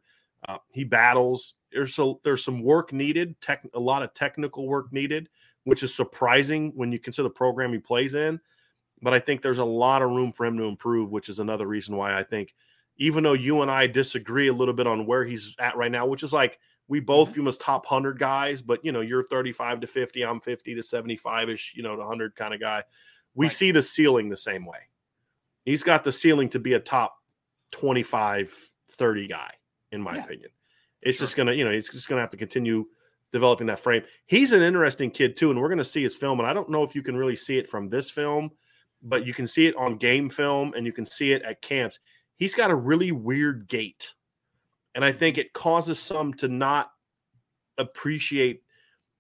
uh, 0.49 0.59
he 0.71 0.85
battles 0.85 1.55
there's 1.73 1.99
a, 1.99 2.15
there's 2.23 2.45
some 2.45 2.63
work 2.63 2.93
needed 2.93 3.39
tech, 3.41 3.67
a 3.75 3.81
lot 3.81 4.03
of 4.03 4.13
technical 4.15 4.67
work 4.67 4.93
needed 4.93 5.29
which 5.65 5.83
is 5.83 5.95
surprising 5.95 6.73
when 6.77 6.93
you 6.93 6.99
consider 6.99 7.25
the 7.25 7.31
program 7.31 7.73
he 7.73 7.79
plays 7.79 8.15
in 8.15 8.41
but 9.03 9.13
i 9.13 9.19
think 9.19 9.43
there's 9.43 9.59
a 9.59 9.65
lot 9.65 10.03
of 10.03 10.11
room 10.11 10.33
for 10.33 10.47
him 10.47 10.57
to 10.57 10.65
improve 10.65 11.11
which 11.11 11.29
is 11.29 11.41
another 11.41 11.67
reason 11.67 11.97
why 11.97 12.17
i 12.17 12.23
think 12.23 12.55
even 12.99 13.23
though 13.23 13.35
you 13.35 13.63
and 13.63 13.71
I 13.71 13.87
disagree 13.87 14.49
a 14.49 14.53
little 14.53 14.75
bit 14.75 14.87
on 14.87 15.07
where 15.07 15.25
he's 15.25 15.55
at 15.59 15.77
right 15.77 15.91
now, 15.91 16.07
which 16.07 16.23
is 16.23 16.33
like 16.33 16.59
we 16.89 17.01
both 17.01 17.29
mm-hmm. 17.29 17.35
view 17.35 17.43
him 17.43 17.49
as 17.49 17.59
top 17.59 17.85
100 17.85 18.19
guys, 18.19 18.63
but 18.63 18.85
you 18.85 18.93
know, 18.93 19.01
you're 19.01 19.25
35 19.25 19.81
to 19.81 19.87
50, 19.87 20.23
I'm 20.23 20.41
50 20.41 20.75
to 20.75 20.83
75 20.83 21.51
ish, 21.51 21.75
you 21.77 21.83
know, 21.83 21.95
to 21.95 22.01
100 22.01 22.35
kind 22.37 22.55
of 22.55 22.61
guy. 22.61 22.83
We 23.37 23.47
right. 23.47 23.53
see 23.53 23.71
the 23.71 23.83
ceiling 23.83 24.29
the 24.29 24.37
same 24.37 24.67
way. 24.67 24.79
He's 25.65 25.85
got 25.85 26.03
the 26.03 26.11
ceiling 26.11 26.49
to 26.51 26.59
be 26.59 26.73
a 26.73 26.81
top 26.81 27.17
25, 27.73 28.53
30 28.93 29.29
guy, 29.29 29.53
in 29.93 30.01
my 30.01 30.17
yeah. 30.17 30.25
opinion. 30.25 30.51
It's 31.03 31.19
sure. 31.19 31.27
just 31.27 31.37
going 31.37 31.47
to, 31.47 31.55
you 31.55 31.65
know, 31.65 31.71
he's 31.71 31.89
just 31.89 32.09
going 32.09 32.19
to 32.19 32.23
have 32.23 32.31
to 32.31 32.37
continue 32.37 32.87
developing 33.31 33.69
that 33.69 33.79
frame. 33.79 34.03
He's 34.27 34.51
an 34.51 34.63
interesting 34.63 35.13
kid, 35.13 35.37
too, 35.37 35.53
and 35.53 35.61
we're 35.61 35.69
going 35.69 35.79
to 35.79 35.85
see 35.85 36.03
his 36.03 36.17
film. 36.17 36.41
And 36.41 36.49
I 36.49 36.53
don't 36.53 36.71
know 36.71 36.83
if 36.83 36.95
you 36.97 37.03
can 37.03 37.17
really 37.17 37.37
see 37.37 37.59
it 37.59 37.69
from 37.69 37.89
this 37.89 38.11
film, 38.11 38.51
but 39.03 39.25
you 39.27 39.33
can 39.33 39.47
see 39.47 39.67
it 39.67 39.77
on 39.77 39.97
game 39.97 40.29
film 40.29 40.73
and 40.75 40.85
you 40.85 40.93
can 40.93 41.07
see 41.07 41.33
it 41.33 41.43
at 41.43 41.63
camps 41.63 42.01
he's 42.37 42.55
got 42.55 42.71
a 42.71 42.75
really 42.75 43.13
weird 43.13 43.69
gait. 43.69 44.15
And 44.95 45.05
I 45.05 45.13
think 45.13 45.37
it 45.37 45.53
causes 45.53 45.99
some 45.99 46.33
to 46.35 46.49
not 46.49 46.91
appreciate 47.77 48.63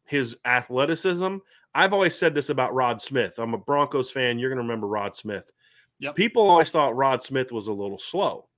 his 0.04 0.36
athleticism. 0.44 1.36
I've 1.76 1.92
always 1.92 2.18
said 2.18 2.34
this 2.34 2.48
about 2.48 2.74
Rod 2.74 3.02
Smith. 3.02 3.38
I'm 3.38 3.52
a 3.52 3.58
Broncos 3.58 4.10
fan. 4.10 4.38
You're 4.38 4.48
going 4.48 4.56
to 4.56 4.62
remember 4.62 4.86
Rod 4.86 5.14
Smith. 5.14 5.52
Yep. 5.98 6.14
People 6.14 6.48
always 6.48 6.70
thought 6.70 6.96
Rod 6.96 7.22
Smith 7.22 7.52
was 7.52 7.68
a 7.68 7.72
little 7.72 7.98
slow. 7.98 8.48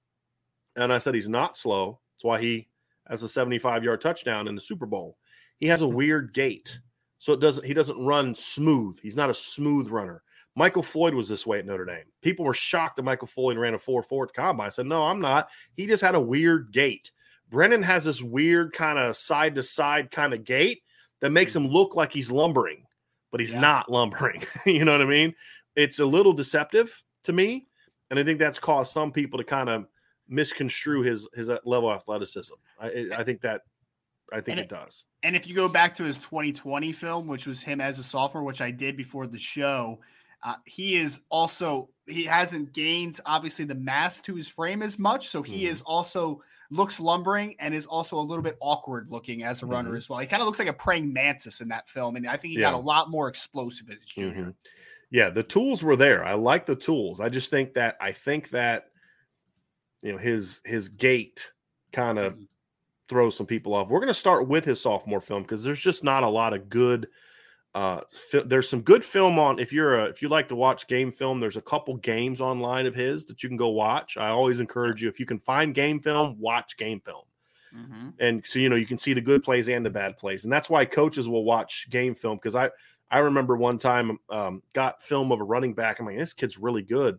And 0.76 0.92
I 0.92 0.98
said 0.98 1.14
he's 1.14 1.28
not 1.28 1.56
slow. 1.56 1.98
That's 2.14 2.24
why 2.24 2.40
he 2.40 2.68
has 3.08 3.24
a 3.24 3.28
75 3.28 3.82
yard 3.82 4.00
touchdown 4.00 4.46
in 4.46 4.54
the 4.54 4.60
Super 4.60 4.86
Bowl. 4.86 5.18
He 5.56 5.66
has 5.66 5.82
a 5.82 5.84
mm-hmm. 5.84 5.96
weird 5.96 6.32
gait. 6.32 6.78
So 7.18 7.32
it 7.32 7.40
doesn't 7.40 7.66
he 7.66 7.74
doesn't 7.74 7.98
run 7.98 8.36
smooth. 8.36 9.00
He's 9.00 9.16
not 9.16 9.30
a 9.30 9.34
smooth 9.34 9.88
runner. 9.88 10.22
Michael 10.54 10.82
Floyd 10.82 11.14
was 11.14 11.28
this 11.28 11.44
way 11.44 11.58
at 11.58 11.66
Notre 11.66 11.84
Dame. 11.84 12.04
People 12.22 12.44
were 12.44 12.54
shocked 12.54 12.96
that 12.96 13.04
Michael 13.04 13.26
Floyd 13.26 13.58
ran 13.58 13.74
a 13.74 13.78
4 13.78 14.04
4 14.04 14.24
at 14.26 14.34
combine. 14.34 14.66
I 14.68 14.70
said, 14.70 14.86
no, 14.86 15.02
I'm 15.02 15.20
not. 15.20 15.48
He 15.74 15.86
just 15.86 16.02
had 16.02 16.14
a 16.14 16.20
weird 16.20 16.72
gait. 16.72 17.10
Brenan 17.50 17.82
has 17.82 18.04
this 18.04 18.22
weird 18.22 18.72
kind 18.72 18.98
of 18.98 19.16
side 19.16 19.56
to 19.56 19.62
side 19.64 20.12
kind 20.12 20.32
of 20.32 20.44
gait 20.44 20.82
that 21.20 21.32
makes 21.32 21.52
mm-hmm. 21.52 21.66
him 21.66 21.72
look 21.72 21.96
like 21.96 22.12
he's 22.12 22.30
lumbering, 22.30 22.84
but 23.30 23.40
he's 23.40 23.54
yeah. 23.54 23.60
not 23.60 23.90
lumbering. 23.90 24.42
you 24.66 24.84
know 24.84 24.92
what 24.92 25.02
I 25.02 25.06
mean? 25.06 25.34
It's 25.76 25.98
a 25.98 26.06
little 26.06 26.32
deceptive 26.32 27.02
to 27.24 27.32
me. 27.32 27.66
And 28.10 28.18
I 28.18 28.24
think 28.24 28.38
that's 28.38 28.58
caused 28.58 28.92
some 28.92 29.12
people 29.12 29.38
to 29.38 29.44
kind 29.44 29.68
of 29.68 29.86
misconstrue 30.28 31.02
his 31.02 31.28
his 31.34 31.48
uh, 31.48 31.58
level 31.64 31.90
of 31.90 31.96
athleticism. 31.96 32.54
I, 32.80 33.06
I 33.16 33.24
think 33.24 33.40
that 33.42 33.62
I 34.32 34.40
think 34.40 34.58
it, 34.58 34.62
it, 34.62 34.68
does. 34.68 35.04
And 35.22 35.36
if 35.36 35.46
you 35.46 35.54
go 35.54 35.68
back 35.68 35.94
to 35.96 36.04
his 36.04 36.18
2020 36.18 36.92
film, 36.92 37.26
which 37.26 37.46
was 37.46 37.62
him 37.62 37.80
as 37.80 37.98
a 37.98 38.02
sophomore, 38.02 38.42
which 38.44 38.60
I 38.60 38.70
did 38.70 38.96
before 38.96 39.26
the 39.26 39.38
show, 39.38 39.98
uh, 40.42 40.54
he 40.64 40.96
is 40.96 41.20
also 41.30 41.88
he 42.06 42.24
hasn't 42.24 42.72
gained 42.72 43.20
obviously 43.26 43.64
the 43.64 43.74
mass 43.74 44.20
to 44.22 44.34
his 44.34 44.48
frame 44.48 44.82
as 44.82 44.98
much, 44.98 45.28
so 45.28 45.42
he 45.42 45.64
mm-hmm. 45.64 45.72
is 45.72 45.82
also 45.82 46.40
looks 46.70 47.00
lumbering 47.00 47.56
and 47.58 47.74
is 47.74 47.86
also 47.86 48.18
a 48.18 48.20
little 48.20 48.42
bit 48.42 48.56
awkward 48.60 49.08
looking 49.10 49.42
as 49.42 49.60
a 49.60 49.64
mm-hmm. 49.64 49.72
runner 49.72 49.96
as 49.96 50.08
well. 50.08 50.18
He 50.18 50.26
kind 50.26 50.40
of 50.40 50.46
looks 50.46 50.58
like 50.58 50.68
a 50.68 50.72
praying 50.72 51.12
mantis 51.12 51.60
in 51.60 51.68
that 51.68 51.88
film, 51.88 52.16
and 52.16 52.28
I 52.28 52.36
think 52.36 52.52
he 52.52 52.60
yeah. 52.60 52.70
got 52.70 52.74
a 52.74 52.78
lot 52.78 53.10
more 53.10 53.28
explosive 53.28 53.90
as 53.90 53.96
a 53.96 54.06
junior. 54.06 54.42
Mm-hmm. 54.42 54.50
Yeah, 55.10 55.30
the 55.30 55.42
tools 55.42 55.82
were 55.82 55.96
there. 55.96 56.24
I 56.24 56.34
like 56.34 56.66
the 56.66 56.76
tools. 56.76 57.20
I 57.20 57.28
just 57.30 57.50
think 57.50 57.74
that 57.74 57.96
I 58.00 58.12
think 58.12 58.50
that 58.50 58.90
you 60.02 60.12
know 60.12 60.18
his 60.18 60.60
his 60.64 60.88
gait 60.88 61.52
kind 61.92 62.18
of 62.18 62.34
mm-hmm. 62.34 62.44
throws 63.08 63.36
some 63.36 63.46
people 63.46 63.74
off. 63.74 63.88
We're 63.88 64.00
going 64.00 64.08
to 64.08 64.14
start 64.14 64.46
with 64.46 64.64
his 64.64 64.80
sophomore 64.80 65.20
film 65.20 65.42
because 65.42 65.64
there's 65.64 65.80
just 65.80 66.04
not 66.04 66.22
a 66.22 66.28
lot 66.28 66.52
of 66.52 66.68
good 66.68 67.08
uh, 67.74 68.00
there's 68.46 68.68
some 68.68 68.80
good 68.80 69.04
film 69.04 69.38
on 69.38 69.58
if 69.58 69.72
you're 69.72 70.00
a, 70.00 70.04
if 70.04 70.22
you 70.22 70.28
like 70.28 70.48
to 70.48 70.56
watch 70.56 70.86
game 70.86 71.12
film. 71.12 71.38
There's 71.38 71.56
a 71.56 71.62
couple 71.62 71.96
games 71.96 72.40
online 72.40 72.86
of 72.86 72.94
his 72.94 73.24
that 73.26 73.42
you 73.42 73.48
can 73.48 73.58
go 73.58 73.68
watch. 73.68 74.16
I 74.16 74.28
always 74.30 74.60
encourage 74.60 75.02
you 75.02 75.08
if 75.08 75.20
you 75.20 75.26
can 75.26 75.38
find 75.38 75.74
game 75.74 76.00
film, 76.00 76.36
watch 76.38 76.76
game 76.76 77.00
film. 77.00 77.24
Mm-hmm. 77.76 78.08
And 78.20 78.42
so 78.46 78.58
you 78.58 78.70
know 78.70 78.76
you 78.76 78.86
can 78.86 78.96
see 78.96 79.12
the 79.12 79.20
good 79.20 79.42
plays 79.42 79.68
and 79.68 79.84
the 79.84 79.90
bad 79.90 80.16
plays, 80.16 80.44
and 80.44 80.52
that's 80.52 80.70
why 80.70 80.86
coaches 80.86 81.28
will 81.28 81.44
watch 81.44 81.86
game 81.90 82.14
film 82.14 82.38
because 82.38 82.54
I 82.54 82.70
I 83.10 83.18
remember 83.18 83.56
one 83.56 83.78
time 83.78 84.18
um, 84.30 84.62
got 84.72 85.02
film 85.02 85.30
of 85.30 85.40
a 85.40 85.44
running 85.44 85.74
back. 85.74 86.00
I'm 86.00 86.06
like, 86.06 86.16
this 86.16 86.32
kid's 86.32 86.58
really 86.58 86.82
good, 86.82 87.18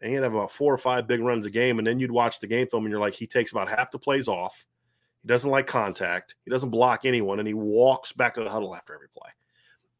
and 0.00 0.10
he'd 0.10 0.22
have 0.22 0.34
about 0.34 0.50
four 0.50 0.72
or 0.72 0.78
five 0.78 1.06
big 1.06 1.20
runs 1.20 1.44
a 1.44 1.50
game, 1.50 1.78
and 1.78 1.86
then 1.86 2.00
you'd 2.00 2.10
watch 2.10 2.40
the 2.40 2.46
game 2.46 2.66
film, 2.66 2.86
and 2.86 2.90
you're 2.90 3.00
like, 3.00 3.14
he 3.14 3.26
takes 3.26 3.52
about 3.52 3.68
half 3.68 3.90
the 3.90 3.98
plays 3.98 4.28
off. 4.28 4.64
He 5.20 5.28
doesn't 5.28 5.50
like 5.50 5.66
contact. 5.66 6.34
He 6.46 6.50
doesn't 6.50 6.70
block 6.70 7.04
anyone, 7.04 7.38
and 7.38 7.46
he 7.46 7.54
walks 7.54 8.12
back 8.12 8.34
to 8.34 8.42
the 8.42 8.50
huddle 8.50 8.74
after 8.74 8.94
every 8.94 9.08
play 9.08 9.30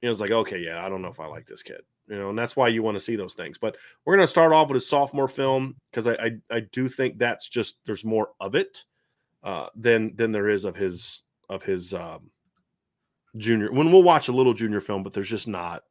it 0.02 0.08
was 0.08 0.20
like, 0.20 0.30
okay, 0.30 0.58
yeah, 0.58 0.84
I 0.84 0.88
don't 0.88 1.00
know 1.00 1.08
if 1.08 1.20
I 1.20 1.26
like 1.26 1.46
this 1.46 1.62
kid, 1.62 1.80
you 2.08 2.18
know, 2.18 2.30
and 2.30 2.38
that's 2.38 2.56
why 2.56 2.68
you 2.68 2.82
want 2.82 2.96
to 2.96 3.00
see 3.00 3.16
those 3.16 3.34
things. 3.34 3.56
But 3.56 3.76
we're 4.04 4.16
going 4.16 4.26
to 4.26 4.30
start 4.30 4.52
off 4.52 4.68
with 4.68 4.76
a 4.76 4.84
sophomore 4.84 5.28
film 5.28 5.76
because 5.90 6.06
I, 6.06 6.14
I, 6.14 6.30
I 6.50 6.60
do 6.72 6.88
think 6.88 7.18
that's 7.18 7.48
just 7.48 7.76
there's 7.86 8.04
more 8.04 8.30
of 8.40 8.54
it 8.54 8.84
uh, 9.42 9.68
than 9.76 10.14
than 10.16 10.32
there 10.32 10.48
is 10.48 10.64
of 10.64 10.76
his 10.76 11.22
of 11.48 11.62
his 11.62 11.94
um, 11.94 12.30
junior. 13.36 13.72
When 13.72 13.92
we'll 13.92 14.02
watch 14.02 14.28
a 14.28 14.32
little 14.32 14.54
junior 14.54 14.80
film, 14.80 15.02
but 15.02 15.12
there's 15.12 15.30
just 15.30 15.48
not 15.48 15.84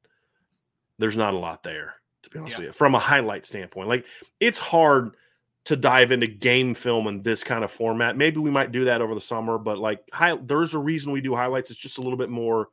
there's 1.00 1.18
not 1.18 1.34
a 1.34 1.38
lot 1.38 1.64
there 1.64 1.96
to 2.24 2.30
be 2.30 2.40
honest 2.40 2.54
yeah. 2.54 2.60
with 2.60 2.66
you 2.68 2.72
from 2.74 2.96
a 2.96 3.00
highlight 3.00 3.46
standpoint. 3.46 3.88
Like 3.88 4.06
it's 4.40 4.60
hard 4.60 5.16
to 5.64 5.76
dive 5.76 6.12
into 6.12 6.28
game 6.28 6.74
film 6.74 7.08
in 7.08 7.22
this 7.22 7.44
kind 7.44 7.64
of 7.64 7.72
format. 7.72 8.18
Maybe 8.18 8.40
we 8.40 8.50
might 8.50 8.72
do 8.72 8.86
that 8.86 9.02
over 9.02 9.14
the 9.14 9.22
summer, 9.22 9.58
but 9.58 9.78
like 9.78 10.04
high, 10.12 10.36
there's 10.36 10.74
a 10.74 10.80
reason 10.80 11.12
we 11.12 11.22
do 11.22 11.36
highlights. 11.36 11.72
It's 11.72 11.80
just 11.80 11.98
a 11.98 12.02
little 12.02 12.18
bit 12.18 12.30
more 12.30 12.70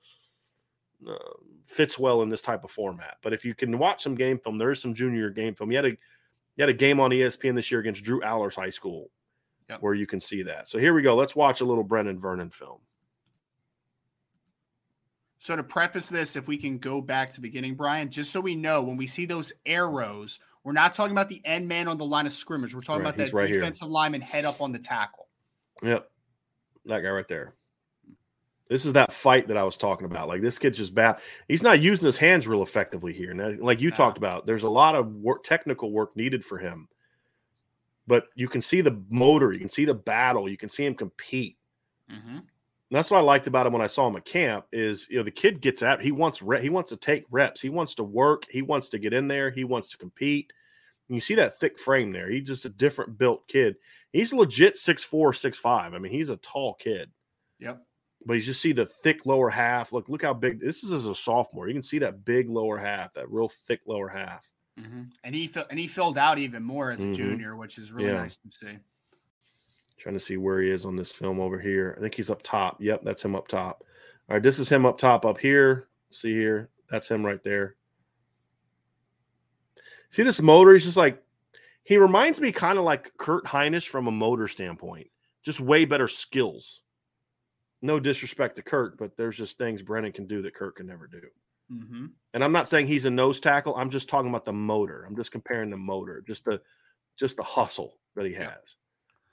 uh, 1.07 1.15
fits 1.65 1.99
well 1.99 2.23
in 2.23 2.29
this 2.29 2.43
type 2.43 2.65
of 2.65 2.71
format. 2.71 3.19
But 3.23 3.33
if 3.33 3.45
you 3.45 3.55
can 3.55 3.79
watch 3.79 4.03
some 4.03 4.15
game 4.15 4.39
film, 4.39 4.59
there 4.59 4.71
is 4.71 4.81
some 4.81 4.95
junior 4.95 5.31
game 5.31 5.55
film. 5.55 5.71
You 5.71 5.77
had 5.77 5.85
a 5.85 5.91
you 5.91 6.63
had 6.63 6.69
a 6.69 6.75
game 6.75 6.99
on 6.99 7.11
ESPN 7.11 7.55
this 7.55 7.71
year 7.71 7.81
against 7.81 8.03
Drew 8.03 8.21
Allar's 8.21 8.57
high 8.57 8.71
school 8.71 9.11
yep. 9.69 9.81
where 9.81 9.95
you 9.95 10.07
can 10.07 10.21
see 10.21 10.43
that. 10.43 10.69
So 10.69 10.79
here 10.79 10.93
we 10.93 11.03
go. 11.03 11.15
Let's 11.15 11.37
watch 11.37 11.61
a 11.61 11.65
little 11.65 11.85
Brenan 11.85 12.19
Vernon 12.19 12.51
film. 12.51 12.79
So 15.39 15.55
to 15.55 15.63
preface 15.63 16.09
this, 16.09 16.35
if 16.35 16.49
we 16.49 16.57
can 16.57 16.79
go 16.79 17.01
back 17.01 17.31
to 17.31 17.37
the 17.37 17.43
beginning, 17.43 17.77
Brian, 17.77 18.11
just 18.11 18.33
so 18.33 18.41
we 18.41 18.57
know, 18.57 18.83
when 18.83 18.97
we 18.97 19.07
see 19.07 19.25
those 19.25 19.53
arrows, 19.67 20.41
we're 20.65 20.73
not 20.73 20.95
talking 20.95 21.13
about 21.13 21.29
the 21.29 21.41
end 21.45 21.69
man 21.69 21.87
on 21.87 21.97
the 21.97 22.05
line 22.05 22.27
of 22.27 22.33
scrimmage. 22.33 22.75
We're 22.75 22.81
talking 22.81 23.05
right, 23.05 23.15
about 23.15 23.25
that 23.25 23.33
right 23.33 23.49
defensive 23.49 23.87
here. 23.87 23.93
lineman 23.93 24.21
head 24.21 24.45
up 24.45 24.61
on 24.61 24.73
the 24.73 24.81
tackle. 24.81 25.29
Yep, 25.83 26.11
that 26.87 27.01
guy 27.01 27.11
right 27.11 27.29
there. 27.29 27.55
This 28.69 28.85
is 28.85 28.93
that 28.93 29.13
fight 29.13 29.49
that 29.49 29.57
I 29.57 29.63
was 29.63 29.79
talking 29.79 30.05
about. 30.05 30.29
Like 30.29 30.43
this 30.43 30.59
kid's 30.59 30.77
just 30.77 30.95
bad. 30.95 31.21
He's 31.49 31.63
not 31.63 31.81
using 31.81 32.05
his 32.05 32.19
hands 32.19 32.47
real 32.47 32.63
effectively 32.63 33.15
here. 33.15 33.33
Now, 33.33 33.55
like 33.59 33.81
you 33.81 33.91
talked 33.91 34.19
about, 34.19 34.47
there's 34.47 34.65
a 34.65 34.71
lot 34.71 34.95
of 34.95 35.15
work, 35.15 35.43
technical 35.43 35.91
work 35.91 36.15
needed 36.17 36.45
for 36.45 36.59
him. 36.59 36.89
But 38.07 38.25
you 38.35 38.49
can 38.49 38.61
see 38.61 38.83
the 38.83 39.03
motor, 39.11 39.53
you 39.53 39.59
can 39.59 39.71
see 39.71 39.87
the 39.87 39.95
battle, 39.95 40.49
you 40.49 40.59
can 40.59 40.69
see 40.69 40.85
him 40.85 40.95
compete. 40.95 41.57
Mm-hmm. 42.11 42.39
that's 42.91 43.11
what 43.11 43.19
I 43.19 43.23
liked 43.23 43.49
about 43.49 43.67
him 43.67 43.75
when 43.75 43.83
I 43.83 43.87
saw 43.87 44.09
him 44.09 44.17
at 44.17 44.25
camp. 44.25 44.65
Is 44.73 45.07
you 45.11 45.19
know 45.19 45.23
the 45.23 45.31
kid 45.31 45.61
gets 45.61 45.83
out. 45.83 46.03
He 46.03 46.13
wants 46.13 46.41
re- 46.41 46.61
he 46.61 46.71
wants 46.71 46.91
to 46.91 46.97
take 46.97 47.25
reps. 47.31 47.61
He 47.61 47.69
wants 47.69 47.95
to 47.97 48.03
work. 48.03 48.45
He 48.51 48.63
wants 48.63 48.89
to 48.91 48.99
get 48.99 49.13
in 49.13 49.29
there. 49.29 49.51
He 49.51 49.65
wants 49.65 49.91
to 49.91 49.99
compete. 49.99 50.53
And 51.09 51.15
you 51.15 51.21
see 51.21 51.35
that 51.35 51.61
thick 51.61 51.79
frame 51.79 52.13
there. 52.13 52.31
He's 52.31 52.47
just 52.47 52.65
a 52.65 52.71
different 52.71 53.19
built 53.19 53.47
kid. 53.47 53.77
He's 54.13 54.33
legit 54.33 54.79
six 54.79 55.05
four, 55.05 55.35
six 55.35 55.59
five. 55.59 55.93
I 55.93 55.99
mean, 55.99 56.13
he's 56.13 56.31
a 56.31 56.37
tall 56.37 56.75
kid. 56.75 57.11
Yep 57.61 57.83
but 58.29 58.35
you 58.35 58.43
just 58.43 58.61
see 58.61 58.73
the 58.73 58.85
thick 58.85 59.25
lower 59.25 59.49
half. 59.49 59.91
Look, 59.91 60.11
look 60.11 60.21
how 60.21 60.35
big 60.35 60.61
this 60.61 60.85
is 60.85 60.93
as 60.93 61.07
a 61.07 61.15
sophomore. 61.15 61.67
You 61.67 61.73
can 61.73 61.83
see 61.83 61.99
that 62.01 62.27
big 62.27 62.51
lower 62.51 62.77
half, 62.77 63.15
that 63.15 63.31
real 63.31 63.49
thick 63.49 63.81
lower 63.87 64.07
half. 64.07 64.47
Mm-hmm. 64.79 65.05
And 65.25 65.35
he 65.35 65.51
and 65.71 65.79
he 65.79 65.87
filled 65.87 66.19
out 66.19 66.39
even 66.39 66.63
more 66.63 66.91
as 66.91 67.01
a 67.01 67.05
mm-hmm. 67.05 67.15
junior, 67.15 67.57
which 67.57 67.79
is 67.79 67.91
really 67.91 68.11
yeah. 68.11 68.19
nice 68.19 68.37
to 68.37 68.51
see. 68.51 68.77
Trying 69.97 70.15
to 70.17 70.21
see 70.21 70.37
where 70.37 70.61
he 70.61 70.69
is 70.69 70.85
on 70.85 70.95
this 70.95 71.11
film 71.11 71.41
over 71.41 71.59
here. 71.59 71.95
I 71.97 72.03
think 72.03 72.15
he's 72.15 72.29
up 72.29 72.43
top. 72.43 72.77
Yep, 72.83 73.01
that's 73.03 73.25
him 73.25 73.35
up 73.35 73.49
top. 73.49 73.83
All 74.29 74.35
right, 74.35 74.43
this 74.43 74.59
is 74.59 74.69
him 74.69 74.85
up 74.85 74.99
top 74.99 75.25
up 75.25 75.39
here. 75.39 75.89
See 76.11 76.35
here, 76.35 76.69
that's 76.91 77.11
him 77.11 77.25
right 77.25 77.43
there. 77.43 77.77
See 80.11 80.23
this 80.23 80.43
motor? 80.43 80.75
He's 80.75 80.85
just 80.85 80.99
like 80.99 81.23
he 81.83 81.97
reminds 81.97 82.43
me 82.43 82.53
kind 82.53 82.77
of 82.77 82.85
like 82.85 83.11
Kurt 83.17 83.47
Hinish 83.47 83.89
from 83.89 84.07
a 84.07 84.13
motor 84.13 84.49
standpoint. 84.49 85.09
Just 85.43 85.61
way 85.61 85.87
better 85.87 86.09
skills. 86.09 86.83
No 87.81 88.01
disrespect 88.01 88.57
to 88.57 88.63
Kurt, 88.63 88.99
but 88.99 89.17
there's 89.17 89.37
just 89.37 89.59
things 89.59 89.83
Brenan 89.83 90.15
can 90.15 90.27
do 90.27 90.43
that 90.43 90.55
Kurt 90.55 90.77
can 90.77 90.87
never 90.87 91.07
do. 91.07 91.23
Mm-hmm. 91.73 92.07
And 92.35 92.45
I'm 92.45 92.53
not 92.53 92.69
saying 92.69 92.87
he's 92.87 93.05
a 93.05 93.11
nose 93.11 93.41
tackle. 93.41 93.77
I'm 93.77 93.91
just 93.91 94.09
talking 94.09 94.31
about 94.31 94.45
the 94.45 94.53
motor. 94.53 95.05
I'm 95.07 95.17
just 95.17 95.33
comparing 95.33 95.71
the 95.71 95.77
motor, 95.77 96.25
just 96.27 96.45
the 96.45 96.61
just 97.19 97.37
the 97.37 97.43
hustle 97.43 97.99
that 98.17 98.27
he 98.27 98.33
has. 98.35 98.77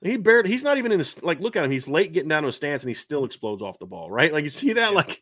He 0.01 0.17
barely 0.17 0.49
he's 0.49 0.63
not 0.63 0.77
even 0.77 0.91
in 0.91 0.99
his 0.99 1.23
like 1.23 1.39
look 1.39 1.55
at 1.55 1.63
him. 1.63 1.71
He's 1.71 1.87
late 1.87 2.13
getting 2.13 2.29
down 2.29 2.43
to 2.43 2.49
a 2.49 2.51
stance 2.51 2.83
and 2.83 2.89
he 2.89 2.93
still 2.93 3.23
explodes 3.23 3.63
off 3.63 3.79
the 3.79 3.85
ball, 3.85 4.11
right? 4.11 4.33
Like 4.33 4.43
you 4.43 4.49
see 4.49 4.73
that, 4.73 4.93
like 4.93 5.21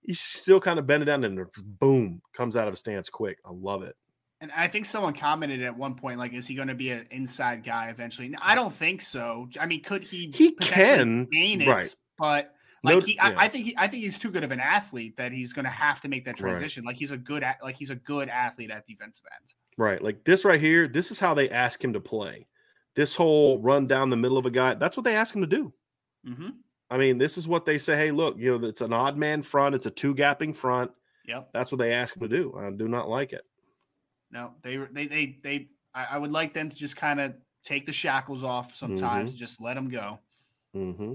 he's 0.00 0.20
still 0.20 0.60
kind 0.60 0.78
of 0.78 0.86
bending 0.86 1.06
down 1.06 1.24
and 1.24 1.46
boom, 1.80 2.22
comes 2.34 2.56
out 2.56 2.68
of 2.68 2.74
a 2.74 2.76
stance 2.76 3.10
quick. 3.10 3.38
I 3.44 3.50
love 3.52 3.82
it. 3.82 3.96
And 4.42 4.50
I 4.56 4.66
think 4.66 4.86
someone 4.86 5.14
commented 5.14 5.62
at 5.62 5.76
one 5.78 5.94
point, 5.94 6.18
like, 6.18 6.32
is 6.32 6.48
he 6.48 6.56
going 6.56 6.66
to 6.66 6.74
be 6.74 6.90
an 6.90 7.06
inside 7.12 7.62
guy 7.62 7.90
eventually? 7.90 8.34
I 8.42 8.56
don't 8.56 8.74
think 8.74 9.00
so. 9.00 9.48
I 9.60 9.66
mean, 9.66 9.84
could 9.84 10.02
he? 10.02 10.32
He 10.34 10.50
can, 10.50 11.26
gain 11.30 11.60
it, 11.60 11.68
right. 11.68 11.94
but 12.18 12.52
like 12.82 12.96
No- 12.96 13.00
he, 13.00 13.14
yeah. 13.14 13.28
I, 13.28 13.44
I 13.44 13.48
think 13.48 13.66
he, 13.66 13.74
I 13.78 13.86
think 13.86 14.02
he's 14.02 14.18
too 14.18 14.32
good 14.32 14.42
of 14.42 14.50
an 14.50 14.58
athlete 14.58 15.16
that 15.16 15.30
he's 15.30 15.52
going 15.52 15.64
to 15.64 15.70
have 15.70 16.00
to 16.00 16.08
make 16.08 16.24
that 16.24 16.40
Right. 16.40 16.50
transition. 16.50 16.82
Like 16.82 16.96
he's 16.96 17.12
a 17.12 17.16
good, 17.16 17.44
like 17.62 17.76
he's 17.76 17.90
a 17.90 17.94
good 17.94 18.28
athlete 18.28 18.72
at 18.72 18.84
defensive 18.84 19.24
end. 19.40 19.54
Right. 19.78 20.02
Like 20.02 20.24
this 20.24 20.44
right 20.44 20.60
here, 20.60 20.88
this 20.88 21.12
is 21.12 21.20
how 21.20 21.34
they 21.34 21.48
ask 21.48 21.82
him 21.82 21.92
to 21.92 22.00
play. 22.00 22.48
This 22.96 23.14
whole 23.14 23.60
run 23.60 23.86
down 23.86 24.10
the 24.10 24.16
middle 24.16 24.38
of 24.38 24.44
a 24.44 24.50
guy, 24.50 24.74
that's 24.74 24.96
what 24.96 25.04
they 25.04 25.14
ask 25.14 25.34
him 25.36 25.42
to 25.42 25.46
do. 25.46 25.72
Mm-hmm. 26.28 26.48
I 26.90 26.98
mean, 26.98 27.16
this 27.16 27.38
is 27.38 27.46
what 27.46 27.64
they 27.64 27.78
say. 27.78 27.94
Hey, 27.96 28.10
look, 28.10 28.36
you 28.38 28.58
know, 28.58 28.66
it's 28.66 28.80
an 28.80 28.92
odd 28.92 29.16
man 29.16 29.42
front, 29.42 29.76
it's 29.76 29.86
a 29.86 29.90
two 29.90 30.16
gapping 30.16 30.54
front. 30.54 30.90
Yep. 31.28 31.50
That's 31.54 31.70
what 31.70 31.78
they 31.78 31.92
ask 31.92 32.16
him 32.16 32.22
to 32.22 32.28
do. 32.28 32.54
I 32.58 32.68
do 32.70 32.88
not 32.88 33.08
like 33.08 33.32
it. 33.32 33.44
No, 34.32 34.54
they 34.62 34.78
were 34.78 34.88
they 34.90 35.06
they 35.06 35.38
they. 35.42 35.68
I, 35.94 36.06
I 36.12 36.18
would 36.18 36.32
like 36.32 36.54
them 36.54 36.70
to 36.70 36.74
just 36.74 36.96
kind 36.96 37.20
of 37.20 37.34
take 37.64 37.84
the 37.86 37.92
shackles 37.92 38.42
off 38.42 38.74
sometimes, 38.74 39.32
Mm-hmm. 39.32 39.38
just 39.38 39.60
let 39.60 39.74
them 39.74 39.88
go. 39.90 40.18
hmm 40.72 41.14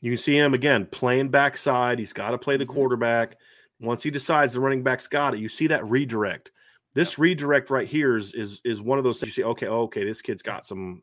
You 0.00 0.10
can 0.10 0.18
see 0.18 0.36
him 0.36 0.52
again 0.52 0.86
playing 0.86 1.28
backside. 1.28 1.98
He's 2.00 2.12
got 2.12 2.30
to 2.32 2.38
play 2.38 2.56
the 2.56 2.66
Mhm. 2.66 2.74
quarterback. 2.74 3.36
Once 3.80 4.02
he 4.02 4.10
decides 4.10 4.52
the 4.52 4.60
running 4.60 4.82
back's 4.82 5.06
got 5.08 5.34
it, 5.34 5.40
you 5.40 5.48
see 5.48 5.68
that 5.68 5.84
redirect. 5.88 6.50
This 6.94 7.18
redirect 7.18 7.70
right 7.70 7.88
here 7.88 8.16
is 8.16 8.34
is 8.34 8.60
is 8.64 8.82
one 8.82 8.98
of 8.98 9.04
those 9.04 9.20
things 9.20 9.36
you 9.36 9.42
see. 9.44 9.48
Okay, 9.48 9.66
okay, 9.68 10.04
this 10.04 10.20
kid's 10.22 10.42
got 10.42 10.66
some. 10.66 11.02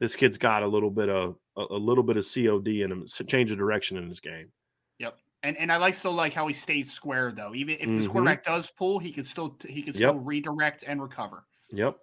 This 0.00 0.16
kid's 0.16 0.38
got 0.38 0.62
a 0.62 0.66
little 0.66 0.90
bit 0.90 1.10
of 1.10 1.36
a, 1.58 1.64
a 1.70 1.76
little 1.78 2.02
bit 2.02 2.16
of 2.16 2.24
COD 2.24 2.82
in 2.82 2.90
him. 2.90 3.04
Change 3.06 3.50
of 3.52 3.58
direction 3.58 3.98
in 3.98 4.08
his 4.08 4.20
game. 4.20 4.50
Yep. 5.42 5.48
And 5.48 5.56
and 5.58 5.72
I 5.72 5.76
like 5.78 5.94
still 5.94 6.12
like 6.12 6.32
how 6.34 6.46
he 6.46 6.54
stays 6.54 6.92
square 6.92 7.32
though. 7.32 7.54
Even 7.54 7.76
if 7.80 7.94
this 7.94 8.06
Mhm. 8.06 8.12
quarterback 8.12 8.44
does 8.44 8.70
pull, 8.70 8.98
he 8.98 9.12
can 9.12 9.24
still 9.24 9.56
he 9.66 9.82
can 9.82 9.92
still 9.94 10.18
redirect 10.18 10.84
and 10.86 11.00
recover. 11.02 11.46
Yep. 11.72 12.00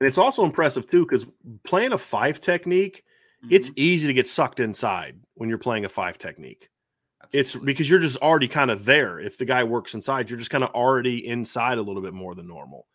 And 0.00 0.08
it's 0.08 0.18
also 0.18 0.44
impressive 0.44 0.88
too 0.90 1.04
because 1.04 1.26
playing 1.64 1.92
a 1.92 1.98
five 1.98 2.40
technique, 2.40 3.04
it's 3.48 3.70
Mhm. 3.70 3.76
easy 3.76 4.06
to 4.06 4.12
get 4.12 4.28
sucked 4.28 4.60
inside 4.60 5.20
when 5.34 5.48
you're 5.48 5.58
playing 5.58 5.84
a 5.84 5.88
five 5.88 6.18
technique. 6.18 6.68
It's 7.32 7.56
because 7.56 7.90
you're 7.90 8.00
just 8.00 8.18
already 8.18 8.48
kind 8.48 8.70
of 8.70 8.84
there. 8.84 9.18
If 9.20 9.38
the 9.38 9.44
guy 9.44 9.64
works 9.64 9.94
inside, 9.94 10.30
you're 10.30 10.38
just 10.38 10.50
kind 10.50 10.64
of 10.64 10.70
already 10.70 11.26
inside 11.26 11.78
a 11.78 11.82
little 11.82 12.02
bit 12.02 12.14
more 12.14 12.34
than 12.34 12.46
normal. 12.48 12.88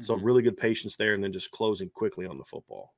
So 0.00 0.14
Mhm. 0.14 0.22
really 0.22 0.42
good 0.42 0.56
patience 0.56 0.96
there, 0.96 1.14
and 1.14 1.24
then 1.24 1.32
just 1.32 1.50
closing 1.50 1.90
quickly 1.90 2.26
on 2.26 2.38
the 2.38 2.44
football. 2.44 2.94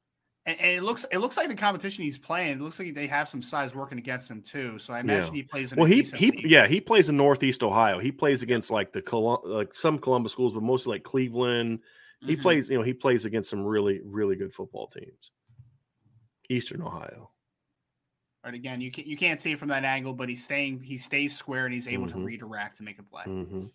And, 0.48 0.60
and 0.60 0.70
it 0.70 0.82
looks 0.82 1.04
it 1.12 1.18
looks 1.18 1.36
like 1.36 1.48
the 1.48 1.54
competition 1.54 2.04
he's 2.04 2.18
playing. 2.18 2.52
It 2.52 2.60
looks 2.60 2.78
like 2.78 2.94
they 2.94 3.06
have 3.06 3.28
some 3.28 3.42
size 3.42 3.74
working 3.74 3.98
against 3.98 4.30
him 4.30 4.42
too. 4.42 4.78
So 4.78 4.94
I 4.94 5.00
imagine 5.00 5.34
he 5.34 5.42
plays. 5.42 5.72
In 5.72 5.78
Well, 5.78 5.86
he 5.86 6.02
he 6.02 6.30
league. 6.30 6.50
yeah 6.50 6.66
he 6.66 6.80
plays 6.80 7.08
in 7.08 7.16
Northeast 7.16 7.62
Ohio. 7.62 7.98
He 7.98 8.10
plays 8.10 8.42
against 8.42 8.70
like 8.70 8.92
the 8.92 9.02
Colum- 9.02 9.40
like 9.44 9.74
some 9.74 9.98
Columbus 9.98 10.32
schools, 10.32 10.52
but 10.52 10.62
mostly 10.62 10.92
like 10.94 11.02
Cleveland. 11.04 11.80
He 12.20 12.36
Mhm. 12.36 12.42
plays 12.42 12.68
you 12.70 12.76
know 12.78 12.82
he 12.82 12.94
plays 12.94 13.24
against 13.26 13.50
some 13.50 13.64
really 13.64 14.00
really 14.04 14.36
good 14.36 14.52
football 14.52 14.86
teams. 14.88 15.30
Eastern 16.48 16.82
Ohio. 16.82 17.30
Right 18.44 18.54
again, 18.54 18.80
you 18.80 18.90
can 18.90 19.04
you 19.04 19.16
can't 19.16 19.40
see 19.40 19.52
it 19.52 19.58
from 19.58 19.68
that 19.68 19.84
angle, 19.84 20.14
but 20.14 20.28
he's 20.28 20.42
staying 20.42 20.80
he 20.80 20.96
stays 20.96 21.36
square 21.36 21.66
and 21.66 21.74
he's 21.74 21.86
able 21.88 22.06
Mhm. 22.06 22.12
to 22.12 22.18
redirect 22.20 22.78
and 22.78 22.86
make 22.86 22.98
a 22.98 23.02
play. 23.02 23.24
hmm 23.24 23.66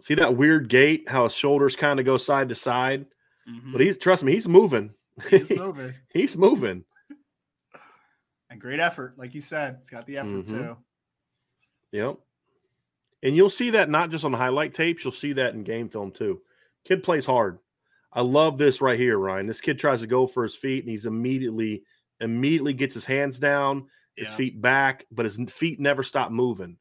See 0.00 0.14
that 0.14 0.36
weird 0.36 0.68
gait? 0.68 1.08
How 1.08 1.24
his 1.24 1.34
shoulders 1.34 1.74
kind 1.74 1.98
of 1.98 2.06
go 2.06 2.16
side 2.16 2.48
to 2.50 2.54
side, 2.54 3.06
Mhm. 3.48 3.72
but 3.72 3.80
he's 3.80 3.98
trust 3.98 4.22
me, 4.24 4.32
he's 4.32 4.48
moving. 4.48 4.92
he's 5.30 5.50
moving 5.58 5.94
he's 6.12 6.36
moving. 6.36 6.84
and 8.50 8.60
great 8.60 8.80
effort, 8.80 9.18
like 9.18 9.34
you 9.34 9.40
said. 9.40 9.78
It's 9.80 9.90
got 9.90 10.06
the 10.06 10.18
effort 10.18 10.44
Mhm. 10.44 10.48
too. 10.48 10.76
Yep. 11.92 12.18
And 13.22 13.34
you'll 13.36 13.50
see 13.50 13.70
that 13.70 13.90
not 13.90 14.10
just 14.10 14.24
on 14.24 14.32
highlight 14.32 14.74
tapes, 14.74 15.04
you'll 15.04 15.12
see 15.12 15.32
that 15.34 15.54
in 15.54 15.64
game 15.64 15.88
film 15.88 16.12
too. 16.12 16.42
Kid 16.84 17.02
plays 17.02 17.26
hard. 17.26 17.58
I 18.12 18.22
love 18.22 18.56
this 18.58 18.80
right 18.80 18.98
here, 18.98 19.18
Ryan. 19.18 19.46
This 19.46 19.60
kid 19.60 19.78
tries 19.78 20.00
to 20.00 20.06
go 20.06 20.26
for 20.26 20.42
his 20.42 20.54
feet 20.54 20.84
and 20.84 20.90
he's 20.90 21.06
immediately 21.06 21.82
immediately 22.20 22.72
gets 22.72 22.94
his 22.94 23.04
hands 23.04 23.38
down, 23.38 23.88
his 24.16 24.32
feet 24.34 24.60
back, 24.60 25.06
but 25.12 25.24
his 25.24 25.38
feet 25.52 25.78
never 25.78 26.02
stop 26.02 26.32
moving. 26.32 26.76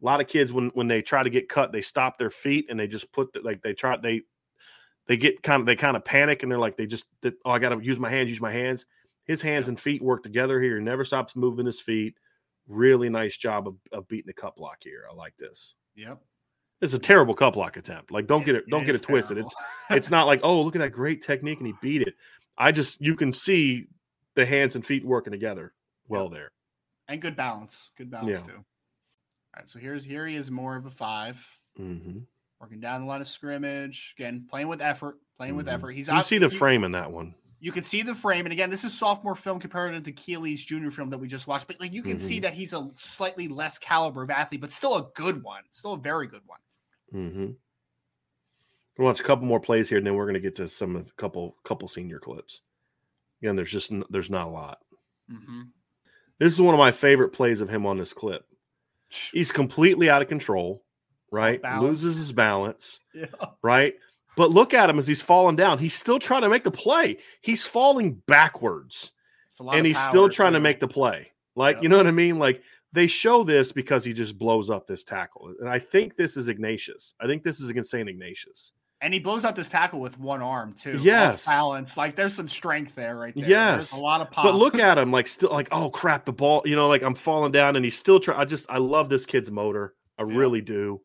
A 0.00 0.04
lot 0.04 0.20
of 0.20 0.28
kids 0.28 0.52
when 0.52 0.68
when 0.70 0.88
they 0.88 1.02
try 1.02 1.22
to 1.22 1.30
get 1.30 1.48
cut, 1.48 1.72
they 1.72 1.82
stop 1.82 2.16
their 2.18 2.30
feet 2.30 2.66
and 2.70 2.78
they 2.78 2.86
just 2.86 3.10
put 3.12 3.32
the, 3.32 3.40
like 3.40 3.60
they 3.62 3.74
try 3.74 3.96
they 3.96 4.22
they 5.06 5.16
get 5.16 5.42
kind 5.42 5.60
of 5.60 5.66
they 5.66 5.76
kind 5.76 5.96
of 5.96 6.04
panic 6.04 6.42
and 6.42 6.50
they're 6.52 6.58
like 6.58 6.76
they 6.76 6.86
just 6.86 7.04
that, 7.22 7.34
oh 7.44 7.50
I 7.50 7.58
got 7.58 7.70
to 7.70 7.80
use 7.84 7.98
my 7.98 8.10
hands, 8.10 8.30
use 8.30 8.40
my 8.40 8.52
hands. 8.52 8.86
His 9.24 9.40
hands 9.42 9.68
and 9.68 9.78
feet 9.78 10.02
work 10.02 10.22
together 10.22 10.60
here. 10.60 10.78
He 10.78 10.84
never 10.84 11.04
stops 11.04 11.36
moving 11.36 11.66
his 11.66 11.80
feet. 11.80 12.14
Really 12.68 13.08
nice 13.08 13.36
job 13.36 13.68
of, 13.68 13.76
of 13.92 14.08
beating 14.08 14.26
the 14.26 14.32
cut 14.32 14.56
block 14.56 14.78
here. 14.82 15.04
I 15.10 15.14
like 15.14 15.36
this. 15.36 15.74
Yep. 15.96 16.20
It's 16.80 16.94
a 16.94 16.98
terrible 16.98 17.34
cut 17.34 17.52
block 17.52 17.76
attempt. 17.76 18.10
Like 18.10 18.26
don't 18.26 18.44
get 18.44 18.56
it, 18.56 18.64
don't 18.68 18.84
get 18.84 18.94
it 18.96 19.02
twisted. 19.02 19.36
terrible. 19.36 19.52
It's 19.52 19.54
it's 19.90 20.10
not 20.10 20.26
like 20.26 20.40
oh 20.42 20.62
look 20.62 20.74
at 20.76 20.80
that 20.80 20.90
great 20.90 21.22
technique 21.22 21.58
and 21.58 21.66
he 21.66 21.74
beat 21.80 22.02
it. 22.02 22.14
I 22.58 22.72
just 22.72 23.00
you 23.00 23.14
can 23.14 23.32
see 23.32 23.86
the 24.34 24.44
hands 24.46 24.74
and 24.74 24.84
feet 24.84 25.04
working 25.04 25.30
together 25.30 25.72
well 26.08 26.28
there. 26.28 26.50
and 27.08 27.20
good 27.22 27.36
balance. 27.36 27.90
Good 27.96 28.10
balance 28.10 28.38
Yeah. 28.40 28.46
too. 28.46 28.56
All 28.58 29.58
right, 29.60 29.68
so 29.68 29.78
here's 29.78 30.02
here 30.04 30.26
he 30.26 30.34
is 30.36 30.50
more 30.50 30.76
of 30.76 30.86
a 30.86 30.90
five, 30.90 31.46
Mm-hmm. 31.78 32.20
Working 32.62 32.80
down 32.80 33.00
the 33.02 33.06
line 33.08 33.20
of 33.20 33.26
scrimmage. 33.26 34.14
Again, 34.16 34.46
playing 34.48 34.68
with 34.68 34.80
effort, 34.80 35.18
playing 35.36 35.56
with 35.56 35.66
Mhm. 35.66 35.72
effort. 35.72 35.90
He's 35.90 36.06
You 36.08 36.14
out- 36.14 36.26
see 36.26 36.38
the 36.38 36.48
you- 36.48 36.56
frame 36.56 36.84
in 36.84 36.92
that 36.92 37.10
one. 37.10 37.34
You 37.58 37.72
can 37.72 37.82
see 37.84 38.02
the 38.02 38.14
frame, 38.14 38.46
and 38.46 38.52
again, 38.52 38.70
this 38.70 38.82
is 38.84 38.96
sophomore 38.96 39.36
film 39.36 39.60
compared 39.60 40.04
to 40.04 40.12
Keely's 40.12 40.64
junior 40.64 40.90
film 40.90 41.10
that 41.10 41.18
we 41.18 41.28
just 41.28 41.46
watched. 41.46 41.66
But 41.66 41.80
like 41.80 41.92
you 41.92 42.02
can 42.02 42.18
see 42.18 42.38
Mhm. 42.38 42.42
that 42.42 42.54
he's 42.54 42.72
a 42.72 42.90
slightly 42.94 43.46
less 43.48 43.78
caliber 43.78 44.22
of 44.22 44.30
athlete, 44.30 44.60
but 44.60 44.72
still 44.72 44.96
a 44.96 45.10
good 45.14 45.42
one, 45.42 45.62
still 45.70 45.92
a 45.92 45.98
very 45.98 46.26
good 46.26 46.42
one. 46.46 46.58
Mm-hmm. 47.12 47.52
We'll 48.98 49.06
watch 49.08 49.20
a 49.20 49.24
couple 49.24 49.46
more 49.46 49.60
plays 49.60 49.88
here, 49.88 49.98
and 49.98 50.06
then 50.06 50.14
we're 50.14 50.24
going 50.24 50.34
to 50.34 50.40
get 50.40 50.56
to 50.56 50.68
some 50.68 50.96
of 50.96 51.16
couple 51.16 51.56
couple 51.64 51.86
senior 51.88 52.18
clips. 52.18 52.62
Again, 53.42 53.54
there's 53.56 53.70
just 53.72 53.92
there's 54.10 54.30
not 54.30 54.48
a 54.48 54.50
lot. 54.50 54.80
Mm-hmm. 55.30 55.62
This 56.38 56.52
is 56.52 56.60
one 56.60 56.74
of 56.74 56.78
my 56.78 56.90
favorite 56.92 57.30
plays 57.32 57.60
of 57.60 57.68
him 57.68 57.86
on 57.86 57.96
this 57.98 58.12
clip. 58.12 58.46
He's 59.32 59.52
completely 59.52 60.10
out 60.10 60.22
of 60.22 60.28
control, 60.28 60.84
right? 61.32 61.60
Loses 61.80 62.16
his 62.16 62.32
balance, 62.32 63.00
Yeah. 63.14 63.26
right? 63.62 63.94
But 64.36 64.50
look 64.50 64.72
at 64.74 64.88
him 64.88 64.98
as 64.98 65.06
he's 65.06 65.20
falling 65.20 65.56
down. 65.56 65.78
He's 65.78 65.94
still 65.94 66.18
trying 66.18 66.42
to 66.42 66.48
make 66.48 66.64
the 66.64 66.70
play. 66.70 67.18
He's 67.42 67.66
falling 67.66 68.14
backwards, 68.26 69.12
It's 69.50 69.60
a 69.60 69.62
lot 69.62 69.76
and 69.76 69.86
he's 69.86 69.98
still 69.98 70.28
trying 70.28 70.52
to 70.54 70.60
make 70.60 70.78
the 70.80 70.88
play. 70.88 71.32
Like, 71.56 71.76
Yep. 71.76 71.82
you 71.82 71.88
know 71.88 71.96
what 71.98 72.06
I 72.06 72.12
mean? 72.12 72.38
Like 72.38 72.62
they 72.92 73.06
show 73.06 73.42
this 73.44 73.72
because 73.72 74.04
he 74.04 74.12
just 74.12 74.38
blows 74.38 74.70
up 74.70 74.86
this 74.86 75.04
tackle. 75.04 75.52
And 75.60 75.68
I 75.68 75.78
think 75.78 76.16
this 76.16 76.36
is 76.36 76.48
Ignatius. 76.48 77.14
I 77.20 77.26
think 77.26 77.42
this 77.42 77.60
is 77.60 77.68
against 77.68 77.90
St. 77.90 78.08
Ignatius. 78.08 78.72
And 79.02 79.12
he 79.12 79.18
blows 79.18 79.44
out 79.44 79.56
this 79.56 79.66
tackle 79.68 79.98
with 80.00 80.18
one 80.18 80.40
arm 80.42 80.74
too. 80.74 80.96
Yes. 81.02 81.44
balance. 81.44 81.96
Like 81.96 82.14
there's 82.16 82.34
some 82.34 82.48
strength 82.48 82.94
there, 82.94 83.16
right 83.16 83.34
there. 83.34 83.44
Yes. 83.48 83.90
There's 83.90 84.00
a 84.00 84.02
lot 84.02 84.20
of 84.22 84.30
pop. 84.30 84.44
But 84.44 84.54
look 84.54 84.78
at 84.78 84.96
him, 84.96 85.10
like 85.12 85.26
still 85.26 85.50
like, 85.50 85.68
oh 85.72 85.90
crap, 85.90 86.24
the 86.24 86.32
ball, 86.32 86.62
you 86.64 86.76
know, 86.76 86.88
like 86.88 87.02
I'm 87.02 87.14
falling 87.14 87.50
down 87.52 87.76
and 87.76 87.84
he's 87.84 87.98
still 87.98 88.20
trying. 88.20 88.38
I 88.40 88.44
just 88.46 88.64
I 88.70 88.78
love 88.78 89.08
this 89.10 89.26
kid's 89.26 89.50
motor. 89.50 89.94
I 90.18 90.22
Yeah. 90.22 90.36
really 90.36 90.60
do. 90.60 91.00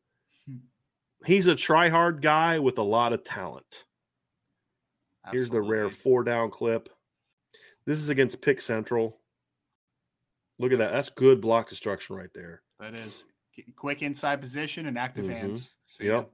He's 1.28 1.48
a 1.48 1.56
try 1.56 1.90
hard 1.90 2.22
guy 2.22 2.58
with 2.60 2.78
a 2.78 2.84
lot 2.84 3.12
of 3.12 3.24
talent. 3.24 3.84
Here's 5.30 5.50
the 5.50 5.62
rare 5.62 5.90
four 5.90 6.24
down 6.24 6.50
clip. 6.52 6.88
This 7.86 8.00
is 8.00 8.08
against 8.08 8.42
Pick 8.42 8.62
Central. 8.62 9.20
Look 10.58 10.72
at 10.72 10.78
that. 10.78 10.94
That's 10.94 11.10
good 11.10 11.42
block 11.42 11.68
destruction 11.68 12.16
right 12.16 12.30
there. 12.34 12.64
That 12.80 12.94
is 12.96 13.26
quick 13.76 14.02
inside 14.04 14.40
position 14.40 14.86
and 14.86 14.98
active 14.98 15.26
Mhm. 15.26 15.30
hands. 15.32 15.76
See 15.86 16.06
Yep. 16.06 16.24
ya. 16.28 16.30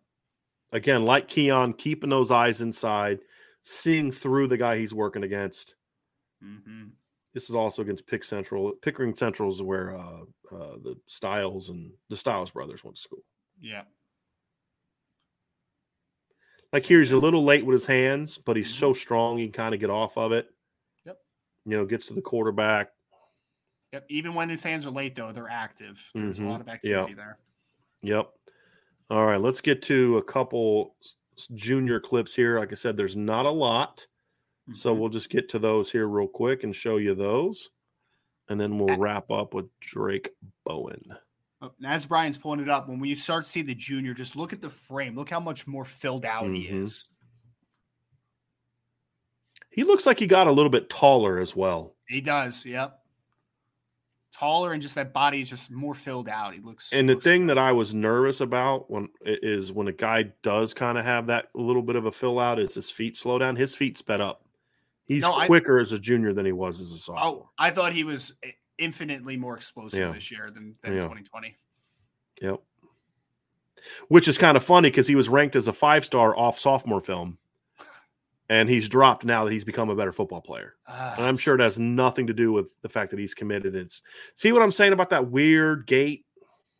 Again, 0.77 1.05
like 1.05 1.27
Keon, 1.27 1.73
keeping 1.73 2.11
those 2.11 2.29
eyes 2.29 2.61
inside, 2.61 3.21
seeing 3.63 4.11
through 4.11 4.47
the 4.47 4.57
guy 4.57 4.77
he's 4.77 4.93
working 4.93 5.23
against. 5.23 5.75
Mhm. 6.43 6.91
This 7.33 7.49
is 7.49 7.55
also 7.55 7.81
against 7.81 8.05
Pick 8.05 8.23
Central. 8.23 8.75
Pickerington 8.75 9.17
Central 9.17 9.51
is 9.51 9.61
where 9.61 9.95
uh, 9.97 10.21
uh, 10.51 10.77
the 10.77 11.01
Styles 11.07 11.69
and 11.69 11.97
the 12.09 12.15
Styles 12.15 12.51
brothers 12.51 12.83
went 12.83 12.97
to 12.97 13.01
school. 13.01 13.25
Yeah. 13.59 13.85
Like 16.73 16.83
here, 16.83 16.99
he's 16.99 17.11
a 17.11 17.17
little 17.17 17.43
late 17.43 17.65
with 17.65 17.73
his 17.73 17.85
hands, 17.85 18.39
but 18.39 18.57
he's 18.57 18.73
so 18.73 18.93
strong 18.93 19.37
he 19.37 19.45
can 19.45 19.53
kind 19.53 19.73
of 19.75 19.79
get 19.79 19.91
off 19.91 20.17
of 20.17 20.31
it. 20.31 20.49
Yep. 21.05 21.19
You 21.65 21.77
know, 21.77 21.85
gets 21.85 22.07
to 22.07 22.15
the 22.15 22.21
quarterback. 22.21 22.91
Yep. 23.93 24.05
Even 24.09 24.33
when 24.33 24.49
his 24.49 24.63
hands 24.63 24.87
are 24.87 24.91
late, 24.91 25.15
though, 25.15 25.31
they're 25.31 25.49
active. 25.51 26.03
There's 26.15 26.39
Mhm. 26.39 26.45
a 26.47 26.49
lot 26.49 26.61
of 26.61 26.67
activity 26.67 27.11
Yep. 27.11 27.15
there. 27.17 27.37
Yep. 28.01 28.33
All 29.11 29.25
right, 29.27 29.39
let's 29.39 29.61
get 29.61 29.83
to 29.83 30.17
a 30.17 30.23
couple 30.23 30.95
junior 31.53 31.99
clips 31.99 32.33
here. 32.35 32.57
Like 32.57 32.71
I 32.71 32.75
said, 32.75 32.97
there's 32.97 33.15
not 33.15 33.45
a 33.45 33.51
lot. 33.51 34.07
So 34.71 34.95
Mhm. 34.95 34.99
we'll 34.99 35.09
just 35.09 35.29
get 35.29 35.47
to 35.49 35.59
those 35.59 35.91
here 35.91 36.07
real 36.07 36.27
quick 36.27 36.63
and 36.63 36.75
show 36.75 36.97
you 36.97 37.13
those. 37.13 37.69
And 38.49 38.59
then 38.59 38.79
we'll 38.79 38.97
wrap 38.97 39.29
up 39.29 39.53
with 39.53 39.69
Drayk 39.79 40.29
Bowen. 40.63 41.15
Oh, 41.63 41.71
and 41.77 41.87
as 41.87 42.05
Brian's 42.05 42.37
pulling 42.37 42.59
it 42.59 42.69
up, 42.69 42.89
when 42.89 42.99
we 42.99 43.15
start 43.15 43.45
to 43.45 43.49
see 43.49 43.61
the 43.61 43.73
junior, 43.73 44.13
just 44.13 44.35
look 44.35 44.51
at 44.51 44.61
the 44.61 44.69
frame. 44.69 45.15
Look 45.15 45.29
how 45.29 45.39
much 45.39 45.65
more 45.65 45.85
filled 45.85 46.25
out 46.25 46.43
he 46.45 46.67
Mhm. 46.67 46.81
is. 46.81 47.05
He 49.69 49.83
looks 49.83 50.05
like 50.05 50.19
he 50.19 50.27
got 50.27 50.47
a 50.47 50.51
little 50.51 50.69
bit 50.69 50.89
taller 50.89 51.39
as 51.39 51.55
well. 51.55 51.95
He 52.07 52.21
does. 52.21 52.65
Yep. 52.65 52.99
Taller 54.35 54.73
and 54.73 54.81
just 54.81 54.95
that 54.95 55.13
body 55.13 55.39
is 55.41 55.49
just 55.49 55.71
more 55.71 55.93
filled 55.95 56.27
out. 56.27 56.53
He 56.53 56.59
looks. 56.59 56.91
And 56.91 57.07
the 57.07 57.13
looks 57.13 57.23
thing 57.23 57.41
good. 57.47 57.51
that 57.51 57.57
I 57.59 57.71
was 57.71 57.93
nervous 57.93 58.41
about 58.41 58.89
when 58.91 59.07
is 59.21 59.71
when 59.71 59.87
a 59.87 59.91
guy 59.93 60.23
does 60.41 60.73
kind 60.73 60.97
of 60.97 61.05
have 61.05 61.27
that 61.27 61.49
little 61.55 61.81
bit 61.83 61.95
of 61.95 62.05
a 62.05 62.11
fill 62.11 62.39
out 62.39 62.59
is 62.59 62.73
his 62.75 62.89
feet 62.91 63.15
slow 63.15 63.39
down. 63.39 63.55
His 63.55 63.75
feet 63.75 63.97
sped 63.97 64.21
up. 64.21 64.43
He's 65.05 65.21
No, 65.21 65.33
I- 65.33 65.45
quicker 65.47 65.79
as 65.79 65.91
a 65.91 65.99
junior 65.99 66.33
than 66.33 66.45
he 66.45 66.51
was 66.51 66.81
as 66.81 66.91
a 66.91 66.97
sophomore. 66.97 67.23
Oh, 67.45 67.49
I 67.57 67.69
thought 67.71 67.93
he 67.93 68.03
was 68.03 68.33
infinitely 68.77 69.37
more 69.37 69.55
explosive 69.55 69.99
Yeah. 69.99 70.11
this 70.11 70.31
year 70.31 70.49
than, 70.53 70.75
than 70.81 70.93
Yeah. 70.93 71.01
2020. 71.03 71.57
Yep. 72.41 72.61
Which 74.07 74.27
is 74.27 74.37
kind 74.37 74.55
of 74.57 74.63
funny 74.63 74.89
because 74.89 75.07
he 75.07 75.15
was 75.15 75.27
ranked 75.29 75.55
as 75.55 75.67
a 75.67 75.73
five 75.73 76.05
star 76.05 76.37
off 76.37 76.57
sophomore 76.57 77.01
film, 77.01 77.37
and 78.49 78.69
he's 78.69 78.87
dropped 78.87 79.25
now 79.25 79.43
that 79.43 79.51
he's 79.51 79.63
become 79.65 79.89
a 79.89 79.95
better 79.95 80.11
football 80.13 80.41
player. 80.41 80.75
Ah, 80.87 81.15
And 81.17 81.25
I'm 81.25 81.37
sure 81.37 81.55
it 81.55 81.61
has 81.61 81.79
nothing 81.79 82.27
to 82.27 82.33
do 82.33 82.51
with 82.53 82.75
the 82.81 82.89
fact 82.89 83.11
that 83.11 83.19
he's 83.19 83.33
committed. 83.33 83.75
It's 83.75 84.01
see 84.35 84.51
what 84.53 84.61
I'm 84.61 84.71
saying 84.71 84.93
about 84.93 85.09
that 85.09 85.29
weird 85.29 85.85
gait. 85.85 86.25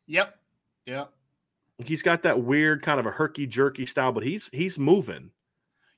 Yep. 0.08 0.40
Yep. 0.86 1.12
He's 1.86 2.02
got 2.02 2.24
that 2.24 2.40
weird 2.42 2.82
kind 2.84 3.00
of 3.00 3.06
a 3.06 3.12
herky 3.12 3.48
jerky 3.48 3.86
style, 3.86 4.12
but 4.14 4.24
he's 4.24 4.50
he's 4.54 4.80
moving. 4.80 5.30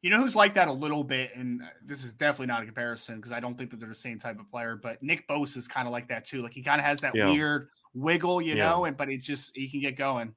You 0.06 0.11
know 0.11 0.19
who's 0.19 0.36
like 0.36 0.53
that 0.53 0.68
a 0.68 0.72
little 0.72 1.03
bit, 1.03 1.32
and 1.36 1.64
uh, 1.64 1.65
this 1.84 2.03
is 2.03 2.14
definitely 2.14 2.45
not 2.45 2.61
a 2.61 2.65
comparison 2.65 3.15
because 3.15 3.32
I 3.32 3.40
don't 3.40 3.57
think 3.57 3.72
that 3.72 3.80
they're 3.80 3.90
the 3.90 3.95
same 3.95 4.19
type 4.19 4.40
of 4.40 4.48
player. 4.48 4.76
But 4.76 5.02
Nick 5.02 5.27
Bosa 5.27 5.57
is 5.57 5.68
kind 5.68 5.88
of 5.88 5.91
like 5.91 6.07
that 6.10 6.26
too. 6.26 6.44
Like 6.44 6.53
he 6.53 6.61
kind 6.61 6.80
of 6.80 6.86
has 6.86 7.02
that 7.02 7.15
Yeah. 7.15 7.32
weird 7.32 7.69
wiggle, 7.95 8.40
you 8.40 8.53
Yeah. 8.56 8.68
know, 8.69 8.86
and 8.86 8.95
but 8.95 9.10
it's 9.10 9.26
just 9.26 9.57
he 9.57 9.68
can 9.68 9.80
get 9.80 9.98
going. 9.98 10.36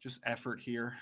Just 0.00 0.20
effort 0.24 0.60
here. 0.60 0.94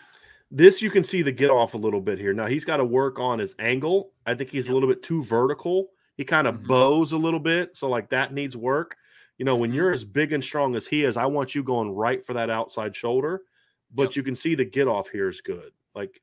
This 0.50 0.80
you 0.80 0.90
can 0.90 1.04
see 1.04 1.20
the 1.20 1.30
get 1.30 1.50
off 1.50 1.74
a 1.74 1.76
little 1.76 2.00
bit 2.00 2.18
here. 2.18 2.32
Now 2.32 2.46
he's 2.46 2.64
got 2.64 2.78
to 2.78 2.86
work 2.86 3.18
on 3.18 3.38
his 3.38 3.54
angle. 3.58 4.12
I 4.24 4.34
think 4.34 4.48
he's 4.48 4.70
a 4.70 4.72
little 4.72 4.88
bit 4.88 5.02
too 5.02 5.22
vertical. 5.22 5.90
He 6.16 6.24
kind 6.24 6.46
of 6.46 6.54
Mhm. 6.60 6.68
bows 6.68 7.12
a 7.12 7.18
little 7.18 7.38
bit, 7.38 7.76
so 7.76 7.86
like 7.90 8.08
that 8.08 8.32
needs 8.32 8.56
work. 8.56 8.96
You 9.36 9.44
know, 9.44 9.56
when 9.56 9.72
Mhm. 9.72 9.74
you're 9.74 9.92
as 9.92 10.06
big 10.06 10.32
and 10.32 10.42
strong 10.42 10.74
as 10.74 10.86
he 10.86 11.04
is, 11.04 11.18
I 11.18 11.26
want 11.26 11.54
you 11.54 11.62
going 11.62 11.90
right 11.90 12.24
for 12.24 12.32
that 12.32 12.48
outside 12.48 12.96
shoulder. 12.96 13.42
But 13.90 14.04
Yep. 14.04 14.16
you 14.16 14.22
can 14.22 14.34
see 14.34 14.54
the 14.54 14.64
get 14.64 14.88
off 14.88 15.10
here 15.10 15.28
is 15.28 15.42
good. 15.42 15.72
Like 15.94 16.22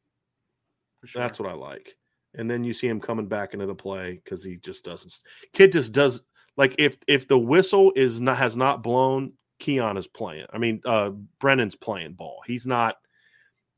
For 1.07 1.11
sure. 1.13 1.21
that's 1.21 1.39
what 1.39 1.49
I 1.49 1.53
like. 1.53 1.95
And 2.35 2.49
then 2.49 2.63
you 2.63 2.73
see 2.73 2.87
him 2.87 2.99
coming 2.99 3.27
back 3.27 3.53
into 3.53 3.65
the 3.65 3.73
play 3.75 4.19
because 4.23 4.43
he 4.43 4.57
just 4.57 4.83
doesn't. 4.85 5.13
Kid 5.53 5.71
just 5.71 5.91
does 5.93 6.21
like 6.55 6.75
if 6.77 6.97
if 7.07 7.27
the 7.27 7.39
whistle 7.39 7.91
is 7.95 8.21
not 8.21 8.37
has 8.37 8.55
not 8.57 8.83
blown, 8.83 9.33
Keon 9.59 9.97
is 9.97 10.07
playing. 10.07 10.45
I 10.53 10.57
mean, 10.57 10.81
uh 10.85 11.11
Brenan's 11.41 11.75
playing 11.75 12.13
ball. 12.13 12.41
He's 12.45 12.67
not. 12.67 12.97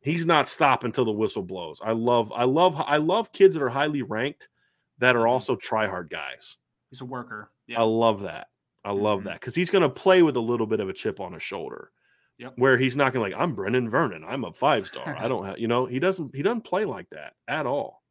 He's 0.01 0.26
not 0.26 0.47
stopping 0.47 0.88
until 0.89 1.06
the 1.06 1.11
whistle 1.11 1.43
blows. 1.43 1.81
I 1.84 1.91
love. 1.91 2.31
I 2.34 2.45
love. 2.45 2.76
I 2.77 2.97
love 2.97 3.31
kids 3.34 3.53
that 3.56 3.64
are 3.64 3.69
highly 3.69 4.01
ranked 4.01 4.47
that 4.97 5.15
are 5.15 5.26
Mhm. 5.26 5.30
also 5.30 5.56
try 5.56 5.88
hard 5.88 6.10
guys. 6.10 6.57
He's 6.89 7.01
a 7.01 7.06
worker. 7.06 7.51
I 7.76 7.84
love 7.84 8.22
that. 8.22 8.47
I 8.84 8.91
love 8.91 9.22
Mhm. 9.22 9.23
that 9.26 9.34
because 9.41 9.56
he's 9.56 9.69
going 9.69 9.81
to 9.84 9.89
play 9.89 10.23
with 10.23 10.35
a 10.38 10.41
little 10.41 10.65
bit 10.68 10.80
of 10.80 10.89
a 10.89 10.93
chip 10.93 11.19
on 11.19 11.34
his 11.34 11.43
shoulder. 11.43 11.91
Yep. 12.40 12.53
Where 12.56 12.78
he's 12.78 12.95
not 12.95 13.11
going 13.14 13.30
to 13.32 13.36
like, 13.38 13.41
I'm 13.44 13.56
Brenan 13.56 13.90
Vernon. 13.90 14.24
I'm 14.28 14.45
a 14.45 14.53
five 14.53 14.88
star. 14.88 15.16
I 15.18 15.28
don't 15.28 15.45
have, 15.45 15.60
you 15.60 15.68
know, 15.68 15.86
he 15.86 15.99
doesn't, 15.99 16.34
he 16.36 16.41
doesn't 16.41 16.61
play 16.64 16.86
like 16.86 17.10
that 17.11 17.34
at 17.48 17.66
all. 17.66 18.02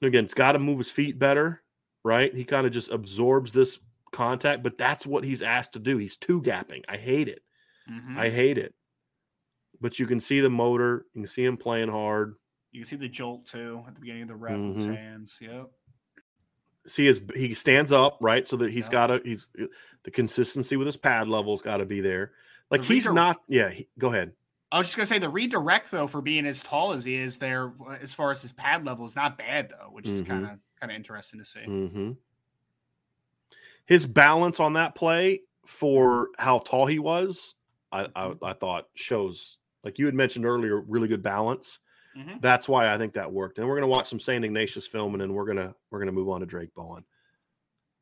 Again, 0.00 0.24
it's 0.24 0.34
got 0.34 0.52
to 0.52 0.60
move 0.60 0.78
his 0.78 0.90
feet 0.92 1.18
better, 1.18 1.62
right? 2.04 2.32
He 2.32 2.44
kind 2.44 2.64
of 2.66 2.72
just 2.72 2.90
absorbs 2.90 3.52
this 3.52 3.80
contact, 4.12 4.62
but 4.62 4.78
that's 4.78 5.04
what 5.04 5.24
he's 5.24 5.42
asked 5.42 5.72
to 5.72 5.80
do. 5.80 5.98
He's 5.98 6.16
two 6.16 6.40
gapping. 6.40 6.84
I 6.88 6.96
hate 6.96 7.28
it. 7.28 7.42
Mhm. 7.90 8.16
I 8.16 8.30
hate 8.30 8.56
it. 8.58 8.72
But 9.80 9.98
you 9.98 10.06
can 10.06 10.20
see 10.20 10.38
the 10.40 10.48
motor. 10.50 11.06
You 11.14 11.22
can 11.22 11.26
see 11.28 11.44
him 11.44 11.56
playing 11.56 11.88
hard. 11.90 12.36
you 12.70 12.82
can 12.82 12.88
see 12.88 12.96
the 12.96 13.08
jolt 13.08 13.46
too 13.46 13.82
at 13.88 13.94
the 13.94 14.00
beginning 14.00 14.22
of 14.22 14.28
the 14.28 14.36
rep 14.36 14.58
with 14.58 14.76
his 14.76 14.86
hands. 14.86 15.38
Yep. 15.40 15.70
see 16.86 17.06
his 17.06 17.20
he 17.34 17.52
stands 17.54 17.90
up 17.92 18.16
right 18.20 18.46
so 18.48 18.56
that 18.56 18.70
he's 18.70 18.86
Yeah. 18.86 18.92
got 18.92 19.06
to 19.08 19.20
he's 19.24 19.48
the 20.04 20.10
consistency 20.10 20.76
with 20.76 20.86
his 20.86 20.96
pad 20.96 21.28
levels 21.28 21.60
got 21.60 21.78
to 21.78 21.84
be 21.86 22.00
there 22.00 22.32
like 22.70 22.82
The 22.82 22.86
he's 22.88 23.04
reader- 23.04 23.14
not 23.14 23.40
yeah 23.48 23.70
he, 23.70 23.88
go 23.98 24.08
ahead 24.08 24.32
I 24.70 24.76
was 24.78 24.86
just 24.88 24.96
gonna 24.96 25.06
say 25.06 25.18
the 25.18 25.30
redirect 25.30 25.90
though 25.90 26.06
for 26.06 26.20
being 26.20 26.44
as 26.46 26.62
tall 26.62 26.92
as 26.92 27.02
he 27.04 27.14
is 27.14 27.38
there, 27.38 27.72
as 28.02 28.12
far 28.12 28.30
as 28.30 28.42
his 28.42 28.52
pad 28.52 28.84
level 28.84 29.06
is 29.06 29.16
not 29.16 29.38
bad 29.38 29.70
though, 29.70 29.88
which 29.90 30.06
is 30.06 30.20
kind 30.22 30.44
of 30.44 30.50
kind 30.78 30.90
of 30.92 30.96
interesting 30.96 31.38
to 31.40 31.44
see. 31.44 31.64
hmm 31.64 32.12
his 33.86 34.04
balance 34.04 34.60
on 34.60 34.74
that 34.74 34.94
play 34.94 35.40
for 35.64 36.28
how 36.38 36.58
tall 36.58 36.84
he 36.86 36.98
was 36.98 37.54
I, 37.90 38.02
I 38.14 38.26
Mhm. 38.28 38.38
i 38.42 38.52
thought 38.52 38.86
shows 38.94 39.56
like 39.82 39.98
you 39.98 40.04
had 40.06 40.14
mentioned 40.14 40.44
earlier 40.44 40.80
really 40.82 41.08
good 41.08 41.22
balance 41.22 41.78
Mhm. 42.16 42.40
that's 42.42 42.68
why 42.68 42.92
i 42.92 42.98
think 42.98 43.14
that 43.14 43.32
worked 43.32 43.58
and 43.58 43.66
we're 43.66 43.74
going 43.76 43.88
to 43.88 43.94
watch 43.94 44.06
some 44.08 44.20
St. 44.20 44.44
ignatius 44.44 44.86
film 44.86 45.14
and 45.14 45.20
then 45.22 45.32
we're 45.32 45.46
going 45.46 45.56
to 45.56 45.74
we're 45.90 45.98
going 45.98 46.06
to 46.06 46.12
move 46.12 46.28
on 46.28 46.40
to 46.40 46.46
drayk 46.46 46.74
bowen 46.74 47.02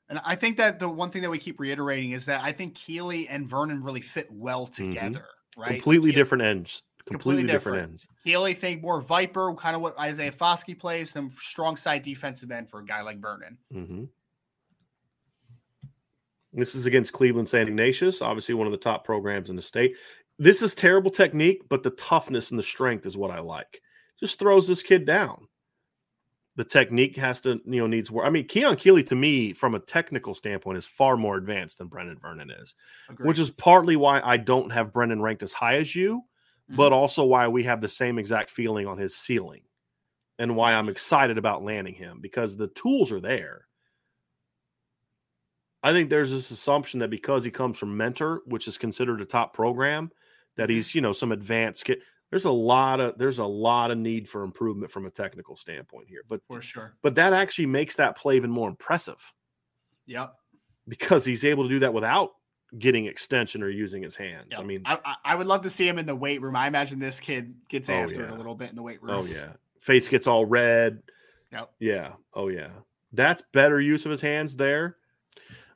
And 0.08 0.20
I 0.24 0.36
think 0.36 0.56
that 0.58 0.78
the 0.78 0.88
one 0.88 1.10
thing 1.10 1.22
that 1.22 1.30
we 1.30 1.38
keep 1.38 1.58
reiterating 1.58 2.12
is 2.12 2.26
that 2.26 2.42
I 2.42 2.52
think 2.52 2.74
Keely 2.74 3.28
and 3.28 3.48
Vernon 3.48 3.82
really 3.82 4.00
fit 4.00 4.30
well 4.30 4.66
Mhm. 4.68 4.74
together. 4.74 5.26
Right, 5.56 5.68
completely 5.68 6.12
different 6.12 6.42
ends 6.42 6.82
completely, 7.06 7.42
Completely 7.44 7.52
different. 7.52 7.76
different. 7.78 7.90
ends 7.90 8.08
Keely 8.24 8.52
think 8.54 8.82
more 8.82 9.00
Viper, 9.00 9.54
kind 9.54 9.74
of 9.74 9.80
what 9.80 9.98
Isaiah 9.98 10.32
Foskey 10.32 10.78
plays, 10.78 11.12
than 11.12 11.30
strong 11.30 11.76
side 11.76 12.02
defensive 12.02 12.50
end 12.50 12.68
for 12.68 12.80
a 12.80 12.84
guy 12.84 13.00
like 13.00 13.20
Vernon. 13.20 13.56
hmm 13.72 14.04
This 16.52 16.74
is 16.74 16.84
against 16.86 17.12
Cleveland 17.12 17.48
St. 17.48 17.68
Ignatius, 17.68 18.20
obviously 18.22 18.54
one 18.54 18.66
of 18.66 18.72
the 18.72 18.78
top 18.78 19.04
programs 19.04 19.50
in 19.50 19.56
the 19.56 19.62
state. 19.62 19.96
This 20.38 20.62
is 20.62 20.74
terrible 20.74 21.10
technique, 21.10 21.62
but 21.68 21.82
the 21.82 21.90
toughness 21.90 22.50
and 22.50 22.58
the 22.58 22.62
strength 22.64 23.06
is 23.06 23.16
what 23.16 23.30
I 23.30 23.40
like. 23.40 23.80
Just 24.20 24.38
throws 24.38 24.66
this 24.68 24.82
kid 24.82 25.06
down. 25.06 25.48
The 26.56 26.64
technique 26.64 27.16
has 27.16 27.40
to, 27.42 27.60
you 27.66 27.80
know, 27.80 27.86
needs 27.86 28.10
work. 28.10 28.26
I 28.26 28.30
mean, 28.30 28.46
Keon 28.46 28.76
Keeley 28.76 29.04
to 29.04 29.14
me, 29.14 29.52
from 29.52 29.74
a 29.74 29.78
technical 29.78 30.34
standpoint, 30.34 30.78
is 30.78 30.86
far 30.86 31.16
more 31.16 31.36
advanced 31.36 31.78
than 31.78 31.90
Brenan 31.90 32.20
Vernon 32.20 32.50
is, 32.50 32.74
Agreed. 33.10 33.26
which 33.28 33.38
is 33.38 33.50
partly 33.50 33.94
why 33.96 34.20
I 34.24 34.38
don't 34.38 34.70
have 34.72 34.92
Brenan 34.92 35.20
ranked 35.20 35.42
as 35.42 35.52
high 35.52 35.76
as 35.76 35.94
you, 35.94 36.22
Mhm. 36.70 36.76
but 36.76 36.92
also 36.94 37.24
why 37.24 37.46
we 37.48 37.62
have 37.64 37.80
the 37.82 37.88
same 37.88 38.18
exact 38.18 38.50
feeling 38.50 38.86
on 38.86 38.96
his 38.96 39.14
ceiling 39.14 39.64
and 40.38 40.56
why 40.56 40.72
I'm 40.72 40.88
excited 40.88 41.36
about 41.38 41.62
landing 41.62 41.94
him 41.94 42.20
because 42.20 42.56
the 42.56 42.68
tools 42.68 43.12
are 43.12 43.20
there. 43.20 43.68
I 45.82 45.92
think 45.92 46.10
there's 46.10 46.30
this 46.30 46.50
assumption 46.50 47.00
that 47.00 47.10
because 47.10 47.44
he 47.44 47.50
comes 47.50 47.78
from 47.78 47.96
Mentor, 47.96 48.42
which 48.46 48.66
is 48.66 48.78
considered 48.78 49.20
a 49.20 49.26
top 49.26 49.52
program, 49.54 50.10
that 50.56 50.68
Mhm. 50.68 50.72
he's, 50.72 50.94
you 50.94 51.00
know, 51.02 51.12
some 51.12 51.32
advanced 51.32 51.84
kid. 51.84 52.02
There's 52.30 52.44
a 52.44 52.50
lot 52.50 53.00
of 53.00 53.18
there's 53.18 53.38
a 53.38 53.44
lot 53.44 53.90
of 53.90 53.98
need 53.98 54.28
for 54.28 54.42
improvement 54.42 54.90
from 54.90 55.06
a 55.06 55.10
technical 55.10 55.56
standpoint 55.56 56.08
here. 56.08 56.22
But 56.28 56.40
for 56.48 56.60
sure. 56.60 56.96
but 57.02 57.14
that 57.14 57.32
actually 57.32 57.66
makes 57.66 57.96
that 57.96 58.16
play 58.16 58.36
even 58.36 58.50
more 58.50 58.68
impressive 58.68 59.32
Yep. 60.06 60.34
because 60.88 61.24
he's 61.24 61.44
able 61.44 61.64
to 61.64 61.68
do 61.68 61.78
that 61.80 61.94
without 61.94 62.32
getting 62.78 63.06
extension 63.06 63.62
or 63.62 63.68
using 63.68 64.02
his 64.02 64.16
hands. 64.16 64.48
yep. 64.50 64.60
I 64.60 64.62
mean, 64.64 64.82
I, 64.84 65.16
I, 65.24 65.34
would 65.34 65.46
love 65.46 65.62
to 65.62 65.70
see 65.70 65.88
him 65.88 65.98
in 65.98 66.06
the 66.06 66.16
weight 66.16 66.42
room. 66.42 66.56
I 66.56 66.66
imagine 66.66 66.98
this 66.98 67.20
kid 67.20 67.54
gets 67.68 67.88
Oh, 67.88 67.94
after 67.94 68.24
it 68.24 68.30
a 68.30 68.34
little 68.34 68.54
bit 68.56 68.70
in 68.70 68.76
the 68.76 68.82
weight 68.82 68.98
oh, 69.02 69.06
room. 69.06 69.16
Oh 69.20 69.24
yeah, 69.24 69.52
face 69.78 70.08
gets 70.08 70.26
all 70.26 70.44
red. 70.44 71.02
Yep. 71.52 71.70
Yeah. 71.78 72.12
Oh 72.34 72.48
yeah, 72.48 72.70
that's 73.12 73.42
better 73.52 73.80
use 73.80 74.04
of 74.04 74.10
his 74.10 74.20
hands 74.20 74.56
there. 74.56 74.96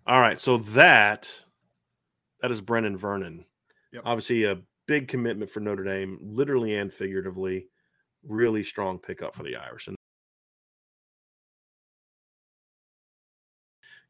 All 0.06 0.20
right, 0.20 0.39
so 0.39 0.59
that 0.59 1.44
that 2.43 2.51
is 2.51 2.60
Brenan 2.60 2.97
Vernon. 2.97 3.44
Yep. 3.93 4.02
Obviously, 4.05 4.44
a 4.44 4.59
big 4.91 5.07
commitment 5.07 5.49
for 5.49 5.61
Notre 5.61 5.85
Dame, 5.85 6.19
literally 6.21 6.75
and 6.75 6.93
figuratively. 6.93 7.69
Really 8.25 8.65
strong 8.65 8.99
pickup 8.99 9.37
for 9.37 9.45
the 9.45 9.55
Irish. 9.55 9.87
And 9.87 9.97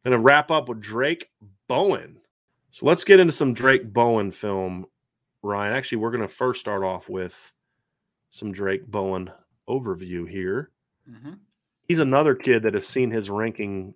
going 0.06 0.16
to 0.16 0.24
wrap 0.24 0.50
up 0.50 0.70
with 0.70 0.80
Drayk 0.80 1.26
Bowen. 1.68 2.18
So 2.70 2.86
let's 2.86 3.04
get 3.04 3.20
into 3.20 3.30
some 3.30 3.52
Drayk 3.52 3.92
Bowen 3.92 4.30
film, 4.30 4.86
Ryan. 5.42 5.76
Actually, 5.76 5.98
we're 5.98 6.12
going 6.12 6.22
to 6.22 6.28
first 6.28 6.60
start 6.60 6.82
off 6.82 7.10
with 7.10 7.52
some 8.30 8.50
Drayk 8.50 8.86
Bowen 8.86 9.30
overview 9.68 10.26
here. 10.26 10.70
Mhm. 11.06 11.40
He's 11.88 11.98
another 11.98 12.34
kid 12.34 12.62
that 12.62 12.72
has 12.72 12.88
seen 12.88 13.10
his 13.10 13.28
ranking 13.28 13.94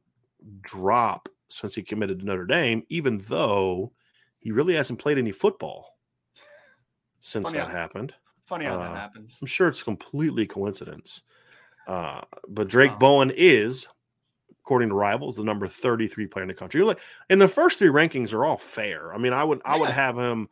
drop 0.60 1.30
since 1.48 1.74
he 1.74 1.82
committed 1.82 2.18
to 2.18 2.26
Notre 2.26 2.44
Dame, 2.44 2.84
even 2.90 3.16
though 3.16 3.94
he 4.38 4.50
really 4.50 4.74
hasn't 4.74 4.98
played 4.98 5.16
any 5.16 5.32
football 5.32 5.93
since 7.24 7.44
funny 7.44 7.58
that 7.58 7.68
how- 7.68 7.72
happened. 7.74 8.14
Funny 8.44 8.66
how 8.66 8.74
Uh, 8.78 8.92
that 8.92 8.96
happens. 8.96 9.38
I'm 9.40 9.46
sure 9.46 9.68
it's 9.68 9.82
completely 9.82 10.46
coincidence. 10.46 11.22
Uh, 11.86 12.20
but 12.48 12.68
Drayk 12.68 12.90
Wow. 12.92 12.98
Bowen 12.98 13.32
is, 13.34 13.88
according 14.62 14.90
to 14.90 14.94
Rivals, 14.94 15.36
the 15.36 15.44
number 15.44 15.66
33 15.66 16.26
player 16.26 16.42
in 16.42 16.48
the 16.48 16.54
country. 16.54 16.82
Like, 16.82 17.00
and 17.30 17.40
the 17.40 17.48
first 17.48 17.78
three 17.78 17.88
rankings 17.88 18.34
are 18.34 18.44
all 18.44 18.58
fair. 18.58 19.14
I 19.14 19.18
mean, 19.18 19.32
I 19.32 19.42
would 19.42 19.62
I 19.64 19.76
would 19.78 19.88
have 19.90 20.18
him, 20.18 20.48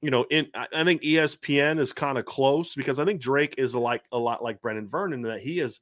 you 0.00 0.10
know, 0.10 0.24
in 0.30 0.48
I 0.54 0.84
think 0.84 1.02
ESPN 1.02 1.78
is 1.78 1.92
kind 1.92 2.16
of 2.16 2.24
close 2.24 2.74
because 2.74 2.98
I 2.98 3.04
think 3.04 3.20
Drayk 3.20 3.54
is 3.58 3.74
a 3.74 3.78
like 3.80 4.04
a 4.12 4.18
lot 4.18 4.42
like 4.42 4.62
Brenan 4.62 4.86
Vernon 4.88 5.20
that 5.22 5.40
he 5.40 5.60
is 5.60 5.80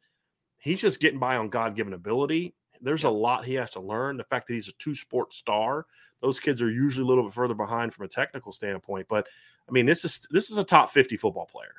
he's 0.58 0.80
just 0.80 0.98
getting 0.98 1.20
by 1.20 1.36
on 1.36 1.48
God 1.50 1.76
given 1.76 1.92
ability. 1.92 2.54
There's 2.80 3.04
a 3.04 3.10
lot 3.10 3.44
he 3.44 3.54
has 3.54 3.70
to 3.72 3.80
learn. 3.80 4.16
The 4.16 4.24
fact 4.24 4.48
that 4.48 4.54
he's 4.54 4.68
a 4.68 4.72
two 4.80 4.96
sport 4.96 5.32
star, 5.34 5.86
those 6.20 6.40
kids 6.40 6.60
are 6.60 6.70
usually 6.70 7.04
a 7.04 7.06
little 7.06 7.22
bit 7.24 7.32
further 7.32 7.54
behind 7.54 7.94
from 7.94 8.04
a 8.06 8.08
technical 8.08 8.50
standpoint. 8.50 9.06
But 9.08 9.28
I 9.68 9.72
mean, 9.72 9.86
this 9.86 10.04
is 10.04 10.26
this 10.30 10.50
is 10.50 10.58
a 10.58 10.64
top 10.64 10.90
50 10.90 11.16
football 11.16 11.46
player. 11.46 11.74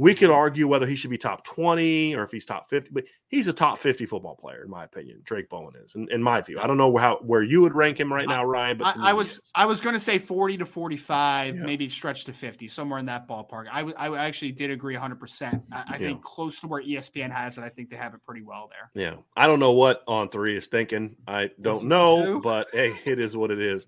We 0.00 0.14
could 0.14 0.30
mm-hmm. 0.30 0.38
argue 0.38 0.66
whether 0.66 0.86
he 0.86 0.94
should 0.94 1.10
be 1.10 1.18
top 1.18 1.44
20 1.44 2.14
or 2.16 2.22
if 2.22 2.30
he's 2.30 2.46
top 2.46 2.70
50, 2.70 2.88
but 2.90 3.04
he's 3.28 3.48
a 3.48 3.52
top 3.52 3.78
50 3.78 4.06
football 4.06 4.34
player, 4.34 4.64
in 4.64 4.70
my 4.70 4.84
opinion. 4.84 5.20
Drayk 5.24 5.50
Bowen 5.50 5.74
is, 5.84 5.94
in, 5.94 6.10
in 6.10 6.22
my 6.22 6.40
view. 6.40 6.58
I 6.58 6.66
don't 6.66 6.78
know 6.78 6.96
how 6.96 7.18
where 7.20 7.42
you 7.42 7.60
would 7.60 7.74
rank 7.74 8.00
him 8.00 8.10
right 8.10 8.26
now, 8.26 8.42
Ryan, 8.42 8.78
but 8.78 8.96
I, 8.96 9.10
I 9.10 9.12
was. 9.12 9.38
I 9.54 9.66
was 9.66 9.82
going 9.82 9.92
to 9.92 10.00
say 10.00 10.18
40 10.18 10.56
to 10.56 10.64
45, 10.64 11.54
Yeah. 11.54 11.62
maybe 11.62 11.90
stretch 11.90 12.24
to 12.24 12.32
50, 12.32 12.66
somewhere 12.68 12.98
in 12.98 13.04
that 13.06 13.28
ballpark. 13.28 13.66
I, 13.70 13.80
w- 13.80 13.94
I 13.98 14.26
actually 14.26 14.52
did 14.52 14.70
agree 14.70 14.96
100%. 14.96 15.62
I, 15.70 15.76
I 15.76 15.84
Yeah. 15.90 15.98
think 15.98 16.22
close 16.22 16.60
to 16.60 16.66
where 16.66 16.82
ESPN 16.82 17.30
has 17.30 17.58
it, 17.58 17.64
I 17.64 17.68
think 17.68 17.90
they 17.90 17.96
have 17.96 18.14
it 18.14 18.24
pretty 18.24 18.40
well 18.40 18.70
there. 18.70 18.90
Yeah, 19.04 19.16
I 19.36 19.46
don't 19.46 19.60
know 19.60 19.72
what 19.72 20.02
on 20.08 20.30
three 20.30 20.56
is 20.56 20.66
thinking. 20.66 21.14
I 21.28 21.50
don't 21.60 21.84
know, 21.84 22.40
but 22.40 22.68
hey, 22.72 22.98
it 23.04 23.18
is 23.18 23.36
what 23.36 23.50
it 23.50 23.60
is. 23.60 23.86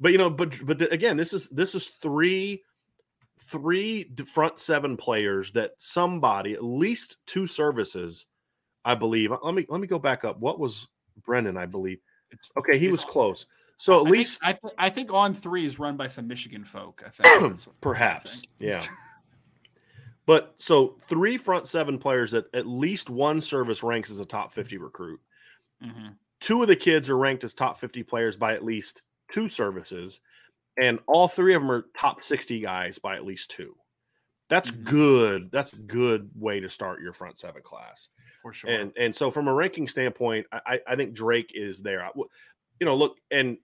But 0.00 0.12
you 0.12 0.18
know, 0.18 0.30
but 0.30 0.58
but 0.64 0.78
the, 0.78 0.90
again, 0.90 1.18
this 1.18 1.34
is 1.34 1.50
this 1.50 1.74
is 1.74 1.88
three 2.00 2.62
three 3.42 4.10
front 4.26 4.58
seven 4.58 4.96
players 4.96 5.52
that 5.52 5.72
somebody 5.78 6.52
at 6.54 6.62
least 6.64 7.16
two 7.26 7.46
services, 7.46 8.26
I 8.84 8.94
believe. 8.94 9.32
Let 9.42 9.54
me 9.54 9.66
let 9.68 9.80
me 9.80 9.86
go 9.86 9.98
back 9.98 10.24
up. 10.24 10.38
What 10.40 10.58
was 10.58 10.88
Brenan? 11.26 11.56
I 11.58 11.66
believe. 11.66 11.98
It's, 12.30 12.50
Okay, 12.56 12.78
he 12.78 12.86
was 12.88 13.04
close. 13.04 13.46
So 13.76 14.02
at 14.02 14.06
I 14.06 14.10
least 14.10 14.40
think, 14.40 14.48
I, 14.48 14.52
th- 14.68 14.74
I 14.78 14.90
think 14.90 15.12
on 15.12 15.32
three 15.34 15.64
is 15.64 15.78
run 15.78 15.96
by 15.96 16.06
some 16.06 16.28
Michigan 16.28 16.64
folk. 16.64 17.02
I 17.04 17.08
think 17.08 17.40
That's 17.50 17.66
what- 17.66 17.74
I 17.76 17.78
perhaps, 17.80 18.30
think. 18.32 18.46
yeah. 18.58 18.84
But 20.26 20.52
so 20.56 20.96
three 21.08 21.36
front 21.36 21.66
seven 21.66 21.98
players 21.98 22.30
that 22.32 22.44
at 22.54 22.66
least 22.66 23.10
one 23.10 23.40
service 23.40 23.82
ranks 23.82 24.10
as 24.10 24.20
a 24.20 24.24
top 24.24 24.52
fifty 24.52 24.76
recruit. 24.78 25.20
Mhm. 25.82 26.14
two 26.40 26.60
of 26.62 26.68
the 26.68 26.76
kids 26.76 27.08
are 27.10 27.16
ranked 27.16 27.42
as 27.42 27.54
top 27.54 27.78
50 27.78 28.02
players 28.02 28.36
by 28.36 28.52
at 28.54 28.62
least 28.64 29.02
two 29.32 29.48
services 29.48 30.20
and 30.76 30.98
all 31.06 31.28
three 31.28 31.54
of 31.54 31.62
them 31.62 31.70
are 31.70 31.86
top 31.96 32.22
60 32.22 32.60
guys 32.60 32.98
by 32.98 33.16
at 33.16 33.24
least 33.24 33.50
two. 33.50 33.76
That's 34.48 34.70
Mhm. 34.70 34.84
good. 34.84 35.50
That's 35.52 35.72
a 35.74 35.78
good 35.78 36.30
way 36.34 36.60
to 36.60 36.68
start 36.68 37.00
your 37.00 37.12
front 37.12 37.38
seven 37.38 37.62
class. 37.62 38.08
For 38.42 38.52
sure. 38.54 38.70
and 38.70 38.90
and 38.96 39.14
so 39.14 39.30
from 39.30 39.48
a 39.48 39.52
ranking 39.52 39.86
standpoint 39.86 40.46
i 40.50 40.80
i 40.86 40.96
think 40.96 41.12
drayk 41.12 41.50
is 41.54 41.82
there. 41.82 42.02
I- 42.02 42.10
you 42.16 42.86
know 42.86 42.96
look 42.96 43.18
and 43.30 43.58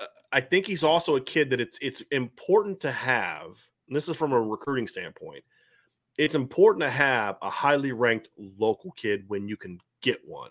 uh, 0.00 0.06
i 0.32 0.40
think 0.40 0.66
he's 0.66 0.82
also 0.82 1.14
a 1.14 1.20
kid 1.20 1.50
that 1.50 1.60
it's 1.60 1.78
it's 1.80 2.00
important 2.10 2.80
to 2.80 2.90
have 2.90 3.46
and 3.86 3.94
this 3.94 4.08
is 4.08 4.16
from 4.16 4.32
a 4.32 4.40
recruiting 4.40 4.88
standpoint 4.88 5.44
it's 6.16 6.34
important 6.34 6.82
to 6.82 6.90
have 6.90 7.38
a 7.40 7.48
highly 7.48 7.92
ranked 7.92 8.30
local 8.36 8.90
kid 8.90 9.22
when 9.28 9.46
you 9.46 9.56
can 9.56 9.78
get 10.02 10.18
one. 10.26 10.50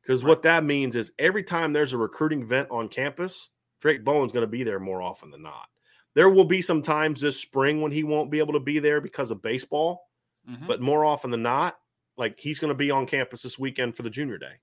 Because 0.00 0.24
what 0.24 0.40
that 0.44 0.64
means 0.64 0.96
is 0.96 1.12
every 1.18 1.42
time 1.42 1.74
there's 1.74 1.92
a 1.92 1.98
recruiting 1.98 2.40
event 2.40 2.68
on 2.70 2.88
campus, 2.88 3.50
Drayk 3.84 4.02
Bowen's 4.02 4.32
going 4.32 4.46
to 4.46 4.50
be 4.50 4.62
there 4.64 4.80
more 4.80 5.02
often 5.02 5.30
than 5.30 5.42
not. 5.42 5.68
There 6.14 6.30
will 6.30 6.46
be 6.46 6.62
some 6.62 6.80
times 6.80 7.20
this 7.20 7.38
spring 7.38 7.82
when 7.82 7.92
he 7.92 8.02
won't 8.02 8.30
be 8.30 8.38
able 8.38 8.54
to 8.54 8.60
be 8.60 8.78
there 8.78 9.02
because 9.02 9.30
of 9.30 9.42
baseball, 9.42 10.08
Mhm. 10.48 10.66
but 10.66 10.80
more 10.80 11.04
often 11.04 11.30
than 11.30 11.42
not, 11.42 11.78
like 12.16 12.40
he's 12.40 12.58
going 12.58 12.70
to 12.70 12.74
be 12.74 12.90
on 12.90 13.04
campus 13.04 13.42
this 13.42 13.58
weekend 13.58 13.94
for 13.94 14.02
the 14.02 14.08
junior 14.08 14.38
day. 14.38 14.54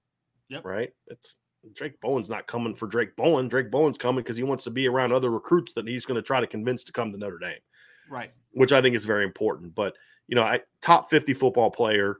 Yep. 0.50 0.66
Right? 0.66 0.92
It's 1.06 1.36
Drayk 1.74 2.02
Bowen's 2.02 2.32
not 2.32 2.48
coming 2.48 2.74
for 2.74 2.88
Drayk 2.88 3.16
Bowen. 3.16 3.48
Drayk 3.48 3.70
Bowen's 3.70 4.00
coming 4.00 4.24
because 4.24 4.38
he 4.38 4.44
wants 4.44 4.64
to 4.64 4.72
be 4.72 4.88
around 4.88 5.14
other 5.14 5.30
recruits 5.30 5.74
that 5.74 5.88
he's 5.88 6.08
going 6.08 6.16
to 6.16 6.24
try 6.24 6.40
to 6.40 6.48
convince 6.48 6.84
to 6.86 6.92
come 6.92 7.12
to 7.12 7.20
Notre 7.20 7.38
Dame 7.38 7.60
right. 8.10 8.32
which 8.54 8.72
I 8.72 8.82
think 8.82 8.96
is 8.96 9.06
very 9.06 9.24
important. 9.24 9.76
But 9.76 9.96
you 10.28 10.34
know, 10.36 10.42
I 10.42 10.62
top 10.82 11.12
50 11.12 11.36
football 11.36 11.70
player, 11.70 12.18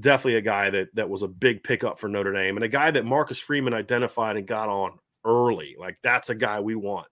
definitely 0.00 0.38
a 0.38 0.42
guy 0.42 0.70
that 0.70 0.92
that 0.96 1.08
was 1.08 1.22
a 1.22 1.28
big 1.28 1.62
pickup 1.62 1.96
for 1.96 2.08
Notre 2.08 2.32
Dame 2.32 2.56
and 2.56 2.64
a 2.64 2.68
guy 2.68 2.90
that 2.90 3.04
Marcus 3.04 3.38
Freeman 3.38 3.72
identified 3.74 4.36
and 4.36 4.48
got 4.48 4.68
on 4.68 4.98
early. 5.24 5.76
Like 5.78 5.98
that's 6.02 6.30
a 6.30 6.34
guy 6.34 6.60
we 6.60 6.74
want. 6.74 7.08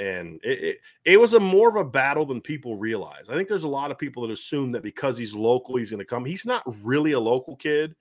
And 0.00 0.40
it, 0.42 0.62
it, 0.62 0.78
it 1.04 1.20
was 1.20 1.34
a 1.34 1.40
more 1.40 1.68
of 1.68 1.76
a 1.76 1.88
battle 1.88 2.26
than 2.26 2.40
people 2.40 2.76
realize. 2.76 3.28
I 3.28 3.34
think 3.34 3.48
there's 3.48 3.64
a 3.64 3.68
lot 3.68 3.92
of 3.92 3.98
people 3.98 4.26
that 4.26 4.32
assume 4.32 4.72
that 4.72 4.82
because 4.82 5.16
he's 5.16 5.34
local, 5.34 5.76
he's 5.76 5.90
going 5.90 6.00
to 6.00 6.04
come. 6.04 6.24
He's 6.24 6.46
not 6.46 6.64
really 6.82 7.12
a 7.12 7.20
local 7.20 7.54
kid. 7.54 7.94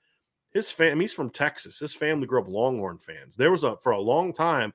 His 0.51 0.71
fam, 0.71 0.99
he's 0.99 1.13
from 1.13 1.29
Texas. 1.29 1.79
His 1.79 1.93
family 1.93 2.25
grew 2.25 2.41
up 2.41 2.47
Longhorn 2.47 2.97
fans. 2.97 3.35
There 3.35 3.51
was 3.51 3.63
a 3.63 3.75
for 3.81 3.91
a 3.91 4.01
long 4.01 4.33
time, 4.33 4.73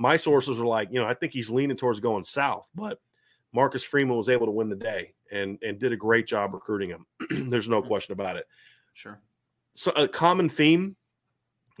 my 0.00 0.16
sources 0.16 0.58
were 0.58 0.66
like, 0.66 0.88
you 0.90 0.98
know, 0.98 1.06
I 1.06 1.12
think 1.12 1.32
he's 1.32 1.50
leaning 1.50 1.76
towards 1.76 2.00
going 2.00 2.24
south, 2.24 2.70
but 2.74 2.98
Marcus 3.52 3.84
Freeman 3.84 4.16
was 4.16 4.30
able 4.30 4.46
to 4.46 4.52
win 4.52 4.70
the 4.70 4.76
day 4.76 5.12
and 5.30 5.58
and 5.62 5.78
did 5.78 5.92
a 5.92 5.96
great 5.96 6.26
job 6.26 6.54
recruiting 6.54 6.88
him. 6.88 7.06
There's 7.50 7.68
no 7.68 7.80
mm-hmm. 7.80 7.88
question 7.88 8.12
about 8.12 8.36
it. 8.36 8.46
Sure. 8.94 9.20
So 9.74 9.92
a 9.92 10.08
common 10.08 10.48
theme 10.48 10.96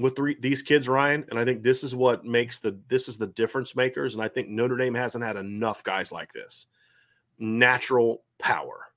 with 0.00 0.16
three, 0.16 0.36
these 0.40 0.62
kids, 0.62 0.88
Ryan, 0.88 1.24
and 1.30 1.38
I 1.38 1.44
think 1.44 1.62
this 1.62 1.84
is 1.84 1.94
what 1.94 2.24
makes 2.24 2.58
the 2.58 2.78
this 2.88 3.08
is 3.08 3.16
the 3.16 3.26
difference 3.28 3.74
makers. 3.76 4.14
And 4.14 4.22
I 4.22 4.28
think 4.28 4.48
Notre 4.48 4.76
Dame 4.76 4.94
hasn't 4.94 5.24
had 5.24 5.36
enough 5.36 5.82
guys 5.82 6.12
like 6.12 6.32
this. 6.32 6.66
Natural 7.38 8.22
power, 8.38 8.88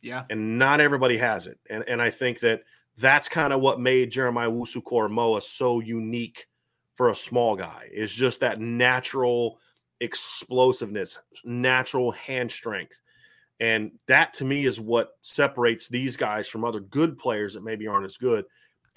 Yeah. 0.00 0.24
and 0.30 0.58
not 0.58 0.80
everybody 0.80 1.16
has 1.18 1.46
it. 1.46 1.58
And 1.68 1.84
and 1.88 2.00
I 2.00 2.10
think 2.10 2.40
that 2.40 2.62
that's 2.98 3.28
kind 3.28 3.52
of 3.52 3.60
what 3.60 3.80
made 3.80 4.10
Jeremiah 4.10 4.50
Owusu-Koramoah 4.50 5.42
so 5.42 5.80
unique 5.80 6.46
for 6.94 7.08
a 7.10 7.16
small 7.16 7.56
guy. 7.56 7.88
Is 7.92 8.12
just 8.12 8.40
that 8.40 8.60
natural 8.60 9.58
explosiveness, 10.00 11.18
natural 11.44 12.12
hand 12.12 12.50
strength. 12.50 13.00
And 13.60 13.92
that 14.06 14.32
to 14.34 14.46
me 14.46 14.64
is 14.64 14.80
what 14.80 15.18
separates 15.20 15.88
these 15.88 16.16
guys 16.16 16.48
from 16.48 16.64
other 16.64 16.80
good 16.80 17.18
players 17.18 17.52
that 17.52 17.62
maybe 17.62 17.86
aren't 17.86 18.06
as 18.06 18.16
good. 18.16 18.46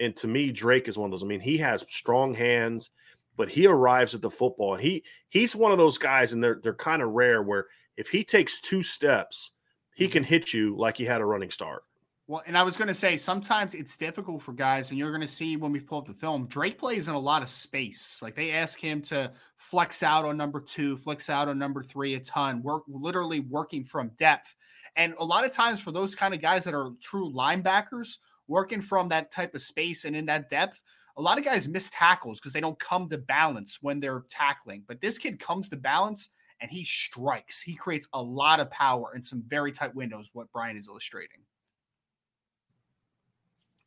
And 0.00 0.14
to 0.16 0.26
me, 0.26 0.52
Drayk 0.52 0.88
is 0.88 0.98
one 0.98 1.06
of 1.06 1.10
those. 1.12 1.22
I 1.22 1.26
mean, 1.26 1.40
he 1.40 1.58
has 1.58 1.84
strong 1.88 2.34
hands, 2.34 2.90
but 3.36 3.48
he 3.48 3.66
arrives 3.66 4.14
at 4.14 4.22
the 4.22 4.30
football 4.30 4.74
and 4.74 4.82
he 4.82 5.04
he's 5.28 5.56
one 5.56 5.72
of 5.72 5.78
those 5.78 5.98
guys, 5.98 6.32
and 6.32 6.42
they're 6.42 6.60
they're 6.62 6.74
kind 6.74 7.02
of 7.02 7.10
rare 7.10 7.42
where 7.42 7.66
if 7.96 8.08
he 8.08 8.24
takes 8.24 8.60
two 8.60 8.82
steps, 8.82 9.52
he 9.94 10.08
can 10.08 10.22
mm-hmm. 10.22 10.30
hit 10.30 10.52
you 10.52 10.76
like 10.76 10.96
he 10.96 11.04
had 11.04 11.20
a 11.20 11.26
running 11.26 11.50
start. 11.50 11.84
Well, 12.26 12.42
and 12.46 12.56
I 12.56 12.62
was 12.62 12.78
going 12.78 12.88
to 12.88 12.94
say 12.94 13.18
sometimes 13.18 13.74
it's 13.74 13.98
difficult 13.98 14.42
for 14.42 14.54
guys, 14.54 14.88
and 14.88 14.98
you're 14.98 15.10
going 15.10 15.20
to 15.20 15.28
see 15.28 15.58
when 15.58 15.72
we 15.72 15.80
pull 15.80 15.98
up 15.98 16.06
the 16.06 16.14
film, 16.14 16.46
Drayk 16.46 16.78
plays 16.78 17.06
in 17.06 17.14
a 17.14 17.18
lot 17.18 17.42
of 17.42 17.50
space. 17.50 18.20
Like 18.22 18.34
they 18.34 18.52
ask 18.52 18.80
him 18.80 19.02
to 19.02 19.30
flex 19.56 20.02
out 20.02 20.24
on 20.24 20.38
number 20.38 20.60
two, 20.60 20.96
flex 20.96 21.28
out 21.28 21.48
on 21.48 21.58
number 21.58 21.82
three 21.82 22.14
a 22.14 22.20
ton, 22.20 22.62
work 22.62 22.84
literally 22.88 23.40
working 23.40 23.84
from 23.84 24.10
depth. 24.18 24.56
And 24.96 25.14
a 25.18 25.24
lot 25.24 25.44
of 25.44 25.52
times 25.52 25.80
for 25.80 25.92
those 25.92 26.14
kind 26.14 26.32
of 26.32 26.40
guys 26.40 26.64
that 26.64 26.72
are 26.72 26.92
true 27.02 27.30
linebackers, 27.30 28.16
working 28.48 28.82
from 28.82 29.08
that 29.08 29.30
type 29.30 29.54
of 29.54 29.62
space 29.62 30.04
and 30.04 30.14
in 30.14 30.26
that 30.26 30.50
depth, 30.50 30.80
a 31.16 31.22
lot 31.22 31.38
of 31.38 31.44
guys 31.44 31.68
miss 31.68 31.88
tackles 31.90 32.40
because 32.40 32.52
they 32.52 32.60
don't 32.60 32.78
come 32.78 33.08
to 33.08 33.18
balance 33.18 33.78
when 33.80 34.00
they're 34.00 34.24
tackling. 34.28 34.82
But 34.86 35.00
this 35.00 35.18
kid 35.18 35.38
comes 35.38 35.68
to 35.68 35.76
balance 35.76 36.30
and 36.60 36.70
he 36.70 36.84
strikes. 36.84 37.60
He 37.60 37.74
creates 37.74 38.08
a 38.12 38.22
lot 38.22 38.60
of 38.60 38.70
power 38.70 39.14
in 39.14 39.22
some 39.22 39.42
very 39.46 39.72
tight 39.72 39.94
windows, 39.94 40.30
what 40.32 40.50
Brian 40.52 40.76
is 40.76 40.88
illustrating. 40.88 41.38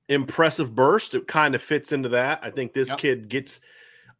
impressive 0.09 0.73
burst. 0.73 1.15
It 1.15 1.27
kind 1.27 1.55
of 1.55 1.61
fits 1.61 1.91
into 1.91 2.09
that. 2.09 2.39
I 2.41 2.49
think 2.49 2.73
this 2.73 2.89
Yep. 2.89 2.97
kid 2.97 3.29
gets. 3.29 3.59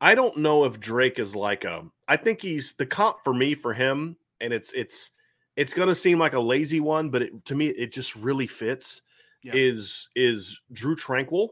I 0.02 0.16
don't 0.16 0.38
know 0.38 0.66
if 0.66 0.80
Drayk 0.80 1.18
is 1.20 1.36
like 1.36 1.64
a. 1.64 1.86
I 2.08 2.18
think 2.18 2.42
he's 2.42 2.74
the 2.74 2.86
comp 2.86 3.24
for 3.24 3.34
me 3.34 3.54
for 3.56 3.74
him, 3.74 4.18
and 4.42 4.54
it's 4.54 4.72
it's 4.74 5.12
it's 5.56 5.74
going 5.74 5.90
to 5.90 5.96
seem 5.96 6.20
like 6.20 6.34
a 6.34 6.40
lazy 6.40 6.80
one, 6.80 7.10
but 7.10 7.22
it, 7.24 7.46
to 7.46 7.56
me 7.56 7.68
it 7.68 7.92
just 7.92 8.16
really 8.16 8.48
fits. 8.48 9.02
Yeah. 9.44 9.54
Is 9.56 10.10
is 10.16 10.60
Drue 10.72 10.96
Tranquill? 10.96 11.50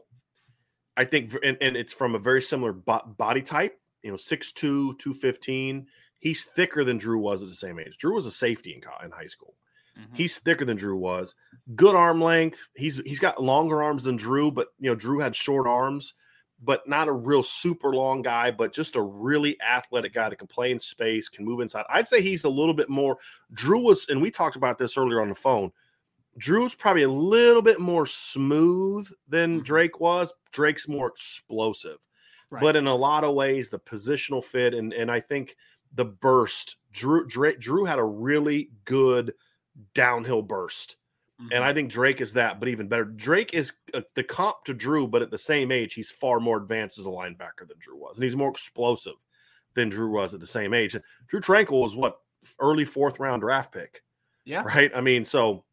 I 0.96 1.04
think, 1.04 1.34
and, 1.44 1.58
and 1.60 1.76
it's 1.76 1.92
from 1.92 2.14
a 2.14 2.18
very 2.18 2.40
similar 2.40 2.72
bo- 2.72 3.14
body 3.18 3.42
type. 3.42 3.78
You 4.02 4.10
know, 4.10 4.16
6'2", 4.16 4.54
215. 4.98 5.86
He's 6.20 6.44
thicker 6.44 6.84
than 6.84 6.96
Drue 6.96 7.18
was 7.18 7.42
at 7.42 7.48
the 7.48 7.54
same 7.54 7.78
age. 7.78 7.98
Drue 7.98 8.14
was 8.14 8.24
a 8.26 8.30
safety 8.30 8.72
in, 8.72 8.80
in 9.04 9.10
high 9.10 9.26
school. 9.26 9.54
Mhm. 9.98 10.16
He's 10.16 10.38
thicker 10.38 10.64
than 10.64 10.76
Drue 10.76 10.96
was. 10.96 11.34
Good 11.74 11.94
arm 11.94 12.20
length. 12.20 12.68
He's 12.76 12.98
he's 13.04 13.18
got 13.18 13.42
longer 13.42 13.82
arms 13.82 14.04
than 14.04 14.16
Drue, 14.16 14.50
but 14.50 14.68
you 14.78 14.90
know 14.90 14.94
Drue 14.94 15.18
had 15.20 15.34
short 15.34 15.66
arms, 15.66 16.14
but 16.62 16.86
not 16.88 17.08
a 17.08 17.12
real 17.12 17.42
super 17.42 17.94
long 17.94 18.22
guy, 18.22 18.50
but 18.50 18.72
just 18.72 18.96
a 18.96 19.02
really 19.02 19.60
athletic 19.60 20.14
guy 20.14 20.28
that 20.28 20.36
can 20.36 20.46
play 20.48 20.70
in 20.70 20.78
space, 20.78 21.28
can 21.28 21.44
move 21.44 21.60
inside. 21.60 21.84
I'd 21.88 22.08
say 22.08 22.20
he's 22.22 22.44
a 22.44 22.48
little 22.48 22.74
bit 22.74 22.88
more. 22.88 23.18
Drue 23.52 23.80
was, 23.80 24.06
and 24.08 24.20
we 24.22 24.30
talked 24.30 24.56
about 24.56 24.78
this 24.78 24.96
earlier 24.96 25.20
on 25.20 25.28
the 25.28 25.34
phone. 25.34 25.72
Drue's 26.38 26.74
probably 26.74 27.02
a 27.02 27.08
little 27.08 27.62
bit 27.62 27.80
more 27.80 28.06
smooth 28.06 29.08
than 29.28 29.60
Mhm. 29.60 29.64
Drayk 29.64 30.00
was. 30.00 30.32
Drayk's 30.52 30.88
more 30.88 31.08
explosive 31.08 31.98
Right. 32.50 32.60
but 32.62 32.76
in 32.76 32.86
a 32.86 32.94
lot 32.94 33.24
of 33.24 33.34
ways 33.34 33.70
the 33.70 33.78
positional 33.78 34.42
fit 34.44 34.72
and 34.74 34.92
and 34.92 35.10
I 35.10 35.20
think 35.20 35.56
the 35.92 36.04
burst 36.04 36.76
Drue 36.92 37.26
Drue, 37.26 37.56
Drue 37.56 37.84
had 37.84 37.98
a 37.98 38.04
really 38.04 38.70
good 38.84 39.34
downhill 39.94 40.42
burst. 40.42 40.96
Mm-hmm. 41.40 41.52
And 41.52 41.64
I 41.64 41.74
think 41.74 41.90
Drayk 41.92 42.22
is 42.22 42.32
that, 42.32 42.58
but 42.58 42.68
even 42.70 42.88
better. 42.88 43.04
Drayk 43.04 43.52
is 43.52 43.74
uh, 43.92 44.00
the 44.14 44.22
comp 44.22 44.64
to 44.64 44.72
Drue, 44.72 45.06
but 45.06 45.20
at 45.20 45.30
the 45.30 45.36
same 45.36 45.70
age, 45.70 45.92
he's 45.92 46.10
far 46.10 46.40
more 46.40 46.56
advanced 46.56 46.98
as 46.98 47.04
a 47.06 47.10
linebacker 47.10 47.68
than 47.68 47.76
Drue 47.78 47.96
was. 47.98 48.16
And 48.16 48.24
he's 48.24 48.34
more 48.36 48.48
explosive 48.50 49.16
than 49.74 49.90
Drue 49.90 50.08
was 50.10 50.32
at 50.32 50.40
the 50.40 50.46
same 50.46 50.72
age. 50.72 50.94
And 50.94 51.04
Drue 51.26 51.40
Tranquill 51.42 51.82
was 51.82 51.94
what 51.94 52.20
early 52.58 52.86
fourth 52.86 53.20
round 53.20 53.42
draft 53.42 53.70
pick, 53.70 54.02
yeah. 54.46 54.62
right? 54.62 54.90
I 54.94 55.02
mean, 55.02 55.26
so 55.26 55.65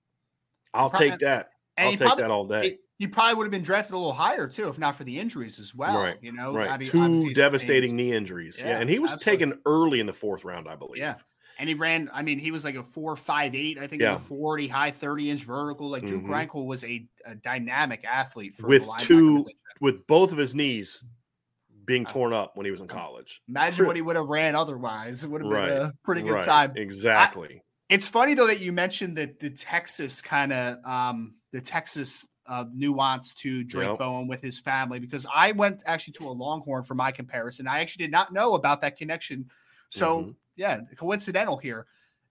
I'll 0.73 0.89
Probably- 0.89 1.09
take 1.11 1.19
that. 1.19 1.49
I'll 1.77 1.91
he 1.91 1.97
take 1.97 2.05
probably- 2.07 2.21
that 2.23 2.31
all 2.31 2.45
day. 2.47 2.79
he- 2.97 3.07
probably 3.07 3.35
would 3.35 3.43
have 3.45 3.51
been 3.51 3.63
drafted 3.63 3.93
a 3.93 3.97
little 3.97 4.13
higher 4.13 4.47
too, 4.47 4.69
if 4.69 4.77
not 4.77 4.95
for 4.95 5.03
the 5.03 5.19
injuries 5.19 5.59
as 5.59 5.75
well. 5.75 6.01
Right, 6.01 6.17
You 6.21 6.31
know, 6.31 6.53
right. 6.53 6.69
I 6.69 6.77
mean, 6.77 6.87
obviously 6.87 6.99
Two 6.99 7.15
sustained- 7.17 7.35
devastating 7.35 7.95
knee 7.95 8.13
injuries. 8.13 8.57
Yeah. 8.59 8.67
Yeah, 8.69 8.79
And 8.79 8.89
he 8.89 8.99
was 8.99 9.11
absolutely. 9.13 9.45
taken 9.47 9.61
early 9.65 9.99
in 9.99 10.05
the 10.05 10.13
fourth 10.13 10.45
round, 10.45 10.67
I 10.69 10.75
believe. 10.75 10.97
Yeah. 10.99 11.15
And 11.59 11.67
he 11.69 11.75
ran, 11.75 12.09
I 12.13 12.23
mean, 12.23 12.39
he 12.39 12.51
was 12.51 12.63
like 12.65 12.75
a 12.75 12.83
four, 12.83 13.15
five, 13.15 13.53
eight, 13.55 13.77
I 13.77 13.87
think 13.87 14.01
Yeah. 14.01 14.13
in 14.15 14.19
the 14.19 14.23
40, 14.23 14.67
high 14.67 14.91
30 14.91 15.29
inch 15.29 15.43
vertical. 15.43 15.89
Like 15.89 16.05
Drue 16.05 16.21
Mhm. 16.21 16.27
Tranquill 16.27 16.65
was 16.65 16.83
a, 16.83 17.05
a 17.25 17.35
dynamic 17.35 18.03
athlete 18.05 18.55
for 18.55 18.67
With 18.67 18.85
the 18.85 18.93
two- 18.99 19.35
position. 19.37 19.59
With 19.81 20.07
both 20.07 20.31
of 20.31 20.37
his 20.37 20.55
knees 20.55 21.03
being 21.85 22.05
Uh, 22.05 22.09
torn 22.11 22.31
up 22.33 22.55
when 22.55 22.63
he 22.65 22.71
was 22.71 22.79
in 22.79 22.87
college. 22.87 23.41
Imagine 23.49 23.85
what 23.85 23.95
he 23.97 24.01
would 24.01 24.15
have 24.15 24.27
ran 24.27 24.55
otherwise. 24.55 25.23
It 25.23 25.29
would 25.29 25.41
have 25.41 25.51
Right, 25.51 25.67
been 25.69 25.81
a 25.87 25.93
pretty 26.03 26.21
good 26.21 26.31
Right, 26.33 26.45
time. 26.45 26.73
Exactly. 26.77 27.61
It's 27.89 28.07
funny 28.07 28.33
though 28.33 28.47
that 28.47 28.59
you 28.61 28.71
mentioned 28.71 29.17
that 29.17 29.39
the 29.39 29.49
Texas 29.49 30.21
kind 30.21 30.53
of 30.53 30.83
um 30.85 31.35
the 31.51 31.61
Texas 31.61 32.27
uh, 32.45 32.65
nuance 32.73 33.33
to 33.33 33.63
Drayk 33.63 33.89
Yep. 33.91 33.99
Bowen 33.99 34.27
with 34.27 34.41
his 34.41 34.59
family 34.59 34.99
because 34.99 35.25
I 35.33 35.53
went 35.53 35.81
actually 35.85 36.13
to 36.15 36.27
a 36.27 36.31
Longhorn 36.31 36.83
for 36.83 36.93
my 36.93 37.09
comparison. 37.11 37.67
I 37.67 37.79
actually 37.79 38.05
did 38.05 38.11
not 38.11 38.33
know 38.33 38.55
about 38.55 38.81
that 38.81 38.97
connection. 38.97 39.49
So 39.89 40.19
Mhm. 40.19 40.35
yeah, 40.57 40.81
coincidental 40.97 41.57
here. 41.57 41.85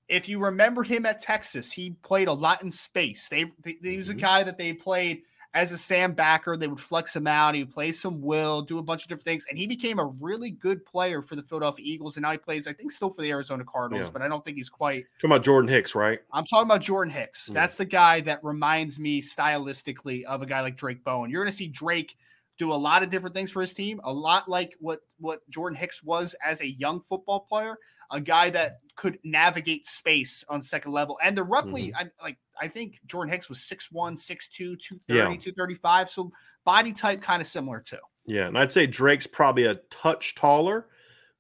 If 0.09 0.29
you 0.29 0.39
remember 0.39 0.83
him 0.83 1.07
at 1.07 1.21
Texas, 1.21 1.73
he 1.73 1.93
played 2.03 2.29
a 2.29 2.33
lot 2.33 2.63
in 2.63 2.71
space. 2.71 3.29
They, 3.29 3.45
they 3.65 3.79
he 3.83 3.97
was 3.97 4.11
a 4.11 4.15
Mhm. 4.15 4.21
guy 4.21 4.43
that 4.43 4.59
they 4.59 4.75
played 4.75 5.23
as 5.55 5.71
a 5.73 5.79
Sam 5.79 6.13
backer. 6.13 6.57
They 6.57 6.67
would 6.67 6.81
flex 6.81 7.15
him 7.15 7.27
out. 7.27 7.55
He 7.55 7.63
would 7.63 7.73
play 7.73 7.93
some 7.93 8.21
will, 8.23 8.63
do 8.63 8.79
a 8.79 8.83
bunch 8.83 9.03
of 9.03 9.09
different 9.09 9.25
things, 9.25 9.47
and 9.51 9.59
he 9.59 9.67
became 9.67 9.99
a 9.99 10.07
really 10.07 10.51
good 10.51 10.85
player 10.87 11.21
for 11.23 11.37
the 11.37 11.43
Philadelphia 11.43 11.85
Eagles. 11.87 12.17
And 12.17 12.23
now 12.23 12.33
he 12.33 12.39
plays, 12.39 12.67
I 12.67 12.73
think, 12.73 12.91
still 12.91 13.11
for 13.11 13.23
the 13.23 13.31
Arizona 13.31 13.65
Cardinals, 13.65 14.07
Yeah. 14.07 14.13
but 14.13 14.23
I 14.23 14.29
don't 14.29 14.45
think 14.45 14.57
he's 14.57 14.71
quite 14.71 15.05
Talking 15.19 15.31
about 15.33 15.45
Jordan 15.45 15.69
Hicks, 15.69 15.95
right? 15.95 16.21
I'm 16.33 16.45
talking 16.47 16.67
about 16.67 16.81
Jordan 16.81 17.13
Hicks. 17.13 17.49
Yeah. 17.49 17.55
That's 17.55 17.77
the 17.77 17.85
guy 17.85 18.21
that 18.23 18.43
reminds 18.43 18.99
me 18.99 19.21
stylistically 19.21 20.25
of 20.25 20.43
a 20.43 20.47
guy 20.47 20.61
like 20.61 20.77
Drayk 20.77 21.05
Bowen. 21.05 21.31
You're 21.31 21.43
going 21.43 21.51
to 21.51 21.57
see 21.57 21.69
Drayk 21.69 22.17
do 22.63 22.73
a 22.73 22.75
lot 22.75 23.03
of 23.03 23.11
different 23.11 23.35
things 23.35 23.51
for 23.51 23.61
his 23.61 23.75
team, 23.75 24.01
a 24.05 24.13
lot 24.13 24.49
like 24.49 24.75
what 24.79 25.01
what 25.19 25.41
Jordan 25.51 25.77
Hicks 25.77 26.03
was 26.03 26.35
as 26.45 26.61
a 26.61 26.67
young 26.67 27.01
football 27.01 27.41
player, 27.41 27.77
a 28.11 28.21
guy 28.21 28.51
that 28.51 28.79
could 28.95 29.19
navigate 29.25 29.87
space 29.87 30.45
on 30.49 30.63
second 30.63 30.93
level. 30.93 31.19
And 31.25 31.37
the 31.37 31.43
roughly 31.43 31.93
I 31.95 32.11
like 32.23 32.39
I 32.61 32.69
think 32.69 33.01
Jordan 33.07 33.33
Hicks 33.33 33.49
was 33.49 33.59
6'1, 33.59 34.17
6'2, 34.17 34.77
230, 34.79 35.03
Yeah. 35.09 35.25
235, 35.25 36.11
so 36.11 36.31
body 36.65 36.93
type 36.93 37.21
kind 37.23 37.41
of 37.43 37.49
similar 37.49 37.81
too. 37.81 37.97
Yeah. 38.27 38.47
And 38.47 38.57
I'd 38.57 38.71
say 38.71 38.87
Drayk's 38.87 39.27
probably 39.27 39.65
a 39.65 39.75
touch 39.91 40.35
taller, 40.37 40.89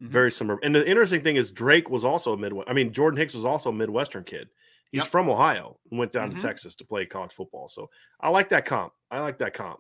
Mhm. 0.03 0.09
very 0.09 0.33
similar. 0.33 0.59
And 0.65 0.75
the 0.75 0.89
interesting 0.89 1.23
thing 1.23 1.37
is 1.37 1.53
Drayk 1.53 1.89
was 1.89 2.05
also 2.05 2.33
a 2.33 2.37
Midwest. 2.37 2.69
I 2.69 2.73
mean, 2.73 2.93
Jordan 2.93 3.19
Hicks 3.19 3.35
was 3.35 3.45
also 3.45 3.69
a 3.71 3.73
Midwestern 3.73 4.25
kid. 4.25 4.49
He's 4.91 5.03
Yep. 5.03 5.09
from 5.09 5.29
Ohio 5.31 5.79
and 5.91 5.99
went 5.99 6.11
down 6.13 6.33
Mhm. 6.33 6.37
to 6.37 6.41
Texas 6.43 6.75
to 6.77 6.85
play 6.85 7.07
college 7.07 7.33
football. 7.33 7.69
So 7.69 7.89
I 8.21 8.29
like 8.31 8.49
that 8.49 8.65
comp. 8.67 8.93
I 9.11 9.21
like 9.21 9.39
that 9.39 9.55
comp. 9.55 9.79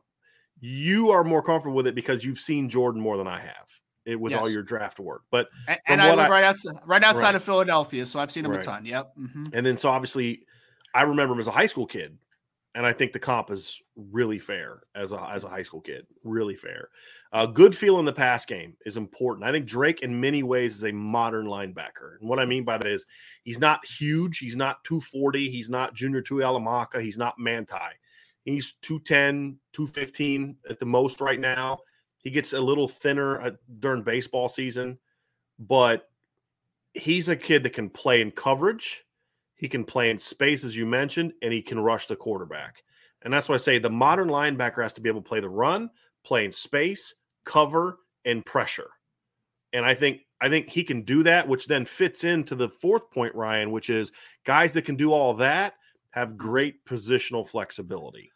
You 0.65 1.11
are 1.11 1.25
more 1.25 1.43
comfortable 1.43 1.75
with 1.77 1.89
it 1.89 1.95
because 1.97 2.25
you've 2.25 2.39
seen 2.39 2.69
Jordan 2.69 3.01
more 3.01 3.17
than 3.17 3.27
I 3.27 3.41
have 3.41 3.69
it, 4.07 4.19
with 4.19 4.33
all 4.33 4.49
your 4.49 4.63
draft 4.63 5.01
work. 5.01 5.23
But 5.31 5.49
And, 5.67 5.79
and 5.87 6.01
I 6.01 6.11
live 6.11 6.21
I- 6.21 6.29
right 6.29 6.45
outside 6.45 6.75
right 6.87 7.03
outside 7.03 7.23
Right. 7.23 7.35
of 7.35 7.43
Philadelphia, 7.45 8.07
so 8.07 8.21
I've 8.21 8.31
seen 8.31 8.45
him 8.45 8.53
Right. 8.53 8.61
a 8.61 8.65
ton. 8.65 8.85
Yep. 8.87 9.13
hmm 9.17 9.47
and 9.53 9.67
then 9.67 9.77
so 9.77 9.91
obviously 9.91 10.47
I 10.95 11.03
remember 11.03 11.35
him 11.35 11.41
as 11.41 11.49
a 11.49 11.53
high 11.53 11.67
school 11.67 11.87
kid. 11.87 12.17
And 12.75 12.87
I 12.87 12.93
think 12.95 13.13
the 13.13 13.19
comp 13.19 13.51
is 13.51 13.83
really 13.97 14.39
fair 14.39 14.85
as 14.95 15.13
a 15.13 15.21
as 15.31 15.45
a 15.45 15.49
high 15.49 15.61
school 15.61 15.83
kid, 15.83 16.07
really 16.25 16.57
fair. 16.57 16.89
A 17.33 17.47
good 17.47 17.77
feel 17.77 17.99
in 17.99 18.07
the 18.07 18.15
pass 18.15 18.47
game 18.47 18.77
is 18.87 18.97
important. 18.97 19.45
I 19.45 19.53
think 19.53 19.67
Drayk, 19.69 20.01
in 20.01 20.19
many 20.19 20.43
ways, 20.43 20.77
is 20.77 20.85
a 20.85 20.93
modern 20.93 21.45
linebacker. 21.47 22.19
And 22.19 22.29
what 22.31 22.39
I 22.39 22.47
mean 22.47 22.65
by 22.65 22.79
that 22.79 22.87
is 22.87 23.05
he's 23.43 23.59
not 23.59 23.85
huge. 23.85 24.39
He's 24.39 24.57
not 24.57 24.83
240. 24.85 25.51
He's 25.51 25.69
not 25.69 25.93
Junior 25.95 26.23
Tui 26.23 26.43
Alamaka. 26.43 27.03
He's 27.03 27.19
not 27.19 27.39
Manti. 27.39 27.75
He's 28.45 28.73
210, 28.83 29.59
215 29.73 30.57
at 30.69 30.79
the 30.79 30.87
most 30.87 31.21
right 31.21 31.39
now. 31.39 31.79
He 32.19 32.31
gets 32.31 32.53
a 32.53 32.61
little 32.61 32.89
thinner 32.89 33.41
uh, 33.41 33.51
during 33.81 34.03
baseball 34.03 34.49
season, 34.49 34.99
but 35.59 36.09
he's 36.95 37.29
a 37.29 37.37
kid 37.37 37.63
that 37.63 37.73
can 37.73 37.89
play 37.89 38.21
in 38.21 38.31
coverage. 38.31 39.05
He 39.55 39.69
can 39.69 39.85
play 39.85 40.11
in 40.11 40.19
space, 40.19 40.65
as 40.65 40.77
you 40.77 40.87
mentioned, 40.87 41.33
and 41.43 41.53
he 41.53 41.63
can 41.63 41.79
rush 41.79 42.07
the 42.07 42.17
quarterback. 42.17 42.83
And 43.23 43.33
that's 43.33 43.49
why 43.49 43.55
I 43.55 43.59
say 43.59 43.79
the 43.79 43.91
modern 43.91 44.29
linebacker 44.29 44.83
has 44.83 44.93
to 44.95 45.01
be 45.01 45.09
able 45.09 45.23
to 45.23 45.29
play 45.29 45.41
the 45.41 45.49
run, 45.49 45.91
play 46.25 46.45
in 46.45 46.53
space, 46.53 47.15
cover, 47.45 47.99
and 48.25 48.45
pressure. 48.45 48.91
And 49.73 49.87
I 49.87 49.95
think 49.95 50.23
I 50.41 50.49
think 50.49 50.69
he 50.69 50.83
can 50.83 51.03
do 51.03 51.23
that, 51.23 51.47
which 51.47 51.69
then 51.69 51.85
fits 51.85 52.25
into 52.25 52.57
the 52.57 52.69
fourth 52.69 53.11
point, 53.13 53.35
Ryan, 53.35 53.71
which 53.71 53.91
is 53.91 54.11
guys 54.45 54.73
that 54.73 54.85
can 54.85 54.97
do 54.97 55.13
all 55.13 55.35
that 55.35 55.75
have 56.13 56.37
great 56.37 56.85
positional 56.85 57.47
flexibility. 57.47 58.33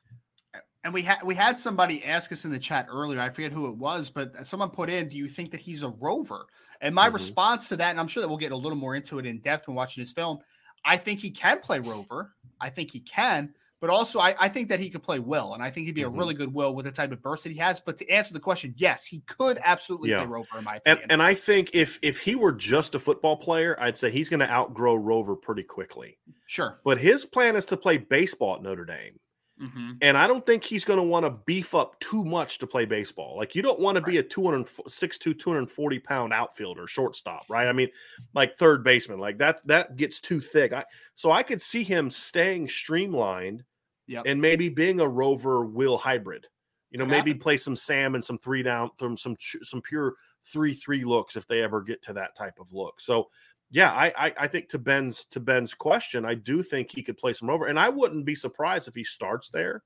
And 0.85 0.95
we 0.95 1.03
had 1.03 1.23
we 1.25 1.35
had 1.35 1.59
somebody 1.59 2.05
ask 2.05 2.31
us 2.31 2.45
in 2.45 2.51
the 2.53 2.59
chat 2.59 2.87
earlier. 2.89 3.21
I 3.21 3.31
forget 3.31 3.53
who 3.53 3.67
it 3.69 3.77
was, 3.77 4.09
but 4.09 4.47
someone 4.47 4.71
put 4.71 4.89
in, 4.89 5.09
"Do 5.09 5.17
you 5.17 5.29
think 5.29 5.51
that 5.51 5.61
he's 5.61 5.83
a 5.83 5.89
rover?" 5.89 6.47
And 6.81 6.95
my 6.95 7.07
Mhm. 7.07 7.13
response 7.13 7.69
to 7.69 7.77
that, 7.79 7.91
and 7.91 7.99
I'm 7.99 8.07
sure 8.09 8.21
that 8.21 8.29
we'll 8.29 8.37
get 8.39 8.53
a 8.53 8.57
little 8.57 8.79
more 8.79 8.95
into 8.95 9.19
it 9.19 9.27
in 9.27 9.41
depth 9.41 9.67
when 9.67 9.75
watching 9.75 10.03
his 10.03 10.13
film. 10.13 10.39
I 10.85 10.97
think 10.97 11.21
he 11.21 11.31
can 11.33 11.61
play 11.61 11.81
rover. 11.81 12.37
I 12.61 12.71
think 12.71 12.93
he 12.93 13.01
can, 13.01 13.55
but 13.81 13.91
also 13.91 14.19
I, 14.21 14.35
I 14.39 14.49
think 14.49 14.69
that 14.69 14.81
he 14.81 14.89
could 14.91 15.03
play 15.03 15.19
well, 15.19 15.55
and 15.55 15.63
I 15.63 15.71
think 15.71 15.87
he'd 15.87 15.95
be 15.95 16.03
Mhm. 16.03 16.07
a 16.07 16.11
really 16.11 16.35
good 16.35 16.53
will 16.53 16.75
with 16.75 16.87
the 16.87 16.93
type 16.93 17.13
of 17.13 17.23
burst 17.23 17.45
that 17.45 17.53
he 17.53 17.59
has. 17.59 17.81
But 17.81 17.97
to 17.99 18.09
answer 18.11 18.33
the 18.33 18.41
question, 18.41 18.75
yes, 18.77 19.05
he 19.07 19.21
could 19.21 19.59
absolutely 19.65 20.11
Yeah. 20.11 20.19
play 20.19 20.27
rover 20.27 20.59
in 20.59 20.65
my 20.65 20.81
And 20.87 20.99
opinion. 20.99 21.11
and 21.11 21.23
I 21.23 21.35
think 21.35 21.75
if 21.75 21.99
if 22.03 22.19
he 22.21 22.35
were 22.35 22.53
just 22.53 22.95
a 22.95 22.99
football 22.99 23.37
player, 23.37 23.77
I'd 23.81 23.97
say 23.97 24.11
he's 24.11 24.29
going 24.29 24.41
to 24.41 24.51
outgrow 24.51 24.95
Rover 24.97 25.37
pretty 25.37 25.63
quickly. 25.63 26.19
sure. 26.47 26.81
But 26.85 26.99
his 26.99 27.25
plan 27.27 27.57
is 27.57 27.67
to 27.67 27.77
play 27.77 27.99
baseball 27.99 28.57
at 28.57 28.63
Notre 28.63 28.85
Dame. 28.85 29.19
Hmm 29.59 30.03
And 30.03 30.19
I 30.19 30.27
don't 30.27 30.45
think 30.45 30.63
he's 30.63 30.85
going 30.85 30.99
to 30.99 31.03
want 31.03 31.25
to 31.25 31.31
beef 31.31 31.75
up 31.75 31.99
too 32.01 32.23
much 32.25 32.59
to 32.59 32.67
play 32.67 32.85
baseball. 32.85 33.37
Like 33.37 33.55
you 33.55 33.63
don't 33.63 33.81
want 33.81 33.97
to 33.97 34.03
be 34.03 34.19
a 34.19 34.23
206 34.23 35.19
240 35.19 35.99
pound 35.99 36.35
outfielder, 36.35 36.87
shortstop, 36.87 37.47
right? 37.49 37.67
I 37.67 37.73
mean, 37.73 37.89
like 38.35 38.59
third 38.59 38.85
baseman, 38.85 39.19
like 39.19 39.39
that 39.39 39.67
that 39.67 39.97
gets 39.97 40.21
too 40.21 40.41
thick. 40.41 40.75
I, 40.75 40.85
so 41.15 41.33
I 41.33 41.43
could 41.43 41.63
see 41.63 41.83
him 41.83 42.11
staying 42.11 42.69
streamlined 42.69 43.65
Yep. 44.07 44.27
and 44.27 44.41
maybe 44.41 44.69
being 44.69 45.01
a 45.01 45.09
rover 45.09 45.65
will 45.65 45.99
hybrid. 45.99 46.47
You 46.91 46.99
know, 46.99 47.07
maybe 47.07 47.35
play 47.35 47.57
some 47.57 47.77
Sam 47.77 48.15
and 48.15 48.25
some 48.25 48.39
three 48.39 48.63
down, 48.63 48.91
some 48.99 49.17
some 49.17 49.37
some 49.41 49.83
pure 49.83 50.15
three 50.45 50.73
three 50.73 51.05
looks 51.05 51.37
if 51.37 51.47
they 51.47 51.63
ever 51.63 51.83
get 51.83 52.01
to 52.03 52.13
that 52.15 52.35
type 52.35 52.59
of 52.61 52.73
look. 52.73 53.01
So 53.01 53.31
yeah, 53.71 53.91
I, 53.91 54.13
I 54.17 54.33
I 54.41 54.47
think 54.49 54.69
to 54.71 54.79
Ben's 54.79 55.27
to 55.27 55.41
Ben's 55.41 55.75
question, 55.75 56.25
I 56.25 56.35
do 56.35 56.63
think 56.63 56.91
he 56.91 57.03
could 57.03 57.19
play 57.19 57.33
some 57.33 57.49
rover, 57.49 57.67
and 57.67 57.79
I 57.79 57.89
wouldn't 57.89 58.25
be 58.25 58.35
surprised 58.35 58.89
if 58.89 58.95
he 58.95 59.05
starts 59.05 59.51
there. 59.51 59.83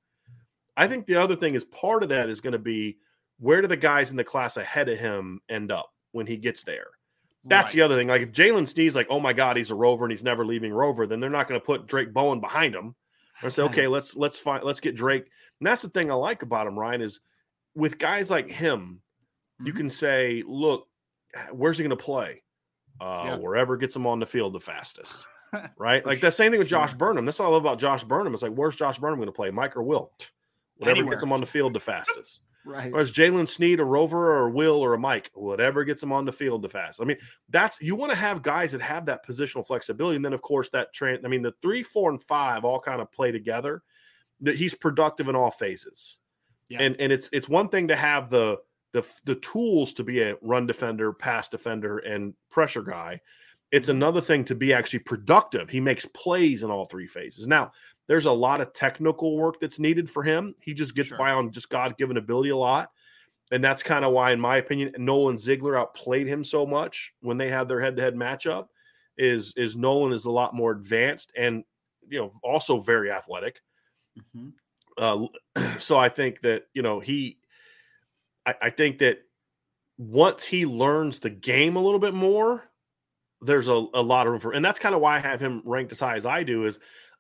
I 0.77 0.87
think 0.87 1.07
the 1.07 1.17
other 1.17 1.37
thing 1.37 1.55
is 1.55 1.65
part 1.65 2.03
of 2.03 2.09
that 2.11 2.29
is 2.29 2.41
going 2.41 2.53
to 2.53 2.59
be 2.59 2.99
where 3.39 3.61
do 3.61 3.67
the 3.69 3.77
guys 3.77 4.11
in 4.11 4.17
the 4.17 4.25
class 4.25 4.57
ahead 4.57 4.89
of 4.89 4.99
him 4.99 5.41
end 5.49 5.73
up 5.73 5.91
when 6.13 6.27
he 6.27 6.37
gets 6.37 6.63
there. 6.65 6.87
That's 7.45 7.71
Right. 7.71 7.75
the 7.77 7.83
other 7.83 7.97
thing. 7.97 8.09
Like 8.09 8.21
if 8.23 8.33
Jaylen 8.33 8.69
Sneed's 8.69 8.95
like, 8.95 9.07
oh 9.09 9.19
my 9.21 9.33
God, 9.33 9.57
he's 9.57 9.71
a 9.71 9.75
rover 9.75 10.05
and 10.05 10.13
he's 10.13 10.23
never 10.25 10.45
leaving 10.45 10.73
rover, 10.73 11.07
then 11.07 11.21
they're 11.21 11.31
not 11.31 11.49
going 11.49 11.59
to 11.59 11.65
put 11.65 11.87
Drayk 11.87 12.13
Bowen 12.13 12.41
behind 12.41 12.75
him. 12.75 12.95
Or 13.43 13.49
say, 13.49 13.63
okay, 13.63 13.87
let's 13.89 14.15
let's 14.17 14.39
find 14.39 14.63
let's 14.63 14.81
get 14.81 14.95
Drayk. 14.97 15.23
And 15.61 15.67
that's 15.67 15.81
the 15.83 15.89
thing 15.89 16.11
I 16.11 16.15
like 16.15 16.43
about 16.43 16.67
him, 16.67 16.79
Ryan, 16.79 17.01
is 17.01 17.21
with 17.75 17.99
guys 17.99 18.31
like 18.31 18.51
him, 18.51 19.01
you 19.65 19.73
Mhm. 19.73 19.77
can 19.77 19.91
say, 19.91 20.43
look, 20.47 20.87
where's 21.53 21.79
he 21.79 21.85
going 21.85 21.97
to 21.97 22.03
play? 22.05 22.43
Uh, 23.01 23.23
Yeah. 23.27 23.37
Wherever 23.37 23.77
gets 23.77 23.97
him 23.97 24.07
on 24.07 24.19
the 24.21 24.27
field 24.27 24.53
the 24.53 24.61
fastest. 24.61 25.27
Right? 25.77 26.07
like 26.07 26.21
the 26.21 26.31
same 26.31 26.53
thing 26.53 26.61
with 26.61 26.69
Josh 26.69 26.95
Burnham. 26.95 27.25
That's 27.25 27.41
all 27.41 27.49
I 27.49 27.51
love 27.55 27.65
about 27.65 27.81
Josh 27.81 28.05
Burnham. 28.05 28.33
It's 28.33 28.43
like, 28.43 28.53
where's 28.53 28.77
Josh 28.77 29.01
Burnham 29.01 29.19
going 29.19 29.27
to 29.27 29.33
play? 29.33 29.51
Mike 29.51 29.77
or 29.77 29.83
Will? 29.83 30.13
Whatever 30.77 30.99
Anywhere. 30.99 31.11
gets 31.15 31.25
him 31.25 31.33
on 31.33 31.41
the 31.41 31.47
field 31.47 31.73
the 31.75 31.81
fastest. 31.81 32.43
Right. 32.63 32.93
Or 32.93 33.01
Jaylen 33.01 33.49
Sneed 33.49 33.81
a 33.81 33.85
rover 33.85 34.35
or 34.35 34.49
a 34.49 34.51
Will 34.51 34.77
or 34.77 34.93
a 34.93 34.99
Mike? 34.99 35.31
Whatever 35.33 35.83
gets 35.83 36.03
them 36.03 36.13
on 36.13 36.27
the 36.27 36.31
field 36.31 36.61
the 36.61 36.69
fast. 36.69 37.01
I 37.01 37.05
mean, 37.07 37.17
that's 37.49 37.81
you 37.81 37.97
want 37.97 38.13
to 38.13 38.19
have 38.19 38.43
guys 38.43 38.73
that 38.73 38.83
have 38.83 39.07
that 39.07 39.27
positional 39.27 39.67
flexibility. 39.67 40.17
And 40.17 40.25
then, 40.25 40.35
of 40.35 40.43
course, 40.43 40.69
that 40.71 40.93
trend. 40.93 41.25
I 41.25 41.29
mean, 41.31 41.41
the 41.41 41.55
three, 41.63 41.83
four, 41.83 42.11
and 42.11 42.23
five 42.23 42.67
all 42.67 42.79
kind 42.79 43.01
of 43.01 43.11
play 43.11 43.33
together. 43.33 43.83
That 44.43 44.57
he's 44.57 44.75
productive 44.75 45.29
in 45.29 45.35
all 45.35 45.51
phases. 45.51 46.19
Yeah. 46.69 46.83
And 46.83 46.97
and 47.01 47.11
it's 47.11 47.31
it's 47.33 47.49
one 47.49 47.71
thing 47.71 47.89
to 47.89 47.97
have 47.97 48.29
the 48.29 48.59
the 48.93 49.03
the 49.25 49.37
tools 49.37 49.93
to 49.95 50.05
be 50.05 50.21
a 50.21 50.37
run 50.43 50.67
defender, 50.67 51.13
pass 51.13 51.49
defender, 51.49 51.99
and 51.99 52.35
pressure 52.51 52.83
guy. 52.83 53.21
It's 53.73 53.89
Mm-hmm. 53.89 53.99
another 53.99 54.21
thing 54.21 54.45
to 54.47 54.55
be 54.55 54.73
actually 54.73 54.99
productive. 55.01 55.69
He 55.71 55.81
makes 55.81 56.05
plays 56.07 56.65
in 56.65 56.71
all 56.71 56.87
three 56.87 57.07
phases. 57.07 57.47
Now, 57.47 57.73
there's 58.09 58.27
a 58.27 58.33
lot 58.33 58.61
of 58.61 58.73
technical 58.73 59.37
work 59.37 59.61
that's 59.61 59.79
needed 59.79 60.11
for 60.11 60.23
him. 60.25 60.55
He 60.61 60.75
just 60.75 60.95
gets 60.97 61.13
Sure. 61.13 61.19
by 61.19 61.31
on 61.33 61.53
just 61.53 61.71
God 61.71 61.97
given 61.97 62.17
ability 62.17 62.51
a 62.51 62.57
lot. 62.57 62.91
And 63.53 63.63
that's 63.65 63.83
kind 63.83 64.05
of 64.05 64.13
why, 64.13 64.33
in 64.33 64.41
my 64.41 64.59
opinion, 64.59 64.95
Nolan 64.99 65.39
Ziegler 65.39 65.77
outplayed 65.77 66.27
him 66.29 66.45
so 66.45 66.67
much 66.67 67.15
when 67.21 67.37
they 67.39 67.49
had 67.49 67.69
their 67.69 67.81
head 67.81 67.97
to 67.97 68.03
head 68.03 68.15
matchup. 68.15 68.69
Is 69.19 69.53
is 69.57 69.77
Nolan 69.77 70.13
is 70.13 70.25
a 70.25 70.31
lot 70.31 70.55
more 70.55 70.73
advanced 70.73 71.33
and 71.37 71.65
you 72.09 72.19
know, 72.19 72.33
also 72.43 72.81
very 72.81 73.11
athletic. 73.11 73.61
Mhm. 74.37 74.53
Uh, 74.99 75.27
so 75.79 75.99
I 75.99 76.09
think 76.09 76.41
that 76.43 76.65
you 76.75 76.83
know 76.83 77.01
he, 77.01 77.39
I, 78.47 78.55
I 78.63 78.71
think 78.71 78.99
that 78.99 79.21
once 79.99 80.45
he 80.45 80.65
learns 80.65 81.19
the 81.19 81.31
game 81.31 81.77
a 81.77 81.81
little 81.81 81.99
bit 81.99 82.15
more, 82.15 82.65
there's 83.43 83.69
a, 83.69 83.87
a 83.95 84.03
lot 84.03 84.27
of 84.27 84.33
room 84.33 84.41
for, 84.41 84.53
and 84.53 84.65
that's 84.65 84.79
kind 84.79 84.95
of 84.95 85.01
why 85.01 85.17
I 85.17 85.21
have 85.21 85.41
him 85.41 85.63
ranked 85.65 85.93
as 85.93 86.01
high 86.01 86.17
as 86.17 86.27
I 86.27 86.43
do. 86.43 86.65
Is 86.65 86.79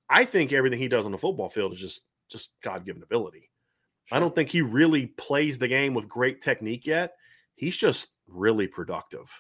I 0.09 0.25
think 0.25 0.53
everything 0.53 0.79
he 0.79 0.89
does 0.89 1.07
on 1.07 1.13
the 1.13 1.19
football 1.19 1.49
field 1.49 1.73
is 1.73 1.81
just 1.81 2.03
just 2.31 2.51
God 2.63 2.85
given 2.85 3.03
ability. 3.03 3.51
I 4.13 4.19
don't 4.19 4.35
think 4.35 4.49
he 4.49 4.63
really 4.63 5.07
plays 5.07 5.59
the 5.59 5.69
game 5.69 5.95
with 5.95 6.09
great 6.09 6.41
technique 6.41 6.87
yet. 6.87 7.15
He's 7.55 7.77
just 7.77 8.09
really 8.27 8.67
productive 8.67 9.31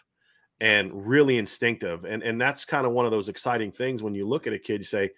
and 0.60 1.06
really 1.06 1.38
instinctive, 1.38 2.04
and 2.04 2.22
and 2.22 2.40
that's 2.40 2.64
kind 2.64 2.86
of 2.86 2.92
one 2.92 3.04
of 3.06 3.10
those 3.10 3.28
exciting 3.28 3.72
things 3.72 4.02
when 4.02 4.14
you 4.14 4.26
look 4.26 4.46
at 4.46 4.52
a 4.52 4.58
kid. 4.58 4.80
You 4.80 4.84
say, 4.84 5.10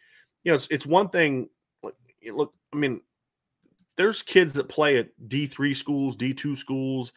you 0.45 0.53
know, 0.53 0.55
it's, 0.55 0.69
it's 0.71 0.87
one 0.87 1.09
thing. 1.09 1.49
Look, 2.31 2.55
I 2.73 2.77
mean, 2.77 3.01
there's 3.97 4.23
kids 4.23 4.53
that 4.55 4.69
play 4.69 4.99
at 4.99 5.11
D 5.29 5.47
three 5.47 5.75
schools, 5.75 6.17
D 6.17 6.35
two 6.35 6.57
schools, 6.57 7.13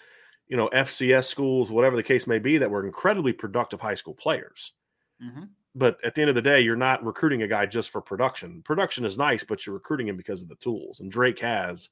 you 0.48 0.58
know, 0.58 0.70
FCS 0.70 1.26
schools, 1.28 1.72
whatever 1.72 1.96
the 1.96 2.04
case 2.04 2.28
may 2.28 2.40
be, 2.40 2.58
that 2.58 2.72
were 2.72 2.86
incredibly 2.86 3.34
productive 3.34 3.82
high 3.82 3.96
school 3.96 4.14
players 4.16 4.74
Mhm. 5.22 5.50
but 5.74 6.04
at 6.06 6.16
the 6.16 6.22
end 6.22 6.30
of 6.30 6.36
the 6.36 6.42
day, 6.42 6.62
you're 6.62 6.76
not 6.76 7.04
recruiting 7.04 7.42
a 7.44 7.48
guy 7.48 7.66
just 7.66 7.90
for 7.90 8.02
production. 8.02 8.62
Production 8.62 9.04
is 9.06 9.18
nice, 9.18 9.44
but 9.44 9.66
you're 9.66 9.76
recruiting 9.76 10.08
him 10.08 10.16
because 10.18 10.42
of 10.42 10.48
the 10.48 10.56
tools. 10.56 11.00
And 11.02 11.12
Drayk 11.12 11.40
has 11.40 11.90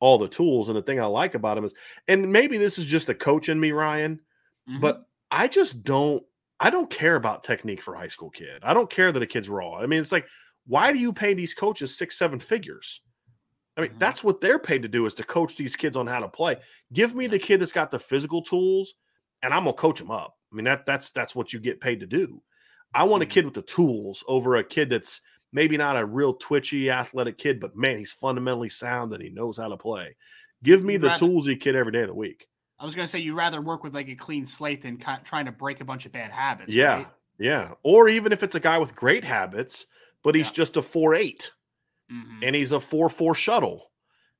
all 0.00 0.18
the 0.18 0.28
tools. 0.28 0.68
And 0.68 0.76
the 0.76 0.82
thing 0.82 1.00
I 1.00 1.06
like 1.06 1.34
about 1.34 1.58
him 1.58 1.64
is, 1.64 1.74
and 2.08 2.32
maybe 2.32 2.58
this 2.58 2.78
is 2.78 2.86
just 2.86 3.08
a 3.08 3.14
coach 3.14 3.48
in 3.48 3.60
me, 3.60 3.72
Ryan, 3.72 4.20
Mhm. 4.68 4.80
but 4.80 5.06
I 5.30 5.48
just 5.48 5.84
don't. 5.84 6.24
I 6.60 6.70
don't 6.70 6.90
care 6.90 7.16
about 7.16 7.44
technique 7.44 7.82
for 7.82 7.94
a 7.94 7.98
high 7.98 8.08
school 8.08 8.30
kid. 8.30 8.62
I 8.64 8.74
don't 8.74 8.90
care 8.90 9.12
that 9.12 9.22
a 9.22 9.26
kid's 9.26 9.48
raw. 9.48 9.76
I 9.78 9.86
mean, 9.86 10.00
it's 10.00 10.12
like, 10.12 10.28
why 10.66 10.92
do 10.92 10.98
you 10.98 11.12
pay 11.12 11.34
these 11.34 11.54
coaches 11.54 11.96
six, 11.96 12.18
seven 12.18 12.38
figures? 12.40 13.02
I 13.76 13.82
mean, 13.82 13.90
Mhm. 13.92 13.98
that's 13.98 14.22
what 14.24 14.40
they're 14.40 14.58
paid 14.58 14.82
to 14.82 14.88
do 14.88 15.06
is 15.06 15.14
to 15.14 15.24
coach 15.24 15.56
these 15.56 15.76
kids 15.76 15.96
on 15.96 16.06
how 16.06 16.20
to 16.20 16.28
play. 16.28 16.56
Give 16.92 17.14
me 17.14 17.26
the 17.26 17.38
kid 17.38 17.60
that's 17.60 17.72
got 17.72 17.90
the 17.90 17.98
physical 17.98 18.42
tools, 18.42 18.94
and 19.42 19.54
I'm 19.54 19.64
gonna 19.64 19.74
coach 19.74 20.00
him 20.00 20.10
up. 20.10 20.36
I 20.52 20.56
mean, 20.56 20.64
that 20.64 20.84
that's 20.86 21.10
that's 21.10 21.34
what 21.34 21.52
you 21.52 21.60
get 21.60 21.80
paid 21.80 22.00
to 22.00 22.06
do. 22.06 22.42
I 22.92 23.04
want 23.04 23.22
a 23.22 23.26
Mhm. 23.26 23.30
kid 23.30 23.44
with 23.44 23.54
the 23.54 23.62
tools 23.62 24.24
over 24.26 24.56
a 24.56 24.64
kid 24.64 24.90
that's 24.90 25.20
maybe 25.52 25.76
not 25.76 25.96
a 25.96 26.04
real 26.04 26.34
twitchy 26.34 26.90
athletic 26.90 27.38
kid, 27.38 27.60
but 27.60 27.76
man, 27.76 27.98
he's 27.98 28.12
fundamentally 28.12 28.68
sound 28.68 29.12
and 29.14 29.22
he 29.22 29.30
knows 29.30 29.56
how 29.56 29.68
to 29.68 29.76
play. 29.76 30.16
Give 30.62 30.82
me 30.84 30.94
You'd 30.94 31.02
the 31.02 31.08
rather- 31.08 31.26
toolsy 31.26 31.58
kid 31.60 31.74
every 31.76 31.92
day 31.92 32.02
of 32.02 32.08
the 32.08 32.14
week. 32.14 32.46
I 32.78 32.84
was 32.84 32.94
going 32.94 33.04
to 33.04 33.08
say 33.08 33.18
you'd 33.18 33.34
rather 33.36 33.60
work 33.60 33.84
with 33.84 33.94
like 33.94 34.08
a 34.08 34.14
clean 34.14 34.46
slate 34.46 34.82
than 34.82 34.96
ki- 34.96 35.22
trying 35.24 35.44
to 35.46 35.52
break 35.52 35.80
a 35.80 35.84
bunch 35.84 36.06
of 36.06 36.12
bad 36.12 36.30
habits. 36.30 36.72
Yeah, 36.72 36.94
right? 36.96 37.06
yeah. 37.38 37.74
Or 37.82 38.08
even 38.08 38.32
if 38.32 38.42
it's 38.42 38.54
a 38.54 38.60
guy 38.60 38.78
with 38.78 38.94
great 38.94 39.22
habits, 39.24 39.86
but 40.22 40.34
he's 40.34 40.48
Yeah. 40.48 40.54
just 40.54 40.76
a 40.76 40.82
four 40.82 41.14
eight 41.14 41.52
Mhm. 42.10 42.40
and 42.42 42.56
he's 42.56 42.72
a 42.72 42.80
four 42.80 43.08
four 43.08 43.34
shuttle. 43.34 43.90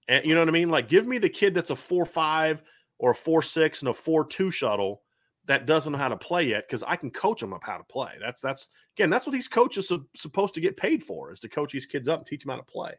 And 0.09 0.25
you 0.27 0.35
know 0.35 0.41
what 0.41 0.49
I 0.49 0.53
mean? 0.53 0.71
Like, 0.71 0.89
give 0.89 1.07
me 1.07 1.19
the 1.19 1.29
kid 1.31 1.55
that's 1.55 1.71
a 1.71 1.77
four 1.77 2.05
five 2.05 2.63
or 2.99 3.13
a 3.13 3.15
four 3.15 3.43
six 3.43 3.81
and 3.83 3.89
a 3.89 3.95
four 3.95 4.25
two 4.27 4.51
shuttle 4.51 5.03
that 5.47 5.67
doesn't 5.67 5.93
know 5.93 5.99
how 5.99 6.09
to 6.09 6.17
play 6.17 6.45
yet 6.45 6.67
because 6.69 6.83
I 6.83 6.97
can 6.97 7.11
coach 7.11 7.41
them 7.41 7.53
up 7.55 7.65
how 7.65 7.79
to 7.79 7.85
play. 7.85 8.17
That's 8.21 8.41
that's 8.41 8.69
again 8.97 9.11
that's 9.11 9.27
what 9.27 9.33
these 9.33 9.49
coaches 9.49 9.91
are 9.93 10.01
supposed 10.15 10.55
to 10.55 10.61
get 10.61 10.77
paid 10.77 11.03
for 11.03 11.33
is 11.33 11.41
to 11.41 11.49
coach 11.49 11.73
these 11.73 11.87
kids 11.87 12.09
up 12.09 12.21
and 12.21 12.27
teach 12.27 12.43
them 12.45 12.51
how 12.51 12.57
to 12.57 12.63
play. 12.63 12.95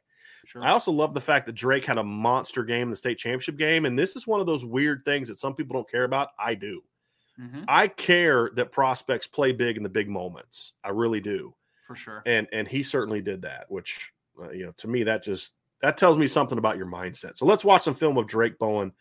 Sure. 0.45 0.63
I 0.63 0.71
also 0.71 0.91
love 0.91 1.13
the 1.13 1.21
fact 1.21 1.45
that 1.45 1.55
Drayk 1.55 1.83
had 1.85 1.99
a 1.99 2.03
monster 2.03 2.63
game 2.63 2.83
in 2.83 2.89
the 2.89 2.95
state 2.95 3.19
championship 3.19 3.57
game, 3.57 3.85
and 3.85 3.97
this 3.97 4.15
is 4.15 4.25
one 4.25 4.39
of 4.39 4.47
those 4.47 4.65
weird 4.65 5.03
things 5.05 5.27
that 5.27 5.37
some 5.37 5.53
people 5.55 5.75
don't 5.75 5.89
care 5.89 6.03
about. 6.03 6.29
I 6.39 6.55
do. 6.55 6.81
Mhm. 7.39 7.65
I 7.67 7.87
care 7.87 8.49
that 8.55 8.71
prospects 8.71 9.27
play 9.27 9.51
big 9.51 9.77
in 9.77 9.83
the 9.83 9.89
big 9.89 10.09
moments. 10.09 10.73
I 10.83 10.89
really 10.89 11.21
do 11.21 11.55
For 11.85 11.95
sure. 11.95 12.23
and 12.25 12.47
and 12.51 12.67
he 12.67 12.83
certainly 12.83 13.21
did 13.21 13.43
that 13.43 13.69
which 13.69 14.11
uh, 14.41 14.49
you 14.51 14.65
know 14.65 14.73
to 14.77 14.87
me 14.87 15.03
that 15.03 15.23
just 15.23 15.53
that 15.81 15.97
tells 15.97 16.17
me 16.17 16.27
something 16.27 16.57
about 16.57 16.77
your 16.77 16.85
mindset 16.87 17.37
so 17.37 17.45
let's 17.45 17.65
watch 17.65 17.83
some 17.83 17.93
film 17.93 18.17
of 18.17 18.27
drayk 18.27 18.57
bowen 18.59 18.91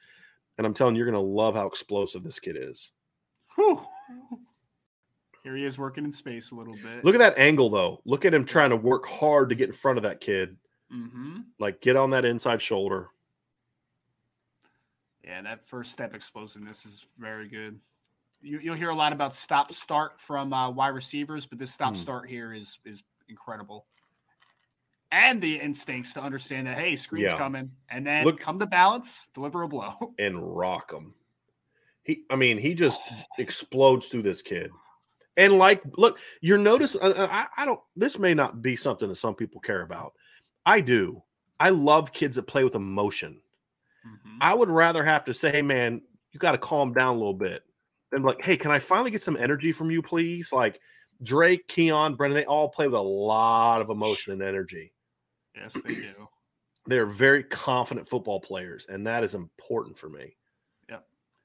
and 0.59 0.67
i'm 0.67 0.75
telling 0.75 0.95
you 0.95 0.99
you're 1.03 1.11
going 1.11 1.23
to 1.25 1.31
love 1.31 1.55
how 1.55 1.67
explosive 1.67 2.23
this 2.23 2.39
kid 2.39 2.57
is 2.59 2.93
Whew. 3.57 3.81
Here 5.43 5.57
he 5.57 5.65
is 5.65 5.79
working 5.79 6.05
in 6.05 6.13
space 6.13 6.51
a 6.51 6.55
little 6.55 6.77
bit. 6.77 7.03
look 7.05 7.15
at 7.15 7.19
that 7.21 7.39
angle 7.39 7.71
though 7.71 8.01
look 8.05 8.25
at 8.25 8.35
him 8.35 8.45
trying 8.45 8.71
to 8.71 8.77
work 8.77 9.07
hard 9.07 9.49
to 9.49 9.55
get 9.55 9.69
in 9.69 9.75
front 9.75 9.97
of 9.99 10.03
that 10.05 10.21
kid 10.21 10.57
hmm 10.91 11.39
like 11.59 11.81
get 11.81 11.97
on 11.97 12.11
that 12.11 12.25
inside 12.25 12.61
shoulder 12.63 13.09
Yeah, 15.25 15.43
that 15.43 15.65
first 15.67 15.93
step 15.93 16.15
explosiveness 16.15 16.87
is 16.87 17.05
very 17.19 17.47
good. 17.49 17.79
You, 18.43 18.59
you'll 18.59 18.75
hear 18.75 18.89
a 18.89 18.95
lot 18.95 19.13
about 19.13 19.35
stop 19.35 19.71
start 19.73 20.19
from 20.19 20.53
uh, 20.53 20.71
wide 20.71 20.89
receivers, 20.95 21.45
but 21.45 21.59
this 21.59 21.71
stop 21.73 21.91
Hmm. 21.91 22.01
start 22.01 22.29
here 22.29 22.55
is 22.55 22.79
is 22.87 23.03
incredible. 23.29 23.87
And 25.13 25.43
the 25.43 25.57
instincts 25.57 26.13
to 26.13 26.23
understand 26.23 26.67
that 26.69 26.79
hey, 26.79 26.95
screen's 26.97 27.33
Yeah. 27.33 27.39
coming, 27.39 27.71
and 27.89 28.07
then 28.07 28.25
Look- 28.25 28.39
come 28.41 28.59
to 28.61 28.67
balance, 28.67 29.29
deliver 29.35 29.63
a 29.63 29.69
blow. 29.69 29.95
and 30.19 30.57
rock 30.57 30.93
him 30.93 31.15
he 32.03 32.25
i 32.31 32.35
mean 32.37 32.57
he 32.57 32.75
just 32.75 33.03
explodes 33.39 34.09
through 34.09 34.23
this 34.23 34.41
kid 34.41 34.71
and 35.37 35.59
like 35.59 35.83
look 35.99 36.19
you're 36.41 36.57
notice 36.57 36.97
uh, 36.97 37.13
uh, 37.15 37.29
I, 37.31 37.47
I 37.59 37.67
don't 37.67 37.79
this 37.95 38.19
may 38.19 38.33
not 38.33 38.63
be 38.63 38.75
something 38.75 39.07
that 39.11 39.17
some 39.17 39.35
people 39.35 39.61
care 39.61 39.83
about 39.83 40.15
i 40.65 40.81
do 40.81 41.23
i 41.61 41.69
love 41.69 42.11
kids 42.15 42.37
that 42.37 42.45
play 42.45 42.65
with 42.65 42.75
emotion 42.75 43.39
Mhm. 44.07 44.39
I 44.41 44.55
would 44.55 44.71
rather 44.71 45.05
have 45.05 45.27
to 45.27 45.35
say, 45.35 45.53
hey, 45.53 45.61
man, 45.61 46.01
you 46.33 46.41
got 46.41 46.53
to 46.53 46.59
calm 46.59 46.95
down 46.95 47.17
a 47.17 47.19
little 47.19 47.35
bit 47.35 47.63
than 48.11 48.23
like, 48.23 48.43
hey, 48.43 48.57
can 48.57 48.71
I 48.71 48.79
finally 48.79 49.11
get 49.11 49.23
some 49.23 49.37
energy 49.37 49.73
from 49.73 49.91
you, 49.91 50.01
please? 50.01 50.55
Like 50.55 50.81
Drayk, 51.23 51.69
Keon, 51.69 52.17
Brenan, 52.17 52.33
they 52.33 52.47
all 52.47 52.71
play 52.71 52.87
with 52.87 52.95
a 52.95 53.01
lot 53.03 53.83
of 53.83 53.91
emotion 53.91 54.33
and 54.33 54.41
energy. 54.43 54.95
Yes, 55.61 55.75
they 55.85 55.95
do. 55.95 56.29
They're 56.87 57.07
very 57.07 57.45
confident 57.45 58.09
football 58.09 58.41
players, 58.41 58.87
and 58.89 59.07
that 59.07 59.23
is 59.23 59.35
important 59.35 59.99
for 59.99 60.09
me. 60.09 60.37
Yep. 60.89 61.05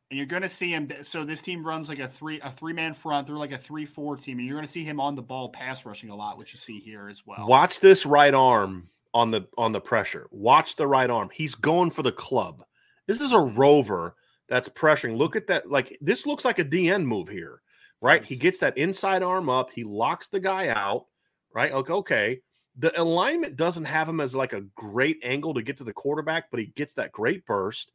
And 0.10 0.18
you're 0.18 0.26
going 0.26 0.42
to 0.42 0.50
see 0.50 0.74
him. 0.74 0.90
So 1.02 1.24
this 1.24 1.42
team 1.42 1.66
runs 1.66 1.90
like 1.90 2.00
a 2.00 2.08
three 2.08 2.40
a 2.42 2.50
three 2.50 2.74
man 2.74 2.94
front. 2.94 3.28
They're 3.28 3.36
like 3.36 3.52
a 3.52 3.58
three 3.58 3.86
four 3.86 4.16
team, 4.16 4.40
and 4.40 4.48
you're 4.48 4.56
going 4.56 4.66
to 4.66 4.72
see 4.72 4.86
him 4.86 5.00
on 5.00 5.16
the 5.16 5.22
ball, 5.22 5.50
pass 5.50 5.86
rushing 5.86 6.10
a 6.10 6.16
lot, 6.16 6.38
which 6.38 6.54
you 6.54 6.60
see 6.60 6.80
here 6.80 7.10
as 7.10 7.26
well. 7.26 7.48
Watch 7.48 7.80
this 7.80 8.06
right 8.06 8.34
arm 8.34 8.90
on 9.14 9.32
the 9.32 9.48
on 9.58 9.72
the 9.72 9.82
pressure. 9.82 10.28
Watch 10.32 10.76
the 10.76 10.88
right 10.88 11.10
arm. 11.10 11.30
He's 11.34 11.56
going 11.56 11.90
for 11.90 12.04
the 12.04 12.12
club. 12.12 12.64
This 13.08 13.22
is 13.22 13.34
a 13.34 13.40
rover 13.40 14.16
that's 14.48 14.70
pressuring. 14.70 15.18
Look 15.18 15.36
at 15.36 15.48
that. 15.48 15.70
Like 15.70 15.98
this 16.02 16.26
looks 16.26 16.46
like 16.46 16.60
a 16.60 16.66
DN 16.66 17.06
move 17.06 17.28
here, 17.28 17.62
right? 18.02 18.24
He 18.24 18.36
gets 18.36 18.60
that 18.60 18.78
inside 18.78 19.22
arm 19.22 19.50
up. 19.50 19.70
He 19.72 19.84
locks 19.84 20.28
the 20.28 20.40
guy 20.40 20.70
out, 20.70 21.06
right? 21.54 21.72
Okay, 21.72 21.94
okay. 21.94 22.40
The 22.78 23.00
alignment 23.02 23.56
doesn't 23.56 23.86
have 23.86 24.10
him 24.10 24.20
as 24.20 24.36
like 24.36 24.54
a 24.54 24.62
great 24.76 25.20
angle 25.24 25.54
to 25.54 25.62
get 25.64 25.78
to 25.78 25.84
the 25.84 25.94
quarterback, 25.94 26.52
but 26.52 26.60
he 26.60 26.68
gets 26.68 26.94
that 26.96 27.12
great 27.12 27.46
burst. 27.46 27.92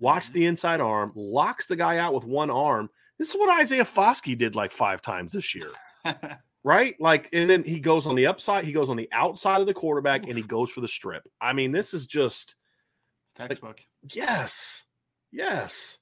Watch 0.00 0.24
Mhm. 0.30 0.32
the 0.32 0.46
inside 0.46 0.80
arm, 0.80 1.12
locks 1.14 1.66
the 1.66 1.76
guy 1.76 1.98
out 1.98 2.14
with 2.14 2.24
one 2.24 2.50
arm. 2.50 2.90
This 3.18 3.30
is 3.30 3.36
what 3.36 3.60
Isaiah 3.60 3.84
Foskey 3.84 4.36
did 4.36 4.56
like 4.56 4.72
five 4.72 5.00
times 5.00 5.32
this 5.34 5.54
year 5.54 5.70
right? 6.64 6.98
Like, 7.00 7.28
and 7.32 7.48
then 7.48 7.62
he 7.62 7.78
goes 7.78 8.06
on 8.06 8.14
the 8.16 8.26
upside, 8.26 8.64
he 8.64 8.72
goes 8.72 8.88
on 8.88 8.96
the 8.96 9.08
outside 9.12 9.60
of 9.60 9.66
the 9.68 9.74
quarterback, 9.74 10.26
and 10.26 10.36
he 10.36 10.42
goes 10.42 10.68
for 10.70 10.80
the 10.80 10.88
strip. 10.88 11.28
I 11.40 11.52
mean, 11.52 11.70
this 11.72 11.94
is 11.94 12.06
just 12.06 12.56
Textbook. 13.36 13.82
yes, 14.12 14.84
yes, 15.30 15.98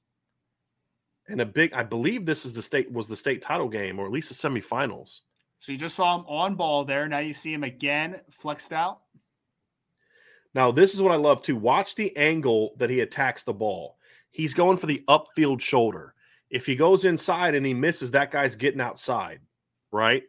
and 1.29 1.41
a 1.41 1.47
big. 1.47 1.73
I 1.73 1.83
believe 1.83 2.25
this 2.25 2.45
is 2.47 2.53
the 2.55 2.63
state 2.63 2.91
was 2.91 3.09
the 3.09 3.17
state 3.17 3.43
title 3.43 3.69
game, 3.69 3.99
or 3.99 4.07
at 4.07 4.13
least 4.13 4.29
the 4.29 4.49
semifinals. 4.49 5.21
So 5.63 5.71
you 5.71 5.79
just 5.79 5.95
saw 5.95 6.19
him 6.19 6.25
on 6.27 6.57
ball 6.57 6.85
there. 6.85 7.07
Now 7.07 7.21
you 7.21 7.33
see 7.33 7.55
him 7.55 7.63
again 7.63 8.21
flexed 8.33 8.73
out. 8.73 9.03
Now, 10.55 10.73
this 10.73 10.93
is 10.93 11.01
what 11.01 11.13
I 11.13 11.17
love 11.17 11.41
to 11.43 11.55
Watch 11.55 11.95
the 11.95 12.17
angle 12.17 12.75
that 12.79 12.91
he 12.91 12.99
attacks 12.99 13.45
the 13.45 13.53
ball. 13.53 13.97
He's 14.33 14.55
going 14.55 14.77
for 14.77 14.87
the 14.87 15.05
upfield 15.07 15.61
shoulder. 15.61 16.15
If 16.51 16.67
he 16.67 16.75
goes 16.75 17.05
inside 17.05 17.55
and 17.55 17.65
he 17.65 17.75
misses, 17.75 18.11
that 18.11 18.33
guy's 18.33 18.57
getting 18.57 18.81
outside, 18.81 19.39
right? 19.93 20.25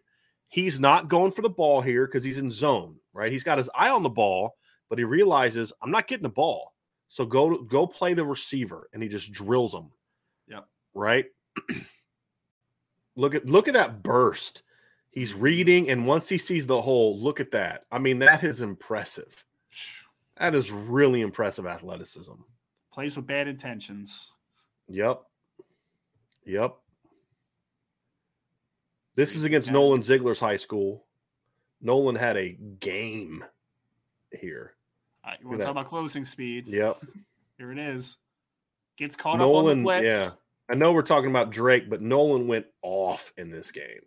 He's 0.49 0.79
not 0.79 1.07
going 1.07 1.31
for 1.31 1.41
the 1.41 1.49
ball 1.49 1.81
here 1.81 2.05
because 2.05 2.23
he's 2.23 2.37
in 2.37 2.51
zone, 2.51 2.97
right? 3.11 3.31
He's 3.31 3.43
got 3.43 3.57
his 3.57 3.71
eye 3.73 3.89
on 3.89 4.03
the 4.03 4.09
ball, 4.09 4.53
but 4.87 4.99
he 4.99 5.03
realizes 5.03 5.73
I'm 5.81 5.89
not 5.89 6.05
getting 6.05 6.21
the 6.21 6.29
ball. 6.29 6.75
So 7.07 7.25
go 7.25 7.57
go 7.63 7.87
play 7.87 8.13
the 8.13 8.23
receiver, 8.23 8.87
and 8.93 9.01
he 9.01 9.09
just 9.09 9.31
drills 9.31 9.73
him. 9.73 9.89
Yep. 10.47 10.67
Right. 10.93 11.25
look 13.15 13.33
at 13.33 13.47
look 13.47 13.67
at 13.67 13.73
that 13.73 14.03
burst. 14.03 14.61
He's 15.13 15.35
reading, 15.35 15.89
and 15.89 16.07
once 16.07 16.27
he 16.27 16.39
sees 16.39 16.65
the 16.65 16.81
hole, 16.81 17.19
look 17.19 17.39
at 17.39 17.51
that. 17.51 17.85
I 17.91 17.99
mean, 17.99 18.19
that 18.19 18.43
is 18.43 18.61
impressive. 18.61 19.45
That 20.37 20.55
is 20.55 20.71
really 20.71 21.21
impressive 21.21 21.67
athleticism. 21.67 22.33
Plays 22.91 23.15
with 23.15 23.27
bad 23.27 23.47
intentions. 23.47 24.31
Yep. 24.89 25.21
Yep. 26.45 26.75
This 29.15 29.35
is 29.35 29.43
against. 29.43 29.71
Nolan 29.71 30.01
Ziegler's 30.01 30.39
high 30.39 30.57
school. 30.57 31.05
Nolan 31.79 32.15
had 32.15 32.37
a 32.37 32.57
game 32.79 33.43
here. 34.31 34.73
Right, 35.23 35.37
you 35.41 35.47
want 35.47 35.59
to 35.59 35.65
talk 35.65 35.71
about 35.71 35.87
closing 35.87 36.25
speed? 36.25 36.67
Yep. 36.67 36.99
Here 37.57 37.71
it 37.71 37.77
is. 37.77 38.17
Gets 38.97 39.15
caught 39.15 39.35
up 39.35 39.41
on 39.41 39.47
Nolan, 39.47 39.77
the 39.79 39.83
blitz. 39.83 40.19
yeah. 40.19 40.31
I 40.69 40.75
know 40.75 40.91
we're 40.91 41.01
talking 41.01 41.29
about 41.29 41.51
Drayk, 41.51 41.89
but 41.89 42.01
Nolan 42.01 42.47
went 42.47 42.65
off 42.81 43.31
in 43.37 43.49
this 43.49 43.71
game. 43.71 44.01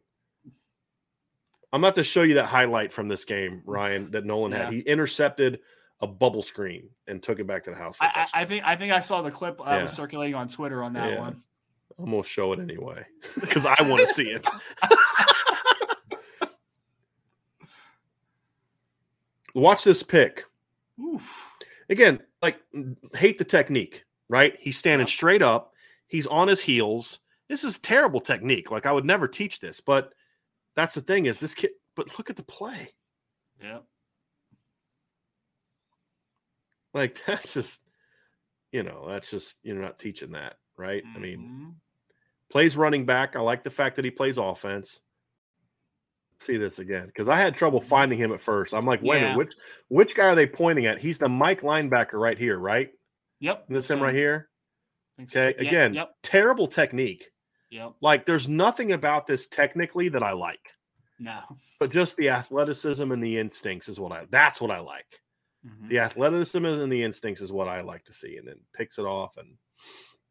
I'm 1.73 1.83
about 1.83 1.97
to 1.97 2.05
show 2.05 2.23
you 2.23 2.35
that 2.35 2.47
highlight 2.47 2.93
from 2.93 3.09
this 3.09 3.25
game, 3.25 3.59
mm. 3.59 3.63
Ryan, 3.67 4.11
that 4.13 4.25
Nolan 4.25 4.53
Yeah. 4.53 4.65
had. 4.65 4.73
He 4.73 4.81
intercepted 4.81 5.61
a 6.01 6.07
bubble 6.07 6.43
screen 6.43 6.91
and 7.07 7.23
took 7.23 7.39
it 7.39 7.47
back 7.47 7.63
to 7.65 7.71
the 7.71 7.77
house. 7.77 7.97
I, 8.01 8.29
I. 8.35 8.43
I 8.43 8.45
think 8.45 8.65
I 8.67 8.77
think 8.77 8.93
I 8.93 9.01
saw 9.01 9.23
the 9.23 9.31
clip 9.31 9.59
that 9.59 9.77
Yeah. 9.77 9.83
was 9.83 9.93
circulating 9.93 10.35
on 10.35 10.49
Twitter 10.49 10.83
on 10.83 10.93
that 10.95 11.13
Yeah. 11.13 11.19
one. 11.21 11.43
I'm 11.99 12.11
gonna 12.11 12.23
show 12.23 12.53
it 12.53 12.61
anyway 12.61 13.05
because 13.41 13.65
I 13.65 13.75
want 13.83 14.01
to 14.01 14.07
see 14.07 14.29
it. 14.29 14.47
Watch 19.55 19.85
this 19.85 20.03
pick 20.03 20.45
Oof. 21.01 21.47
again. 21.89 22.21
Like, 22.43 22.59
hate 23.15 23.39
the 23.39 23.45
technique, 23.45 24.05
right? 24.29 24.55
He's 24.61 24.79
standing 24.79 25.07
straight 25.07 25.41
up. 25.43 25.73
He's 26.07 26.27
on 26.27 26.47
his 26.49 26.61
heels. 26.61 27.21
This 27.49 27.65
is 27.65 27.79
terrible 27.79 28.21
technique. 28.21 28.71
Like, 28.71 28.85
I 28.87 28.93
would 28.93 29.07
never 29.07 29.27
teach 29.27 29.61
this, 29.61 29.81
but 29.81 30.13
that's 30.77 30.95
the 30.95 31.01
thing 31.01 31.27
is 31.27 31.41
this 31.41 31.55
kid. 31.55 31.71
But 31.97 32.17
look 32.19 32.31
at 32.31 32.37
the 32.37 32.43
play. 32.45 32.93
Yep. 33.63 33.85
Like, 36.95 37.21
that's 37.27 37.53
just, 37.55 37.83
you 38.73 38.83
know, 38.83 39.07
that's 39.09 39.31
just 39.31 39.57
you're 39.63 39.77
not 39.81 39.99
teaching 39.99 40.33
that, 40.33 40.57
right? 40.77 41.03
I 41.15 41.19
mean, 41.19 41.39
Mhm. 41.39 41.75
plays 42.51 42.77
running 42.77 43.07
back. 43.07 43.37
I 43.37 43.41
like 43.41 43.63
the 43.63 43.71
fact 43.71 43.97
that 43.97 44.05
he 44.05 44.11
plays 44.11 44.39
offense. 44.39 45.01
See 46.39 46.59
this 46.59 46.79
again 46.81 47.07
because 47.07 47.29
I 47.31 47.39
had 47.39 47.57
trouble 47.57 47.81
finding 47.81 48.19
him 48.19 48.31
at 48.33 48.43
first. 48.43 48.75
I'm 48.75 48.85
like, 48.85 49.01
wait 49.01 49.17
a 49.17 49.21
Yeah. 49.21 49.27
minute, 49.35 49.39
which 49.39 49.55
which 49.89 50.15
guy 50.15 50.27
are 50.27 50.35
they 50.35 50.47
pointing 50.47 50.85
at? 50.85 50.99
He's 50.99 51.17
the 51.17 51.31
Mike 51.31 51.63
linebacker 51.63 52.21
right 52.21 52.37
here, 52.37 52.59
right? 52.59 52.91
Yep. 53.41 53.67
This 53.69 53.91
him 53.91 54.03
right 54.03 54.15
here. 54.15 54.51
so. 55.29 55.43
Okay, 55.43 55.55
Yeah, 55.59 55.67
again, 55.69 55.95
Yep. 55.95 56.15
terrible 56.23 56.67
technique. 56.67 57.31
Yep. 57.71 57.95
Like, 58.01 58.27
there's 58.27 58.49
nothing 58.49 58.93
about 58.93 59.27
this 59.27 59.47
technically 59.49 60.09
that 60.11 60.23
I 60.23 60.33
like, 60.33 60.73
No. 61.19 61.41
but 61.81 61.91
just 61.91 62.17
the 62.17 62.29
athleticism 62.31 63.11
and 63.11 63.23
the 63.23 63.39
instincts 63.39 63.89
is 63.89 63.99
what 63.99 64.13
I. 64.13 64.27
That's 64.31 64.61
what 64.61 64.71
I 64.71 64.79
like. 64.81 65.21
Mhm. 65.67 65.89
The 65.89 65.99
athleticism 65.99 66.65
and 66.65 66.93
the 66.93 67.03
instincts 67.03 67.41
is 67.43 67.51
what 67.51 67.67
I 67.69 67.81
like 67.81 68.05
to 68.05 68.13
see, 68.13 68.37
and 68.37 68.47
then 68.47 68.61
picks 68.75 68.99
it 68.99 69.05
off 69.05 69.37
and 69.37 69.57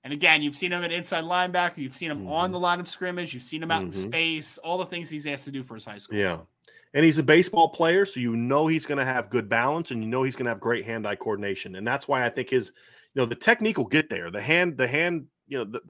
And 0.04 0.14
again, 0.14 0.44
you've 0.44 0.56
seen 0.56 0.72
him 0.72 0.84
at 0.84 0.92
inside 0.92 1.24
linebacker. 1.24 1.78
You've 1.78 1.96
seen 1.96 2.12
him 2.12 2.28
on 2.28 2.50
Mhm. 2.50 2.54
the 2.54 2.60
line 2.60 2.80
of 2.80 2.88
scrimmage. 2.88 3.34
You've 3.34 3.42
seen 3.42 3.64
him 3.64 3.72
out 3.72 3.82
in 3.82 3.90
Mhm. 3.90 3.94
space. 4.04 4.60
All 4.60 4.78
the 4.78 4.86
things 4.86 5.10
he's 5.10 5.26
asked 5.26 5.46
to 5.46 5.52
do 5.52 5.64
for 5.64 5.74
his 5.74 5.84
high 5.84 5.98
school. 5.98 6.16
Yeah. 6.16 6.42
And 6.94 7.04
he's 7.04 7.18
a 7.18 7.24
baseball 7.24 7.70
player, 7.70 8.06
so 8.06 8.20
you 8.20 8.36
know 8.36 8.68
he's 8.68 8.86
going 8.86 9.00
to 9.00 9.04
have 9.06 9.32
good 9.32 9.50
balance 9.50 9.90
and 9.90 10.04
you 10.04 10.08
know 10.08 10.22
he's 10.22 10.36
going 10.36 10.46
to 10.46 10.52
have 10.52 10.60
great 10.60 10.86
hand-eye 10.86 11.16
coordination. 11.16 11.76
And 11.76 11.88
that's 11.88 12.08
why 12.08 12.24
I 12.24 12.30
think 12.30 12.52
his, 12.52 12.72
you 13.16 13.22
know, 13.22 13.26
the 13.26 13.34
technique 13.36 13.80
will 13.80 13.86
get 13.88 14.10
there. 14.10 14.30
The 14.30 14.42
hand, 14.44 14.78
the 14.78 14.88
hand, 14.88 15.26
you 15.48 15.58
know, 15.58 15.64
the, 15.66 15.82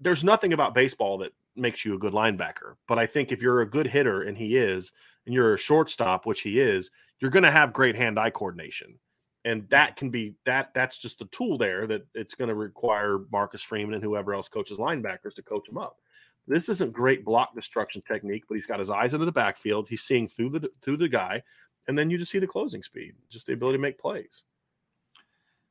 there's 0.00 0.24
nothing 0.24 0.52
about 0.52 0.74
baseball 0.74 1.18
that 1.18 1.32
makes 1.56 1.84
you 1.84 1.94
a 1.94 1.98
good 1.98 2.12
linebacker. 2.12 2.76
But 2.88 2.98
I 2.98 3.06
think 3.06 3.32
if 3.32 3.42
you're 3.42 3.60
a 3.60 3.68
good 3.68 3.86
hitter, 3.86 4.22
and 4.22 4.36
he 4.36 4.56
is, 4.56 4.92
and 5.26 5.34
you're 5.34 5.54
a 5.54 5.58
shortstop, 5.58 6.26
which 6.26 6.40
he 6.40 6.58
is, 6.60 6.90
you're 7.20 7.30
going 7.30 7.42
to 7.42 7.50
have 7.50 7.72
great 7.72 7.94
hand-eye 7.96 8.30
coordination. 8.30 8.98
And 9.44 9.68
that 9.70 9.96
can 9.96 10.10
be 10.10 10.34
that 10.44 10.74
that's 10.74 10.98
just 10.98 11.18
the 11.18 11.24
tool 11.26 11.56
there 11.56 11.86
that 11.86 12.06
it's 12.14 12.34
going 12.34 12.48
to 12.48 12.54
require 12.54 13.20
Marcus 13.32 13.62
Freeman 13.62 13.94
and 13.94 14.02
whoever 14.02 14.34
else 14.34 14.48
coaches 14.48 14.76
linebackers 14.78 15.34
to 15.36 15.42
coach 15.42 15.66
him 15.66 15.78
up. 15.78 15.96
This 16.46 16.68
isn't 16.68 16.92
great 16.92 17.24
block 17.24 17.54
destruction 17.54 18.02
technique, 18.06 18.44
but 18.48 18.56
he's 18.56 18.66
got 18.66 18.80
his 18.80 18.90
eyes 18.90 19.14
into 19.14 19.24
the 19.24 19.32
backfield. 19.32 19.88
He's 19.88 20.02
seeing 20.02 20.28
through 20.28 20.50
the 20.50 20.70
through 20.82 20.98
the 20.98 21.08
guy, 21.08 21.42
and 21.88 21.98
then 21.98 22.10
you 22.10 22.18
just 22.18 22.30
see 22.30 22.38
the 22.38 22.46
closing 22.46 22.82
speed, 22.82 23.14
just 23.30 23.46
the 23.46 23.54
ability 23.54 23.78
to 23.78 23.82
make 23.82 23.98
plays. 23.98 24.44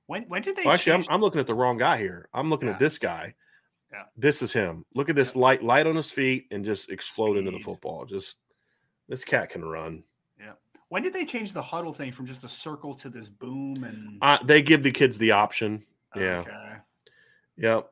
When 0.07 0.23
when 0.23 0.41
did 0.41 0.55
they 0.55 0.63
Well, 0.63 0.73
actually, 0.73 0.93
I'm, 0.93 1.05
I'm 1.09 1.21
looking 1.21 1.39
at 1.41 1.47
the 1.47 1.53
wrong 1.53 1.77
guy 1.77 1.97
here. 1.97 2.27
I'm 2.33 2.49
looking 2.49 2.69
Yeah. 2.69 2.73
at 2.73 2.79
this 2.79 2.97
guy. 2.97 3.35
Yeah. 3.91 4.03
This 4.17 4.41
is 4.41 4.53
him. 4.53 4.85
Look 4.95 5.09
at 5.09 5.15
this 5.15 5.35
Yeah. 5.35 5.41
light 5.41 5.63
light 5.63 5.87
on 5.87 5.95
his 5.95 6.11
feet 6.11 6.47
and 6.51 6.63
just 6.63 6.89
explode 6.89 7.37
into 7.37 7.51
the 7.51 7.59
football. 7.59 8.05
Just 8.05 8.37
this 9.07 9.23
cat 9.23 9.49
can 9.49 9.65
run. 9.65 10.03
Yeah. 10.39 10.53
When 10.89 11.01
did 11.03 11.13
they 11.13 11.25
change 11.25 11.53
the 11.53 11.61
huddle 11.61 11.93
thing 11.93 12.11
from 12.11 12.25
just 12.27 12.43
a 12.43 12.49
circle 12.49 12.93
to 12.95 13.09
this 13.09 13.29
boom 13.29 13.83
and 13.83 14.19
Uh, 14.21 14.37
they 14.43 14.61
give 14.61 14.83
the 14.83 14.91
kids 14.91 15.17
the 15.17 15.31
option. 15.31 15.85
yeah. 16.15 16.39
Okay. 16.39 16.75
Yep. 17.57 17.91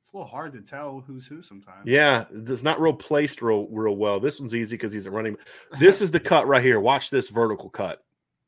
It's 0.00 0.12
a 0.12 0.16
little 0.16 0.28
hard 0.30 0.52
to 0.54 0.60
tell 0.62 1.00
who's 1.00 1.26
who 1.28 1.40
sometimes. 1.42 1.86
Yeah, 1.86 2.24
it's 2.32 2.64
not 2.64 2.80
real 2.80 2.92
placed 2.92 3.40
real 3.42 3.68
real 3.68 3.94
well. 3.96 4.18
This 4.18 4.40
one's 4.40 4.54
easy 4.56 4.74
because 4.76 4.92
he's 4.92 5.06
a 5.06 5.10
running. 5.10 5.36
This 5.78 6.02
is 6.02 6.10
the 6.10 6.18
cut 6.20 6.48
right 6.48 6.62
here. 6.64 6.80
Watch 6.80 7.10
this 7.10 7.28
vertical 7.28 7.70
cut. 7.70 8.04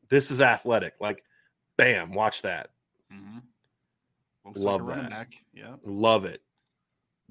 This 0.09 0.32
is 0.32 0.40
athletic. 0.42 0.94
Like, 1.00 1.22
bam! 1.76 2.12
Watch 2.12 2.42
that. 2.42 2.70
hmm 3.10 3.38
Looks 4.44 4.60
Love 4.60 4.82
like 4.82 4.96
that. 5.02 5.10
back. 5.10 5.44
Yeah. 5.54 5.76
Love 5.84 6.24
it. 6.24 6.42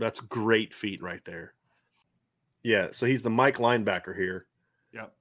That's 0.02 0.20
great 0.20 0.74
feet 0.74 1.02
right 1.02 1.24
there. 1.26 1.54
Yeah, 2.64 2.88
so 2.92 3.06
he's 3.06 3.22
the 3.22 3.30
Mike 3.30 3.58
linebacker 3.58 4.16
here, 4.16 4.46
Yep. 4.94 5.14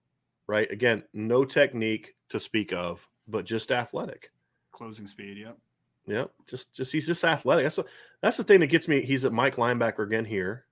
right? 0.47 0.71
Again, 0.71 1.05
no 1.13 1.45
technique 1.45 2.15
to 2.31 2.41
speak 2.41 2.73
of, 2.73 3.07
but 3.29 3.45
just 3.45 3.71
athletic. 3.73 4.31
Closing 4.73 5.07
speed. 5.07 5.37
Yep. 5.39 5.59
Yep, 6.07 6.33
just 6.49 6.73
just 6.75 6.93
he's 6.93 7.07
just 7.07 7.23
athletic. 7.25 7.65
That's 7.65 7.77
what, 7.77 7.87
that's 8.23 8.37
the 8.39 8.43
thing 8.45 8.61
that 8.61 8.67
gets 8.69 8.89
me. 8.89 9.03
He's 9.03 9.25
at 9.25 9.33
Mike 9.33 9.57
linebacker 9.57 10.05
again 10.05 10.25
here. 10.25 10.65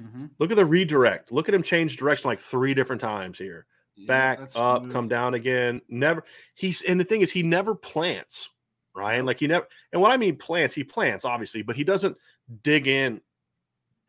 Mm-hmm. 0.00 0.26
Look 0.38 0.50
at 0.50 0.56
the 0.56 0.64
redirect. 0.64 1.30
Look 1.30 1.48
at 1.48 1.54
him 1.54 1.62
change 1.62 1.96
direction 1.98 2.28
like 2.28 2.40
three 2.40 2.72
different 2.74 3.00
times 3.00 3.36
here. 3.38 3.66
back 4.06 4.40
up, 4.56 4.90
come 4.90 5.08
down 5.08 5.34
again. 5.34 5.82
Never. 5.88 6.24
He's 6.54 6.80
and 6.82 6.98
the 6.98 7.04
thing 7.04 7.20
is, 7.20 7.30
he 7.30 7.42
never 7.42 7.74
plants, 7.74 8.48
Ryan. 8.94 9.26
Like 9.26 9.40
he 9.40 9.46
never. 9.46 9.68
And 9.92 10.00
what 10.00 10.10
I 10.10 10.16
mean 10.16 10.36
plants, 10.36 10.74
he 10.74 10.82
plants 10.84 11.24
obviously, 11.26 11.60
but 11.62 11.76
he 11.76 11.84
doesn't 11.84 12.16
dig 12.62 12.86
in. 12.88 13.20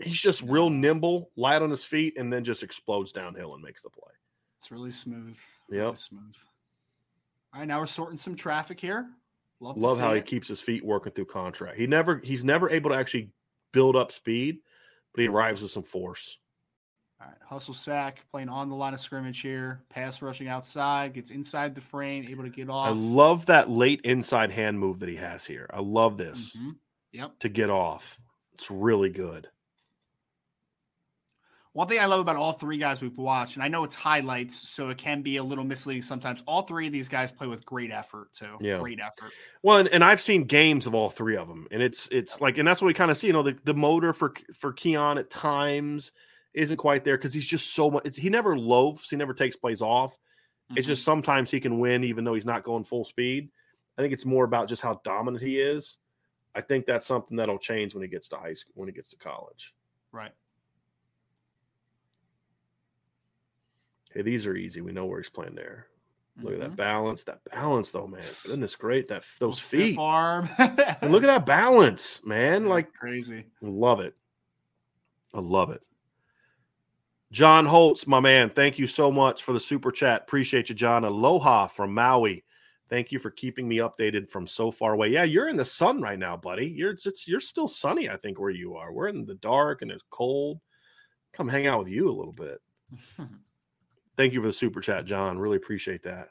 He's 0.04 0.20
just 0.20 0.42
real 0.44 0.70
nimble, 0.70 1.32
light 1.36 1.62
on 1.62 1.70
his 1.70 1.86
feet, 1.86 2.18
and 2.18 2.32
then 2.32 2.44
just 2.44 2.64
explodes 2.64 3.12
downhill 3.12 3.54
and 3.54 3.64
makes 3.64 3.82
the 3.82 3.90
play. 3.90 4.12
It's 4.60 4.72
really 4.72 4.92
smooth. 4.92 5.38
Really 5.70 5.86
Yep. 5.86 5.98
smooth. 5.98 6.36
All 7.54 7.60
right, 7.60 7.68
now 7.68 7.80
we're 7.80 7.86
sorting 7.86 8.18
some 8.18 8.36
traffic 8.36 8.80
here. 8.80 9.10
Love, 9.60 9.78
Love 9.78 10.00
how 10.00 10.14
he 10.14 10.20
it. 10.20 10.26
keeps 10.26 10.48
his 10.48 10.60
feet 10.62 10.84
working 10.84 11.14
through 11.14 11.26
contract. 11.26 11.78
He 11.78 11.88
never. 11.88 12.18
He's 12.20 12.44
never 12.44 12.70
able 12.70 12.90
to 12.90 12.96
actually 12.98 13.32
build 13.72 13.96
up 13.96 14.12
speed, 14.12 14.60
but 15.14 15.22
he 15.22 15.28
arrives 15.28 15.62
with 15.62 15.72
some 15.72 15.84
force. 15.84 16.38
All 17.22 17.28
right, 17.28 17.38
hustle 17.42 17.74
sack, 17.74 18.26
playing 18.32 18.50
on 18.50 18.68
the 18.70 18.76
line 18.76 18.94
of 18.94 19.00
scrimmage 19.00 19.40
here. 19.40 19.86
Pass 19.90 20.22
rushing 20.22 20.50
outside, 20.50 21.14
gets 21.14 21.32
inside 21.32 21.76
the 21.76 21.80
frame, 21.82 22.26
able 22.28 22.44
to 22.44 22.50
get 22.50 22.70
off. 22.70 22.88
I 22.88 22.92
love 22.92 23.46
that 23.46 23.70
late 23.70 24.02
inside 24.02 24.52
hand 24.52 24.78
move 24.80 25.00
that 25.00 25.08
he 25.08 25.16
has 25.16 25.46
here. 25.46 25.70
I 25.72 25.80
love 25.80 26.18
this 26.18 26.58
Mhm. 26.58 26.76
Yep. 27.14 27.40
to 27.40 27.50
get 27.50 27.70
off. 27.70 28.20
It's 28.54 28.70
really 28.70 29.10
good. 29.10 29.50
One 31.74 31.88
thing 31.88 32.00
I 32.00 32.06
love 32.06 32.20
about 32.20 32.36
all 32.36 32.54
three 32.54 32.78
guys 32.78 33.02
we've 33.02 33.18
watched, 33.18 33.56
and 33.56 33.64
I 33.64 33.68
know 33.68 33.84
it's 33.84 33.96
highlights, 33.96 34.56
so 34.70 34.90
it 34.90 34.98
can 35.00 35.24
be 35.24 35.38
a 35.38 35.44
little 35.44 35.64
misleading 35.64 36.04
sometimes. 36.04 36.44
All 36.46 36.62
three 36.62 36.86
of 36.86 36.94
these 36.94 37.10
guys 37.10 37.32
play 37.32 37.48
with 37.48 37.66
great 37.66 37.90
effort 37.92 38.32
too. 38.32 38.58
Yeah. 38.62 38.78
Great 38.78 39.00
effort. 39.00 39.32
Well, 39.64 39.80
and, 39.80 39.88
and 39.90 40.04
I've 40.04 40.22
seen 40.22 40.44
games 40.44 40.86
of 40.86 40.94
all 40.94 41.10
three 41.10 41.36
of 41.36 41.48
them, 41.48 41.68
and 41.72 41.82
it's 41.82 42.08
it's 42.12 42.40
like, 42.40 42.60
and 42.60 42.68
that's 42.68 42.80
what 42.82 42.88
we 42.88 42.94
kind 42.94 43.10
of 43.10 43.18
see. 43.18 43.28
You 43.28 43.34
know, 43.34 43.42
the, 43.42 43.58
the 43.64 43.74
motor 43.74 44.14
for 44.14 44.34
for 44.54 44.72
Keon 44.72 45.18
at 45.18 45.32
times 45.32 46.12
isn't 46.54 46.78
quite 46.78 47.04
there 47.04 47.18
because 47.18 47.34
he's 47.34 47.48
just 47.48 47.74
so 47.74 47.90
much. 47.90 48.16
He 48.16 48.30
never 48.30 48.56
loafs. 48.56 49.10
He 49.10 49.16
never 49.16 49.34
takes 49.34 49.56
plays 49.56 49.82
off. 49.82 50.16
It's 50.76 50.86
Mhm. 50.86 50.92
just 50.92 51.04
sometimes 51.04 51.50
he 51.50 51.60
can 51.60 51.80
win 51.80 52.04
even 52.04 52.24
though 52.24 52.36
he's 52.36 52.46
not 52.46 52.62
going 52.62 52.84
full 52.84 53.04
speed. 53.04 53.50
I 53.98 54.02
think 54.04 54.14
it's 54.14 54.26
more 54.26 54.46
about 54.46 54.70
just 54.70 54.84
how 54.84 55.02
dominant 55.04 55.44
he 55.44 55.60
is. 55.60 55.98
I 56.54 56.62
think 56.62 56.86
that's 56.86 57.08
something 57.08 57.36
that'll 57.38 57.58
change 57.58 57.96
when 57.96 58.04
he 58.04 58.08
gets 58.10 58.30
to 58.30 58.38
high 58.38 58.54
school, 58.54 58.74
when 58.76 58.88
he 58.88 58.94
gets 58.94 59.10
to 59.10 59.18
college. 59.18 59.74
right. 60.12 60.32
Hey, 64.14 64.22
these 64.22 64.46
are 64.46 64.56
easy. 64.56 64.82
We 64.82 64.92
know 64.92 65.06
where 65.06 65.20
he's 65.20 65.30
playing 65.30 65.56
there. 65.56 65.88
Look 66.42 66.54
at 66.54 66.60
that 66.60 66.72
Mhm. 66.72 66.76
balance. 66.78 67.24
That 67.24 67.44
balance, 67.46 67.92
though, 67.92 68.08
man. 68.08 68.22
Goodness, 68.46 68.76
great. 68.76 69.08
That 69.08 69.26
those 69.40 69.60
feet. 69.60 69.98
arm. 70.00 70.50
And 70.58 71.12
look 71.12 71.24
at 71.24 71.28
that 71.28 71.46
balance, 71.46 72.24
man. 72.24 72.66
Like 72.68 72.92
crazy. 72.94 73.46
Love 73.62 74.00
it. 74.00 74.16
I 75.34 75.40
love 75.40 75.70
it. 75.72 75.82
John 77.32 77.66
Holtz, 77.66 78.06
my 78.06 78.20
man, 78.20 78.52
thank 78.52 78.78
you 78.78 78.86
so 78.86 79.12
much 79.12 79.44
for 79.44 79.54
the 79.54 79.60
super 79.60 79.92
chat. 79.92 80.22
Appreciate 80.22 80.70
you, 80.70 80.76
John. 80.76 81.04
Aloha 81.04 81.66
from 81.68 81.94
Maui. 81.94 82.44
Thank 82.90 83.12
you 83.12 83.18
for 83.18 83.32
keeping 83.32 83.68
me 83.68 83.78
updated 83.78 84.30
from 84.30 84.46
so 84.46 84.70
far 84.70 84.94
away. 84.94 85.08
Yeah, 85.10 85.24
you're 85.24 85.48
in 85.48 85.58
the 85.58 85.66
sun 85.66 86.00
right 86.02 86.20
now, 86.20 86.38
buddy. 86.38 86.68
You're 86.68 86.92
it's 86.92 87.28
you're 87.28 87.40
still 87.40 87.68
sunny, 87.68 88.08
I 88.10 88.18
think, 88.18 88.40
where 88.40 88.52
you 88.52 88.76
are. 88.76 88.94
We're 88.94 89.08
in 89.08 89.26
the 89.26 89.34
dark 89.36 89.82
and 89.82 89.90
it's 89.90 90.04
cold. 90.12 90.60
Come 91.32 91.48
hang 91.48 91.66
out 91.66 91.80
with 91.80 91.88
you 91.88 92.08
a 92.10 92.14
little 92.14 92.34
bit. 92.34 92.60
Thank 94.16 94.34
you 94.34 94.42
for 94.42 94.48
the 94.48 94.54
super 94.54 94.82
chat, 94.82 95.06
John. 95.06 95.40
Really 95.40 95.58
appreciate 95.58 96.04
that. 96.04 96.30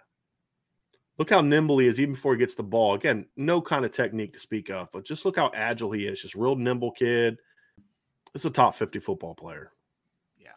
Look 1.18 1.30
how 1.30 1.40
nimble 1.40 1.78
he 1.78 1.86
is, 1.86 2.00
even 2.00 2.14
before 2.14 2.32
he 2.32 2.38
gets 2.38 2.54
the 2.54 2.62
ball. 2.62 2.94
Again, 2.94 3.26
no 3.36 3.60
kind 3.60 3.84
of 3.84 3.90
technique 3.90 4.32
to 4.32 4.38
speak 4.38 4.70
of, 4.70 4.88
but 4.92 5.04
just 5.04 5.24
look 5.24 5.36
how 5.36 5.50
agile 5.54 5.92
he 5.92 6.06
is. 6.06 6.22
Just 6.22 6.34
real 6.34 6.56
nimble 6.56 6.92
kid. 6.92 7.38
This 8.32 8.42
is 8.42 8.46
a 8.46 8.50
top 8.50 8.74
50 8.74 8.98
football 8.98 9.34
player. 9.34 9.72
Yeah. 10.38 10.52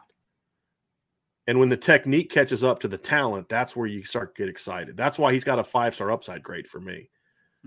And 1.47 1.59
when 1.59 1.69
the 1.69 1.77
technique 1.77 2.31
catches 2.31 2.63
up 2.63 2.79
to 2.79 2.87
the 2.87 2.97
talent, 2.97 3.49
that's 3.49 3.75
where 3.75 3.87
you 3.87 4.03
start 4.05 4.33
to 4.35 4.41
get 4.41 4.49
excited. 4.49 4.95
That's 4.95 5.19
why 5.19 5.33
he's 5.33 5.43
got 5.43 5.59
a 5.59 5.63
five 5.63 5.93
star 5.93 6.11
upside 6.11 6.41
grade 6.41 6.67
for 6.67 6.79
me. 6.79 7.09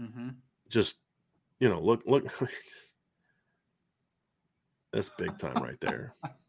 Mm-hmm. 0.01 0.31
Just, 0.71 0.97
you 1.61 1.69
know, 1.69 1.81
look, 1.81 2.03
look. 2.07 2.25
That's 4.93 5.11
big 5.11 5.37
time 5.39 5.63
right 5.63 5.79
there. 5.81 6.15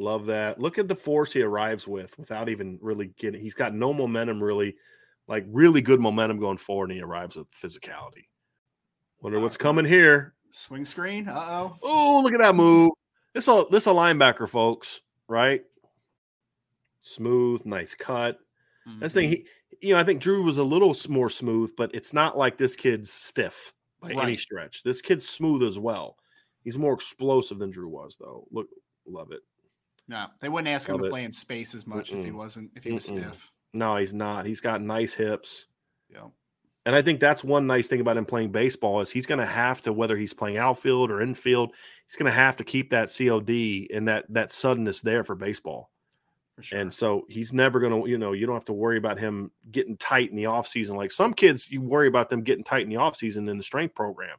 Love 0.00 0.24
that. 0.26 0.58
Look 0.58 0.78
at 0.78 0.88
the 0.88 0.94
force 0.94 1.30
he 1.30 1.42
arrives 1.42 1.86
with 1.86 2.18
without 2.18 2.48
even 2.48 2.78
really 2.80 3.12
getting. 3.18 3.38
He's 3.38 3.52
got 3.52 3.74
no 3.74 3.92
momentum, 3.92 4.42
really, 4.42 4.76
like 5.28 5.44
really 5.48 5.82
good 5.82 6.00
momentum 6.00 6.40
going 6.40 6.56
forward, 6.56 6.90
and 6.90 6.96
he 6.96 7.02
arrives 7.02 7.36
with 7.36 7.50
physicality. 7.50 8.28
Wonder 9.20 9.40
what's 9.40 9.58
coming 9.58 9.84
here. 9.84 10.32
Swing 10.52 10.86
screen. 10.86 11.28
Uh 11.28 11.34
oh. 11.34 11.76
Oh, 11.82 12.20
look 12.24 12.32
at 12.32 12.40
that 12.40 12.54
move. 12.54 12.92
This 13.34 13.46
a 13.46 13.66
this 13.70 13.86
a 13.86 13.90
linebacker, 13.90 14.48
folks. 14.48 15.02
Right. 15.28 15.64
Smooth, 17.02 17.66
nice 17.66 17.94
cut. 17.94 18.38
Mm-hmm. 18.88 19.00
That's 19.00 19.12
thing. 19.12 19.28
He, 19.28 19.46
you 19.82 19.92
know, 19.92 20.00
I 20.00 20.04
think 20.04 20.22
Drue 20.22 20.42
was 20.42 20.56
a 20.56 20.64
little 20.64 20.96
more 21.10 21.28
smooth, 21.28 21.72
but 21.76 21.94
it's 21.94 22.14
not 22.14 22.38
like 22.38 22.56
this 22.56 22.74
kid's 22.74 23.12
stiff 23.12 23.74
by 24.00 24.12
any 24.12 24.38
stretch. 24.38 24.82
This 24.82 25.02
kid's 25.02 25.28
smooth 25.28 25.62
as 25.62 25.78
well. 25.78 26.16
He's 26.64 26.78
more 26.78 26.94
explosive 26.94 27.58
than 27.58 27.70
Drue 27.70 27.88
was, 27.88 28.16
though. 28.18 28.46
Look, 28.50 28.68
love 29.06 29.30
it. 29.32 29.40
No, 30.10 30.26
they 30.40 30.48
wouldn't 30.48 30.66
ask 30.66 30.88
him 30.88 30.94
Love 30.94 31.02
to 31.02 31.06
it. 31.06 31.10
play 31.10 31.22
in 31.22 31.30
space 31.30 31.72
as 31.72 31.86
much 31.86 32.12
if 32.12 32.24
he 32.24 32.32
wasn't 32.32 32.72
if 32.74 32.82
he 32.82 32.90
was 32.90 33.06
Mm-mm. 33.06 33.20
stiff. 33.20 33.52
No, 33.72 33.96
he's 33.96 34.12
not. 34.12 34.44
He's 34.44 34.60
got 34.60 34.82
nice 34.82 35.14
hips. 35.14 35.66
Yeah. 36.12 36.26
And 36.84 36.96
I 36.96 37.02
think 37.02 37.20
that's 37.20 37.44
one 37.44 37.68
nice 37.68 37.86
thing 37.86 38.00
about 38.00 38.16
him 38.16 38.24
playing 38.24 38.50
baseball 38.50 39.00
is 39.00 39.08
he's 39.08 39.26
going 39.26 39.38
to 39.38 39.46
have 39.46 39.80
to, 39.82 39.92
whether 39.92 40.16
he's 40.16 40.34
playing 40.34 40.56
outfield 40.56 41.12
or 41.12 41.22
infield, 41.22 41.74
he's 42.08 42.16
going 42.16 42.28
to 42.28 42.34
have 42.36 42.56
to 42.56 42.64
keep 42.64 42.90
that 42.90 43.14
COD 43.16 43.86
and 43.94 44.08
that 44.08 44.24
that 44.30 44.50
suddenness 44.50 45.00
there 45.00 45.22
for 45.22 45.36
baseball. 45.36 45.92
For 46.56 46.64
sure. 46.64 46.80
And 46.80 46.92
so 46.92 47.24
he's 47.28 47.52
never 47.52 47.78
going 47.78 48.02
to, 48.02 48.10
you 48.10 48.18
know, 48.18 48.32
you 48.32 48.46
don't 48.46 48.56
have 48.56 48.64
to 48.64 48.72
worry 48.72 48.98
about 48.98 49.20
him 49.20 49.52
getting 49.70 49.96
tight 49.96 50.30
in 50.30 50.34
the 50.34 50.44
offseason. 50.44 50.96
Like 50.96 51.12
some 51.12 51.34
kids, 51.34 51.70
you 51.70 51.82
worry 51.82 52.08
about 52.08 52.30
them 52.30 52.42
getting 52.42 52.64
tight 52.64 52.82
in 52.82 52.88
the 52.88 52.96
offseason 52.96 53.48
in 53.48 53.58
the 53.58 53.62
strength 53.62 53.94
program. 53.94 54.38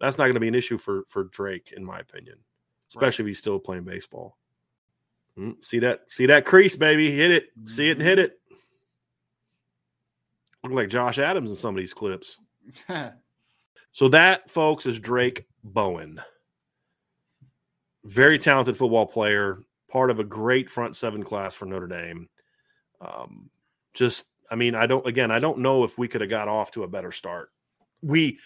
That's 0.00 0.18
not 0.18 0.24
going 0.24 0.34
to 0.34 0.40
be 0.40 0.48
an 0.48 0.54
issue 0.54 0.76
for 0.76 1.04
for 1.08 1.24
Drayk, 1.24 1.72
in 1.72 1.82
my 1.82 1.98
opinion, 1.98 2.36
especially 2.90 3.22
if 3.22 3.28
he's 3.28 3.38
still 3.38 3.58
playing 3.58 3.84
baseball. 3.84 4.36
Mm, 5.38 5.64
see 5.64 5.78
that? 5.80 6.00
See 6.08 6.26
that 6.26 6.44
crease, 6.44 6.76
baby? 6.76 7.10
Hit 7.10 7.30
it. 7.30 7.46
See 7.66 7.88
it 7.88 7.98
and 7.98 8.02
hit 8.02 8.18
it. 8.18 8.40
Look 10.64 10.72
like 10.72 10.88
Josh 10.88 11.18
Adams 11.18 11.50
in 11.50 11.56
some 11.56 11.74
of 11.74 11.78
these 11.78 11.94
clips. 11.94 12.38
So 13.98 14.08
that, 14.10 14.48
folks, 14.48 14.86
is 14.86 15.00
Drayk 15.00 15.46
Bowen. 15.64 16.20
Very 18.04 18.38
talented 18.38 18.76
football 18.76 19.06
player, 19.06 19.58
part 19.90 20.10
of 20.10 20.20
a 20.20 20.24
great 20.24 20.70
front 20.70 20.94
seven 20.94 21.24
class 21.24 21.54
for 21.54 21.66
Notre 21.66 21.88
Dame. 21.88 22.28
Um, 23.00 23.50
just, 23.94 24.26
I 24.52 24.54
mean, 24.54 24.76
I 24.76 24.86
don't. 24.86 25.04
Again, 25.04 25.32
I 25.32 25.40
don't 25.40 25.58
know 25.58 25.82
if 25.82 25.98
we 25.98 26.06
could 26.06 26.20
have 26.20 26.30
got 26.30 26.46
off 26.46 26.70
to 26.72 26.84
a 26.84 26.88
better 26.88 27.10
start. 27.10 27.50
We, 28.00 28.38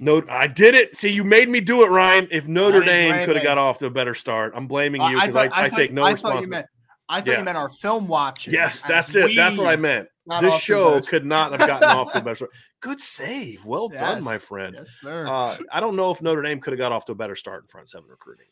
no, 0.00 0.22
I 0.28 0.46
did 0.48 0.74
it. 0.74 0.96
See, 0.96 1.10
you 1.10 1.22
made 1.22 1.48
me 1.48 1.60
do 1.60 1.84
it, 1.84 1.88
Ryan. 1.88 2.26
If 2.30 2.48
Notre 2.48 2.80
didn't 2.80 2.86
do 2.86 2.90
Dame 3.18 3.26
could 3.26 3.36
have 3.36 3.44
got 3.44 3.58
off 3.58 3.78
to 3.78 3.86
a 3.86 3.90
better 3.90 4.14
start, 4.14 4.52
I'm 4.56 4.66
blaming 4.66 5.02
you 5.02 5.20
because 5.20 5.36
I, 5.36 5.42
I, 5.52 5.68
thought- 5.68 5.76
take 5.78 5.92
no 5.92 6.02
I 6.02 6.14
thought 6.14 6.34
you 6.34 6.40
responsibility. 6.40 6.50
meant. 6.50 6.66
I 7.08 7.20
thought 7.20 7.26
Yeah. 7.28 7.38
you 7.38 7.44
meant 7.44 7.56
our 7.58 7.68
film 7.70 8.06
watching. 8.08 8.52
Yes, 8.52 8.82
that's 8.84 9.14
it. 9.14 9.34
That's 9.36 9.58
what 9.58 9.66
I 9.66 9.76
meant. 9.76 10.08
This 10.40 10.58
show 10.60 11.00
could 11.00 11.26
not 11.26 11.50
have 11.50 11.60
gotten 11.66 11.88
off 11.88 12.12
to 12.12 12.18
a 12.18 12.22
better 12.22 12.36
start. 12.36 12.52
Good 12.80 13.00
save. 13.00 13.64
Well 13.64 13.88
done, 13.88 14.22
my 14.24 14.38
friend. 14.38 14.76
Yes, 14.78 15.00
sir. 15.02 15.26
Uh, 15.26 15.58
I 15.72 15.80
don't 15.80 15.96
know 15.96 16.10
if 16.12 16.22
Notre 16.22 16.40
Dame 16.42 16.60
could 16.60 16.72
have 16.72 16.78
got 16.78 16.92
off 16.92 17.04
to 17.06 17.12
a 17.12 17.16
better 17.16 17.34
start 17.36 17.64
in 17.64 17.68
front 17.68 17.88
seven 17.88 18.08
recruiting. 18.08 18.46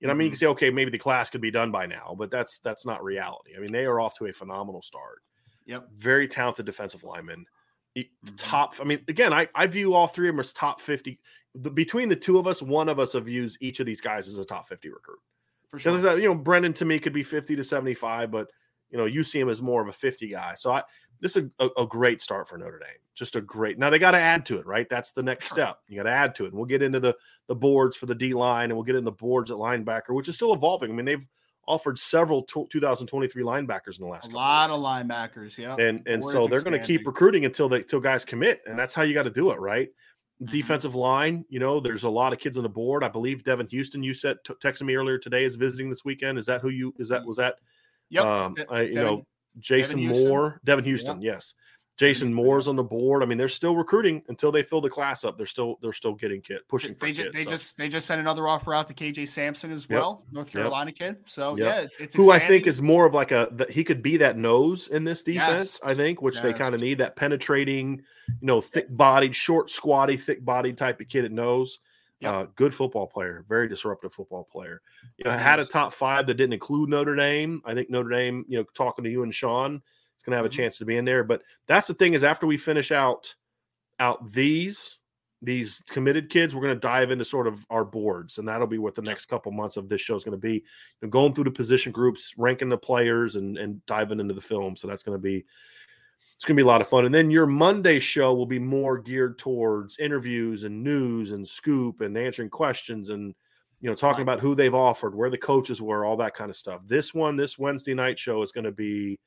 You 0.00 0.08
know, 0.08 0.14
I 0.14 0.16
mean, 0.16 0.24
you 0.26 0.30
Mm-hmm. 0.30 0.32
can 0.32 0.38
say, 0.40 0.46
okay, 0.46 0.70
maybe 0.70 0.90
the 0.90 0.98
class 0.98 1.30
could 1.30 1.40
be 1.40 1.52
done 1.52 1.70
by 1.70 1.86
now, 1.86 2.16
but 2.18 2.28
that's 2.32 2.58
that's 2.58 2.84
not 2.84 3.04
reality. 3.04 3.52
I 3.56 3.60
mean, 3.60 3.70
they 3.70 3.84
are 3.84 4.00
off 4.00 4.18
to 4.18 4.26
a 4.26 4.32
phenomenal 4.32 4.82
start. 4.82 5.22
yep. 5.64 5.86
Very 5.94 6.26
talented 6.26 6.66
defensive 6.66 7.04
lineman. 7.04 7.46
Mhm. 7.96 8.08
Top. 8.36 8.74
I 8.80 8.84
mean, 8.84 9.04
again, 9.08 9.32
I, 9.32 9.48
I 9.54 9.66
view 9.66 9.94
all 9.94 10.06
three 10.06 10.28
of 10.28 10.34
them 10.34 10.40
as 10.40 10.52
top 10.52 10.80
fifty. 10.80 11.18
The, 11.54 11.70
between 11.70 12.08
the 12.08 12.16
two 12.16 12.38
of 12.38 12.46
us, 12.46 12.62
one 12.62 12.88
of 12.88 12.98
us 12.98 13.12
have 13.12 13.26
views 13.26 13.58
each 13.60 13.80
of 13.80 13.86
these 13.86 14.00
guys 14.00 14.28
as 14.28 14.38
a 14.38 14.44
top 14.44 14.66
fifty 14.66 14.88
recruit. 14.88 15.18
For 15.68 15.78
sure. 15.78 15.96
Because 15.96 16.18
you 16.20 16.28
know, 16.28 16.38
Brenan 16.38 16.74
to 16.76 16.84
me 16.84 16.98
could 16.98 17.12
be 17.12 17.22
fifty 17.22 17.54
to 17.56 17.64
seventy-five, 17.64 18.30
but 18.30 18.50
you 18.90 18.98
know, 18.98 19.04
you 19.04 19.22
see 19.22 19.40
him 19.40 19.48
as 19.48 19.60
more 19.62 19.82
of 19.82 19.88
a 19.88 19.92
fifty 19.92 20.28
guy. 20.28 20.54
So 20.54 20.70
I 20.70 20.82
this 21.20 21.36
is 21.36 21.50
a, 21.58 21.66
a, 21.66 21.82
a 21.82 21.86
great 21.86 22.20
start 22.22 22.48
for 22.48 22.56
Notre 22.58 22.78
Dame. 22.78 22.98
Just 23.14 23.36
a 23.36 23.40
great. 23.42 23.78
Now 23.78 23.90
they 23.90 23.98
got 23.98 24.10
to 24.12 24.18
add 24.18 24.44
to 24.46 24.58
it, 24.58 24.66
right? 24.66 24.88
That's 24.88 25.12
the 25.12 25.22
next 25.22 25.48
Sure. 25.48 25.56
step. 25.56 25.78
You 25.88 25.96
got 25.96 26.04
to 26.04 26.10
add 26.10 26.34
to 26.36 26.44
it. 26.44 26.48
And 26.48 26.56
we'll 26.56 26.64
get 26.66 26.82
into 26.82 26.98
the 27.00 27.14
the 27.48 27.54
boards 27.54 27.96
for 27.96 28.06
the 28.06 28.14
D 28.14 28.32
line, 28.32 28.70
and 28.70 28.74
we'll 28.74 28.84
get 28.84 28.96
into 28.96 29.10
the 29.10 29.16
boards 29.16 29.50
at 29.50 29.58
linebacker, 29.58 30.14
which 30.14 30.28
is 30.28 30.36
still 30.36 30.54
evolving. 30.54 30.90
I 30.90 30.94
mean, 30.94 31.04
they've 31.06 31.26
offered 31.68 31.98
several 31.98 32.42
t- 32.42 32.66
2023 32.70 33.42
linebackers 33.42 33.98
in 33.98 34.04
the 34.04 34.10
last 34.10 34.32
a 34.32 34.34
lot 34.34 34.70
of 34.70 34.76
years. 34.76 34.86
linebackers. 34.86 35.58
Yeah. 35.58 35.74
and 35.76 36.02
and 36.06 36.20
board 36.22 36.32
so 36.32 36.46
they're 36.46 36.62
going 36.62 36.78
to 36.78 36.84
keep 36.86 37.06
recruiting 37.06 37.44
until 37.44 37.68
they 37.68 37.82
till 37.82 38.00
guys 38.00 38.24
commit, 38.24 38.62
and 38.66 38.78
that's 38.78 38.94
how 38.94 39.02
you 39.02 39.14
got 39.14 39.22
to 39.24 39.30
do 39.30 39.50
it, 39.52 39.60
right? 39.60 39.88
Mhm. 40.42 40.50
Defensive 40.50 40.94
line, 40.96 41.44
you 41.48 41.60
know, 41.60 41.78
there's 41.78 42.02
a 42.04 42.10
lot 42.10 42.32
of 42.32 42.38
kids 42.40 42.56
on 42.56 42.64
the 42.64 42.68
board. 42.68 43.04
I 43.04 43.08
believe 43.08 43.44
Devin 43.44 43.68
Houston, 43.68 44.02
you 44.02 44.12
said 44.14 44.38
t- 44.44 44.54
texted 44.54 44.82
me 44.82 44.96
earlier 44.96 45.18
today, 45.18 45.44
is 45.44 45.54
visiting 45.54 45.88
this 45.88 46.04
weekend. 46.04 46.36
Is 46.38 46.46
that 46.46 46.60
who 46.62 46.70
you? 46.70 46.92
Is 46.98 47.08
that 47.10 47.24
was 47.24 47.36
that? 47.36 47.56
Yep. 48.10 48.24
Um, 48.24 48.54
De- 48.54 48.70
I, 48.72 48.80
you 48.82 48.94
Devin- 48.94 49.04
know, 49.14 49.26
Jason 49.58 49.98
Houston. 49.98 50.28
Moore, 50.28 50.60
Devin 50.64 50.84
Houston, 50.84 51.22
yes. 51.22 51.54
Jason 51.98 52.32
Moore's 52.32 52.68
on 52.68 52.76
the 52.76 52.82
board. 52.82 53.22
I 53.22 53.26
mean, 53.26 53.36
they're 53.36 53.48
still 53.48 53.76
recruiting 53.76 54.22
until 54.28 54.50
they 54.50 54.62
fill 54.62 54.80
the 54.80 54.88
class 54.88 55.24
up. 55.24 55.36
They're 55.36 55.46
still 55.46 55.76
they're 55.82 55.92
still 55.92 56.14
getting 56.14 56.40
kid 56.40 56.60
pushing 56.68 56.94
for 56.94 57.04
They, 57.06 57.12
ju- 57.12 57.24
kids. 57.24 57.34
they 57.36 57.44
so. 57.44 57.50
just 57.50 57.76
they 57.76 57.88
just 57.88 58.06
sent 58.06 58.20
another 58.20 58.48
offer 58.48 58.74
out 58.74 58.88
to 58.88 58.94
KJ 58.94 59.28
Sampson 59.28 59.70
as 59.70 59.86
Yep. 59.88 59.98
well, 60.00 60.24
North 60.32 60.50
Carolina 60.50 60.90
kid. 60.90 61.16
So 61.26 61.56
Yep. 61.56 61.64
yeah, 61.66 61.80
it's, 61.82 61.96
it's 62.00 62.14
who 62.14 62.32
I 62.32 62.38
think 62.38 62.66
is 62.66 62.80
more 62.80 63.04
of 63.04 63.12
like 63.14 63.30
a 63.30 63.48
that 63.52 63.70
he 63.70 63.84
could 63.84 64.02
be 64.02 64.16
that 64.16 64.38
nose 64.38 64.88
in 64.88 65.04
this 65.04 65.22
defense. 65.22 65.80
Yes. 65.80 65.80
I 65.84 65.94
think, 65.94 66.22
which 66.22 66.40
they 66.40 66.52
kind 66.54 66.74
of 66.74 66.80
need 66.80 66.98
that 66.98 67.14
penetrating, 67.14 67.98
you 68.28 68.46
know, 68.46 68.60
thick 68.62 68.86
bodied, 68.90 69.36
short, 69.36 69.68
squatty, 69.70 70.16
thick 70.16 70.44
bodied 70.44 70.78
type 70.78 71.00
of 71.00 71.08
kid 71.08 71.24
at 71.26 71.30
nose. 71.32 71.78
Yep. 72.20 72.32
Uh, 72.34 72.46
good 72.54 72.74
football 72.74 73.06
player, 73.08 73.44
very 73.48 73.68
disruptive 73.68 74.12
football 74.14 74.48
player. 74.50 74.80
You 75.18 75.24
know, 75.24 75.36
had 75.36 75.58
a 75.58 75.64
top 75.64 75.92
five 75.92 76.26
that 76.28 76.34
didn't 76.34 76.52
include 76.54 76.88
Notre 76.88 77.16
Dame. 77.16 77.60
I 77.64 77.74
think 77.74 77.90
Notre 77.90 78.08
Dame, 78.10 78.44
you 78.48 78.58
know, 78.58 78.64
talking 78.74 79.04
to 79.04 79.10
you 79.10 79.24
and 79.24 79.34
Sean, 79.34 79.82
is 80.22 80.26
going 80.26 80.32
to 80.32 80.36
have 80.36 80.46
a 80.46 80.48
Mhm. 80.48 80.52
chance 80.52 80.78
to 80.78 80.84
be 80.84 80.96
in 80.96 81.04
there. 81.04 81.24
But 81.24 81.42
that's 81.66 81.88
the 81.88 81.94
thing 81.94 82.14
is 82.14 82.24
after 82.24 82.46
we 82.46 82.56
finish 82.56 82.92
out 82.92 83.34
out 83.98 84.32
these 84.32 84.98
these 85.44 85.82
committed 85.88 86.30
kids, 86.30 86.54
we're 86.54 86.62
going 86.62 86.74
to 86.74 86.80
dive 86.80 87.10
into 87.10 87.24
sort 87.24 87.48
of 87.48 87.66
our 87.68 87.84
boards, 87.84 88.38
and 88.38 88.46
that'll 88.46 88.66
be 88.68 88.78
what 88.78 88.94
the 88.94 89.02
next 89.02 89.26
couple 89.26 89.50
months 89.50 89.76
of 89.76 89.88
this 89.88 90.00
show 90.00 90.14
is 90.14 90.22
going 90.22 90.30
to 90.30 90.38
be. 90.38 90.54
You 90.54 90.62
know, 91.02 91.08
going 91.08 91.34
through 91.34 91.44
the 91.44 91.50
position 91.50 91.90
groups, 91.90 92.32
ranking 92.38 92.68
the 92.68 92.78
players, 92.78 93.34
and 93.36 93.58
and 93.58 93.84
diving 93.86 94.20
into 94.20 94.34
the 94.34 94.40
film. 94.40 94.76
So 94.76 94.86
that's 94.86 95.02
going 95.02 95.18
to 95.18 95.22
be 95.22 95.44
it's 96.36 96.44
going 96.44 96.56
to 96.56 96.62
be 96.62 96.66
a 96.66 96.70
lot 96.70 96.80
of 96.80 96.88
fun. 96.88 97.04
And 97.06 97.14
then 97.14 97.30
your 97.30 97.46
Monday 97.46 97.98
show 98.00 98.34
will 98.34 98.46
be 98.46 98.58
more 98.58 98.98
geared 98.98 99.38
towards 99.38 99.98
interviews 99.98 100.64
and 100.64 100.82
news 100.82 101.32
and 101.32 101.46
scoop 101.46 102.00
and 102.00 102.16
answering 102.18 102.50
questions 102.50 103.10
and 103.10 103.34
you 103.80 103.88
know 103.88 103.94
talking 103.96 104.22
about 104.22 104.40
who 104.40 104.54
they've 104.54 104.74
offered, 104.74 105.14
where 105.14 105.30
the 105.30 105.38
coaches 105.38 105.82
were, 105.82 106.04
all 106.04 106.16
that 106.18 106.34
kind 106.34 106.50
of 106.50 106.56
stuff. 106.56 106.82
This 106.86 107.12
one, 107.14 107.36
this 107.36 107.58
Wednesday 107.58 107.94
night 107.94 108.18
show 108.18 108.42
is 108.42 108.52
going 108.52 108.64
to 108.64 108.72
be 108.72 109.18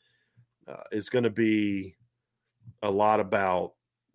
uh, 0.67 0.83
is 0.91 1.09
going 1.09 1.23
to 1.23 1.29
be 1.29 1.95
a 2.81 2.91
lot 2.91 3.19
about 3.19 3.73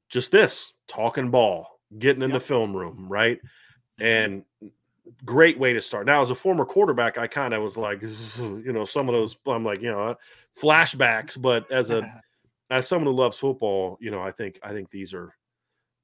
just 0.09 0.31
this 0.31 0.73
talking 0.89 1.31
ball, 1.31 1.81
getting 1.99 2.23
in 2.23 2.31
the 2.31 2.41
film 2.41 2.77
room, 2.77 3.07
right? 3.09 3.41
And 4.01 4.45
great 5.25 5.59
way 5.59 5.73
to 5.73 5.81
start. 5.81 6.07
Now, 6.07 6.23
as 6.23 6.31
a 6.31 6.35
former 6.35 6.65
quarterback, 6.65 7.19
I 7.19 7.27
kind 7.27 7.55
of 7.55 7.63
was 7.63 7.77
like, 7.77 8.03
you 8.39 8.73
know, 8.73 8.85
some 8.85 9.09
of 9.09 9.15
those, 9.15 9.37
I'm 9.47 9.65
like, 9.65 9.81
you 9.81 9.91
know, 9.91 10.17
flashbacks. 10.61 11.41
But 11.41 11.71
as 11.71 11.91
a 11.91 12.21
as 12.71 12.87
someone 12.87 13.13
who 13.13 13.21
loves 13.21 13.39
football, 13.39 13.99
you 14.01 14.11
know, 14.11 14.21
I 14.21 14.31
think 14.31 14.59
I 14.63 14.73
think 14.73 14.91
these 14.91 15.13
are 15.15 15.35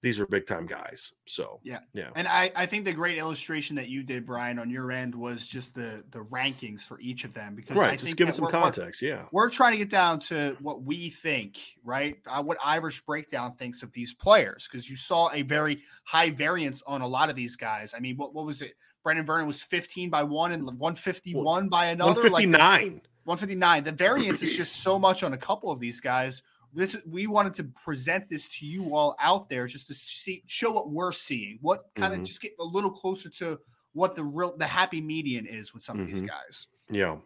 these 0.06 0.20
are 0.20 0.26
big 0.26 0.46
time 0.46 0.66
guys. 0.66 1.12
So 1.24 1.58
Yeah. 1.64 1.80
yeah, 1.92 2.10
And 2.14 2.28
I, 2.28 2.52
I 2.54 2.64
think 2.64 2.84
the 2.84 2.92
great 2.92 3.18
illustration 3.18 3.74
that 3.74 3.88
you 3.88 4.04
did, 4.04 4.24
Brian, 4.24 4.56
on 4.60 4.70
your 4.70 4.92
end 4.92 5.14
was 5.16 5.48
just 5.48 5.74
the 5.74 6.04
the 6.12 6.20
rankings 6.20 6.82
for 6.82 7.00
each 7.00 7.24
of 7.24 7.34
them 7.34 7.56
because 7.56 7.76
right. 7.76 7.94
I 7.94 7.96
Just 7.96 8.16
give 8.16 8.32
some 8.32 8.44
we're- 8.44 8.52
we're- 8.52 8.62
context. 8.62 9.02
Yeah, 9.02 9.26
We're 9.32 9.50
trying 9.50 9.72
to 9.72 9.78
get 9.78 9.90
down 9.90 10.20
to 10.30 10.56
what 10.60 10.84
we 10.84 11.10
think, 11.10 11.58
right? 11.82 12.18
Uh, 12.26 12.40
what 12.44 12.56
Irish 12.64 13.00
Breakdown 13.04 13.52
thinks 13.54 13.82
of 13.82 13.90
these 13.92 14.14
players, 14.14 14.68
because 14.70 14.88
you 14.88 14.94
saw 14.96 15.28
a 15.32 15.42
very 15.42 15.82
high 16.04 16.30
variance 16.30 16.82
on 16.86 17.00
a 17.00 17.06
lot 17.08 17.28
of 17.28 17.34
these 17.34 17.56
guys. 17.56 17.92
I 17.92 17.98
mean, 17.98 18.16
what, 18.16 18.32
what 18.32 18.46
was 18.46 18.62
it? 18.62 18.74
Brenan 19.04 19.26
Vernon 19.26 19.48
was 19.48 19.60
15 19.60 20.08
by 20.08 20.22
one 20.22 20.52
and 20.52 20.64
151 20.78 21.68
by 21.68 21.86
another. 21.86 22.12
one 22.12 22.22
fifty 22.22 22.46
Like, 22.46 22.48
nine. 22.48 23.00
159. 23.24 23.82
The 23.84 23.90
variance 23.92 24.42
is 24.44 24.56
just 24.56 24.76
so 24.82 24.98
much 25.00 25.24
on 25.24 25.32
a 25.32 25.36
couple 25.38 25.70
of 25.72 25.80
these 25.80 26.00
guys. 26.00 26.42
This 26.76 26.96
we 27.06 27.26
wanted 27.26 27.54
to 27.54 27.64
present 27.64 28.28
this 28.28 28.46
to 28.58 28.66
you 28.66 28.94
all 28.94 29.16
out 29.18 29.48
there 29.48 29.66
just 29.66 29.86
to 29.88 29.94
see 29.94 30.42
show 30.46 30.70
what 30.70 30.90
we're 30.90 31.10
seeing. 31.10 31.58
What 31.62 31.86
kind 31.96 32.12
Mhm. 32.14 32.18
of 32.20 32.24
just 32.26 32.42
get 32.42 32.52
a 32.60 32.64
little 32.64 32.90
closer 32.90 33.30
to 33.30 33.58
what 33.94 34.14
the 34.14 34.22
real 34.22 34.54
the 34.56 34.66
happy 34.66 35.00
median 35.00 35.46
is 35.46 35.72
with 35.72 35.82
some 35.82 35.98
of 35.98 36.06
these 36.06 36.22
Mhm. 36.22 36.28
guys. 36.28 36.66
Yeah. 36.90 37.16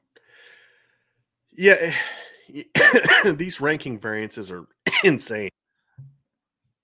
Yeah. 1.52 1.94
These 3.34 3.60
ranking 3.60 3.98
variances 3.98 4.50
are 4.52 4.66
insane. 5.04 5.50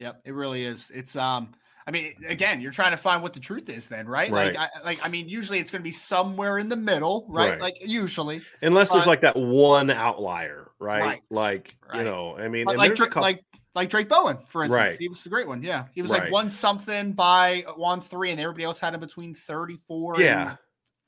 Yep, 0.00 0.22
it 0.24 0.32
really 0.32 0.64
is. 0.64 0.90
It's 0.90 1.14
um 1.16 1.54
I 1.86 1.92
mean 1.92 2.14
again, 2.26 2.60
you're 2.60 2.72
trying 2.72 2.90
to 2.90 2.96
find 2.96 3.22
what 3.22 3.32
the 3.32 3.40
truth 3.40 3.68
is 3.68 3.88
then, 3.88 4.06
right? 4.08 4.30
Like 4.30 4.56
Right. 4.56 4.68
I 4.74 4.84
like 4.84 5.04
I 5.04 5.08
mean 5.08 5.28
usually 5.28 5.58
it's 5.60 5.70
going 5.70 5.80
to 5.80 5.84
be 5.84 5.92
somewhere 5.92 6.58
in 6.58 6.68
the 6.68 6.76
middle, 6.76 7.26
right? 7.28 7.50
Right. 7.52 7.60
Like 7.60 7.86
usually. 7.86 8.42
Unless 8.62 8.90
there's 8.90 9.06
like 9.06 9.20
that 9.20 9.36
one 9.36 9.90
outlier, 9.90 10.66
right? 10.80 11.00
Right. 11.02 11.22
Like, 11.30 11.76
you 11.94 12.02
know, 12.04 12.36
I 12.36 12.48
mean, 12.48 12.64
like 12.66 12.94
Drayk, 12.96 13.10
couple- 13.10 13.22
like 13.22 13.44
like 13.74 13.90
Drayk 13.90 14.08
Bowen, 14.08 14.38
for 14.48 14.64
instance, 14.64 14.80
Right. 14.92 14.96
he 14.98 15.08
was 15.08 15.24
a 15.26 15.28
great 15.28 15.46
one. 15.46 15.62
Yeah, 15.62 15.84
he 15.92 16.00
was 16.02 16.10
like 16.10 16.32
one 16.32 16.48
something 16.50 17.12
by 17.12 17.64
one 17.76 18.00
three, 18.00 18.30
and 18.30 18.40
everybody 18.40 18.64
else 18.64 18.80
had 18.80 18.94
him 18.94 19.00
between 19.00 19.34
thirty 19.34 19.76
four. 19.76 20.20
yeah. 20.20 20.56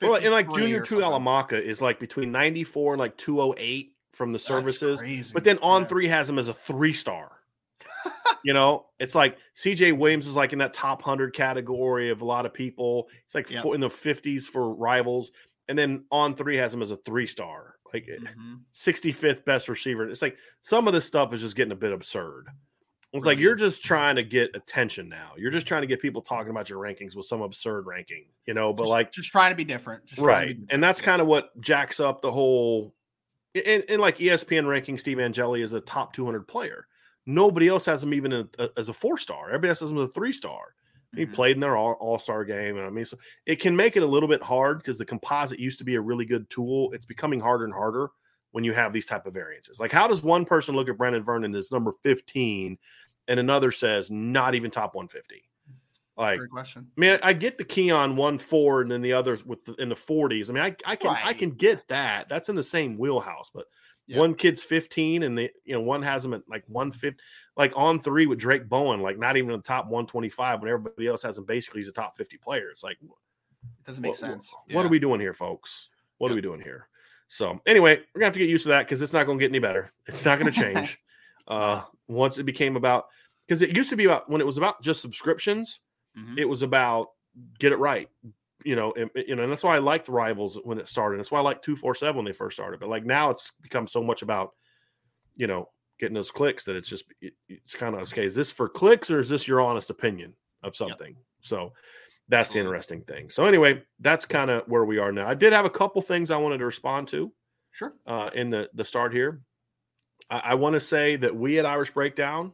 Well, 0.01 0.15
and 0.15 0.31
like 0.33 0.53
Junior 0.53 0.81
Two. 0.81 0.99
Alamaka 0.99 1.61
is 1.61 1.83
like 1.83 1.99
between 1.99 2.31
94 2.31 2.93
and 2.95 3.01
like 3.01 3.17
208 3.17 3.95
from 4.13 4.31
the 4.31 4.37
That's 4.39 4.45
services. 4.45 5.01
crazy. 5.01 5.33
But 5.35 5.43
then 5.43 5.59
on 5.61 5.83
Yeah. 5.83 5.89
three 5.89 6.07
has 6.07 6.31
him 6.31 6.39
as 6.39 6.47
a 6.47 6.55
three 6.55 6.93
star. 6.93 7.38
You 8.45 8.53
know, 8.53 8.87
it's 8.99 9.15
like 9.15 9.39
CJ 9.57 9.97
Williams 9.97 10.27
is 10.27 10.37
like 10.37 10.53
in 10.53 10.59
that 10.61 10.73
top 10.75 11.03
100 11.03 11.35
category 11.35 12.11
of 12.11 12.21
a 12.21 12.25
lot 12.25 12.47
of 12.47 12.53
people. 12.55 13.09
It's 13.27 13.35
like 13.35 13.51
Yep. 13.51 13.63
four, 13.63 13.75
in 13.75 13.81
the 13.81 13.89
50s 13.89 14.45
for 14.45 14.75
rivals. 14.75 15.31
And 15.69 15.79
then 15.79 16.05
on 16.11 16.35
three 16.35 16.57
has 16.57 16.73
him 16.73 16.81
as 16.83 16.91
a 16.93 16.97
three 16.99 17.27
star, 17.27 17.77
like 17.93 18.07
Mhm. 18.07 18.61
65th 18.73 19.45
best 19.45 19.69
receiver. 19.69 20.09
It's 20.09 20.23
like 20.23 20.37
some 20.61 20.87
of 20.89 20.95
this 20.95 21.05
stuff 21.05 21.33
is 21.35 21.41
just 21.43 21.57
getting 21.57 21.73
a 21.73 21.77
bit 21.77 21.93
absurd. 21.93 22.47
It's 23.15 23.25
like 23.25 23.39
you're 23.39 23.55
just 23.55 23.83
trying 23.85 24.17
to 24.17 24.23
get 24.23 24.55
attention 24.55 25.09
now. 25.09 25.33
You're 25.39 25.51
just 25.51 25.67
trying 25.67 25.81
to 25.81 25.87
get 25.87 26.01
people 26.03 26.21
talking 26.21 26.51
about 26.51 26.69
your 26.69 26.79
rankings 26.79 27.17
with 27.17 27.25
some 27.25 27.41
absurd 27.41 27.87
ranking, 27.87 28.27
you 28.47 28.53
know. 28.53 28.73
But 28.75 28.83
Just- 28.85 28.91
like, 28.91 29.13
just 29.13 29.31
trying 29.33 29.51
to 29.51 29.57
be 29.57 29.65
different. 29.65 30.05
Just 30.05 30.21
right, 30.21 30.49
be 30.49 30.53
different. 30.55 30.73
and 30.73 30.85
that's 30.85 31.01
kind 31.01 31.23
of 31.23 31.27
what 31.27 31.59
jacks 31.61 32.01
up 32.01 32.21
the 32.21 32.31
whole. 32.31 32.95
And, 33.55 33.83
in 33.85 33.99
like 33.99 34.19
ESPN 34.19 34.67
ranking, 34.69 34.99
Steve 34.99 35.19
Angeli 35.21 35.63
is 35.63 35.73
a 35.73 35.81
top 35.81 36.13
200 36.13 36.47
player. 36.47 36.87
Nobody 37.29 37.69
else 37.69 37.85
has 37.87 38.03
him 38.03 38.15
even 38.15 38.33
in 38.33 38.49
a, 38.59 38.71
as 38.79 38.89
a 38.89 38.95
four 38.95 39.19
star. 39.19 39.49
Everybody 39.49 39.69
else 39.69 39.81
has 39.81 39.91
him 39.91 39.99
as 39.99 40.09
a 40.09 40.13
three 40.13 40.33
star. 40.33 40.75
He 41.15 41.27
Mhm. 41.27 41.33
played 41.35 41.57
in 41.57 41.61
their 41.61 41.77
all 41.77 42.19
star 42.19 42.45
game, 42.45 42.77
and 42.79 42.87
I 42.87 42.91
mean, 42.91 43.05
so 43.05 43.19
it 43.45 43.57
can 43.57 43.77
make 43.77 43.97
it 43.97 44.03
a 44.03 44.07
little 44.07 44.29
bit 44.29 44.43
hard 44.43 44.79
because 44.79 44.97
the 44.99 45.05
composite 45.05 45.59
used 45.59 45.79
to 45.79 45.85
be 45.85 45.97
a 45.97 46.01
really 46.01 46.25
good 46.25 46.49
tool. 46.49 46.91
It's 46.93 47.07
becoming 47.07 47.39
harder 47.41 47.65
and 47.67 47.75
harder 47.75 48.09
when 48.53 48.65
you 48.65 48.73
have 48.73 48.95
these 48.95 49.05
type 49.07 49.27
of 49.27 49.35
variances. 49.35 49.79
Like, 49.79 49.93
how 49.93 50.09
does 50.09 50.23
one 50.23 50.47
person 50.47 50.75
look 50.75 50.89
at 50.89 50.97
Brenan 50.97 51.25
Vernon 51.25 51.55
as 51.55 51.71
number 51.71 51.93
15, 52.03 52.79
and 53.29 53.41
another 53.41 53.73
says 53.73 54.11
not 54.11 54.55
even 54.55 54.71
top 54.71 54.95
150? 54.95 55.49
That's 56.17 56.31
a 56.31 56.33
Like, 56.33 56.39
great 56.41 56.51
question. 56.51 56.91
I 56.97 57.01
mean, 57.01 57.11
I, 57.23 57.29
I 57.29 57.33
get 57.35 57.59
the 57.59 57.65
Keon 57.65 58.17
one 58.17 58.39
four, 58.39 58.81
and 58.81 58.91
then 58.91 59.03
the 59.03 59.13
others 59.13 59.45
with 59.45 59.65
the, 59.65 59.75
in 59.75 59.89
the 59.89 59.97
40s. 59.97 60.51
I 60.51 60.53
mean, 60.55 60.63
I, 60.65 60.75
I 60.87 60.97
can 60.97 61.11
I 61.11 61.33
can 61.35 61.51
get 61.51 61.87
that. 61.89 62.29
That's 62.29 62.49
in 62.49 62.57
the 62.57 62.63
same 62.63 62.97
wheelhouse, 62.99 63.51
but. 63.53 63.67
Yeah. 64.09 64.19
One 64.19 64.35
kid's 64.35 64.63
15 64.65 65.23
and 65.23 65.37
they, 65.39 65.51
you 65.65 65.75
know, 65.75 65.81
one 65.83 66.03
has 66.03 66.23
them 66.23 66.33
at 66.35 66.41
like 66.49 66.65
150, 66.67 67.23
like 67.57 67.73
on 67.77 68.01
three 68.01 68.27
with 68.27 68.39
Drayk 68.41 68.69
Bowen, 68.69 69.01
like 69.01 69.19
not 69.19 69.37
even 69.37 69.51
in 69.51 69.59
the 69.59 69.63
top 69.63 69.85
125 69.85 70.61
when 70.63 70.71
everybody 70.71 71.07
else 71.07 71.23
has 71.23 71.37
him 71.39 71.45
basically 71.45 71.81
he's 71.81 71.89
a 71.89 71.93
top 71.93 72.17
50 72.17 72.39
player. 72.39 72.71
It's 72.71 72.83
like, 72.83 72.97
It 73.03 73.09
doesn't 73.87 74.03
make 74.03 74.11
what, 74.13 74.19
sense. 74.19 74.55
What 74.73 74.87
are 74.87 74.89
we 74.89 74.99
doing 74.99 75.21
here, 75.21 75.35
folks? 75.35 75.91
What 76.17 76.33
are 76.33 76.35
we 76.35 76.41
doing 76.41 76.61
here? 76.61 76.89
So, 77.29 77.61
anyway, 77.67 77.97
we're 78.15 78.21
gonna 78.21 78.25
have 78.27 78.33
to 78.33 78.39
get 78.41 78.49
used 78.49 78.63
to 78.63 78.71
that 78.71 78.87
because 78.87 79.03
it's 79.03 79.13
not 79.13 79.27
gonna 79.27 79.39
get 79.39 79.51
any 79.51 79.59
better. 79.59 79.93
It's 80.07 80.25
not 80.25 80.39
gonna 80.39 80.51
change. 80.65 80.99
uh, 81.47 81.83
once 82.09 82.39
it 82.39 82.45
became 82.45 82.77
about 82.77 83.07
because 83.47 83.61
it 83.63 83.77
used 83.77 83.91
to 83.91 83.97
be 83.97 84.07
about 84.07 84.29
when 84.31 84.41
it 84.41 84.47
was 84.47 84.57
about 84.57 84.81
just 84.83 85.03
subscriptions, 85.03 85.81
Mhm. 86.19 86.39
it 86.39 86.47
was 86.47 86.63
about 86.63 87.09
get 87.59 87.73
it 87.73 87.79
right. 87.79 88.09
You 88.65 88.75
know, 88.75 88.93
and, 88.97 89.11
you 89.15 89.37
know, 89.37 89.45
and 89.45 89.53
that's 89.53 89.63
why 89.63 89.77
I 89.77 89.79
liked 89.79 90.09
Rivals 90.09 90.59
when 90.65 90.79
it 90.79 90.89
started. 90.89 91.19
That's 91.19 91.31
why 91.31 91.39
I 91.39 91.43
liked 91.43 91.65
two 91.65 91.77
four 91.77 91.95
seven 91.95 92.17
when 92.17 92.25
they 92.25 92.33
first 92.33 92.57
started. 92.57 92.81
But 92.81 92.89
like 92.89 93.05
now, 93.05 93.31
it's 93.31 93.53
become 93.63 93.87
so 93.87 94.03
much 94.03 94.23
about, 94.23 94.51
you 95.37 95.47
know, 95.47 95.69
getting 96.01 96.15
those 96.15 96.31
clicks 96.31 96.65
that 96.65 96.77
it's 96.77 96.89
just 96.89 97.05
it, 97.21 97.35
it's 97.49 97.75
kind 97.75 97.95
of 97.95 98.03
okay. 98.03 98.25
Is 98.25 98.35
this 98.35 98.51
for 98.51 98.69
clicks 98.69 99.11
or 99.11 99.19
is 99.21 99.29
this 99.29 99.47
your 99.47 99.61
honest 99.61 99.91
opinion 99.91 100.33
of 100.63 100.75
something? 100.75 101.15
So 101.41 101.73
that's 102.29 102.53
the 102.53 102.59
interesting 102.59 103.03
thing. 103.03 103.31
So 103.31 103.45
anyway, 103.45 103.83
that's 104.01 104.25
kind 104.25 104.51
of 104.51 104.65
where 104.67 104.85
we 104.85 104.99
are 104.99 105.13
now. 105.13 105.29
I 105.29 105.35
did 105.35 105.53
have 105.53 105.65
a 105.65 105.71
couple 105.71 106.03
things 106.03 106.31
I 106.31 106.37
wanted 106.37 106.59
to 106.59 106.67
respond 106.67 107.09
to 107.09 107.33
Sure. 107.73 107.95
uh, 108.07 108.31
in 108.35 108.51
the 108.51 108.69
the 108.75 108.85
start 108.85 109.13
here. 109.13 109.41
I, 110.31 110.41
I 110.47 110.55
want 110.55 110.75
to 110.75 110.81
say 110.81 111.17
that 111.17 111.35
we 111.35 111.59
at 111.61 111.67
Irish 111.67 111.93
Breakdown, 111.93 112.53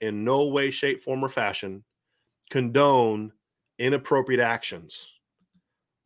in 0.00 0.24
no 0.24 0.46
way, 0.48 0.70
shape, 0.70 1.00
form, 1.00 1.24
or 1.24 1.28
fashion, 1.28 1.84
condone 2.50 3.32
inappropriate 3.78 4.40
actions 4.40 5.14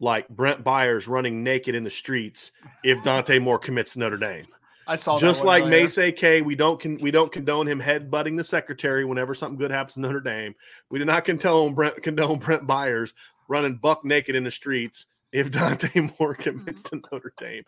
like 0.03 0.29
Brent 0.29 0.65
Byers 0.65 1.07
running 1.07 1.45
naked 1.45 1.75
in 1.77 1.85
the 1.85 1.91
streets 1.91 2.51
if 2.83 3.03
Dante 3.05 3.39
Moore 3.39 3.59
commits 3.59 3.97
Notre 3.97 4.17
Dame. 4.19 4.47
I 4.89 4.97
saw 4.97 5.17
Just 5.17 5.45
like 5.45 5.63
earlier. 5.63 5.83
Mace 5.85 5.97
AK, 5.97 6.45
we 6.45 6.57
don't 6.57 6.81
con- 6.81 6.99
we 7.01 7.13
don't 7.13 7.31
condone 7.31 7.69
him 7.69 7.81
headbutting 7.81 8.37
the 8.37 8.43
secretary 8.43 9.05
whenever 9.05 9.33
something 9.33 9.57
good 9.57 9.71
happens 9.71 9.95
to 9.95 10.01
Notre 10.01 10.21
Dame. 10.21 10.55
We 10.91 10.99
do 10.99 11.05
not 11.05 11.25
condone 11.25 11.73
Brent 11.73 12.03
condone 12.03 12.41
Brent 12.41 12.67
Byers 12.67 13.15
running 13.47 13.77
buck 13.77 14.05
naked 14.05 14.35
in 14.35 14.43
the 14.43 14.51
streets 14.51 15.07
if 15.31 15.51
Dante 15.53 16.09
Moore 16.19 16.35
commits 16.35 16.83
to 16.85 17.01
Notre 17.13 17.33
Dame. 17.39 17.63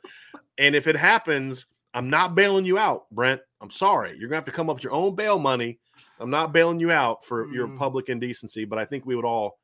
And 0.58 0.74
if 0.74 0.88
it 0.88 0.96
happens, 0.96 1.66
I'm 1.94 2.10
not 2.10 2.34
bailing 2.34 2.64
you 2.66 2.78
out, 2.78 3.08
Brent. 3.12 3.40
I'm 3.60 3.70
sorry. 3.70 4.16
You're 4.18 4.28
gonna 4.28 4.38
have 4.38 4.44
to 4.46 4.52
come 4.52 4.68
up 4.68 4.76
with 4.76 4.84
your 4.84 4.92
own 4.92 5.14
bail 5.14 5.38
money. 5.38 5.78
I'm 6.18 6.30
not 6.30 6.52
bailing 6.52 6.80
you 6.80 6.90
out 6.90 7.24
for 7.24 7.46
your 7.52 7.68
Mm. 7.68 7.78
public 7.78 8.08
indecency, 8.08 8.64
but 8.64 8.78
I 8.80 8.84
think 8.84 9.06
we 9.06 9.14
would 9.14 9.24
all 9.24 9.58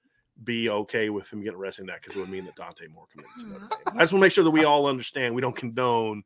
be 0.45 0.69
okay 0.71 1.11
with 1.11 1.31
him 1.31 1.43
getting 1.43 1.59
arrested 1.59 1.83
in 1.83 1.87
that 1.89 2.01
because 2.01 2.17
it 2.17 2.21
would 2.21 2.31
mean 2.31 2.45
that 2.47 2.57
Dante 2.57 2.87
Moore 2.89 3.07
committed 3.11 3.33
to 3.41 3.47
Notre 3.47 3.69
Dame. 3.69 3.79
I 3.87 4.01
just 4.01 4.13
want 4.13 4.21
to 4.23 4.27
make 4.27 4.33
sure 4.33 4.45
that 4.45 4.51
we 4.51 4.65
all 4.65 4.87
understand 4.87 5.35
we 5.35 5.41
don't 5.41 5.57
condone 5.57 6.23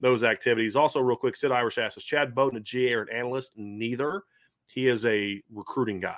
those 0.00 0.22
activities. 0.22 0.76
Also, 0.76 1.00
real 1.00 1.16
quick, 1.16 1.36
Sid 1.36 1.50
Irish 1.50 1.78
asks, 1.78 1.96
is 1.96 2.04
Chad 2.04 2.34
Bowden 2.34 2.58
a 2.58 2.60
GA 2.60 2.94
or 2.94 3.02
an 3.02 3.08
analyst? 3.12 3.54
Neither. 3.56 4.22
He 4.66 4.86
is 4.86 5.04
a 5.06 5.42
recruiting 5.50 6.00
guy. 6.00 6.16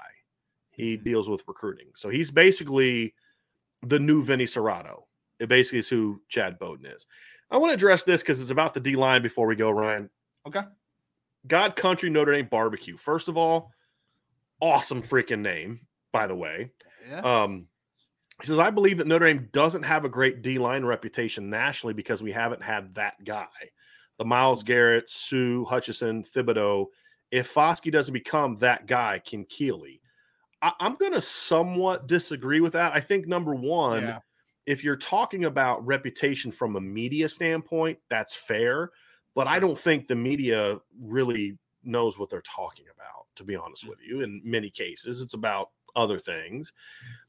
He 0.70 0.94
mm-hmm. 0.94 1.04
deals 1.04 1.28
with 1.28 1.42
recruiting. 1.46 1.88
So 1.94 2.08
he's 2.08 2.30
basically 2.30 3.14
the 3.82 3.98
new 3.98 4.22
Vinny 4.22 4.44
Cerrato. 4.44 5.02
It 5.38 5.48
basically 5.48 5.78
is 5.78 5.88
who 5.88 6.20
Chad 6.28 6.58
Bowden 6.58 6.86
is. 6.86 7.06
I 7.50 7.56
want 7.56 7.70
to 7.70 7.74
address 7.74 8.04
this 8.04 8.22
because 8.22 8.40
it's 8.40 8.50
about 8.50 8.74
the 8.74 8.80
D 8.80 8.96
line 8.96 9.22
before 9.22 9.46
we 9.46 9.56
go, 9.56 9.70
Ryan. 9.70 10.10
Okay. 10.46 10.60
God 11.46 11.74
Country 11.74 12.10
Notre 12.10 12.32
Dame 12.32 12.48
Barbecue. 12.50 12.96
First 12.96 13.28
of 13.28 13.36
all, 13.36 13.72
awesome 14.60 15.02
freaking 15.02 15.40
name, 15.40 15.80
by 16.12 16.26
the 16.26 16.34
way. 16.34 16.70
Yeah. 17.08 17.20
Um, 17.20 17.66
he 18.40 18.46
says, 18.46 18.58
I 18.58 18.70
believe 18.70 18.98
that 18.98 19.06
Notre 19.06 19.26
Dame 19.26 19.48
doesn't 19.52 19.82
have 19.82 20.04
a 20.04 20.08
great 20.08 20.42
D 20.42 20.58
line 20.58 20.84
reputation 20.84 21.50
nationally 21.50 21.94
because 21.94 22.22
we 22.22 22.32
haven't 22.32 22.62
had 22.62 22.94
that 22.94 23.22
guy. 23.24 23.48
The 24.18 24.24
Myles 24.24 24.62
Garrett, 24.62 25.08
Suh, 25.08 25.64
Hutchinson, 25.64 26.24
Thibodeaux. 26.24 26.86
If 27.30 27.52
Foskey 27.52 27.92
doesn't 27.92 28.12
become 28.12 28.56
that 28.58 28.86
guy, 28.86 29.20
Keon 29.20 29.46
Keeley. 29.48 30.00
I, 30.62 30.72
I'm 30.80 30.96
going 30.96 31.12
to 31.12 31.20
somewhat 31.20 32.06
disagree 32.06 32.60
with 32.60 32.72
that. 32.72 32.92
I 32.94 33.00
think 33.00 33.26
number 33.26 33.54
one, 33.54 34.02
yeah. 34.02 34.18
if 34.66 34.84
you're 34.84 34.96
talking 34.96 35.44
about 35.44 35.86
reputation 35.86 36.50
from 36.50 36.76
a 36.76 36.80
media 36.80 37.28
standpoint, 37.28 37.98
that's 38.08 38.34
fair. 38.34 38.90
But 39.34 39.46
I 39.46 39.58
don't 39.58 39.78
think 39.78 40.08
the 40.08 40.16
media 40.16 40.78
really 41.00 41.56
knows 41.84 42.18
what 42.18 42.30
they're 42.30 42.42
talking 42.42 42.86
about, 42.94 43.26
to 43.36 43.44
be 43.44 43.56
honest 43.56 43.88
with 43.88 43.98
you. 44.06 44.22
In 44.22 44.42
many 44.44 44.70
cases, 44.70 45.22
it's 45.22 45.34
about 45.34 45.70
other 45.96 46.18
things. 46.18 46.72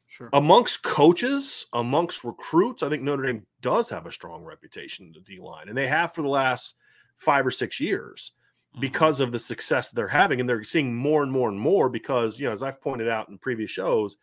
Sure. 0.08 0.30
Amongst 0.34 0.84
coaches, 0.84 1.68
amongst 1.74 2.24
recruits, 2.24 2.84
I 2.84 2.90
think 2.90 3.02
Notre 3.04 3.24
Dame 3.26 3.46
does 3.62 3.90
have 3.90 4.06
a 4.06 4.12
strong 4.12 4.44
reputation 4.44 5.06
in 5.08 5.12
the 5.14 5.22
D 5.22 5.40
line, 5.40 5.70
and 5.70 5.78
they 5.78 5.88
have 5.88 6.14
for 6.14 6.22
the 6.22 6.28
last 6.28 6.76
five 7.16 7.46
or 7.46 7.52
six 7.52 7.80
years 7.80 8.34
Mhm. 8.76 8.82
because 8.82 9.20
of 9.22 9.32
the 9.32 9.40
success 9.40 9.90
they're 9.92 10.08
having. 10.08 10.40
And 10.40 10.50
they're 10.50 10.64
seeing 10.64 10.94
more 10.96 11.24
and 11.24 11.32
more 11.32 11.48
and 11.50 11.60
more 11.60 11.88
because, 11.90 12.40
you 12.40 12.46
know, 12.46 12.52
as 12.52 12.62
I've 12.64 12.82
pointed 12.82 13.08
out 13.08 13.30
in 13.30 13.38
previous 13.38 13.70
shows, 13.72 14.18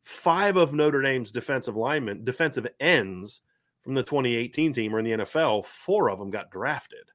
five 0.00 0.56
of 0.56 0.74
Notre 0.74 1.02
Dame's 1.02 1.32
defensive 1.32 1.76
linemen, 1.76 2.24
defensive 2.24 2.66
ends 2.80 3.42
from 3.82 3.94
the 3.94 4.02
2018 4.02 4.72
team 4.72 4.94
are 4.94 4.98
in 5.00 5.04
the 5.04 5.12
NFL. 5.12 5.62
Four 5.64 6.08
of 6.10 6.18
them 6.20 6.30
got 6.30 6.50
drafted. 6.50 7.10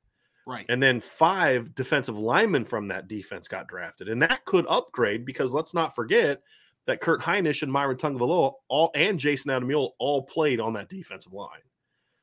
right. 0.45 0.65
And 0.69 0.81
then 0.81 1.01
five 1.01 1.75
defensive 1.75 2.17
linemen 2.17 2.63
from 2.63 2.87
that 2.87 3.09
defense 3.09 3.49
got 3.49 3.67
drafted. 3.67 4.07
And 4.07 4.21
that 4.21 4.45
could 4.45 4.65
upgrade 4.69 5.25
because 5.25 5.53
let's 5.53 5.73
not 5.73 5.93
forget 5.93 6.41
that 6.87 7.01
Kurt 7.01 7.21
Hinish 7.21 7.61
and 7.63 7.71
Myron 7.71 7.97
Tagovailoa 7.97 8.53
all 8.69 8.91
and 8.95 9.19
Jayson 9.19 9.47
Ademilola 9.51 9.91
all 9.99 10.23
played 10.23 10.59
on 10.59 10.73
that 10.73 10.89
defensive 10.89 11.33
line. 11.33 11.61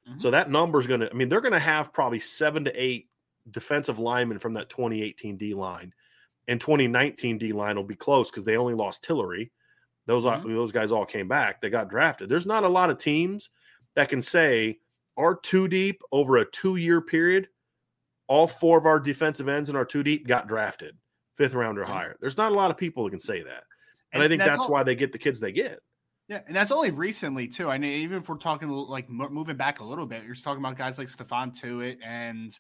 Mhm. 0.08 0.20
So 0.20 0.30
that 0.30 0.50
number 0.50 0.80
is 0.80 0.86
going 0.86 1.00
to, 1.00 1.10
I 1.10 1.14
mean, 1.14 1.28
they're 1.28 1.40
going 1.40 1.52
to 1.52 1.58
have 1.58 1.92
probably 1.92 2.18
seven 2.18 2.64
to 2.64 2.72
eight 2.72 3.08
defensive 3.50 3.98
linemen 3.98 4.38
from 4.38 4.54
that 4.54 4.70
2018 4.70 5.36
D 5.36 5.54
line. 5.54 5.92
And 6.48 6.60
2019 6.60 7.38
D 7.38 7.52
line 7.52 7.76
will 7.76 7.84
be 7.84 7.94
close 7.94 8.30
because 8.30 8.44
they 8.44 8.56
only 8.56 8.74
lost 8.74 9.02
Tillery. 9.04 9.50
Those, 10.06 10.24
Mhm. 10.24 10.44
those 10.54 10.72
guys 10.72 10.92
all 10.92 11.06
came 11.06 11.28
back. 11.28 11.60
They 11.60 11.70
got 11.70 11.88
drafted. 11.88 12.28
There's 12.28 12.46
not 12.46 12.64
a 12.64 12.68
lot 12.68 12.90
of 12.90 12.98
teams 12.98 13.50
that 13.94 14.08
can 14.10 14.20
say 14.20 14.80
our 15.16 15.34
two 15.36 15.68
deep 15.68 16.02
over 16.12 16.36
a 16.38 16.44
two 16.50 16.76
year 16.76 17.00
period 17.00 17.48
all 18.26 18.46
four 18.46 18.78
of 18.78 18.86
our 18.86 18.98
defensive 18.98 19.48
ends 19.48 19.68
in 19.68 19.76
our 19.76 19.84
two 19.84 20.02
deep 20.02 20.26
got 20.26 20.46
drafted 20.48 20.96
fifth 21.34 21.52
round 21.54 21.76
or 21.78 21.82
Right. 21.82 21.90
higher. 21.90 22.16
There's 22.20 22.38
not 22.38 22.52
a 22.52 22.54
lot 22.54 22.70
of 22.70 22.76
people 22.78 23.04
who 23.04 23.10
can 23.10 23.18
say 23.20 23.42
that. 23.42 23.64
And, 24.14 24.22
I 24.22 24.28
think 24.28 24.40
that's, 24.40 24.58
all- 24.60 24.70
why 24.70 24.82
they 24.82 24.94
get 24.94 25.12
the 25.12 25.18
kids 25.18 25.40
they 25.40 25.52
get. 25.52 25.80
Yeah, 26.28 26.40
and 26.46 26.56
that's 26.56 26.70
only 26.72 26.90
recently 26.90 27.46
too. 27.48 27.68
I 27.68 27.76
mean, 27.76 28.00
even 28.02 28.16
if 28.18 28.28
we're 28.30 28.38
talking 28.38 28.70
like 28.70 29.10
mo- 29.10 29.28
moving 29.28 29.56
back 29.56 29.80
a 29.80 29.84
little 29.84 30.06
bit, 30.06 30.24
you're 30.24 30.34
talking 30.34 30.62
about 30.64 30.78
guys 30.78 30.96
like 30.96 31.08
Stephon 31.08 31.52
Tuitt 31.54 31.98
and 32.02 32.58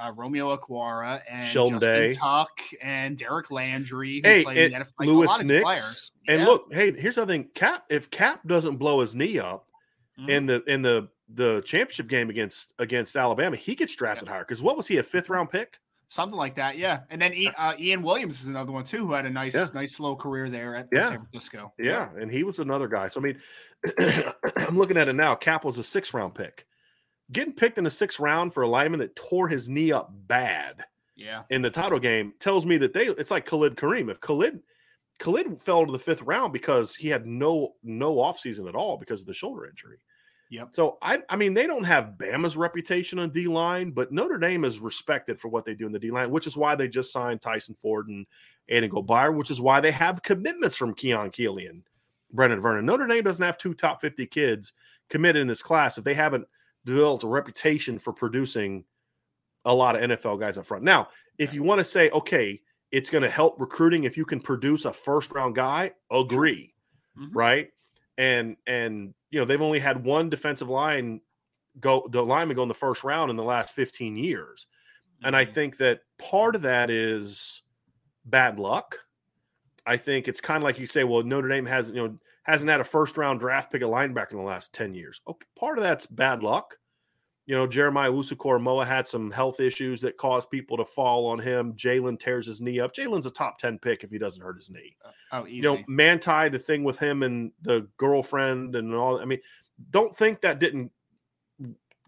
uh, 0.00 0.12
Romeo 0.14 0.56
Okwara 0.56 1.20
and 1.28 1.44
Sheldon 1.44 1.80
Justin 1.80 2.08
Day. 2.10 2.14
Tuck 2.14 2.60
and 2.80 3.18
Derek 3.18 3.50
Landry. 3.50 4.20
Who 4.22 4.28
Hey, 4.28 4.44
played 4.44 4.72
and 4.72 4.84
NFL, 4.84 4.92
like, 5.00 5.08
Louis 5.08 5.42
Nix. 5.42 6.12
And 6.28 6.42
Yeah. 6.42 6.46
look, 6.46 6.72
hey, 6.72 6.92
here's 6.92 7.16
the 7.16 7.26
thing: 7.26 7.48
Cap, 7.56 7.84
if 7.90 8.08
Cap 8.08 8.46
doesn't 8.46 8.76
blow 8.76 9.00
his 9.00 9.16
knee 9.16 9.40
up 9.40 9.66
Mhm. 10.20 10.28
in 10.28 10.46
the 10.46 10.62
in 10.72 10.82
the 10.82 11.08
the 11.34 11.60
championship 11.62 12.06
game 12.06 12.30
against 12.30 12.72
against 12.78 13.16
Alabama, 13.16 13.56
he 13.56 13.74
gets 13.74 13.96
drafted 13.96 14.28
higher. 14.28 14.44
Because 14.44 14.62
what 14.62 14.76
was 14.76 14.86
he 14.86 14.98
a 14.98 15.02
fifth 15.02 15.28
round 15.28 15.50
pick? 15.50 15.80
Something 16.12 16.36
like 16.36 16.56
that, 16.56 16.76
yeah. 16.76 17.04
And 17.08 17.22
then 17.22 17.32
uh, 17.56 17.72
Ian 17.80 18.02
Williams 18.02 18.42
is 18.42 18.46
another 18.46 18.70
one 18.70 18.84
too, 18.84 19.06
who 19.06 19.14
had 19.14 19.24
a 19.24 19.30
nice, 19.30 19.54
yeah. 19.54 19.68
nice 19.72 19.94
slow 19.94 20.14
career 20.14 20.50
there 20.50 20.76
at 20.76 20.88
yeah. 20.92 21.08
San 21.08 21.20
Francisco. 21.20 21.72
Yeah, 21.78 22.10
and 22.14 22.30
he 22.30 22.44
was 22.44 22.58
another 22.58 22.86
guy. 22.86 23.08
So 23.08 23.18
I 23.18 23.22
mean, 23.22 23.40
I'm 24.68 24.76
looking 24.76 24.98
at 24.98 25.08
it 25.08 25.14
now. 25.14 25.34
Cap 25.34 25.64
was 25.64 25.78
a 25.78 25.82
six 25.82 26.12
round 26.12 26.34
pick. 26.34 26.66
Getting 27.32 27.54
picked 27.54 27.78
in 27.78 27.84
the 27.84 27.90
sixth 27.90 28.20
round 28.20 28.52
for 28.52 28.62
a 28.62 28.68
lineman 28.68 29.00
that 29.00 29.16
tore 29.16 29.48
his 29.48 29.70
knee 29.70 29.90
up 29.90 30.10
bad. 30.12 30.84
Yeah. 31.16 31.44
In 31.48 31.62
the 31.62 31.70
title 31.70 31.98
game 31.98 32.34
tells 32.38 32.66
me 32.66 32.76
that 32.76 32.92
they 32.92 33.06
it's 33.06 33.30
like 33.30 33.46
Khalid 33.46 33.76
Kareem. 33.76 34.10
If 34.10 34.20
Khalid 34.20 34.60
Khalid 35.18 35.58
fell 35.58 35.86
to 35.86 35.92
the 35.92 35.98
fifth 35.98 36.20
round 36.20 36.52
because 36.52 36.94
he 36.94 37.08
had 37.08 37.26
no 37.26 37.72
no 37.82 38.16
offseason 38.16 38.68
at 38.68 38.74
all 38.74 38.98
because 38.98 39.22
of 39.22 39.28
the 39.28 39.32
shoulder 39.32 39.66
injury. 39.66 39.96
Yep. 40.52 40.68
So 40.72 40.98
I 41.00 41.18
I 41.30 41.36
mean 41.36 41.54
they 41.54 41.66
don't 41.66 41.84
have 41.84 42.18
Bama's 42.18 42.58
reputation 42.58 43.18
on 43.18 43.30
D 43.30 43.48
line, 43.48 43.90
but 43.90 44.12
Notre 44.12 44.36
Dame 44.36 44.66
is 44.66 44.80
respected 44.80 45.40
for 45.40 45.48
what 45.48 45.64
they 45.64 45.74
do 45.74 45.86
in 45.86 45.92
the 45.92 45.98
D 45.98 46.10
line, 46.10 46.30
which 46.30 46.46
is 46.46 46.58
why 46.58 46.74
they 46.74 46.88
just 46.88 47.10
signed 47.10 47.40
Tyson 47.40 47.74
Ford 47.74 48.08
and 48.08 48.26
Aidan 48.68 48.90
Gobaira, 48.90 49.34
which 49.34 49.50
is 49.50 49.62
why 49.62 49.80
they 49.80 49.90
have 49.90 50.22
commitments 50.22 50.76
from 50.76 50.92
Keon 50.92 51.30
Keeley 51.30 51.68
and 51.68 51.82
Brenan 52.36 52.60
Vernon. 52.60 52.84
Notre 52.84 53.06
Dame 53.06 53.24
doesn't 53.24 53.44
have 53.44 53.56
two 53.56 53.72
top 53.72 54.02
50 54.02 54.26
kids 54.26 54.74
committed 55.08 55.40
in 55.40 55.48
this 55.48 55.62
class 55.62 55.96
if 55.96 56.04
they 56.04 56.12
haven't 56.12 56.46
developed 56.84 57.24
a 57.24 57.28
reputation 57.28 57.98
for 57.98 58.12
producing 58.12 58.84
a 59.64 59.74
lot 59.74 59.96
of 59.96 60.02
NFL 60.02 60.38
guys 60.38 60.58
up 60.58 60.66
front. 60.66 60.84
Now, 60.84 61.08
if 61.38 61.54
you 61.54 61.62
want 61.62 61.78
to 61.78 61.84
say, 61.84 62.10
okay, 62.10 62.60
it's 62.90 63.08
going 63.08 63.22
to 63.22 63.30
help 63.30 63.58
recruiting 63.58 64.04
if 64.04 64.18
you 64.18 64.26
can 64.26 64.38
produce 64.38 64.84
a 64.84 64.92
first 64.92 65.32
round 65.32 65.54
guy, 65.54 65.92
agree. 66.10 66.74
Mm-hmm. 67.18 67.32
Right. 67.32 67.70
And 68.18 68.58
and 68.66 69.14
you 69.32 69.40
know, 69.40 69.44
they've 69.44 69.60
only 69.60 69.80
had 69.80 70.04
one 70.04 70.30
defensive 70.30 70.68
line 70.68 71.20
go 71.80 72.06
the 72.10 72.22
lineman 72.22 72.54
go 72.54 72.62
in 72.62 72.68
the 72.68 72.74
first 72.74 73.02
round 73.02 73.30
in 73.30 73.36
the 73.36 73.42
last 73.42 73.74
15 73.74 74.16
years. 74.16 74.66
And 75.24 75.34
I 75.34 75.44
mm-hmm. 75.44 75.52
think 75.52 75.76
that 75.78 76.00
part 76.18 76.54
of 76.54 76.62
that 76.62 76.90
is 76.90 77.62
bad 78.24 78.60
luck. 78.60 78.98
I 79.86 79.96
think 79.96 80.28
it's 80.28 80.40
kind 80.40 80.58
of 80.58 80.64
like 80.64 80.78
you 80.78 80.86
say, 80.86 81.02
well, 81.02 81.22
Notre 81.22 81.48
Dame 81.48 81.66
hasn't, 81.66 81.96
you 81.96 82.06
know, 82.06 82.18
hasn't 82.44 82.70
had 82.70 82.80
a 82.80 82.84
first 82.84 83.16
round 83.16 83.40
draft 83.40 83.72
pick 83.72 83.82
a 83.82 83.86
linebacker 83.86 84.32
in 84.32 84.38
the 84.38 84.44
last 84.44 84.72
10 84.74 84.94
years. 84.94 85.20
Okay, 85.26 85.46
part 85.58 85.78
of 85.78 85.84
that's 85.84 86.06
bad 86.06 86.42
luck. 86.42 86.76
You 87.46 87.56
know, 87.56 87.66
Jeremiah 87.66 88.10
Owusu-Koramoah 88.10 88.86
had 88.86 89.06
some 89.06 89.30
health 89.30 89.58
issues 89.58 90.00
that 90.02 90.16
caused 90.16 90.48
people 90.48 90.76
to 90.76 90.84
fall 90.84 91.26
on 91.26 91.40
him. 91.40 91.72
Jaylon 91.74 92.18
tears 92.18 92.46
his 92.46 92.60
knee 92.60 92.78
up. 92.78 92.94
Jaylon's 92.94 93.26
a 93.26 93.30
top 93.30 93.58
10 93.58 93.78
pick 93.80 94.04
if 94.04 94.10
he 94.10 94.18
doesn't 94.18 94.42
hurt 94.42 94.56
his 94.56 94.70
knee. 94.70 94.96
Uh, 95.04 95.10
oh, 95.32 95.46
easy. 95.46 95.56
You 95.56 95.62
know, 95.62 95.78
Manti, 95.88 96.48
the 96.50 96.58
thing 96.58 96.84
with 96.84 96.98
him 96.98 97.24
and 97.24 97.50
the 97.62 97.88
girlfriend 97.96 98.76
and 98.76 98.94
all. 98.94 99.20
I 99.20 99.24
mean, 99.24 99.40
don't 99.90 100.14
think 100.14 100.40
that 100.42 100.60
didn't 100.60 100.92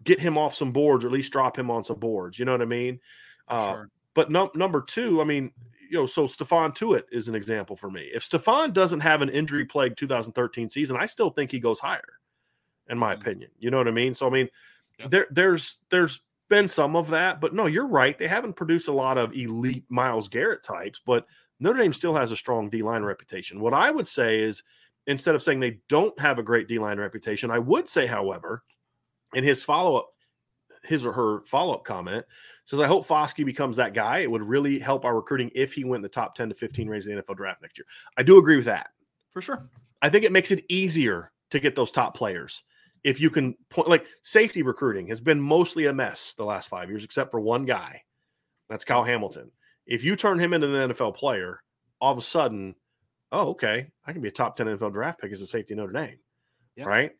get 0.05 0.19
him 0.19 0.37
off 0.37 0.55
some 0.55 0.71
boards 0.71 1.03
or 1.03 1.07
at 1.07 1.13
least 1.13 1.33
drop 1.33 1.57
him 1.57 1.69
on 1.69 1.83
some 1.83 1.99
boards. 1.99 2.39
You 2.39 2.45
know 2.45 2.53
what 2.53 2.61
I 2.61 2.65
mean? 2.65 2.99
Uh, 3.47 3.73
sure. 3.73 3.89
But 4.13 4.31
no, 4.31 4.49
number 4.55 4.81
two, 4.81 5.19
I 5.19 5.25
mean, 5.25 5.51
you 5.89 5.97
know, 5.97 6.05
so 6.05 6.25
Stephon 6.25 6.73
Tuitt 6.73 7.03
is 7.11 7.27
an 7.27 7.35
example 7.35 7.75
for 7.75 7.91
me. 7.91 8.09
If 8.13 8.27
Stephon 8.27 8.73
doesn't 8.73 9.01
have 9.01 9.21
an 9.21 9.29
injury 9.29 9.65
plagued 9.65 9.97
2013 9.97 10.69
season, 10.69 10.97
I 10.97 11.05
still 11.05 11.29
think 11.29 11.51
he 11.51 11.59
goes 11.59 11.79
higher, 11.79 12.01
in 12.89 12.97
my 12.97 13.13
mm-hmm. 13.13 13.21
opinion. 13.21 13.51
You 13.59 13.71
know 13.71 13.77
what 13.77 13.87
I 13.87 13.91
mean? 13.91 14.13
So, 14.13 14.25
I 14.25 14.29
mean, 14.29 14.49
there 15.09 15.27
there's 15.31 15.77
there's 15.89 16.21
been 16.49 16.67
some 16.67 16.95
of 16.95 17.09
that, 17.09 17.41
but 17.41 17.53
no, 17.53 17.65
you're 17.65 17.87
right. 17.87 18.17
They 18.17 18.27
haven't 18.27 18.55
produced 18.55 18.87
a 18.87 18.93
lot 18.93 19.17
of 19.17 19.33
elite 19.33 19.85
Myles 19.89 20.29
Garrett 20.29 20.63
types, 20.63 21.01
but 21.05 21.25
Notre 21.59 21.79
Dame 21.79 21.93
still 21.93 22.13
has 22.13 22.31
a 22.31 22.35
strong 22.35 22.69
D 22.69 22.81
line 22.81 23.03
reputation. 23.03 23.59
What 23.59 23.73
I 23.73 23.91
would 23.91 24.07
say 24.07 24.39
is 24.39 24.63
instead 25.07 25.35
of 25.35 25.41
saying 25.41 25.59
they 25.59 25.79
don't 25.89 26.17
have 26.19 26.39
a 26.39 26.43
great 26.43 26.67
D 26.67 26.79
line 26.79 26.99
reputation, 26.99 27.51
I 27.51 27.59
would 27.59 27.87
say, 27.87 28.05
however, 28.05 28.63
in 29.33 29.43
his 29.43 29.63
follow 29.63 29.97
up, 29.97 30.09
his 30.83 31.05
or 31.05 31.13
her 31.13 31.45
follow 31.45 31.73
up 31.73 31.83
comment 31.83 32.25
says, 32.65 32.79
I 32.79 32.87
hope 32.87 33.05
Foskey 33.05 33.45
becomes 33.45 33.77
that 33.77 33.93
guy. 33.93 34.19
It 34.19 34.31
would 34.31 34.41
really 34.41 34.79
help 34.79 35.05
our 35.05 35.15
recruiting 35.15 35.51
if 35.53 35.73
he 35.73 35.83
went 35.83 35.99
in 35.99 36.03
the 36.03 36.09
top 36.09 36.35
10 36.35 36.49
to 36.49 36.55
15 36.55 36.87
range 36.87 37.05
of 37.05 37.15
the 37.15 37.21
NFL 37.21 37.37
draft 37.37 37.61
next 37.61 37.77
year. 37.77 37.85
I 38.17 38.23
do 38.23 38.37
agree 38.37 38.55
with 38.55 38.65
that. 38.65 38.89
For 39.31 39.41
sure. 39.41 39.69
I 40.01 40.09
think 40.09 40.25
it 40.25 40.31
makes 40.31 40.51
it 40.51 40.65
easier 40.69 41.31
to 41.51 41.59
get 41.59 41.75
those 41.75 41.91
top 41.91 42.15
players 42.15 42.63
if 43.05 43.21
you 43.21 43.29
can 43.29 43.55
point 43.69 43.87
like 43.87 44.07
safety 44.23 44.63
recruiting 44.63 45.07
has 45.07 45.21
been 45.21 45.39
mostly 45.39 45.85
a 45.85 45.93
mess 45.93 46.33
the 46.33 46.43
last 46.43 46.67
five 46.67 46.89
years, 46.89 47.03
except 47.03 47.29
for 47.29 47.39
one 47.39 47.63
guy. 47.63 48.01
That's 48.67 48.83
Kyle 48.83 49.03
Hamilton. 49.03 49.51
If 49.85 50.03
you 50.03 50.15
turn 50.15 50.39
him 50.39 50.53
into 50.53 50.75
an 50.75 50.89
NFL 50.89 51.15
player, 51.15 51.61
all 52.01 52.11
of 52.11 52.17
a 52.17 52.23
sudden, 52.23 52.73
oh, 53.31 53.49
okay, 53.49 53.91
I 54.07 54.11
can 54.11 54.23
be 54.23 54.29
a 54.29 54.31
top 54.31 54.57
10 54.57 54.65
NFL 54.65 54.91
draft 54.91 55.21
pick 55.21 55.31
as 55.31 55.39
a 55.39 55.45
safety 55.45 55.75
Notre 55.75 55.93
Dame. 55.93 56.17
Yep. 56.77 56.87
Right. 56.87 57.11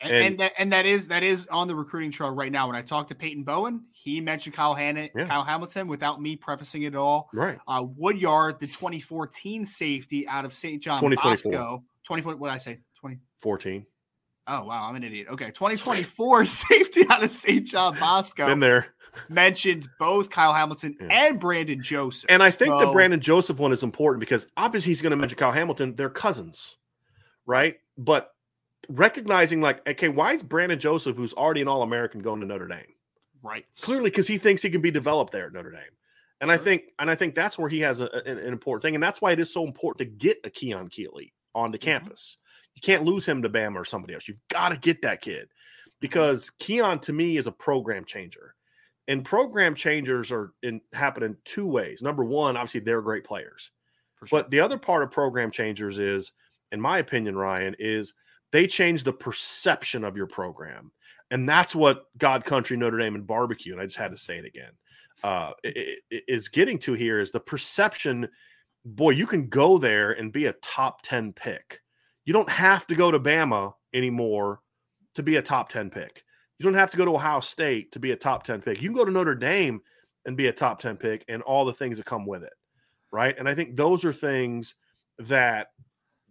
And, 0.00 0.12
and, 0.12 0.24
and, 0.24 0.38
that 0.40 0.52
and 0.58 0.72
that 0.72 0.86
is 0.86 1.08
that 1.08 1.22
is 1.22 1.46
on 1.48 1.68
the 1.68 1.76
recruiting 1.76 2.10
trail 2.10 2.30
right 2.30 2.50
now. 2.50 2.66
When 2.66 2.74
I 2.74 2.80
talked 2.80 3.10
to 3.10 3.14
Peyton 3.14 3.44
Bowen, 3.44 3.84
he 3.92 4.22
mentioned 4.22 4.56
Kyle 4.56 4.74
Hanna, 4.74 5.10
yeah. 5.14 5.26
Kyle 5.26 5.44
Hamilton 5.44 5.88
without 5.88 6.22
me 6.22 6.36
prefacing 6.36 6.84
it 6.84 6.96
all. 6.96 7.28
Right. 7.34 7.58
Uh, 7.68 7.84
Woodyard, 7.96 8.60
the 8.60 8.66
2014 8.66 9.66
safety 9.66 10.26
out 10.26 10.46
of 10.46 10.54
St. 10.54 10.82
John 10.82 11.00
Bosco. 11.14 11.84
20, 12.06 12.22
what 12.22 12.48
did 12.48 12.54
I 12.54 12.58
say? 12.58 12.74
2014. 12.96 13.86
Oh 14.46 14.64
wow, 14.64 14.88
I'm 14.88 14.96
an 14.96 15.04
idiot. 15.04 15.28
Okay, 15.30 15.46
2024 15.46 16.44
safety 16.44 17.04
out 17.08 17.22
of 17.22 17.32
St. 17.32 17.66
John 17.66 17.96
Bosco. 17.98 18.46
Been 18.46 18.60
there. 18.60 18.88
Mentioned 19.28 19.88
both 19.98 20.28
Kyle 20.28 20.52
Hamilton 20.52 20.96
yeah. 21.00 21.06
and 21.28 21.40
Brandon 21.40 21.80
Joseph. 21.80 22.28
And 22.30 22.42
I 22.42 22.50
think 22.50 22.72
so, 22.72 22.80
the 22.80 22.92
Brandon 22.92 23.20
Joseph 23.20 23.60
one 23.60 23.72
is 23.72 23.84
important 23.84 24.20
because 24.20 24.48
obviously 24.56 24.90
he's 24.90 25.02
going 25.02 25.12
to 25.12 25.16
mention 25.16 25.38
Kyle 25.38 25.52
Hamilton. 25.52 25.94
They're 25.94 26.10
cousins, 26.10 26.76
right? 27.46 27.76
But 27.96 28.34
recognizing 28.88 29.60
like, 29.60 29.88
okay, 29.88 30.08
why 30.08 30.32
is 30.32 30.42
Brandon 30.42 30.78
Joseph, 30.78 31.16
who's 31.16 31.32
already 31.32 31.62
an 31.62 31.68
All 31.68 31.82
American, 31.82 32.22
going 32.22 32.40
to 32.40 32.46
Notre 32.46 32.66
Dame? 32.66 32.80
Right. 33.40 33.64
Clearly, 33.80 34.10
because 34.10 34.26
he 34.26 34.36
thinks 34.36 34.62
he 34.62 34.70
can 34.70 34.80
be 34.80 34.90
developed 34.90 35.32
there 35.32 35.46
at 35.46 35.52
Notre 35.52 35.70
Dame. 35.70 35.80
And 36.40 36.50
I 36.50 36.56
think, 36.56 36.84
and 36.98 37.08
I 37.08 37.14
think 37.14 37.36
that's 37.36 37.56
where 37.56 37.68
he 37.68 37.80
has 37.80 38.00
a, 38.00 38.08
an, 38.26 38.38
an, 38.38 38.52
important 38.52 38.82
thing, 38.82 38.94
and 38.94 39.02
that's 39.02 39.22
why 39.22 39.32
it 39.32 39.38
is 39.38 39.52
so 39.52 39.64
important 39.64 39.98
to 39.98 40.26
get 40.26 40.38
a 40.44 40.50
Keon 40.50 40.88
Keeley 40.88 41.32
onto 41.54 41.78
mm-hmm. 41.78 41.84
campus 41.84 42.36
you 42.74 42.82
can't 42.82 43.04
lose 43.04 43.26
him 43.26 43.42
to 43.42 43.48
Bama 43.48 43.76
or 43.76 43.84
somebody 43.84 44.14
else. 44.14 44.28
You've 44.28 44.46
got 44.48 44.70
to 44.70 44.76
get 44.76 45.02
that 45.02 45.20
kid 45.20 45.48
because 46.00 46.50
Keon 46.58 46.98
to 47.00 47.12
me 47.12 47.36
is 47.36 47.46
a 47.46 47.52
program 47.52 48.04
changer. 48.04 48.54
And 49.06 49.24
program 49.24 49.74
changers 49.74 50.32
are 50.32 50.52
in 50.62 50.80
happen 50.92 51.22
in 51.22 51.36
two 51.44 51.66
ways. 51.66 52.02
Number 52.02 52.24
one, 52.24 52.56
obviously 52.56 52.80
they're 52.80 53.02
great 53.02 53.24
players. 53.24 53.70
Sure. 54.18 54.28
But 54.30 54.50
the 54.50 54.60
other 54.60 54.78
part 54.78 55.02
of 55.02 55.10
program 55.10 55.50
changers 55.50 55.98
is, 55.98 56.32
in 56.72 56.80
my 56.80 56.98
opinion, 56.98 57.36
Ryan, 57.36 57.76
is 57.78 58.14
they 58.50 58.66
change 58.66 59.04
the 59.04 59.12
perception 59.12 60.04
of 60.04 60.16
your 60.16 60.26
program. 60.26 60.90
And 61.30 61.48
that's 61.48 61.74
what 61.74 62.04
God 62.16 62.44
Country, 62.44 62.76
Notre 62.76 62.98
Dame, 62.98 63.14
and 63.14 63.26
barbecue, 63.26 63.72
and 63.72 63.80
I 63.80 63.84
just 63.84 63.96
had 63.96 64.12
to 64.12 64.16
say 64.16 64.38
it 64.38 64.44
again, 64.44 64.70
uh, 65.22 65.52
is 66.10 66.48
getting 66.48 66.78
to 66.80 66.94
here 66.94 67.18
is 67.20 67.30
the 67.30 67.40
perception. 67.40 68.28
Boy, 68.84 69.10
you 69.10 69.26
can 69.26 69.48
go 69.48 69.78
there 69.78 70.12
and 70.12 70.32
be 70.32 70.46
a 70.46 70.52
top 70.54 71.02
10 71.02 71.32
pick 71.32 71.80
you 72.24 72.32
don't 72.32 72.48
have 72.48 72.86
to 72.88 72.94
go 72.94 73.10
to 73.10 73.20
Bama 73.20 73.74
anymore 73.92 74.60
to 75.14 75.22
be 75.22 75.36
a 75.36 75.42
top 75.42 75.68
10 75.68 75.90
pick. 75.90 76.24
You 76.58 76.64
don't 76.64 76.74
have 76.74 76.90
to 76.90 76.96
go 76.96 77.04
to 77.04 77.14
Ohio 77.14 77.40
State 77.40 77.92
to 77.92 77.98
be 77.98 78.12
a 78.12 78.16
top 78.16 78.42
10 78.42 78.62
pick. 78.62 78.80
You 78.80 78.88
can 78.88 78.96
go 78.96 79.04
to 79.04 79.10
Notre 79.10 79.34
Dame 79.34 79.80
and 80.24 80.36
be 80.36 80.46
a 80.46 80.52
top 80.52 80.78
10 80.78 80.96
pick 80.96 81.24
and 81.28 81.42
all 81.42 81.64
the 81.64 81.72
things 81.72 81.98
that 81.98 82.06
come 82.06 82.26
with 82.26 82.42
it. 82.42 82.52
Right. 83.12 83.36
And 83.38 83.48
I 83.48 83.54
think 83.54 83.76
those 83.76 84.04
are 84.04 84.12
things 84.12 84.74
that, 85.18 85.68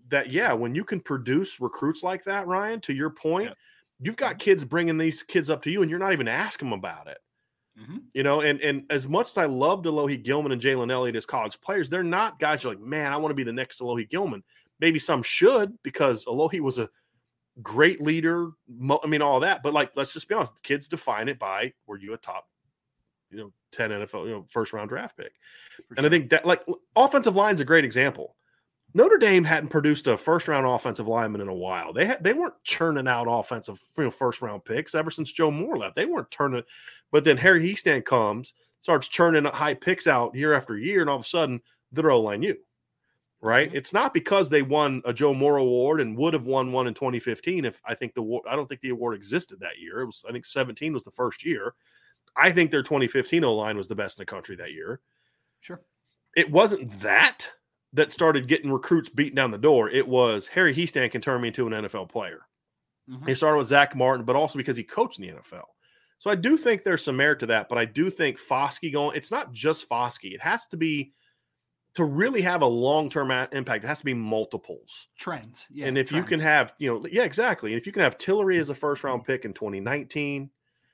that, 0.10 0.32
yeah, 0.32 0.52
when 0.54 0.76
you 0.76 0.84
can 0.84 1.00
produce 1.00 1.62
recruits 1.62 2.04
like 2.04 2.24
that, 2.26 2.48
Ryan, 2.48 2.82
to 2.82 2.94
your 2.94 3.10
point, 3.10 3.46
yeah. 3.46 3.54
you've 4.02 4.18
got 4.18 4.40
kids 4.40 4.66
bringing 4.66 4.98
these 4.98 5.24
kids 5.24 5.50
up 5.50 5.62
to 5.64 5.72
you 5.72 5.82
and 5.82 5.90
you're 5.90 6.00
not 6.00 6.14
even 6.14 6.28
asking 6.28 6.70
them 6.70 6.80
about 6.80 7.08
it. 7.08 7.20
Mm-hmm. 7.80 7.98
You 8.14 8.22
know, 8.22 8.42
and 8.42 8.62
and 8.62 8.84
as 8.92 9.08
much 9.08 9.30
as 9.30 9.38
I 9.38 9.46
love 9.46 9.82
Alohi 9.82 10.22
Gilman 10.24 10.52
and 10.52 10.62
Jalen 10.62 10.92
Elliott 10.92 11.16
as 11.16 11.26
college 11.26 11.60
players, 11.60 11.90
they're 11.90 12.04
not 12.04 12.38
guys 12.38 12.64
you're 12.64 12.74
like, 12.74 12.84
man, 12.84 13.12
I 13.12 13.18
want 13.18 13.32
to 13.32 13.36
be 13.36 13.44
the 13.44 13.52
next 13.52 13.80
Alohi 13.80 14.08
Gilman. 14.08 14.44
Maybe 14.84 15.00
some 15.00 15.24
should 15.24 15.82
because 15.82 16.26
Alohi 16.26 16.60
was 16.60 16.78
a 16.78 16.90
great 17.62 18.02
leader. 18.02 18.50
I 19.02 19.08
mean, 19.08 19.22
all 19.22 19.40
that. 19.40 19.64
But 19.64 19.72
like, 19.72 19.94
let's 19.96 20.12
just 20.12 20.28
be 20.28 20.36
honest. 20.36 20.62
Kids 20.62 20.90
define 20.90 21.30
it 21.30 21.40
by 21.40 21.72
were 21.88 21.98
you 21.98 22.14
a 22.14 22.18
top, 22.18 22.50
you 23.32 23.38
know, 23.38 23.54
ten 23.72 23.92
NFL, 23.92 24.26
you 24.26 24.32
know, 24.32 24.46
first 24.50 24.74
round 24.74 24.90
draft 24.90 25.16
pick. 25.16 25.32
For 25.88 25.96
and 25.96 26.00
sure. 26.00 26.06
I 26.06 26.10
think 26.10 26.30
that 26.32 26.46
like 26.46 26.66
offensive 26.98 27.38
line 27.38 27.56
is 27.56 27.62
a 27.62 27.66
great 27.66 27.86
example. 27.86 28.36
Notre 28.94 29.18
Dame 29.18 29.46
hadn't 29.46 29.70
produced 29.70 30.08
a 30.08 30.18
first 30.18 30.50
round 30.50 30.68
offensive 30.68 31.08
lineman 31.08 31.40
in 31.40 31.48
a 31.48 31.56
while. 31.56 31.94
They 31.94 32.06
had, 32.06 32.22
they 32.22 32.34
weren't 32.34 32.62
churning 32.66 33.08
out 33.08 33.28
offensive 33.30 33.82
you 33.98 34.04
know, 34.04 34.12
first 34.12 34.42
round 34.42 34.66
picks 34.66 34.96
ever 34.96 35.12
since 35.12 35.32
Joe 35.32 35.50
Moore 35.50 35.78
left. 35.78 35.96
They 35.96 36.06
weren't 36.06 36.30
turning. 36.30 36.64
But 37.10 37.24
then 37.24 37.38
Harry 37.38 37.64
Hiestand 37.64 38.04
comes, 38.04 38.54
starts 38.82 39.08
churning 39.08 39.46
high 39.46 39.76
picks 39.76 40.08
out 40.08 40.36
year 40.36 40.54
after 40.54 40.78
year, 40.78 41.00
and 41.00 41.10
all 41.10 41.16
of 41.16 41.24
a 41.24 41.26
sudden 41.26 41.62
they're 41.94 42.12
O 42.12 42.20
line 42.20 42.44
you 42.44 42.58
right? 43.44 43.68
Mm-hmm. 43.68 43.78
It's 43.78 43.94
not 43.94 44.14
because 44.14 44.50
they 44.50 44.62
won 44.62 45.02
a 45.06 45.14
Joe 45.14 45.34
Moore 45.34 45.58
award 45.58 46.02
and 46.02 46.18
would 46.18 46.34
have 46.34 46.46
won 46.46 46.72
one 46.72 46.88
in 46.88 46.94
2015 46.94 47.66
if 47.66 47.82
I 47.86 47.94
think 47.94 48.14
the 48.14 48.40
I 48.50 48.56
don't 48.56 48.68
think 48.68 48.82
the 48.82 48.90
award 48.90 49.16
existed 49.16 49.60
that 49.60 49.80
year. 49.80 50.02
It 50.02 50.06
was 50.06 50.24
I 50.28 50.32
think 50.32 50.46
17 50.46 50.94
was 50.94 51.04
the 51.04 51.12
first 51.12 51.46
year. 51.46 51.74
I 52.36 52.52
think 52.52 52.72
their 52.72 52.82
2015 52.82 53.44
O 53.44 53.54
line 53.54 53.78
was 53.78 53.88
the 53.88 53.96
best 53.96 54.18
in 54.18 54.22
the 54.22 54.26
country 54.26 54.56
that 54.56 54.72
year. 54.72 55.02
Sure. 55.60 55.82
It 56.36 56.50
wasn't 56.50 56.90
that 57.02 57.50
that 57.92 58.12
started 58.12 58.48
getting 58.48 58.72
recruits 58.72 59.10
beaten 59.10 59.36
down 59.36 59.52
the 59.52 59.58
door. 59.58 59.90
It 59.90 60.08
was 60.08 60.48
Harry 60.48 60.74
Hiestand 60.74 61.12
can 61.12 61.22
turn 61.22 61.42
me 61.42 61.50
into 61.50 61.68
an 61.68 61.74
NFL 61.74 62.10
player. 62.10 62.48
Mm-hmm. 63.10 63.30
It 63.30 63.36
started 63.36 63.58
with 63.58 63.68
Zack 63.68 63.96
Martin, 63.96 64.26
but 64.26 64.36
also 64.36 64.58
because 64.58 64.78
he 64.78 64.84
coached 64.84 65.20
in 65.20 65.28
the 65.28 65.34
NFL. 65.34 65.66
So 66.18 66.32
I 66.32 66.36
do 66.36 66.56
think 66.56 66.84
there's 66.84 67.04
some 67.04 67.18
merit 67.18 67.40
to 67.42 67.46
that, 67.48 67.68
but 67.68 67.78
I 67.78 67.84
do 67.84 68.10
think 68.10 68.40
Foskey 68.40 68.92
going, 68.92 69.18
it's 69.18 69.30
not 69.30 69.52
just 69.52 69.88
Foskey. 69.90 70.34
It 70.34 70.42
has 70.42 70.66
to 70.68 70.78
be 70.78 71.12
to 71.96 72.06
really 72.06 72.42
have 72.42 72.62
a 72.62 72.68
long-term 72.68 73.32
impact, 73.52 73.84
it 73.84 73.88
has 73.88 74.00
to 74.00 74.06
be 74.06 74.14
multiples. 74.14 75.10
Trends. 75.18 75.68
Yeah, 75.72 75.88
and 75.88 75.98
if 75.98 76.10
trends. 76.10 76.24
you 76.24 76.28
can 76.28 76.40
have, 76.40 76.74
you 76.80 76.92
know, 76.92 77.06
yeah, 77.12 77.24
exactly. 77.24 77.72
And 77.72 77.80
if 77.80 77.86
you 77.86 77.92
can 77.92 78.02
have 78.02 78.18
Tillery 78.18 78.58
as 78.58 78.70
a 78.70 78.76
first 78.76 79.04
round 79.04 79.24
pick 79.24 79.46
in 79.46 79.54
2019, 79.54 80.50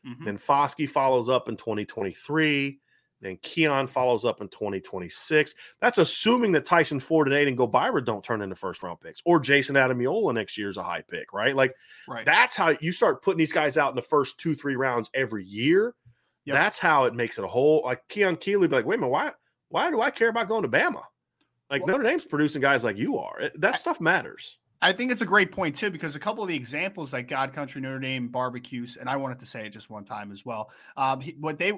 mm-hmm. 0.05 0.25
then 0.25 0.37
Foskey 0.37 0.89
follows 0.89 1.29
up 1.29 1.47
in 1.47 1.55
2023, 1.55 2.79
then 3.21 3.37
Keon 3.41 3.87
follows 3.87 4.25
up 4.25 4.41
in 4.41 4.49
2026. 4.49 5.55
That's 5.79 5.97
assuming 5.97 6.51
that 6.53 6.65
Tyson 6.65 6.99
Ford 6.99 7.27
and 7.27 7.35
Aidan 7.35 7.57
Gobaira 7.57 8.03
don't 8.03 8.23
turn 8.23 8.41
into 8.41 8.55
first 8.55 8.83
round 8.83 8.99
picks, 8.99 9.21
or 9.25 9.39
Jayson 9.39 9.75
Ademilola 9.75 10.33
next 10.33 10.57
year 10.57 10.69
is 10.69 10.77
a 10.77 10.83
high 10.83 11.03
pick, 11.07 11.31
right? 11.33 11.55
Like 11.55 11.75
right. 12.07 12.25
that's 12.25 12.55
how 12.55 12.75
you 12.81 12.91
start 12.91 13.23
putting 13.23 13.39
these 13.39 13.51
guys 13.53 13.77
out 13.77 13.91
in 13.91 13.95
the 13.95 14.01
first 14.01 14.37
two, 14.37 14.55
three 14.55 14.75
rounds 14.75 15.09
every 15.13 15.45
year. 15.45 15.95
Yep. 16.45 16.55
That's 16.55 16.79
how 16.79 17.05
it 17.05 17.13
makes 17.13 17.37
it 17.37 17.45
a 17.45 17.47
whole. 17.47 17.83
Like 17.85 18.07
Keon 18.07 18.37
Keeley, 18.37 18.67
be 18.67 18.75
like, 18.75 18.85
wait 18.85 18.95
a 18.95 18.99
minute, 18.99 19.11
why? 19.11 19.31
Why 19.69 19.89
do 19.89 20.01
I 20.01 20.09
care 20.11 20.29
about 20.29 20.47
going 20.47 20.63
to 20.63 20.69
Bama? 20.69 21.03
Like 21.69 21.85
well, 21.85 21.97
Notre 21.97 22.09
Dame's 22.09 22.25
producing 22.25 22.61
guys 22.61 22.83
like 22.83 22.97
you 22.97 23.17
are. 23.17 23.51
That 23.55 23.77
stuff 23.77 24.01
matters. 24.01 24.57
I 24.81 24.93
think 24.93 25.11
it's 25.11 25.21
a 25.21 25.25
great 25.25 25.51
point 25.51 25.75
too, 25.75 25.91
because 25.91 26.15
a 26.15 26.19
couple 26.19 26.43
of 26.43 26.47
the 26.47 26.55
examples 26.55 27.13
like 27.13 27.27
God 27.27 27.53
Country 27.53 27.81
Notre 27.81 27.99
Dame 27.99 28.29
barbecues, 28.29 28.97
and 28.97 29.09
I 29.09 29.17
wanted 29.17 29.39
to 29.39 29.45
say 29.45 29.65
it 29.65 29.69
just 29.69 29.89
one 29.89 30.05
time 30.05 30.31
as 30.31 30.45
well. 30.45 30.71
Um, 30.95 31.21
what 31.39 31.57
they 31.57 31.73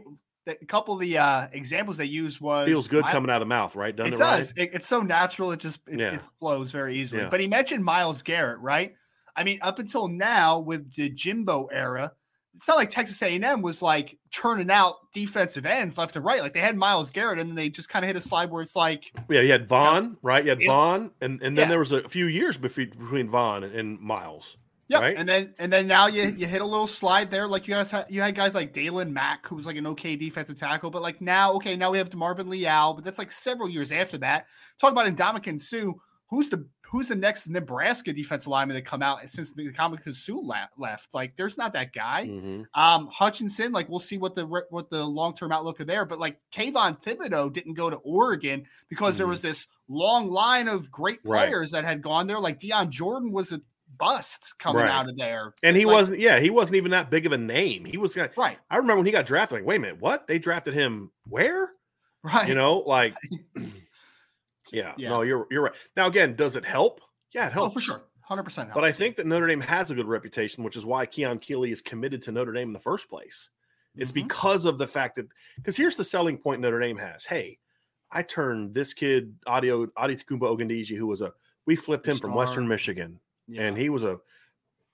a 0.47 0.65
couple 0.65 0.93
of 0.93 0.99
the 0.99 1.17
uh, 1.17 1.47
examples 1.51 1.97
they 1.97 2.05
used 2.05 2.41
was 2.41 2.67
feels 2.67 2.87
good 2.87 3.05
coming 3.05 3.29
out 3.29 3.37
of 3.37 3.41
the 3.41 3.45
mouth, 3.47 3.75
right? 3.75 3.95
Done 3.95 4.07
it, 4.07 4.13
it 4.13 4.17
does. 4.17 4.53
Right? 4.57 4.67
It, 4.67 4.75
it's 4.75 4.87
so 4.87 5.01
natural. 5.01 5.51
It 5.51 5.59
just 5.59 5.81
it, 5.87 5.99
yeah. 5.99 6.15
it 6.15 6.21
flows 6.39 6.71
very 6.71 6.97
easily. 6.97 7.23
Yeah. 7.23 7.29
But 7.29 7.39
he 7.39 7.47
mentioned 7.47 7.83
Myles 7.83 8.21
Garrett, 8.21 8.59
right? 8.59 8.95
I 9.35 9.43
mean, 9.43 9.59
up 9.61 9.79
until 9.79 10.07
now 10.07 10.59
with 10.59 10.93
the 10.95 11.09
Jimbo 11.09 11.67
era, 11.67 12.13
it's 12.55 12.67
not 12.67 12.77
like 12.77 12.89
Texas 12.89 13.21
A&M 13.21 13.61
was 13.61 13.81
like 13.81 14.17
churning 14.29 14.69
out 14.69 14.95
defensive 15.13 15.65
ends 15.65 15.97
left 15.97 16.15
and 16.15 16.23
right. 16.23 16.41
Like 16.41 16.53
they 16.53 16.59
had 16.59 16.77
Myles 16.77 17.11
Garrett, 17.11 17.39
and 17.39 17.49
then 17.49 17.55
they 17.55 17.69
just 17.69 17.89
kind 17.89 18.05
of 18.05 18.07
hit 18.07 18.15
a 18.15 18.21
slide 18.21 18.51
where 18.51 18.61
it's 18.61 18.75
like, 18.75 19.11
yeah, 19.29 19.41
you 19.41 19.51
had 19.51 19.67
Von, 19.67 20.03
you 20.03 20.09
know, 20.09 20.15
right? 20.21 20.43
You 20.43 20.49
had. 20.51 20.65
Von, 20.65 21.11
and 21.21 21.41
and 21.41 21.57
then 21.57 21.65
yeah. 21.65 21.69
there 21.69 21.79
was 21.79 21.91
a 21.91 22.07
few 22.07 22.25
years 22.25 22.57
between 22.57 23.29
Von 23.29 23.63
and 23.63 23.99
Myles. 23.99 24.57
Yeah, 24.91 24.99
right? 24.99 25.15
and 25.17 25.27
then 25.27 25.55
and 25.57 25.71
then 25.71 25.87
now 25.87 26.07
you 26.07 26.23
you 26.23 26.47
hit 26.47 26.61
a 26.61 26.65
little 26.65 26.85
slide 26.85 27.31
there. 27.31 27.47
Like 27.47 27.65
you 27.65 27.73
guys 27.73 27.89
had 27.89 28.07
you 28.09 28.21
had 28.21 28.35
guys 28.35 28.53
like 28.53 28.73
Daylon 28.73 29.11
Mack, 29.11 29.47
who 29.47 29.55
was 29.55 29.65
like 29.65 29.77
an 29.77 29.87
okay 29.87 30.17
defensive 30.17 30.57
tackle, 30.59 30.91
but 30.91 31.01
like 31.01 31.21
now, 31.21 31.53
okay, 31.53 31.77
now 31.77 31.91
we 31.91 31.97
have 31.97 32.13
Marvin 32.13 32.49
Leal, 32.49 32.93
but 32.93 33.05
that's 33.05 33.17
like 33.17 33.31
several 33.31 33.69
years 33.69 33.93
after 33.93 34.17
that. 34.17 34.47
Talk 34.81 34.91
about 34.91 35.07
Ndamukong 35.07 35.61
Suh, 35.61 35.93
who's 36.29 36.49
the 36.49 36.67
who's 36.91 37.07
the 37.07 37.15
next 37.15 37.47
Nebraska 37.47 38.11
defensive 38.11 38.49
lineman 38.49 38.75
to 38.75 38.81
come 38.81 39.01
out 39.01 39.27
since 39.29 39.53
the 39.53 39.71
Ndamukong 39.71 40.13
Suh 40.13 40.65
left? 40.77 41.13
Like, 41.13 41.37
there's 41.37 41.57
not 41.57 41.71
that 41.73 41.93
guy. 41.93 42.27
Mm-hmm. 42.27 42.63
Um, 42.79 43.07
Hutchinson, 43.07 43.71
like, 43.71 43.87
we'll 43.87 44.01
see 44.01 44.17
what 44.17 44.35
the 44.35 44.45
what 44.45 44.89
the 44.89 45.03
long 45.03 45.33
term 45.33 45.53
outlook 45.53 45.79
of 45.79 45.87
there. 45.87 46.05
But 46.05 46.19
like, 46.19 46.37
Kayvon 46.53 47.01
Thibodeaux 47.01 47.51
didn't 47.53 47.75
go 47.75 47.89
to 47.89 47.95
Oregon 47.97 48.65
because 48.89 49.13
mm-hmm. 49.13 49.19
there 49.19 49.27
was 49.27 49.41
this 49.41 49.67
long 49.87 50.29
line 50.29 50.67
of 50.67 50.91
great 50.91 51.23
players 51.23 51.71
right. 51.71 51.81
that 51.81 51.87
had 51.87 52.01
gone 52.01 52.27
there. 52.27 52.39
Like 52.39 52.59
Dion 52.59 52.91
Jordan 52.91 53.31
was 53.31 53.53
a 53.53 53.61
bust 53.97 54.55
coming 54.59 54.83
right. 54.83 54.91
out 54.91 55.09
of 55.09 55.17
there, 55.17 55.53
and 55.63 55.77
he 55.77 55.85
like, 55.85 55.93
wasn't. 55.93 56.19
Yeah, 56.19 56.41
he 56.41 56.49
wasn't 56.49 56.75
even 56.75 56.91
that 56.91 57.09
big 57.09 57.25
of 57.25 57.31
a 57.31 57.37
name. 57.37 57.85
He 57.85 57.97
was 57.97 58.17
right. 58.17 58.57
I 58.69 58.75
remember 58.75 58.97
when 58.97 59.05
he 59.05 59.13
got 59.13 59.25
drafted. 59.25 59.59
Like, 59.59 59.65
wait 59.65 59.77
a 59.77 59.79
minute, 59.79 60.01
what? 60.01 60.27
They 60.27 60.39
drafted 60.39 60.73
him 60.73 61.11
where? 61.27 61.71
Right. 62.23 62.47
You 62.47 62.53
know, 62.53 62.77
like. 62.77 63.15
Yeah, 64.71 64.93
yeah, 64.97 65.09
no, 65.09 65.21
you're 65.21 65.47
you're 65.49 65.63
right. 65.63 65.73
Now 65.95 66.07
again, 66.07 66.35
does 66.35 66.55
it 66.55 66.65
help? 66.65 67.01
Yeah, 67.33 67.47
it 67.47 67.53
helps 67.53 67.71
oh, 67.71 67.73
for 67.73 67.79
sure, 67.79 68.03
hundred 68.21 68.43
percent. 68.43 68.71
But 68.73 68.83
I 68.83 68.91
think 68.91 69.15
that 69.15 69.25
Notre 69.25 69.47
Dame 69.47 69.61
has 69.61 69.91
a 69.91 69.95
good 69.95 70.07
reputation, 70.07 70.63
which 70.63 70.75
is 70.75 70.85
why 70.85 71.05
Keon 71.05 71.39
Keeley 71.39 71.71
is 71.71 71.81
committed 71.81 72.21
to 72.23 72.31
Notre 72.31 72.53
Dame 72.53 72.69
in 72.69 72.73
the 72.73 72.79
first 72.79 73.09
place. 73.09 73.49
It's 73.95 74.11
mm-hmm. 74.11 74.27
because 74.27 74.65
of 74.65 74.77
the 74.77 74.87
fact 74.87 75.15
that 75.15 75.27
because 75.57 75.75
here's 75.75 75.95
the 75.95 76.03
selling 76.03 76.37
point 76.37 76.61
Notre 76.61 76.79
Dame 76.79 76.97
has. 76.97 77.25
Hey, 77.25 77.59
I 78.11 78.23
turned 78.23 78.73
this 78.73 78.93
kid 78.93 79.35
Audio 79.47 79.87
Adetokunbo 79.87 80.41
Ogundeji, 80.41 80.97
who 80.97 81.07
was 81.07 81.21
a 81.21 81.33
we 81.65 81.75
flipped 81.75 82.07
him 82.07 82.17
Star. 82.17 82.29
from 82.29 82.37
Western 82.37 82.67
Michigan, 82.67 83.19
yeah. 83.47 83.63
and 83.63 83.77
he 83.77 83.89
was 83.89 84.03
a 84.03 84.19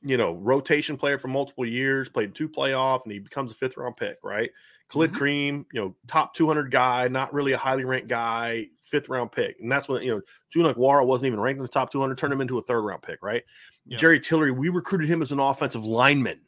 you 0.01 0.17
know 0.17 0.33
rotation 0.33 0.97
player 0.97 1.17
for 1.17 1.27
multiple 1.27 1.65
years, 1.65 2.09
played 2.09 2.35
two 2.35 2.49
playoff, 2.49 3.03
and 3.03 3.11
he 3.11 3.19
becomes 3.19 3.51
a 3.51 3.55
fifth 3.55 3.77
round 3.77 3.97
pick, 3.97 4.17
right? 4.23 4.51
Khalid 4.89 5.11
mm-hmm. 5.11 5.23
Kareem, 5.23 5.65
you 5.73 5.81
know, 5.81 5.95
top 6.07 6.33
200 6.33 6.71
guy, 6.71 7.07
not 7.09 7.33
really 7.33 7.51
a 7.51 7.57
highly 7.57 7.83
ranked 7.83 8.07
guy, 8.07 8.67
fifth 8.81 9.09
round 9.09 9.31
pick. 9.31 9.57
And 9.59 9.71
that's 9.71 9.89
when, 9.89 10.01
you 10.01 10.15
know, 10.15 10.21
Julian 10.49 10.73
Okwara 10.73 11.05
wasn't 11.05 11.27
even 11.27 11.39
ranked 11.39 11.57
in 11.57 11.63
the 11.63 11.67
top 11.67 11.91
200, 11.91 12.17
turned 12.17 12.31
him 12.31 12.41
into 12.41 12.57
a 12.57 12.61
third 12.61 12.81
round 12.81 13.01
pick, 13.01 13.19
right? 13.21 13.43
Yep. 13.87 13.99
Jerry 13.99 14.19
Tillery, 14.19 14.51
we 14.51 14.69
recruited 14.69 15.09
him 15.09 15.21
as 15.21 15.31
an 15.31 15.39
offensive 15.39 15.83
lineman 15.83 16.39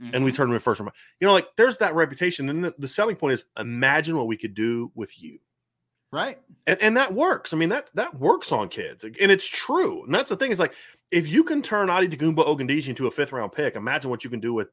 mm-hmm. 0.00 0.14
and 0.14 0.24
we 0.24 0.30
mm-hmm. 0.30 0.36
turned 0.36 0.50
him 0.50 0.54
in 0.54 0.60
first 0.60 0.80
round. 0.80 0.92
You 1.20 1.26
know, 1.26 1.32
like 1.32 1.48
there's 1.56 1.78
that 1.78 1.94
reputation. 1.94 2.48
And 2.48 2.64
the, 2.64 2.74
the, 2.78 2.88
selling 2.88 3.16
point 3.16 3.34
is 3.34 3.44
imagine 3.58 4.16
what 4.16 4.26
we 4.26 4.36
could 4.36 4.54
do 4.54 4.92
with 4.94 5.20
you. 5.20 5.38
Right. 6.10 6.38
And, 6.66 6.82
and 6.82 6.96
that 6.96 7.12
works. 7.12 7.52
I 7.52 7.56
mean, 7.56 7.68
that 7.68 7.90
that 7.94 8.18
works 8.18 8.50
on 8.50 8.68
kids. 8.68 9.04
And 9.04 9.14
it's 9.18 9.46
true. 9.46 10.04
And 10.04 10.14
that's 10.14 10.30
the 10.30 10.36
thing 10.36 10.50
is 10.50 10.58
like, 10.58 10.74
if 11.10 11.28
you 11.28 11.44
can 11.44 11.62
turn 11.62 11.88
Adetokunbo 11.88 12.46
Ogundeji 12.46 12.88
into 12.88 13.06
a 13.06 13.10
fifth 13.10 13.32
round 13.32 13.52
pick, 13.52 13.76
imagine 13.76 14.10
what 14.10 14.24
you 14.24 14.30
can 14.30 14.40
do 14.40 14.52
with 14.52 14.68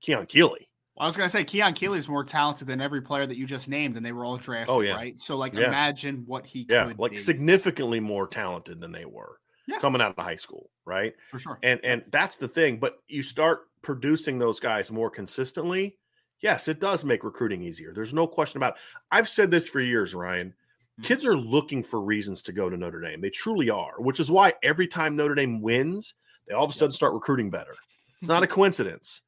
Keon 0.00 0.26
Keeley. 0.26 0.68
I 0.98 1.06
was 1.06 1.16
gonna 1.16 1.30
say 1.30 1.44
Keon 1.44 1.72
Keeley 1.72 1.98
is 1.98 2.08
more 2.08 2.24
talented 2.24 2.66
than 2.66 2.80
every 2.80 3.00
player 3.00 3.24
that 3.26 3.36
you 3.36 3.46
just 3.46 3.68
named, 3.68 3.96
and 3.96 4.04
they 4.04 4.12
were 4.12 4.24
all 4.24 4.36
drafted. 4.36 4.74
Oh, 4.74 4.80
yeah. 4.80 4.94
right. 4.94 5.18
So 5.18 5.36
like, 5.36 5.54
yeah. 5.54 5.68
imagine 5.68 6.24
what 6.26 6.44
he 6.44 6.66
yeah, 6.68 6.92
like 6.98 7.12
be. 7.12 7.18
significantly 7.18 8.00
more 8.00 8.26
talented 8.26 8.80
than 8.80 8.92
they 8.92 9.06
were 9.06 9.38
yeah. 9.66 9.78
coming 9.78 10.02
out 10.02 10.10
of 10.16 10.22
high 10.22 10.36
school, 10.36 10.70
right? 10.84 11.14
For 11.30 11.38
sure. 11.38 11.58
And 11.62 11.80
and 11.84 12.04
that's 12.10 12.36
the 12.36 12.48
thing. 12.48 12.78
But 12.78 12.98
you 13.08 13.22
start 13.22 13.68
producing 13.82 14.38
those 14.38 14.60
guys 14.60 14.90
more 14.90 15.10
consistently. 15.10 15.96
Yes, 16.42 16.68
it 16.68 16.80
does 16.80 17.04
make 17.04 17.24
recruiting 17.24 17.62
easier. 17.62 17.92
There's 17.94 18.14
no 18.14 18.26
question 18.26 18.58
about. 18.58 18.74
It. 18.74 18.80
I've 19.10 19.28
said 19.28 19.50
this 19.50 19.68
for 19.68 19.80
years, 19.80 20.14
Ryan. 20.14 20.54
Mm-hmm. 21.00 21.06
Kids 21.06 21.26
are 21.26 21.36
looking 21.36 21.82
for 21.82 22.02
reasons 22.02 22.42
to 22.42 22.52
go 22.52 22.68
to 22.68 22.76
Notre 22.76 23.00
Dame. 23.00 23.22
They 23.22 23.30
truly 23.30 23.70
are, 23.70 23.94
which 23.98 24.20
is 24.20 24.30
why 24.30 24.52
every 24.62 24.86
time 24.86 25.16
Notre 25.16 25.34
Dame 25.34 25.62
wins, 25.62 26.14
they 26.46 26.54
all 26.54 26.64
of 26.64 26.70
a 26.70 26.74
sudden 26.74 26.92
start 26.92 27.14
recruiting 27.14 27.48
better. 27.48 27.74
It's 28.20 28.28
not 28.28 28.42
a 28.42 28.46
coincidence. 28.46 29.22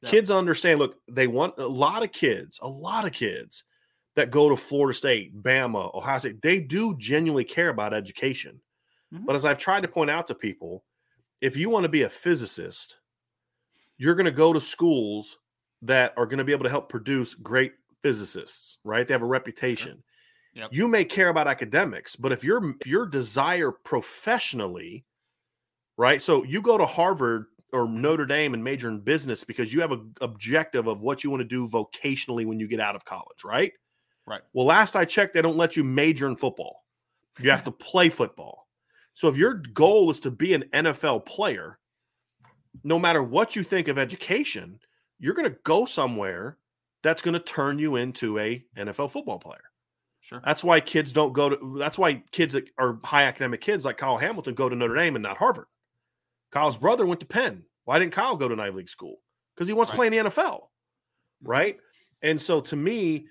Yeah. 0.00 0.10
Kids 0.10 0.30
understand. 0.30 0.78
Look, 0.78 0.96
they 1.06 1.26
want 1.26 1.58
a 1.58 1.66
lot 1.66 2.02
of 2.02 2.12
kids, 2.12 2.58
a 2.62 2.68
lot 2.68 3.04
of 3.04 3.12
kids 3.12 3.64
that 4.16 4.30
go 4.30 4.48
to 4.48 4.56
Florida 4.56 4.96
State, 4.96 5.42
Bama, 5.42 5.94
Ohio 5.94 6.18
State. 6.18 6.40
They 6.40 6.60
do 6.60 6.96
genuinely 6.96 7.44
care 7.44 7.68
about 7.68 7.92
education. 7.92 8.60
Mm-hmm. 9.12 9.26
But 9.26 9.36
as 9.36 9.44
I've 9.44 9.58
tried 9.58 9.82
to 9.82 9.88
point 9.88 10.10
out 10.10 10.26
to 10.28 10.34
people, 10.34 10.84
if 11.40 11.56
you 11.56 11.68
want 11.68 11.82
to 11.82 11.90
be 11.90 12.02
a 12.02 12.08
physicist, 12.08 12.96
you're 13.98 14.14
going 14.14 14.24
to 14.24 14.30
go 14.30 14.52
to 14.52 14.60
schools 14.60 15.38
that 15.82 16.14
are 16.16 16.26
going 16.26 16.38
to 16.38 16.44
be 16.44 16.52
able 16.52 16.64
to 16.64 16.70
help 16.70 16.88
produce 16.88 17.34
great 17.34 17.74
physicists, 18.02 18.78
right? 18.84 19.06
They 19.06 19.14
have 19.14 19.22
a 19.22 19.26
reputation. 19.26 19.92
Sure. 19.92 20.02
Yep. 20.58 20.70
You 20.72 20.88
may 20.88 21.04
care 21.04 21.28
about 21.28 21.46
academics, 21.46 22.16
but 22.16 22.32
if 22.32 22.42
your 22.42 22.74
if 22.80 22.86
your 22.86 23.06
desire 23.06 23.70
professionally, 23.70 25.04
right? 25.96 26.20
So 26.20 26.42
you 26.42 26.60
go 26.60 26.76
to 26.76 26.84
Harvard 26.84 27.46
or 27.72 27.88
Notre 27.88 28.26
Dame 28.26 28.54
and 28.54 28.64
major 28.64 28.88
in 28.88 28.98
business 28.98 29.44
because 29.44 29.72
you 29.72 29.80
have 29.80 29.92
an 29.92 30.12
objective 30.20 30.88
of 30.88 31.00
what 31.00 31.22
you 31.22 31.30
want 31.30 31.42
to 31.42 31.44
do 31.44 31.68
vocationally 31.68 32.44
when 32.44 32.58
you 32.58 32.66
get 32.66 32.80
out 32.80 32.96
of 32.96 33.04
college, 33.04 33.44
right? 33.44 33.72
Right. 34.26 34.40
Well, 34.52 34.66
last 34.66 34.96
I 34.96 35.04
checked, 35.04 35.34
they 35.34 35.42
don't 35.42 35.56
let 35.56 35.76
you 35.76 35.84
major 35.84 36.26
in 36.26 36.34
football. 36.34 36.84
You 37.38 37.50
have 37.50 37.64
to 37.64 37.70
play 37.70 38.08
football. 38.08 38.66
So 39.14 39.28
if 39.28 39.36
your 39.36 39.54
goal 39.54 40.10
is 40.10 40.18
to 40.20 40.30
be 40.30 40.54
an 40.54 40.64
NFL 40.72 41.24
player, 41.24 41.78
no 42.82 42.98
matter 42.98 43.22
what 43.22 43.54
you 43.54 43.62
think 43.62 43.86
of 43.86 43.96
education, 43.96 44.80
you're 45.20 45.34
going 45.34 45.50
to 45.50 45.58
go 45.62 45.86
somewhere 45.86 46.58
that's 47.02 47.22
going 47.22 47.34
to 47.34 47.40
turn 47.40 47.78
you 47.78 47.96
into 47.96 48.38
a 48.38 48.64
NFL 48.76 49.10
football 49.12 49.38
player. 49.38 49.67
Sure. 50.28 50.42
That's 50.44 50.62
why 50.62 50.80
kids 50.80 51.14
don't 51.14 51.32
go 51.32 51.48
to. 51.48 51.78
That's 51.78 51.96
why 51.96 52.22
kids 52.32 52.52
that 52.52 52.68
are 52.76 52.98
high 53.02 53.22
academic 53.22 53.62
kids 53.62 53.86
like 53.86 53.96
Kyle 53.96 54.18
Hamilton 54.18 54.52
go 54.52 54.68
to 54.68 54.76
Notre 54.76 54.94
Dame 54.94 55.16
and 55.16 55.22
not 55.22 55.38
Harvard. 55.38 55.68
Kyle's 56.52 56.76
brother 56.76 57.06
went 57.06 57.20
to 57.20 57.26
Penn. 57.26 57.64
Why 57.86 57.98
didn't 57.98 58.12
Kyle 58.12 58.36
go 58.36 58.46
to 58.46 58.52
an 58.52 58.60
Ivy 58.60 58.76
League 58.76 58.90
school? 58.90 59.16
Because 59.54 59.68
he 59.68 59.72
wants 59.72 59.90
right. 59.90 59.94
to 59.94 59.98
play 59.98 60.06
in 60.08 60.12
the 60.12 60.30
NFL, 60.30 60.54
mm-hmm. 60.56 61.48
right? 61.48 61.78
And 62.20 62.38
so 62.38 62.60
to 62.60 62.76
me, 62.76 63.26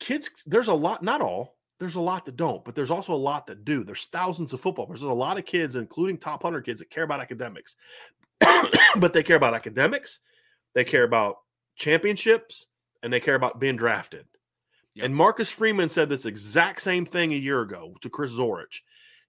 kids, 0.00 0.30
there's 0.44 0.68
a 0.68 0.74
lot, 0.74 1.02
not 1.02 1.22
all, 1.22 1.56
there's 1.80 1.94
a 1.94 2.00
lot 2.00 2.26
that 2.26 2.36
don't, 2.36 2.62
but 2.62 2.74
there's 2.74 2.90
also 2.90 3.14
a 3.14 3.16
lot 3.16 3.46
that 3.46 3.64
do. 3.64 3.82
There's 3.82 4.04
thousands 4.06 4.52
of 4.52 4.60
football 4.60 4.84
players. 4.84 5.00
There's 5.00 5.10
a 5.10 5.14
lot 5.14 5.38
of 5.38 5.46
kids, 5.46 5.76
including 5.76 6.18
top 6.18 6.44
100 6.44 6.62
kids, 6.62 6.80
that 6.80 6.90
care 6.90 7.04
about 7.04 7.20
academics, 7.20 7.74
but 8.96 9.14
they 9.14 9.22
care 9.22 9.36
about 9.36 9.54
academics, 9.54 10.20
they 10.74 10.84
care 10.84 11.04
about 11.04 11.36
championships, 11.76 12.66
and 13.02 13.10
they 13.10 13.20
care 13.20 13.34
about 13.34 13.60
being 13.60 13.76
drafted. 13.76 14.26
Yep. 14.98 15.04
And 15.06 15.14
Marcus 15.14 15.52
Freeman 15.52 15.88
said 15.88 16.08
this 16.08 16.26
exact 16.26 16.82
same 16.82 17.04
thing 17.04 17.32
a 17.32 17.36
year 17.36 17.60
ago 17.60 17.94
to 18.00 18.10
Chris 18.10 18.32
Zorich. 18.32 18.80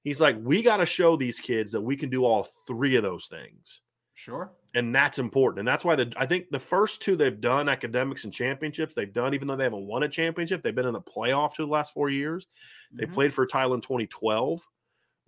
He's 0.01 0.19
like, 0.19 0.35
we 0.41 0.63
got 0.63 0.77
to 0.77 0.85
show 0.85 1.15
these 1.15 1.39
kids 1.39 1.71
that 1.73 1.81
we 1.81 1.95
can 1.95 2.09
do 2.09 2.25
all 2.25 2.47
three 2.65 2.95
of 2.95 3.03
those 3.03 3.27
things. 3.27 3.81
Sure. 4.15 4.51
And 4.73 4.95
that's 4.95 5.19
important. 5.19 5.59
And 5.59 5.67
that's 5.67 5.85
why 5.85 5.95
the 5.95 6.11
I 6.17 6.25
think 6.25 6.49
the 6.49 6.59
first 6.59 7.03
two 7.03 7.15
they've 7.15 7.39
done 7.39 7.69
academics 7.69 8.23
and 8.23 8.33
championships, 8.33 8.95
they've 8.95 9.13
done, 9.13 9.35
even 9.35 9.47
though 9.47 9.55
they 9.55 9.63
haven't 9.63 9.85
won 9.85 10.01
a 10.01 10.09
championship, 10.09 10.63
they've 10.63 10.73
been 10.73 10.87
in 10.87 10.93
the 10.93 11.01
playoff 11.01 11.53
to 11.55 11.61
the 11.61 11.71
last 11.71 11.93
four 11.93 12.09
years. 12.09 12.47
They 12.91 13.03
mm-hmm. 13.03 13.13
played 13.13 13.31
for 13.31 13.45
Tyler 13.45 13.75
in 13.75 13.81
2012, 13.81 14.65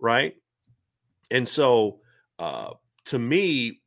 right? 0.00 0.34
And 1.30 1.46
so 1.46 2.00
uh 2.40 2.72
to 3.06 3.18
me, 3.18 3.81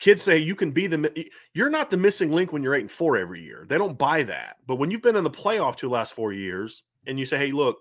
kids 0.00 0.22
say 0.22 0.38
you 0.38 0.54
can 0.54 0.70
be 0.70 0.86
the 0.86 1.28
you're 1.54 1.70
not 1.70 1.90
the 1.90 1.96
missing 1.96 2.32
link 2.32 2.52
when 2.52 2.62
you're 2.62 2.74
eight 2.74 2.82
and 2.82 2.90
four 2.90 3.16
every 3.16 3.42
year. 3.42 3.64
They 3.68 3.78
don't 3.78 3.98
buy 3.98 4.22
that. 4.24 4.56
But 4.66 4.76
when 4.76 4.90
you've 4.90 5.02
been 5.02 5.16
in 5.16 5.24
the 5.24 5.30
playoff 5.30 5.76
two 5.76 5.88
last 5.88 6.12
four 6.12 6.32
years, 6.32 6.84
and 7.06 7.18
you 7.18 7.26
say, 7.26 7.38
"Hey, 7.38 7.52
look, 7.52 7.78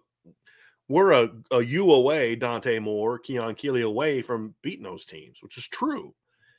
we're 0.87 1.11
a, 1.11 1.29
a 1.51 1.61
U 1.63 1.91
away, 1.91 2.35
Dante 2.35 2.79
Moore, 2.79 3.19
Keon 3.19 3.55
Keeley 3.55 3.81
away 3.81 4.21
from 4.21 4.53
beating 4.61 4.83
those 4.83 5.05
teams," 5.05 5.39
which 5.41 5.57
is 5.57 5.67
true. 5.67 6.13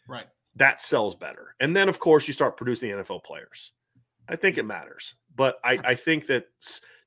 Right. 0.09 0.27
That 0.57 0.81
sells 0.81 1.15
better. 1.15 1.55
And 1.61 1.77
then, 1.77 1.89
of 1.89 1.99
course, 1.99 2.27
you 2.27 2.33
start 2.33 2.57
producing 2.57 2.91
the 2.91 3.03
NFL 3.03 3.25
players. 3.25 3.73
I 4.29 4.37
think 4.37 4.59
it 4.59 4.65
matters. 4.65 5.15
But 5.35 5.59
I, 5.63 5.79
I 5.85 5.95
think 5.95 6.27
that 6.29 6.47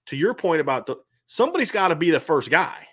to 0.08 0.16
your 0.16 0.34
point 0.34 0.62
about 0.62 0.86
the 0.86 0.98
somebody's 1.28 1.72
got 1.72 1.90
to 1.90 1.96
be 1.96 2.12
the 2.12 2.20
first 2.20 2.50
guy. 2.50 2.88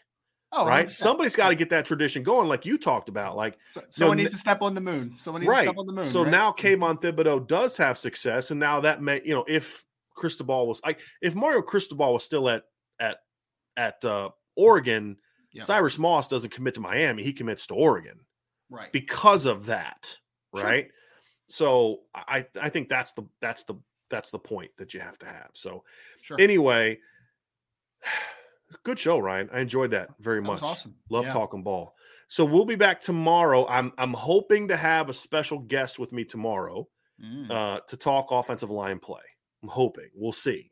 Oh, 0.53 0.67
right. 0.67 0.87
100%. 0.87 0.93
Somebody's 0.93 1.37
got 1.37 1.49
to 1.49 1.55
get 1.55 1.71
that 1.71 1.85
tradition 1.85 2.23
going, 2.23 2.49
like 2.49 2.65
you 2.65 2.79
talked 2.79 3.09
about. 3.09 3.37
Like 3.37 3.59
so, 3.73 3.83
someone 3.91 4.19
you 4.19 4.23
know, 4.23 4.25
needs 4.25 4.33
to 4.33 4.39
step 4.39 4.63
on 4.63 4.75
the 4.75 4.81
moon. 4.81 5.15
Someone 5.19 5.43
needs 5.43 5.51
right. 5.51 5.63
to 5.63 5.69
step 5.69 5.79
on 5.79 5.87
the 5.87 5.93
moon. 5.93 6.05
So 6.05 6.23
right? 6.23 6.31
now 6.31 6.53
Kayvon 6.53 7.01
Thibodeaux 7.01 7.47
does 7.47 7.77
have 7.77 7.99
success, 7.99 8.51
and 8.51 8.61
now 8.61 8.81
that 8.81 9.03
may 9.03 9.21
you 9.25 9.35
know 9.35 9.45
if 9.49 9.85
Cristobal 10.15 10.67
was 10.67 10.81
like 10.85 11.01
if 11.21 11.35
Mario 11.35 11.63
Cristobal 11.63 12.13
was 12.13 12.25
still 12.25 12.49
at 12.49 12.63
at 13.01 13.19
at 13.77 14.05
uh, 14.05 14.31
Oregon, 14.55 15.17
yeah. 15.53 15.63
Cyrus 15.63 15.99
Moss 15.99 16.29
doesn't 16.29 16.51
commit 16.51 16.75
to 16.75 16.81
Miami; 16.81 17.23
he 17.23 17.33
commits 17.33 17.67
to 17.67 17.75
Oregon, 17.75 18.21
right? 18.71 18.93
Because 18.93 19.47
of 19.47 19.67
that, 19.67 20.17
right? 20.53 20.85
Sure. 20.85 20.93
So 21.49 22.01
I 22.15 22.47
I 22.61 22.71
think 22.71 22.89
that's 22.89 23.13
the 23.13 23.25
that's 23.41 23.65
the 23.65 23.75
that's 24.11 24.31
the 24.31 24.39
point 24.39 24.71
that 24.79 24.95
you 24.95 25.01
have 25.01 25.19
to 25.19 25.27
have. 25.27 25.51
So 25.55 25.85
sure. 26.23 26.37
anyway, 26.41 26.99
good 28.83 28.99
show, 28.99 29.19
Ryan. 29.19 29.49
I 29.53 29.61
enjoyed 29.61 29.93
that 29.93 30.11
very 30.21 30.41
that 30.41 30.47
much. 30.47 30.63
awesome. 30.63 30.95
Love 31.11 31.27
yeah. 31.27 31.33
talking 31.33 31.63
ball. 31.63 31.95
So 32.29 32.45
we'll 32.45 32.65
be 32.65 32.77
back 32.77 33.01
tomorrow. 33.01 33.67
I'm 33.69 33.93
I'm 33.99 34.13
hoping 34.13 34.69
to 34.69 34.77
have 34.77 35.09
a 35.09 35.13
special 35.13 35.59
guest 35.59 35.99
with 35.99 36.13
me 36.13 36.25
tomorrow 36.25 36.89
mm. 37.23 37.51
uh, 37.51 37.81
to 37.87 37.97
talk 37.97 38.31
offensive 38.31 38.71
line 38.71 38.99
play. 38.99 39.23
I'm 39.63 39.69
hoping. 39.69 40.11
We'll 40.15 40.33
see. 40.33 40.71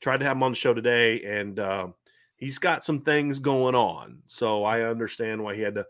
Tried 0.00 0.18
to 0.18 0.24
have 0.24 0.36
him 0.36 0.42
on 0.42 0.52
the 0.52 0.56
show 0.56 0.74
today, 0.74 1.22
and 1.22 1.58
uh, 1.58 1.88
he's 2.36 2.58
got 2.58 2.84
some 2.84 3.00
things 3.00 3.38
going 3.38 3.74
on. 3.74 4.22
So 4.26 4.64
I 4.64 4.82
understand 4.82 5.42
why 5.42 5.54
he 5.54 5.62
had 5.62 5.74
to 5.74 5.86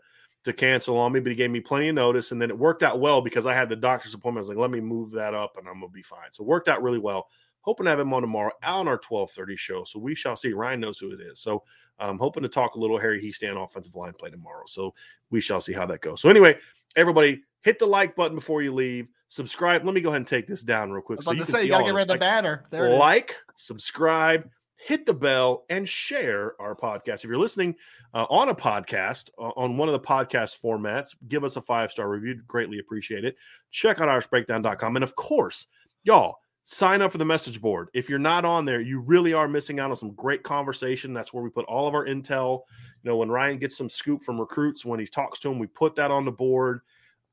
to 0.47 0.53
cancel 0.53 0.97
on 0.97 1.11
me, 1.11 1.19
but 1.19 1.29
he 1.29 1.35
gave 1.35 1.51
me 1.51 1.59
plenty 1.59 1.89
of 1.89 1.95
notice. 1.95 2.31
And 2.31 2.41
then 2.41 2.49
it 2.49 2.57
worked 2.57 2.81
out 2.81 2.99
well 3.01 3.21
because 3.21 3.45
I 3.45 3.53
had 3.53 3.67
the 3.67 3.75
doctor's 3.75 4.13
appointment. 4.13 4.45
I 4.45 4.47
was 4.47 4.49
like, 4.49 4.57
let 4.57 4.71
me 4.71 4.79
move 4.79 5.11
that 5.11 5.33
up 5.33 5.57
and 5.57 5.67
I'm 5.67 5.81
gonna 5.81 5.89
be 5.89 6.01
fine. 6.01 6.31
So 6.31 6.43
it 6.43 6.47
worked 6.47 6.69
out 6.69 6.81
really 6.81 6.99
well. 6.99 7.27
Hoping 7.67 7.83
to 7.83 7.89
have 7.89 7.99
him 7.99 8.13
on 8.13 8.21
tomorrow 8.21 8.53
on 8.63 8.87
our 8.87 8.93
1230 8.93 9.57
show. 9.57 9.83
So 9.83 9.99
we 9.99 10.15
shall 10.15 10.37
see. 10.37 10.53
Ryan 10.53 10.79
knows 10.79 10.99
who 10.99 11.11
it 11.11 11.19
is. 11.19 11.41
So 11.41 11.63
I'm 11.99 12.17
hoping 12.17 12.43
to 12.43 12.47
talk 12.47 12.75
a 12.75 12.79
little 12.79 12.97
Harry 12.97 13.21
Hiestand 13.21 13.61
offensive 13.61 13.93
line 13.93 14.13
play 14.13 14.29
tomorrow. 14.29 14.63
So 14.67 14.93
we 15.31 15.41
shall 15.41 15.59
see 15.59 15.73
how 15.73 15.85
that 15.87 15.99
goes. 15.99 16.21
So 16.21 16.29
anyway, 16.29 16.57
everybody 16.95 17.41
hit 17.63 17.77
the 17.77 17.85
like 17.85 18.15
button 18.15 18.35
before 18.35 18.61
you 18.61 18.73
leave. 18.73 19.09
Subscribe. 19.27 19.83
Let 19.83 19.93
me 19.93 19.99
go 19.99 20.11
ahead 20.11 20.21
and 20.21 20.27
take 20.27 20.47
this 20.47 20.63
down 20.63 20.93
real 20.93 21.01
quick. 21.01 21.17
I 21.17 21.19
was 21.19 21.25
so 21.25 21.31
you 21.33 21.39
to 21.39 21.45
say 21.45 21.63
you 21.63 21.69
gotta 21.71 21.83
get 21.83 21.93
rid 21.93 22.03
of 22.03 22.07
the 22.07 22.17
banner. 22.17 22.63
There 22.71 22.89
like, 22.91 23.35
subscribe, 23.57 24.49
hit 24.77 25.05
the 25.05 25.13
bell 25.13 25.65
and 25.69 25.89
share 25.89 26.53
our 26.61 26.73
podcast. 26.73 27.15
If 27.15 27.25
you're 27.25 27.37
listening 27.37 27.75
uh, 28.13 28.27
on 28.29 28.47
a 28.47 28.55
podcast, 28.55 29.29
uh, 29.37 29.51
on 29.57 29.75
one 29.75 29.89
of 29.89 29.93
the 29.93 29.99
podcast 29.99 30.61
formats, 30.63 31.09
give 31.27 31.43
us 31.43 31.57
a 31.57 31.61
five 31.61 31.91
star 31.91 32.07
review. 32.07 32.41
Greatly 32.47 32.79
appreciate 32.79 33.25
it. 33.25 33.35
Check 33.71 33.99
out 33.99 34.07
irishbreakdown.com. 34.07 34.95
And 34.95 35.03
of 35.03 35.17
course, 35.17 35.67
y'all, 36.03 36.37
sign 36.69 37.01
up 37.01 37.13
for 37.13 37.17
the 37.17 37.23
message 37.23 37.61
board. 37.61 37.87
If 37.93 38.09
you're 38.09 38.19
not 38.19 38.43
on 38.43 38.65
there, 38.65 38.81
you 38.81 38.99
really 38.99 39.31
are 39.31 39.47
missing 39.47 39.79
out 39.79 39.89
on 39.89 39.95
some 39.95 40.11
great 40.11 40.43
conversation. 40.43 41.13
That's 41.13 41.31
where 41.31 41.41
we 41.41 41.49
put 41.49 41.63
all 41.63 41.87
of 41.87 41.93
our 41.93 42.05
intel. 42.05 42.63
You 43.03 43.11
know, 43.11 43.15
when 43.15 43.29
Ryan 43.29 43.57
gets 43.57 43.77
some 43.77 43.87
scoop 43.87 44.21
from 44.21 44.37
recruits, 44.37 44.85
when 44.85 44.99
he 44.99 45.05
talks 45.05 45.39
to 45.39 45.47
them, 45.47 45.59
we 45.59 45.67
put 45.67 45.95
that 45.95 46.11
on 46.11 46.25
the 46.25 46.31
board. 46.31 46.81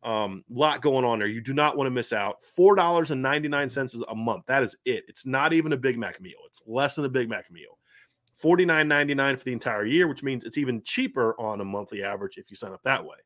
Um, 0.04 0.44
lot 0.48 0.82
going 0.82 1.04
on 1.04 1.18
there. 1.18 1.26
You 1.26 1.40
do 1.40 1.52
not 1.52 1.76
want 1.76 1.88
to 1.88 1.90
miss 1.90 2.12
out. 2.12 2.40
Four 2.42 2.76
dollars 2.76 3.10
and 3.10 3.20
ninety 3.20 3.48
nine 3.48 3.68
cents 3.68 4.00
a 4.08 4.14
month. 4.14 4.44
That 4.46 4.62
is 4.62 4.76
it. 4.84 5.02
It's 5.08 5.26
not 5.26 5.52
even 5.52 5.72
a 5.72 5.76
Big 5.76 5.98
Mac 5.98 6.20
meal. 6.20 6.38
It's 6.46 6.62
less 6.64 6.94
than 6.94 7.04
a 7.04 7.08
Big 7.08 7.28
Mac 7.28 7.50
meal. 7.50 7.78
Forty 8.36 8.64
nine 8.64 8.86
ninety 8.86 9.14
nine 9.14 9.36
for 9.36 9.44
the 9.44 9.52
entire 9.52 9.84
year, 9.84 10.06
which 10.06 10.22
means 10.22 10.44
it's 10.44 10.58
even 10.58 10.80
cheaper 10.84 11.34
on 11.40 11.60
a 11.60 11.64
monthly 11.64 12.04
average 12.04 12.38
if 12.38 12.50
you 12.50 12.56
sign 12.56 12.72
up 12.72 12.82
that 12.84 13.02
way. 13.02 13.16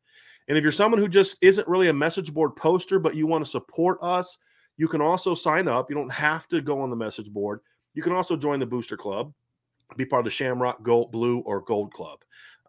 And 0.48 0.56
if 0.56 0.62
you're 0.62 0.72
someone 0.72 1.00
who 1.00 1.08
just 1.08 1.36
isn't 1.42 1.68
really 1.68 1.88
a 1.88 1.92
message 1.92 2.32
board 2.32 2.56
poster, 2.56 2.98
but 2.98 3.14
you 3.14 3.26
want 3.26 3.44
to 3.44 3.50
support 3.50 3.98
us, 4.00 4.38
you 4.78 4.88
can 4.88 5.02
also 5.02 5.34
sign 5.34 5.68
up. 5.68 5.90
You 5.90 5.96
don't 5.96 6.12
have 6.12 6.48
to 6.48 6.62
go 6.62 6.80
on 6.80 6.88
the 6.88 6.96
message 6.96 7.30
board. 7.30 7.60
You 7.92 8.02
can 8.02 8.12
also 8.12 8.36
join 8.36 8.60
the 8.60 8.66
Booster 8.66 8.96
Club, 8.96 9.34
be 9.96 10.06
part 10.06 10.20
of 10.20 10.24
the 10.24 10.30
Shamrock 10.30 10.82
Gold, 10.82 11.12
Blue, 11.12 11.40
or 11.40 11.60
Gold 11.60 11.92
Club 11.92 12.20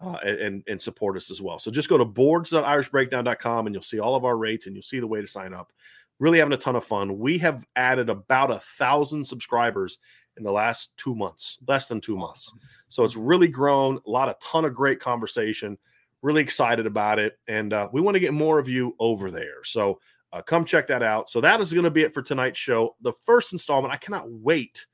uh, 0.02 0.18
and, 0.24 0.64
and 0.68 0.82
support 0.82 1.16
us 1.16 1.30
as 1.30 1.42
well. 1.42 1.60
So 1.60 1.72
just 1.72 1.90
go 1.90 1.98
to 1.98 2.06
boards.irishbreakdown.com 2.06 3.68
and 3.68 3.76
you'll 3.76 3.84
see 3.84 4.00
all 4.00 4.16
of 4.16 4.26
our 4.26 4.38
rates 4.38 4.66
and 4.66 4.76
you'll 4.76 4.84
see 4.84 5.00
the 5.00 5.08
way 5.08 5.22
to 5.22 5.28
sign 5.28 5.54
up. 5.54 5.72
Really 6.20 6.40
having 6.40 6.54
a 6.54 6.58
ton 6.58 6.76
of 6.76 6.84
fun. 6.84 7.18
We 7.20 7.38
have 7.38 7.66
added 7.76 8.10
about 8.10 8.52
a 8.52 8.60
thousand 8.60 9.26
subscribers 9.26 10.00
in 10.38 10.44
the 10.44 10.52
last 10.52 10.98
two 10.98 11.16
months, 11.16 11.60
less 11.68 11.88
than 11.88 12.02
two 12.02 12.18
months. 12.18 12.54
So 12.90 13.04
it's 13.04 13.16
really 13.16 13.48
grown. 13.48 14.00
A 14.06 14.10
lot, 14.10 14.30
a 14.30 14.38
ton 14.42 14.66
of 14.66 14.74
great 14.74 15.00
conversation. 15.00 15.78
Really 16.22 16.42
excited 16.42 16.86
about 16.86 17.18
it, 17.18 17.40
and 17.48 17.72
uh, 17.72 17.88
we 17.94 18.02
want 18.02 18.16
to 18.16 18.20
get 18.20 18.34
more 18.34 18.60
of 18.60 18.68
you 18.68 18.94
over 19.00 19.32
there. 19.32 19.64
So 19.64 20.02
uh, 20.32 20.42
come 20.42 20.66
check 20.66 20.88
that 20.88 21.04
out. 21.04 21.30
So 21.30 21.42
that 21.42 21.60
is 21.60 21.74
going 21.74 21.84
to 21.84 21.92
be 21.92 22.04
it 22.04 22.14
for 22.14 22.22
tonight's 22.22 22.60
show. 22.60 22.96
The 23.02 23.14
first 23.26 23.54
installment. 23.54 23.94
I 23.94 23.98
cannot 23.98 24.30
wait 24.30 24.86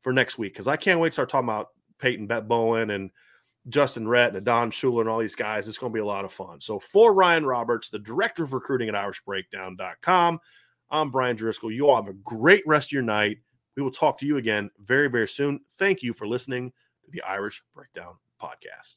for 0.00 0.12
next 0.12 0.38
week 0.38 0.52
because 0.52 0.68
I 0.68 0.76
can't 0.76 1.00
wait 1.00 1.10
to 1.10 1.14
start 1.14 1.28
talking 1.28 1.48
about 1.48 1.68
Peyton 1.98 2.26
Bet 2.26 2.48
Bowen 2.48 2.90
and 2.90 3.10
Justyn 3.68 4.08
Rhett 4.08 4.34
and 4.34 4.44
Don 4.44 4.70
Schuler 4.70 5.02
and 5.02 5.10
all 5.10 5.20
these 5.20 5.34
guys. 5.34 5.68
It's 5.68 5.78
going 5.78 5.92
to 5.92 5.96
be 5.96 6.00
a 6.00 6.06
lot 6.06 6.24
of 6.24 6.32
fun. 6.32 6.60
So 6.60 6.78
for 6.78 7.14
Ryan 7.14 7.44
Roberts, 7.44 7.88
the 7.90 7.98
director 7.98 8.42
of 8.42 8.52
recruiting 8.52 8.88
at 8.88 8.94
irishbreakdown.com, 8.94 10.40
I'm 10.90 11.10
Brian 11.10 11.36
Driscoll. 11.36 11.70
You 11.70 11.88
all 11.88 11.96
have 11.96 12.08
a 12.08 12.14
great 12.14 12.64
rest 12.66 12.88
of 12.88 12.92
your 12.92 13.02
night. 13.02 13.38
We 13.76 13.82
will 13.82 13.92
talk 13.92 14.18
to 14.18 14.26
you 14.26 14.38
again 14.38 14.70
very, 14.80 15.08
very 15.08 15.28
soon. 15.28 15.60
Thank 15.78 16.02
you 16.02 16.12
for 16.12 16.26
listening 16.26 16.72
to 17.04 17.10
the 17.10 17.22
Irish 17.22 17.62
Breakdown 17.74 18.16
Podcast. 18.42 18.96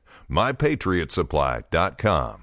MyPatriotSupply.com. 0.31 2.40